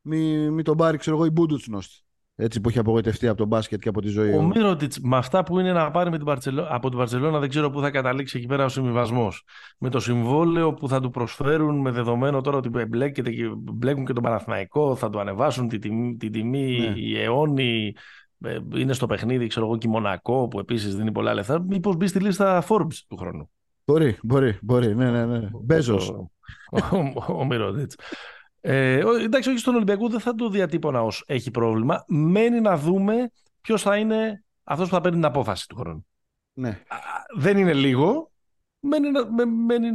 Μην 0.00 0.52
μη 0.52 0.62
τον 0.62 0.76
πάρει, 0.76 0.98
ξέρω 0.98 1.16
εγώ, 1.16 1.24
η 1.24 1.30
Μπούντουτσνος 1.30 2.04
έτσι 2.42 2.60
που 2.60 2.68
έχει 2.68 2.78
απογοητευτεί 2.78 3.28
από 3.28 3.36
τον 3.36 3.46
μπάσκετ 3.46 3.80
και 3.80 3.88
από 3.88 4.00
τη 4.00 4.08
ζωή. 4.08 4.34
Ο 4.34 4.42
Μύρωτιτς, 4.42 4.98
με 5.00 5.16
αυτά 5.16 5.42
που 5.42 5.58
είναι 5.58 5.72
να 5.72 5.90
πάρει 5.90 6.10
με 6.10 6.16
την 6.16 6.26
Παρτσελο... 6.26 6.66
από 6.70 6.88
την 6.88 6.98
Παρσελόνα, 6.98 7.38
δεν 7.38 7.48
ξέρω 7.48 7.70
πού 7.70 7.80
θα 7.80 7.90
καταλήξει 7.90 8.38
εκεί 8.38 8.46
πέρα 8.46 8.64
ο 8.64 8.68
συμβιβασμός. 8.68 9.44
Με 9.78 9.90
το 9.90 10.00
συμβόλαιο 10.00 10.74
που 10.74 10.88
θα 10.88 11.00
του 11.00 11.10
προσφέρουν, 11.10 11.80
με 11.80 11.90
δεδομένο 11.90 12.40
τώρα 12.40 12.56
ότι 12.56 12.68
μπλέκεται 12.88 13.30
και 13.30 13.44
μπλέκουν 13.56 14.04
και 14.04 14.12
τον 14.12 14.22
Παναθηναϊκό, 14.22 14.96
θα 14.96 15.10
του 15.10 15.20
ανεβάσουν 15.20 15.68
την 15.68 15.80
τιμή, 15.80 16.16
την 16.16 16.32
τιμή 16.32 16.78
ναι. 16.78 16.92
η 16.96 17.20
αιώνη. 17.20 17.94
Ε, 18.44 18.58
είναι 18.74 18.92
στο 18.92 19.06
παιχνίδι, 19.06 19.46
ξέρω 19.46 19.66
εγώ, 19.66 19.78
και 19.78 19.86
η 19.86 19.90
Μονακό 19.90 20.48
που 20.48 20.58
επίσης 20.58 20.96
δίνει 20.96 21.12
πολλά 21.12 21.34
λεφτά. 21.34 21.60
Μήπως 21.60 21.96
μπει 21.96 22.06
στη 22.06 22.18
λίστα 22.18 22.64
Forbes 22.68 22.94
του 23.08 23.16
χρόνου. 23.16 23.50
Μπορεί, 23.84 24.18
μπορεί, 24.22 24.58
μπορεί. 24.62 24.96
Ναι, 24.96 25.10
ναι, 25.10 25.26
ναι. 25.26 25.48
Μπέζος. 25.52 26.08
Ο, 26.08 26.30
ο, 27.26 27.38
ο 27.38 27.44
ε, 28.64 29.02
εντάξει, 29.22 29.48
όχι 29.48 29.58
στον 29.58 29.74
Ολυμπιακό 29.74 30.08
δεν 30.08 30.20
θα 30.20 30.34
το 30.34 30.48
διατύπωνα 30.48 31.02
ως 31.02 31.24
έχει 31.26 31.50
πρόβλημα. 31.50 32.04
Μένει 32.08 32.60
να 32.60 32.76
δούμε 32.76 33.30
ποιος 33.60 33.82
θα 33.82 33.96
είναι 33.96 34.44
αυτός 34.64 34.88
που 34.88 34.94
θα 34.94 35.00
παίρνει 35.00 35.16
την 35.16 35.26
απόφαση 35.26 35.68
του 35.68 35.76
χρόνου. 35.76 36.06
Ναι. 36.52 36.82
δεν 37.36 37.58
είναι 37.58 37.74
λίγο. 37.74 38.30
Μένει 38.80 39.10
να, 39.10 39.46
μένει, 39.46 39.90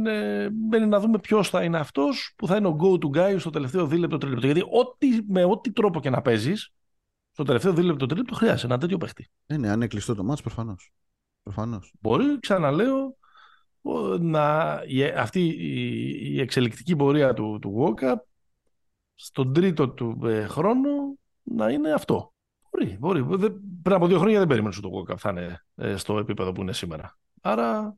μένει 0.68 0.86
να 0.86 1.00
δούμε 1.00 1.18
ποιος 1.18 1.48
θα 1.48 1.62
είναι 1.62 1.78
αυτός 1.78 2.32
που 2.36 2.46
θα 2.46 2.56
είναι 2.56 2.66
ο 2.66 2.76
go 2.80 3.04
to 3.04 3.18
guy 3.18 3.36
στο 3.38 3.50
τελευταίο 3.50 3.86
δίλεπτο 3.86 4.18
τρίλεπτο. 4.18 4.46
Γιατί 4.46 4.62
ό,τι, 4.70 5.08
με 5.28 5.44
ό,τι 5.44 5.72
τρόπο 5.72 6.00
και 6.00 6.10
να 6.10 6.22
παίζεις, 6.22 6.72
στο 7.32 7.42
τελευταίο 7.42 7.72
δίλεπτο 7.72 8.06
τρίλεπτο 8.06 8.34
χρειάζεται 8.34 8.66
ένα 8.66 8.78
τέτοιο 8.78 8.98
παίχτη. 8.98 9.30
Ναι, 9.46 9.56
ναι, 9.56 9.68
αν 9.68 9.74
είναι 9.74 9.86
κλειστό 9.86 10.14
το 10.14 10.24
μάτς, 10.24 10.40
προφανώς. 10.40 10.92
Προφανώς. 11.42 11.92
Μπορεί, 12.00 12.38
ξαναλέω, 12.40 13.16
να, 14.20 14.74
αυτή 15.16 15.40
η, 16.20 16.40
εξελικτική 16.40 16.96
πορεία 16.96 17.34
του, 17.34 17.58
του 17.60 17.96
στον 19.20 19.52
τρίτο 19.52 19.88
του 19.88 20.18
ε, 20.24 20.46
χρόνο 20.46 20.88
να 21.42 21.70
είναι 21.70 21.92
αυτό. 21.92 22.32
Μπορεί, 22.70 22.96
μπορεί. 23.00 23.24
πριν 23.82 23.96
από 23.96 24.06
δύο 24.06 24.18
χρόνια 24.18 24.38
δεν 24.38 24.48
περίμενε 24.48 24.74
ότι 24.78 24.88
το 24.88 24.90
World 24.98 25.16
θα 25.18 25.30
είναι 25.30 25.64
ε, 25.74 25.96
στο 25.96 26.18
επίπεδο 26.18 26.52
που 26.52 26.60
είναι 26.60 26.72
σήμερα. 26.72 27.18
Άρα 27.40 27.96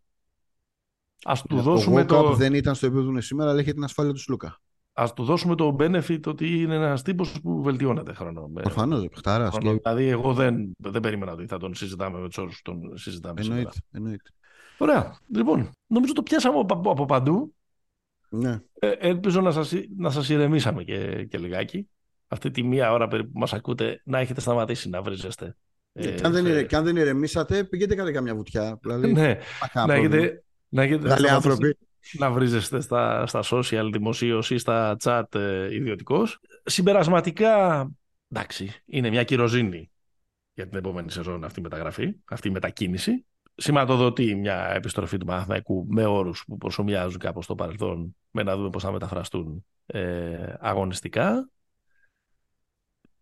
ας 1.25 1.43
του 1.43 1.57
το 1.57 1.63
δώσουμε 1.63 2.05
το. 2.05 2.35
δεν 2.35 2.55
ήταν 2.55 2.75
στο 2.75 2.87
επίπεδο 2.87 3.07
που 3.07 3.13
είναι 3.13 3.21
σήμερα, 3.21 3.51
αλλά 3.51 3.61
έχει 3.61 3.73
την 3.73 3.85
ασφάλεια 3.85 4.13
του 4.13 4.21
Σλούκα. 4.21 4.61
Α 4.93 5.13
του 5.15 5.25
δώσουμε 5.25 5.55
το 5.55 5.77
benefit 5.79 6.27
ότι 6.27 6.61
είναι 6.61 6.75
ένας 6.75 7.03
τύπος 7.03 7.41
που 7.41 7.63
βελτιώνεται 7.63 8.13
χρόνο. 8.13 8.51
Προφανώς, 8.53 9.09
παιχτάρα. 9.09 9.49
Και... 9.49 9.73
Δηλαδή, 9.73 10.07
εγώ 10.07 10.35
δεν, 10.35 10.73
δεν 10.79 11.01
περίμενα 11.01 11.33
ότι 11.33 11.47
θα 11.47 11.59
τον 11.59 11.75
συζητάμε 11.75 12.19
με 12.19 12.27
τους 12.27 12.39
όρους 12.39 12.61
που 12.63 12.71
τον 12.71 12.99
συζητάμε 12.99 13.41
εννοείται, 13.41 13.71
σήμερα. 13.71 13.77
Εννοείται. 13.91 14.31
Ωραία. 14.79 15.19
Λοιπόν, 15.29 15.71
νομίζω 15.87 16.13
το 16.13 16.23
πιάσαμε 16.23 16.59
από, 16.59 16.91
από 16.91 17.05
παντού. 17.05 17.55
Ναι. 18.31 18.61
Ε, 18.79 18.91
ελπίζω 18.99 19.41
να 19.41 19.51
σας, 19.51 19.73
να 19.97 20.11
σας 20.11 20.29
ηρεμήσαμε 20.29 20.85
και, 20.85 21.25
και 21.25 21.39
λιγάκι. 21.39 21.89
Αυτή 22.29 22.51
τη 22.51 22.63
μία 22.63 22.93
ώρα 22.93 23.09
περίπου 23.09 23.31
που 23.31 23.39
μας 23.39 23.53
ακούτε 23.53 24.01
να 24.05 24.19
έχετε 24.19 24.41
σταματήσει 24.41 24.89
να 24.89 25.03
βρίζεστε. 25.03 25.57
Ε, 25.93 26.11
και, 26.11 26.27
αν 26.27 26.33
δεν, 26.33 26.47
ηρε, 26.47 26.63
και 26.63 26.77
αν 26.77 26.85
δεν 26.85 26.97
ηρεμήσατε, 26.97 27.65
πηγαίνετε 27.65 27.95
κάντε 27.95 28.13
καμιά 28.13 28.35
βουτιά. 28.35 28.79
Δηλαδή, 28.83 29.13
ναι, 29.13 29.39
να 29.87 29.95
έχετε, 29.95 30.45
να 30.69 30.83
έχετε 30.83 31.31
άνθρωποι. 31.31 31.79
να 32.13 32.31
βρίζεστε 32.31 32.81
στα, 32.81 33.27
στα 33.27 33.43
social 33.45 33.89
δημοσίως 33.93 34.51
ή 34.51 34.59
στα 34.59 34.97
chat 35.03 35.35
ε, 35.35 35.75
ιδιωτικώς. 35.75 36.41
Συμπερασματικά, 36.65 37.87
εντάξει, 38.29 38.75
είναι 38.87 39.11
μια 39.11 39.25
κυροζήνη 39.25 39.91
για 40.55 40.69
την 40.69 40.79
επόμενη 40.79 41.11
σεζόν 41.11 41.45
αυτή 41.45 41.61
η 41.61 41.63
μεταγραφή, 41.63 42.15
αυτή 42.25 42.49
η 42.49 42.51
μετακίνηση 42.51 43.25
σηματοδοτεί 43.61 44.35
μια 44.35 44.71
επιστροφή 44.75 45.19
του 45.19 45.25
Παναθηναϊκού 45.25 45.87
με 45.89 46.05
όρους 46.05 46.45
που 46.47 46.57
προσωμιάζουν 46.57 47.19
κάπως 47.19 47.45
στο 47.45 47.55
παρελθόν 47.55 48.17
με 48.31 48.43
να 48.43 48.57
δούμε 48.57 48.71
πώς 48.71 48.83
θα 48.83 48.91
μεταφραστούν 48.91 49.65
ε, 49.87 50.55
αγωνιστικά. 50.59 51.51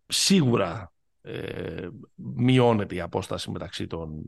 Σίγουρα 0.07 0.93
ε, 1.21 1.87
μειώνεται 2.15 2.95
η 2.95 3.01
απόσταση 3.01 3.51
μεταξύ 3.51 3.87
των, 3.87 4.23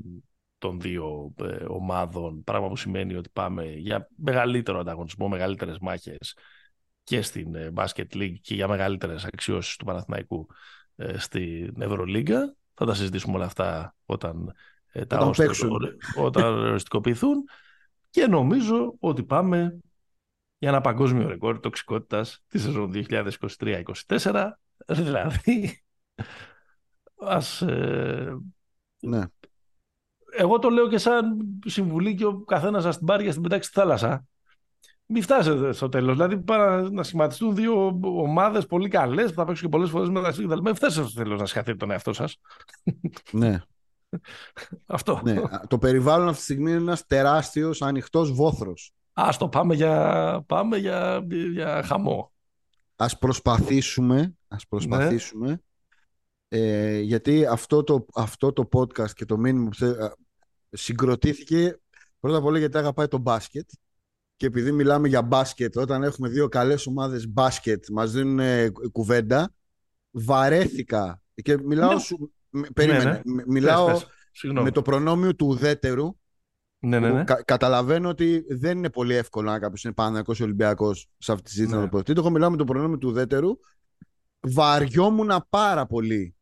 των 0.57 0.79
δύο 0.79 1.33
ε, 1.43 1.65
ομάδων, 1.67 2.43
πράγμα 2.43 2.67
που 2.67 2.75
σημαίνει 2.75 3.15
ότι 3.15 3.29
πάμε 3.33 3.65
για 3.65 4.07
μεγαλύτερο 4.15 4.79
ανταγωνισμό, 4.79 5.27
μεγαλύτερες 5.27 5.77
μάχες 5.79 6.35
και 7.03 7.21
στην 7.21 7.55
ε, 7.55 7.71
Basket 7.75 8.13
League 8.13 8.35
και 8.41 8.55
για 8.55 8.67
μεγαλύτερες 8.67 9.25
αξιώσεις 9.25 9.75
του 9.75 9.85
Παναθηναϊκού 9.85 10.47
ε, 10.95 11.17
στην 11.17 11.81
Ευρωλίγκα. 11.81 12.55
Θα 12.73 12.85
τα 12.85 12.93
συζητήσουμε 12.93 13.35
όλα 13.35 13.45
αυτά 13.45 13.95
όταν 14.05 14.47
ε, 14.47 14.53
τα 15.07 15.19
όταν, 15.19 15.97
όταν 16.17 16.53
οριστικοποιηθούν 16.69 17.43
και 18.09 18.27
νομίζω 18.27 18.95
ότι 18.99 19.23
πάμε 19.23 19.79
για 20.57 20.69
ένα 20.69 20.81
παγκόσμιο 20.81 21.27
ρεκόρ 21.27 21.59
τοξικότητας 21.59 22.43
τη 22.47 22.59
σεζόν 22.59 22.91
2023-2024 22.93 24.49
δηλαδή 24.87 25.83
ας, 27.15 27.61
ε, 27.61 28.37
ναι. 28.99 29.21
εγώ 30.31 30.59
το 30.59 30.69
λέω 30.69 30.87
και 30.87 30.97
σαν 30.97 31.37
συμβουλή 31.65 32.15
και 32.15 32.25
ο 32.25 32.39
καθένας 32.39 32.83
σας 32.83 32.97
την 32.97 33.05
πάρει 33.05 33.23
για 33.23 33.31
στην 33.31 33.43
πετάξει 33.43 33.69
στη 33.69 33.79
θάλασσα 33.79 34.25
μην 35.11 35.21
φτάσετε 35.21 35.71
στο 35.71 35.89
τέλος. 35.89 36.15
Δηλαδή, 36.15 36.43
para 36.47 36.87
να 36.91 37.03
σχηματιστούν 37.03 37.55
δύο 37.55 37.99
ομάδες 38.01 38.65
πολύ 38.65 38.89
καλές 38.89 39.29
που 39.29 39.35
θα 39.35 39.45
παίξουν 39.45 39.65
και 39.65 39.71
πολλές 39.71 39.89
φορές 39.89 40.09
μεταξύ. 40.09 40.45
Μην 40.45 40.75
φτάσετε 40.75 41.07
στο 41.07 41.23
τέλος 41.23 41.39
να 41.39 41.45
συγχαθείτε 41.45 41.77
τον 41.77 41.91
εαυτό 41.91 42.13
σας. 42.13 42.39
Ναι. 43.31 43.61
Αυτό. 44.85 45.21
Ναι, 45.23 45.41
το 45.67 45.77
περιβάλλον 45.77 46.27
αυτή 46.27 46.37
τη 46.37 46.43
στιγμή 46.43 46.71
είναι 46.71 46.79
ένας 46.79 47.05
τεράστιος 47.05 47.81
ανοιχτός 47.81 48.31
βόθρος. 48.31 48.93
Ας 49.13 49.37
το 49.37 49.49
πάμε 49.49 49.75
για, 49.75 50.43
πάμε 50.47 50.77
για, 50.77 51.25
για 51.51 51.83
χαμό. 51.83 52.31
Ας 52.95 53.17
προσπαθήσουμε, 53.17 54.33
ας 54.47 54.67
προσπαθήσουμε 54.67 55.47
ναι. 55.47 56.59
ε, 56.59 56.99
γιατί 56.99 57.45
αυτό 57.45 57.83
το, 57.83 58.05
αυτό 58.13 58.53
το 58.53 58.69
podcast 58.71 59.11
και 59.11 59.25
το 59.25 59.37
μήνυμα 59.37 59.69
που 59.69 59.95
συγκροτήθηκε 60.69 61.79
πρώτα 62.19 62.37
απ' 62.37 62.45
όλα 62.45 62.57
γιατί 62.57 62.77
αγαπάει 62.77 63.07
το 63.07 63.17
μπάσκετ 63.17 63.69
και 64.35 64.45
επειδή 64.45 64.71
μιλάμε 64.71 65.07
για 65.07 65.21
μπάσκετ 65.21 65.77
όταν 65.77 66.03
έχουμε 66.03 66.29
δύο 66.29 66.47
καλές 66.47 66.87
ομάδες 66.87 67.27
μπάσκετ 67.27 67.85
μας 67.89 68.11
δίνουν 68.11 68.39
ε, 68.39 68.71
κουβέντα 68.91 69.53
βαρέθηκα 70.11 71.21
και 71.33 71.57
μιλάω 71.57 71.93
ναι. 71.93 71.99
σου, 71.99 72.33
Περίμενε. 72.73 73.21
Ναι, 73.25 73.33
ναι. 73.33 73.43
Μιλάω 73.47 73.99
με 74.43 74.71
το 74.71 74.81
προνόμιο 74.81 75.35
του 75.35 75.47
ουδέτερου. 75.47 76.15
Ναι, 76.79 76.99
ναι, 76.99 77.09
ναι. 77.11 77.23
καταλαβαίνω 77.23 78.09
ότι 78.09 78.45
δεν 78.49 78.77
είναι 78.77 78.89
πολύ 78.89 79.15
εύκολο 79.15 79.51
να 79.51 79.59
κάποιος 79.59 79.83
είναι 79.83 79.93
πάνω 79.93 80.23
Ολυμπιακός 80.41 81.09
σε 81.17 81.31
αυτή 81.31 81.43
τη 81.43 81.49
συζήτηση 81.49 81.75
ναι. 81.75 81.83
να 81.83 82.03
το 82.03 82.11
Εγώ 82.17 82.29
μιλάω 82.29 82.49
με 82.49 82.57
το 82.57 82.63
προνόμιο 82.63 82.97
του 82.97 83.09
ουδέτερου. 83.09 83.51
Βαριόμουν 84.39 85.45
πάρα 85.49 85.85
πολύ 85.85 86.35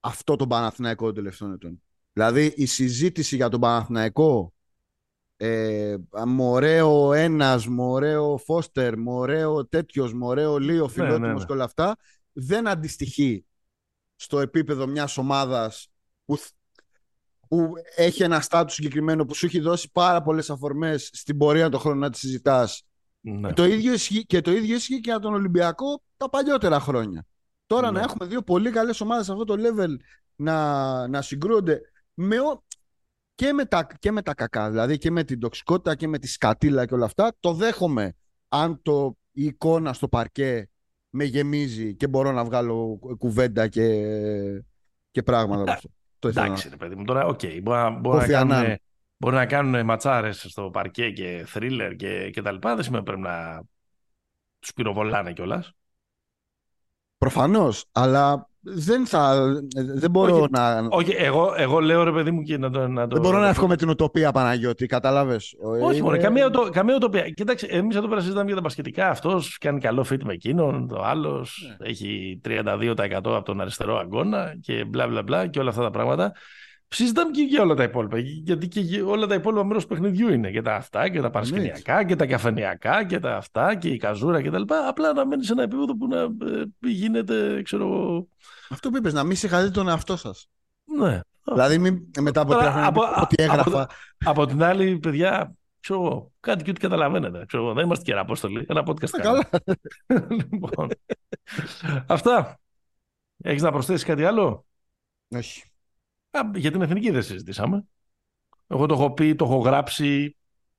αυτό 0.00 0.36
το 0.36 0.46
Παναθηναϊκό 0.46 1.04
των 1.04 1.14
τελευταίων 1.14 1.52
ετών. 1.52 1.82
Δηλαδή 2.12 2.52
η 2.56 2.66
συζήτηση 2.66 3.36
για 3.36 3.48
τον 3.48 3.60
Παναθηναϊκό 3.60 4.52
ε, 5.36 5.96
μωρέο 6.26 7.12
ένας, 7.12 7.66
μωρέο 7.66 8.36
Φώστερ, 8.36 8.98
μωρέο 8.98 9.66
τέτοιος, 9.66 10.14
μωρέο 10.14 10.58
Λίο, 10.58 10.88
φιλότιμος 10.88 11.20
ναι, 11.20 11.26
ναι, 11.26 11.38
ναι. 11.38 11.44
και 11.44 11.52
όλα 11.52 11.64
αυτά, 11.64 11.96
δεν 12.32 12.68
αντιστοιχεί 12.68 13.44
στο 14.22 14.40
επίπεδο 14.40 14.86
μιας 14.86 15.18
ομάδας 15.18 15.88
που, 16.24 16.38
που 17.48 17.72
έχει 17.96 18.22
ένα 18.22 18.40
στάτους 18.40 18.74
συγκεκριμένο 18.74 19.24
που 19.24 19.34
σου 19.34 19.46
έχει 19.46 19.60
δώσει 19.60 19.90
πάρα 19.92 20.22
πολλές 20.22 20.50
αφορμές 20.50 21.10
στην 21.12 21.36
πορεία 21.36 21.68
των 21.68 21.80
χρόνων 21.80 21.98
να 21.98 22.10
τη 22.10 22.18
συζητάς 22.18 22.82
ναι. 23.20 23.48
και, 23.48 23.54
το 23.54 23.64
ίδιο 23.64 23.92
ισχύει, 23.92 24.26
και 24.26 24.40
το 24.40 24.50
ίδιο 24.50 24.74
ισχύει 24.74 25.00
και 25.00 25.10
για 25.10 25.18
τον 25.18 25.34
Ολυμπιακό 25.34 26.02
τα 26.16 26.30
παλιότερα 26.30 26.80
χρόνια. 26.80 27.26
Τώρα 27.66 27.90
να 27.90 28.00
έχουμε 28.00 28.26
δύο 28.26 28.42
πολύ 28.42 28.70
καλές 28.70 29.00
ομάδες 29.00 29.26
σε 29.26 29.32
αυτό 29.32 29.44
το 29.44 29.54
level 29.58 29.96
να, 30.34 31.08
να 31.08 31.22
συγκρούονται 31.22 31.80
με, 32.14 32.36
και 33.34 33.52
με, 33.52 33.64
τα, 33.64 33.86
και 33.98 34.10
με 34.10 34.22
τα 34.22 34.34
κακά, 34.34 34.70
δηλαδή 34.70 34.98
και 34.98 35.10
με 35.10 35.24
την 35.24 35.40
τοξικότητα 35.40 35.94
και 35.94 36.08
με 36.08 36.18
τη 36.18 36.26
σκατήλα 36.26 36.86
και 36.86 36.94
όλα 36.94 37.04
αυτά, 37.04 37.32
το 37.40 37.52
δέχομαι 37.52 38.16
αν 38.48 38.82
το, 38.82 39.16
η 39.32 39.44
εικόνα 39.44 39.92
στο 39.92 40.08
παρκέ 40.08 40.70
με 41.14 41.24
γεμίζει 41.24 41.94
και 41.94 42.06
μπορώ 42.06 42.32
να 42.32 42.44
βγάλω 42.44 42.98
κουβέντα 43.18 43.68
και, 43.68 43.86
και 45.10 45.22
πράγματα. 45.22 45.80
το 46.18 46.28
Εντάξει, 46.28 46.68
ρε 46.68 46.76
παιδί 46.76 46.94
μου, 46.94 47.04
τώρα, 47.04 47.26
ok, 47.26 47.40
okay, 47.42 47.60
μπορεί, 47.62 47.96
μπορεί, 48.00 48.18
να 48.18 48.26
κάνουν, 48.26 48.76
μπορεί 49.16 49.34
να 49.34 49.46
κάνουν 49.46 49.84
ματσάρες 49.84 50.46
στο 50.48 50.70
παρκέ 50.70 51.10
και 51.10 51.44
θρίλερ 51.46 51.96
και, 51.96 52.30
και 52.30 52.42
τα 52.42 52.52
λοιπά, 52.52 52.74
δεν 52.74 52.84
σημαίνει 52.84 53.04
πρέπει 53.04 53.20
να 53.20 53.62
τους 54.58 54.72
πυροβολάνε 54.72 55.32
κιόλας. 55.32 55.72
Προφανώς, 57.18 57.84
αλλά 57.92 58.50
δεν 58.64 59.06
θα. 59.06 59.52
Δεν 59.74 60.10
μπορώ 60.10 60.36
όχι, 60.36 60.46
να. 60.50 60.86
Όχι, 60.90 61.14
εγώ, 61.18 61.54
εγώ 61.56 61.80
λέω 61.80 62.04
ρε 62.04 62.12
παιδί 62.12 62.30
μου 62.30 62.42
και 62.42 62.58
να 62.58 62.70
το. 62.70 62.88
Να 62.88 63.06
το 63.06 63.14
δεν 63.14 63.22
μπορώ 63.22 63.38
να 63.38 63.48
εύχομαι 63.48 63.76
την 63.76 63.88
ουτοπία 63.88 64.32
Παναγιώτη, 64.32 64.86
κατάλαβες; 64.86 65.54
Όχι, 65.82 65.98
είναι... 65.98 66.18
καμία, 66.18 66.50
καμία 66.72 66.94
ουτοπία. 66.94 67.28
Κοίταξε, 67.28 67.66
εμείς 67.66 67.96
εδώ 67.96 68.08
πέρα 68.08 68.20
συζητάμε 68.20 68.46
για 68.46 68.54
τα 68.54 68.62
μπασκετικά. 68.62 69.08
Αυτός 69.08 69.58
κάνει 69.58 69.80
καλό 69.80 70.06
fit 70.10 70.22
με 70.24 70.32
εκείνον, 70.32 70.88
το 70.88 71.02
άλλος 71.02 71.76
ναι. 71.78 71.88
έχει 71.88 72.40
32% 72.44 72.96
από 73.10 73.42
τον 73.42 73.60
αριστερό 73.60 73.98
αγκώνα 73.98 74.54
και 74.60 74.84
μπλα 74.84 75.06
μπλα 75.06 75.22
μπλα 75.22 75.46
και 75.46 75.58
όλα 75.58 75.70
αυτά 75.70 75.82
τα 75.82 75.90
πράγματα. 75.90 76.32
Συζητάμε 76.94 77.30
και 77.30 77.42
για 77.42 77.62
όλα 77.62 77.74
τα 77.74 77.82
υπόλοιπα. 77.82 78.18
Γιατί 78.18 78.68
και 78.68 79.02
όλα 79.02 79.26
τα 79.26 79.34
υπόλοιπα 79.34 79.64
μέρος 79.64 79.86
παιχνιδιού 79.86 80.28
είναι. 80.28 80.50
Και 80.50 80.62
τα 80.62 80.74
αυτά 80.74 81.08
και 81.08 81.20
τα 81.20 81.30
παρασκηνιακά 81.30 82.04
και 82.04 82.16
τα 82.16 82.26
καφενιακά 82.26 83.04
και 83.04 83.18
τα 83.18 83.36
αυτά 83.36 83.74
και 83.74 83.88
η 83.88 83.96
καζούρα 83.96 84.42
κτλ. 84.42 84.62
Απλά 84.88 85.12
να 85.12 85.26
μένεις 85.26 85.46
σε 85.46 85.52
ένα 85.52 85.62
επίπεδο 85.62 85.96
που 85.96 86.06
να 86.06 86.20
ε, 86.20 86.64
γίνεται, 86.80 87.62
ξέρω 87.62 88.26
Αυτό 88.68 88.90
που 88.90 88.96
είπες, 88.96 89.12
να 89.12 89.24
μην 89.24 89.36
συγχαρείτε 89.36 89.70
τον 89.70 89.88
εαυτό 89.88 90.16
σας. 90.16 90.48
Ναι. 90.84 91.20
Δηλαδή 91.44 91.78
μην, 91.78 92.10
μετά 92.20 92.40
από 92.40 92.54
τρία 92.54 92.72
χρόνια 92.72 92.92
ότι 93.22 93.34
έγραφα. 93.38 93.82
Από, 93.82 93.92
από, 94.24 94.46
την 94.46 94.62
άλλη, 94.62 94.98
παιδιά, 94.98 95.54
ξέρω, 95.80 96.32
κάτι 96.40 96.64
και 96.64 96.70
ό,τι 96.70 96.80
καταλαβαίνετε. 96.80 97.44
Ξέρω, 97.46 97.72
δεν 97.72 97.84
είμαστε 97.84 98.04
και 98.04 98.18
απόστολοι. 98.18 98.66
Ένα 98.68 98.82
podcast 98.86 99.10
καλά. 99.10 99.48
λοιπόν, 100.50 100.88
αυτά. 102.06 102.60
Έχεις 103.44 103.62
να 103.62 103.70
προσθέσεις 103.70 104.04
κάτι 104.04 104.24
άλλο; 104.24 104.66
Όχι 105.28 105.71
για 106.54 106.70
την 106.70 106.82
εθνική 106.82 107.10
δεν 107.10 107.22
συζητήσαμε. 107.22 107.84
Εγώ 108.66 108.86
το 108.86 108.94
έχω 108.94 109.12
πει, 109.12 109.34
το 109.34 109.44
έχω 109.44 109.58
γράψει. 109.58 110.36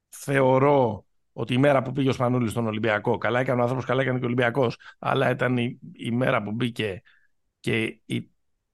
Θεωρώ 0.09 1.05
ότι 1.33 1.53
η 1.53 1.57
μέρα 1.57 1.81
που 1.81 1.91
πήγε 1.91 2.09
ο 2.09 2.13
Σπανούλης 2.13 2.51
στον 2.51 2.67
Ολυμπιακό, 2.67 3.17
καλά 3.17 3.39
έκανε 3.39 3.59
ο 3.59 3.61
άνθρωπος, 3.61 3.85
καλά 3.85 4.01
έκανε 4.01 4.17
και 4.17 4.23
ο 4.23 4.27
Ολυμπιακός, 4.27 4.77
αλλά 4.99 5.29
ήταν 5.29 5.57
η, 5.93 6.11
μέρα 6.11 6.43
που 6.43 6.51
μπήκε 6.51 7.01
και 7.59 7.99
η 8.05 8.31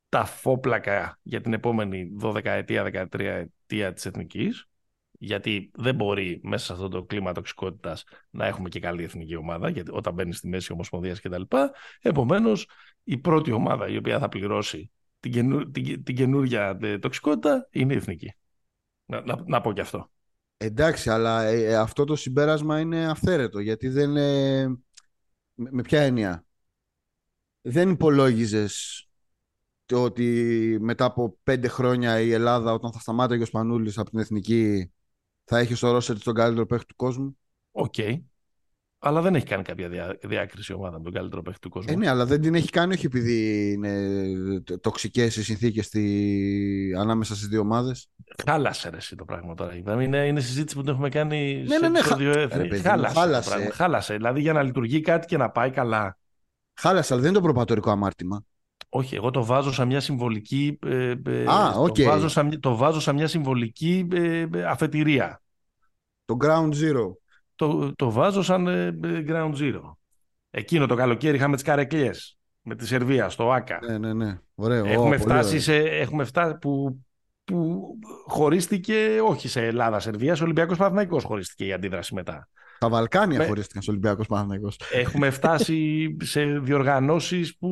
ταφόπλακα 0.10 1.20
για 1.22 1.42
την 1.42 1.54
επόμενη 1.54 2.16
12 2.22 2.46
ετία, 2.46 2.84
13 2.84 3.20
ετία 3.20 3.94
της 3.94 4.06
εθνικής. 4.06 4.64
Γιατί 5.22 5.72
δεν 5.74 5.96
μπορεί 5.96 6.40
μέσα 6.44 6.66
σε 6.66 6.74
αυτό 6.74 6.88
το 6.88 7.04
κλίμα 7.04 7.34
τοξικότητας 7.34 8.04
να 8.30 8.46
έχουμε 8.46 8.70
και 8.70 8.80
καλή 8.80 9.04
εθνική 9.04 9.36
ομάδα, 9.36 9.70
γιατί 9.70 9.92
όταν 9.92 10.14
μπαίνεις 10.14 10.38
στη 10.38 10.48
μέση 10.48 10.72
ομοσπονδίας 10.72 11.20
κτλ. 11.22 11.42
Επομένως, 12.02 12.68
η 13.04 13.18
πρώτη 13.18 13.52
ομάδα 13.52 13.88
η 13.88 13.98
οποία 13.98 14.20
θα 14.20 14.30
πληρώσει 14.30 14.92
την, 15.20 15.32
καινού, 15.32 15.72
την, 15.72 16.03
την 16.03 16.15
καινούργια 16.15 16.78
ε, 16.82 16.99
τοξικότητα 16.99 17.67
είναι 17.72 17.93
η 17.93 17.97
εθνική. 17.97 18.34
Να, 19.05 19.22
να, 19.22 19.43
να 19.47 19.61
πω 19.61 19.74
και 19.74 19.82
αυτό. 19.82 20.11
Εντάξει, 20.57 21.09
αλλά 21.09 21.43
ε, 21.43 21.63
ε, 21.63 21.76
αυτό 21.76 22.03
το 22.03 22.15
συμπέρασμα 22.15 22.80
είναι 22.80 23.09
αυθαίρετο, 23.09 23.59
γιατί 23.59 23.88
δεν... 23.88 24.17
Ε, 24.17 24.67
με, 25.53 25.70
με 25.72 25.82
ποια 25.82 26.01
έννοια; 26.01 26.45
Δεν 27.61 27.89
υπολόγιζες 27.89 29.03
ότι 29.93 30.78
μετά 30.82 31.05
από 31.05 31.38
πέντε 31.43 31.67
χρόνια 31.67 32.20
η 32.20 32.32
Ελλάδα, 32.32 32.74
όταν 32.74 32.91
θα 32.91 32.99
σταμάτησε 32.99 33.41
ο 33.41 33.45
Σπανούλης 33.45 33.97
από 33.97 34.09
την 34.09 34.20
εθνική, 34.20 34.91
θα 35.43 35.57
έχει 35.57 35.76
στο 35.76 35.91
ρόστερ 35.91 36.24
τον 36.24 36.34
καλύτερο 36.34 36.65
παίχτη 36.65 36.86
του 36.86 36.95
κόσμου; 36.95 37.38
Ok. 37.72 37.93
Okay 37.97 38.22
αλλά 39.00 39.22
δεν 39.22 39.36
έχει 39.36 39.45
κάνει 39.45 39.64
κάποια 39.64 39.89
διά, 39.89 40.18
διάκριση 40.22 40.74
ομάδα 40.74 40.97
με 40.97 41.04
τον 41.04 41.14
καλύτερο 41.14 41.41
παίχτη 41.41 41.60
του 41.60 41.70
κόσμου. 41.70 41.93
Ε, 41.93 41.95
ναι, 41.95 42.10
αλλά 42.10 42.26
δεν 42.26 42.41
την 42.41 42.56
έχει 42.56 42.70
κάνει 42.70 42.93
όχι 42.93 43.06
επειδή 43.06 43.72
είναι 43.72 44.64
τοξικές 44.82 45.36
οι 45.36 45.43
συνθήκες 45.43 45.86
στη... 45.86 46.95
ανάμεσα 46.97 47.36
στις 47.36 47.47
δύο 47.47 47.60
ομάδες. 47.60 48.10
Χάλασε 48.45 48.89
ρε, 48.89 48.97
εσύ 48.97 49.16
το 49.16 49.26
πράγμα 49.26 49.54
τώρα. 49.54 49.76
Είναι, 50.02 50.28
είναι 50.28 50.39
συζήτηση 50.39 50.76
που 50.76 50.82
την 50.82 50.91
έχουμε 50.91 51.10
κάνει 51.10 51.64
ναι, 51.68 51.76
σε, 51.76 51.80
ναι, 51.80 51.89
ναι, 51.89 52.02
σε 52.02 52.16
δύο 52.16 52.39
έθνη. 52.39 52.78
Χάλασε. 52.78 53.20
Χάλασε. 53.20 53.70
χάλασε. 53.74 54.16
Δηλαδή 54.16 54.41
για 54.41 54.54
να 54.54 54.64
λειτουργεί 54.64 55.02
κάτι 55.02 55.28
και 55.28 55.38
να 55.38 55.50
πάει 55.50 55.70
καλά. 55.70 56.18
Χάλασε, 56.74 57.14
αλλά 57.14 57.22
δεν 57.22 57.32
είναι 57.32 57.39
το 57.39 57.45
προπατορικό 57.45 57.91
αμάρτημα. 57.91 58.43
Όχι, 58.89 59.16
εγώ 59.16 59.32
το 59.32 59.45
βάζω 59.45 59.74
σαν 59.74 59.88
μια 59.88 60.00
συμβολική. 60.00 60.80
Ε, 60.86 61.14
ε, 61.26 61.45
Α, 61.45 61.82
okay. 61.82 61.93
το, 61.93 62.04
βάζω 62.04 62.28
σαν, 62.28 62.60
το 62.60 62.76
βάζω 62.76 63.00
σαν 63.00 63.16
μια 63.16 63.28
συμβολική 63.28 64.08
ε, 64.12 64.45
αφετηρία. 64.68 65.41
Το 66.26 66.38
ground 66.41 66.70
zero 66.70 67.12
το, 67.60 67.95
το 67.95 68.12
βάζω 68.12 68.41
σαν 68.41 68.68
ε, 68.68 68.97
ground 69.28 69.53
zero. 69.55 69.82
Εκείνο 70.49 70.86
το 70.86 70.95
καλοκαίρι 70.95 71.36
είχαμε 71.36 71.55
τις 71.55 71.64
καρεκλιές 71.64 72.38
με 72.62 72.76
τη 72.76 72.88
Σερβία 72.88 73.30
στο 73.30 73.51
ΆΚΑ. 73.51 73.80
Ναι, 73.86 73.97
ναι, 73.97 74.14
ναι. 74.14 74.39
Ωραίο. 74.55 74.86
Έχουμε, 74.86 75.18
φτάσει, 75.18 75.60
σε, 75.60 75.76
έχουμε 75.76 76.24
φτάσει 76.24 76.57
που, 76.57 76.99
που 77.43 77.82
χωρίστηκε 78.28 79.22
όχι 79.28 79.47
σε 79.47 79.66
Ελλάδα-Σερβία, 79.66 80.36
σε 80.36 80.43
Ολυμπιακός 80.43 80.78
Παναθηναϊκός 80.78 81.24
χωρίστηκε 81.24 81.66
η 81.66 81.74
αντίδραση 81.74 82.14
μετά. 82.14 82.49
Τα 82.80 82.89
Βαλκάνια 82.89 83.38
με... 83.38 83.45
χωρίστηκαν 83.45 83.82
σε 83.82 83.89
Ολυμπιακός 83.89 84.28
Παναθηναϊκός. 84.28 84.80
Έχουμε 84.91 85.30
φτάσει 85.30 86.08
σε 86.34 86.43
διοργανώσεις 86.46 87.58
που 87.58 87.70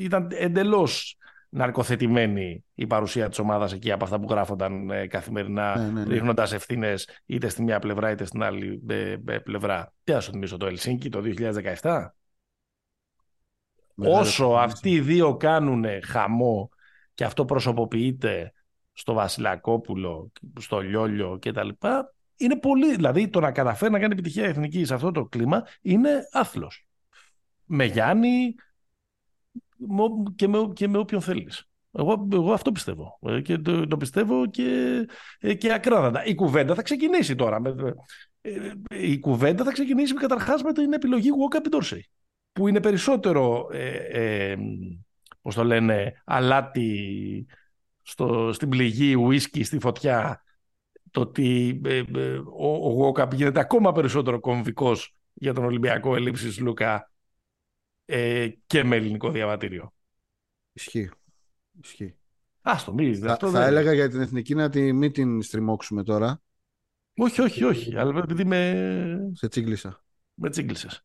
ήταν 0.00 0.28
εντελώς 0.30 1.16
ναρκοθετημένη 1.54 2.64
η 2.74 2.86
παρουσία 2.86 3.28
της 3.28 3.38
ομάδας 3.38 3.72
εκεί 3.72 3.92
από 3.92 4.04
αυτά 4.04 4.20
που 4.20 4.26
γράφονταν 4.30 4.90
ε, 4.90 5.06
καθημερινά, 5.06 5.76
ναι, 5.76 5.84
ναι, 5.84 6.04
ναι. 6.04 6.12
ρίχνοντας 6.12 6.52
ευθύνες 6.52 7.08
είτε 7.26 7.48
στη 7.48 7.62
μία 7.62 7.78
πλευρά 7.78 8.10
είτε 8.10 8.24
στην 8.24 8.42
άλλη 8.42 8.82
ε, 8.88 9.16
ε, 9.26 9.38
πλευρά. 9.38 9.92
Τι 10.04 10.12
θα 10.12 10.20
σου 10.20 10.30
θυμίσω 10.30 10.56
το 10.56 10.66
Ελσίνκι 10.66 11.08
το 11.08 11.22
2017. 11.80 12.06
Όσο 13.94 14.46
αυτοί 14.46 14.90
οι 14.90 15.00
δύο 15.00 15.36
κάνουν 15.36 15.84
χαμό 16.04 16.68
και 17.14 17.24
αυτό 17.24 17.44
προσωποποιείται 17.44 18.52
στο 18.92 19.12
Βασιλακόπουλο, 19.12 20.32
στο 20.60 20.80
Λιόλιο 20.80 21.38
κτλ. 21.40 21.68
Είναι 22.36 22.56
πολύ, 22.56 22.94
δηλαδή 22.94 23.28
το 23.28 23.40
να 23.40 23.52
καταφέρει 23.52 23.92
να 23.92 23.98
κάνει 23.98 24.12
επιτυχία 24.12 24.44
εθνική 24.44 24.84
σε 24.84 24.94
αυτό 24.94 25.10
το 25.10 25.24
κλίμα 25.24 25.66
είναι 25.80 26.10
άθλος. 26.32 26.86
Με 27.64 27.84
Γιάννη, 27.84 28.54
και 30.36 30.48
με, 30.48 30.58
και 30.74 30.88
με 30.88 30.98
όποιον 30.98 31.20
θέλεις. 31.20 31.68
Εγώ, 31.92 32.28
εγώ 32.32 32.52
αυτό 32.52 32.72
πιστεύω. 32.72 33.18
Ε, 33.22 33.40
και 33.40 33.58
το, 33.58 33.86
το 33.86 33.96
πιστεύω 33.96 34.46
και, 34.46 35.00
ε, 35.38 35.54
και 35.54 35.72
ακράδαντα. 35.72 36.24
Η 36.24 36.34
κουβέντα 36.34 36.74
θα 36.74 36.82
ξεκινήσει 36.82 37.34
τώρα. 37.34 37.60
Ε, 38.40 38.72
η 38.88 39.18
κουβέντα 39.18 39.64
θα 39.64 39.72
ξεκινήσει 39.72 40.14
καταρχάς 40.14 40.62
με 40.62 40.72
την 40.72 40.92
επιλογή 40.92 41.30
Walker 41.30 41.74
Dorsey. 41.74 42.00
Που 42.52 42.68
είναι 42.68 42.80
περισσότερο, 42.80 43.68
ε, 43.72 43.94
ε, 43.94 44.56
πώς 45.42 45.54
το 45.54 45.64
λένε, 45.64 46.22
αλάτι 46.24 47.46
στο, 48.02 48.52
στην 48.52 48.68
πληγή, 48.68 49.14
ουίσκι 49.14 49.64
στη 49.64 49.78
φωτιά. 49.78 50.42
Το 51.10 51.20
ότι 51.20 51.80
ε, 51.84 52.02
ο, 52.56 53.08
ο 53.08 53.28
γίνεται 53.32 53.60
ακόμα 53.60 53.92
περισσότερο 53.92 54.40
κομβικός 54.40 55.14
για 55.32 55.54
τον 55.54 55.64
Ολυμπιακό 55.64 56.14
ελλείψης 56.16 56.60
Λούκα 56.60 57.12
ε, 58.04 58.48
και 58.66 58.84
με 58.84 58.96
ελληνικό 58.96 59.30
διαβατήριο. 59.30 59.94
Ισχύει. 60.72 61.10
Ισχύει. 61.82 62.16
Άστο, 62.62 62.92
μη, 62.92 63.16
θα, 63.16 63.32
αυτό 63.32 63.50
θα 63.50 63.64
έλεγα 63.64 63.92
για 63.92 64.08
την 64.08 64.20
εθνική 64.20 64.54
να 64.54 64.68
τη, 64.68 64.92
μην 64.92 65.12
την 65.12 65.42
στριμώξουμε 65.42 66.02
τώρα. 66.02 66.40
Όχι, 67.16 67.40
όχι, 67.40 67.64
όχι. 67.64 67.96
Αλλά 67.96 68.18
επειδή 68.18 68.44
με. 68.44 69.30
Σε 69.32 69.48
τσίγκλισα. 69.48 70.04
Με 70.34 70.50
τσίγκλισες. 70.50 71.02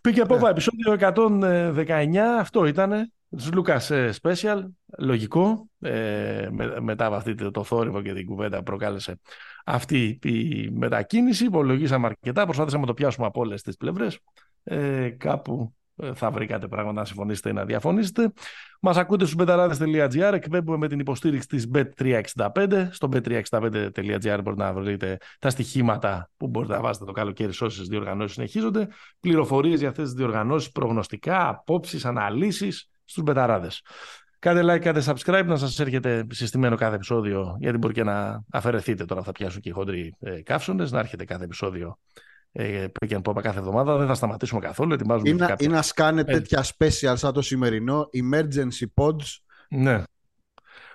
Πήγε 0.00 0.20
από 0.20 0.38
yeah. 0.40 0.48
επεισόδιο 0.50 0.96
119. 0.98 2.16
Αυτό 2.16 2.66
ήταν. 2.66 3.12
Τους 3.36 3.52
Λούκας 3.52 3.90
Special. 3.92 4.64
Λογικό. 4.98 5.68
Ε, 5.80 6.48
με, 6.50 6.80
μετά 6.80 7.06
από 7.06 7.14
αυτή 7.14 7.50
το 7.50 7.64
θόρυβο 7.64 8.02
και 8.02 8.12
την 8.12 8.26
κουβέντα 8.26 8.56
που 8.56 8.62
προκάλεσε 8.62 9.20
αυτή 9.64 10.18
η 10.22 10.70
μετακίνηση. 10.70 11.44
Υπολογίσαμε 11.44 12.06
αρκετά. 12.06 12.44
Προσπάθησαμε 12.44 12.80
να 12.80 12.88
το 12.88 12.94
πιάσουμε 12.94 13.26
από 13.26 13.40
όλες 13.40 13.62
τις 13.62 13.76
πλευρές. 13.76 14.18
Ε, 14.64 15.08
κάπου 15.08 15.74
ε, 15.74 15.81
θα 16.14 16.30
βρήκατε 16.30 16.68
πράγματα 16.68 17.00
να 17.00 17.04
συμφωνήσετε 17.04 17.48
ή 17.48 17.52
να 17.52 17.64
διαφωνήσετε. 17.64 18.32
Μας 18.80 18.96
ακούτε 18.96 19.24
στους 19.24 19.36
μπεταράδε.gr, 19.36 20.32
εκπέμπουμε 20.32 20.76
με 20.76 20.88
την 20.88 20.98
υποστήριξη 20.98 21.48
της 21.48 21.70
Bet365. 21.74 22.88
Στο 22.90 23.08
bet365.gr 23.12 24.40
μπορείτε 24.42 24.62
να 24.62 24.72
βρείτε 24.72 25.16
τα 25.38 25.50
στοιχήματα 25.50 26.30
που 26.36 26.48
μπορείτε 26.48 26.74
να 26.74 26.80
βάζετε 26.80 27.04
το 27.04 27.12
καλοκαίρι 27.12 27.52
σε 27.52 27.64
όσες 27.64 27.86
διοργανώσεις 27.86 28.34
συνεχίζονται. 28.34 28.88
Πληροφορίες 29.20 29.78
για 29.78 29.88
αυτές 29.88 30.04
τις 30.04 30.14
διοργανώσεις, 30.14 30.70
προγνωστικά, 30.70 31.48
απόψεις, 31.48 32.04
αναλύσεις 32.04 32.88
στους 33.04 33.22
μπεταράδες. 33.22 33.82
Κάντε 34.38 34.74
like, 34.74 34.78
κάντε 34.78 35.02
subscribe, 35.06 35.44
να 35.46 35.56
σας 35.56 35.80
έρχεται 35.80 36.26
συστημένο 36.30 36.76
κάθε 36.76 36.94
επεισόδιο, 36.94 37.56
γιατί 37.60 37.78
μπορεί 37.78 37.92
και 37.92 38.04
να 38.04 38.44
αφαιρεθείτε 38.52 39.04
τώρα, 39.04 39.22
θα 39.22 39.32
πιάσουν 39.32 39.60
και 39.60 39.68
οι 39.68 39.72
χοντροί 39.72 40.16
ε, 40.20 40.42
καύσονες, 40.42 40.92
να 40.92 40.98
έρχεται 40.98 41.24
κάθε 41.24 41.44
επεισόδιο 41.44 41.98
ε, 42.18 42.31
pick 42.54 43.08
and 43.08 43.22
pop 43.22 43.42
κάθε 43.42 43.58
εβδομάδα. 43.58 43.96
Δεν 43.96 44.06
θα 44.06 44.14
σταματήσουμε 44.14 44.60
καθόλου. 44.60 44.92
Ετοιμάζουμε 44.92 45.28
ή, 45.28 45.36
κάποια... 45.36 45.66
ή 45.66 45.68
να 45.68 45.82
σκάνε 45.82 46.24
τέτοια 46.24 46.64
special 46.64 47.12
σαν 47.14 47.32
το 47.32 47.42
σημερινό, 47.42 48.08
emergency 48.12 48.86
pods. 48.94 49.38
Ναι. 49.68 50.02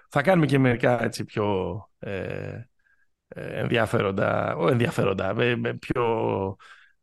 Θα 0.09 0.21
κάνουμε 0.21 0.45
και 0.45 0.59
μερικά 0.59 1.03
έτσι 1.03 1.25
πιο 1.25 1.77
ε, 1.99 2.11
ε 3.27 3.59
ενδιαφέροντα, 3.59 4.55
ο, 4.55 4.67
ενδιαφέροντα 4.67 5.35
πιο 5.79 6.03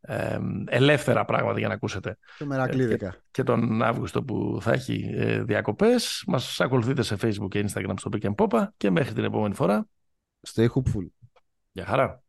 ε, 0.01 0.39
ελεύθερα 0.67 1.25
πράγματα 1.25 1.59
για 1.59 1.69
να 1.69 1.75
ακούσετε. 1.75 2.19
Και 2.39 2.45
μερακλίδικα. 2.45 3.11
Και, 3.11 3.19
και, 3.31 3.43
τον 3.43 3.83
Αύγουστο 3.83 4.23
που 4.23 4.59
θα 4.61 4.73
έχει 4.73 5.11
ε, 5.15 5.43
διακοπές. 5.43 6.25
Μας 6.27 6.61
ακολουθείτε 6.61 7.03
σε 7.03 7.17
Facebook 7.21 7.49
και 7.49 7.65
Instagram 7.69 7.95
στο 7.97 8.11
Pick 8.13 8.33
and 8.33 8.35
Popa 8.35 8.67
και 8.77 8.91
μέχρι 8.91 9.15
την 9.15 9.25
επόμενη 9.25 9.55
φορά. 9.55 9.89
Stay 10.55 10.67
hopeful. 10.67 11.07
Γεια 11.73 11.85
χαρά. 11.85 12.24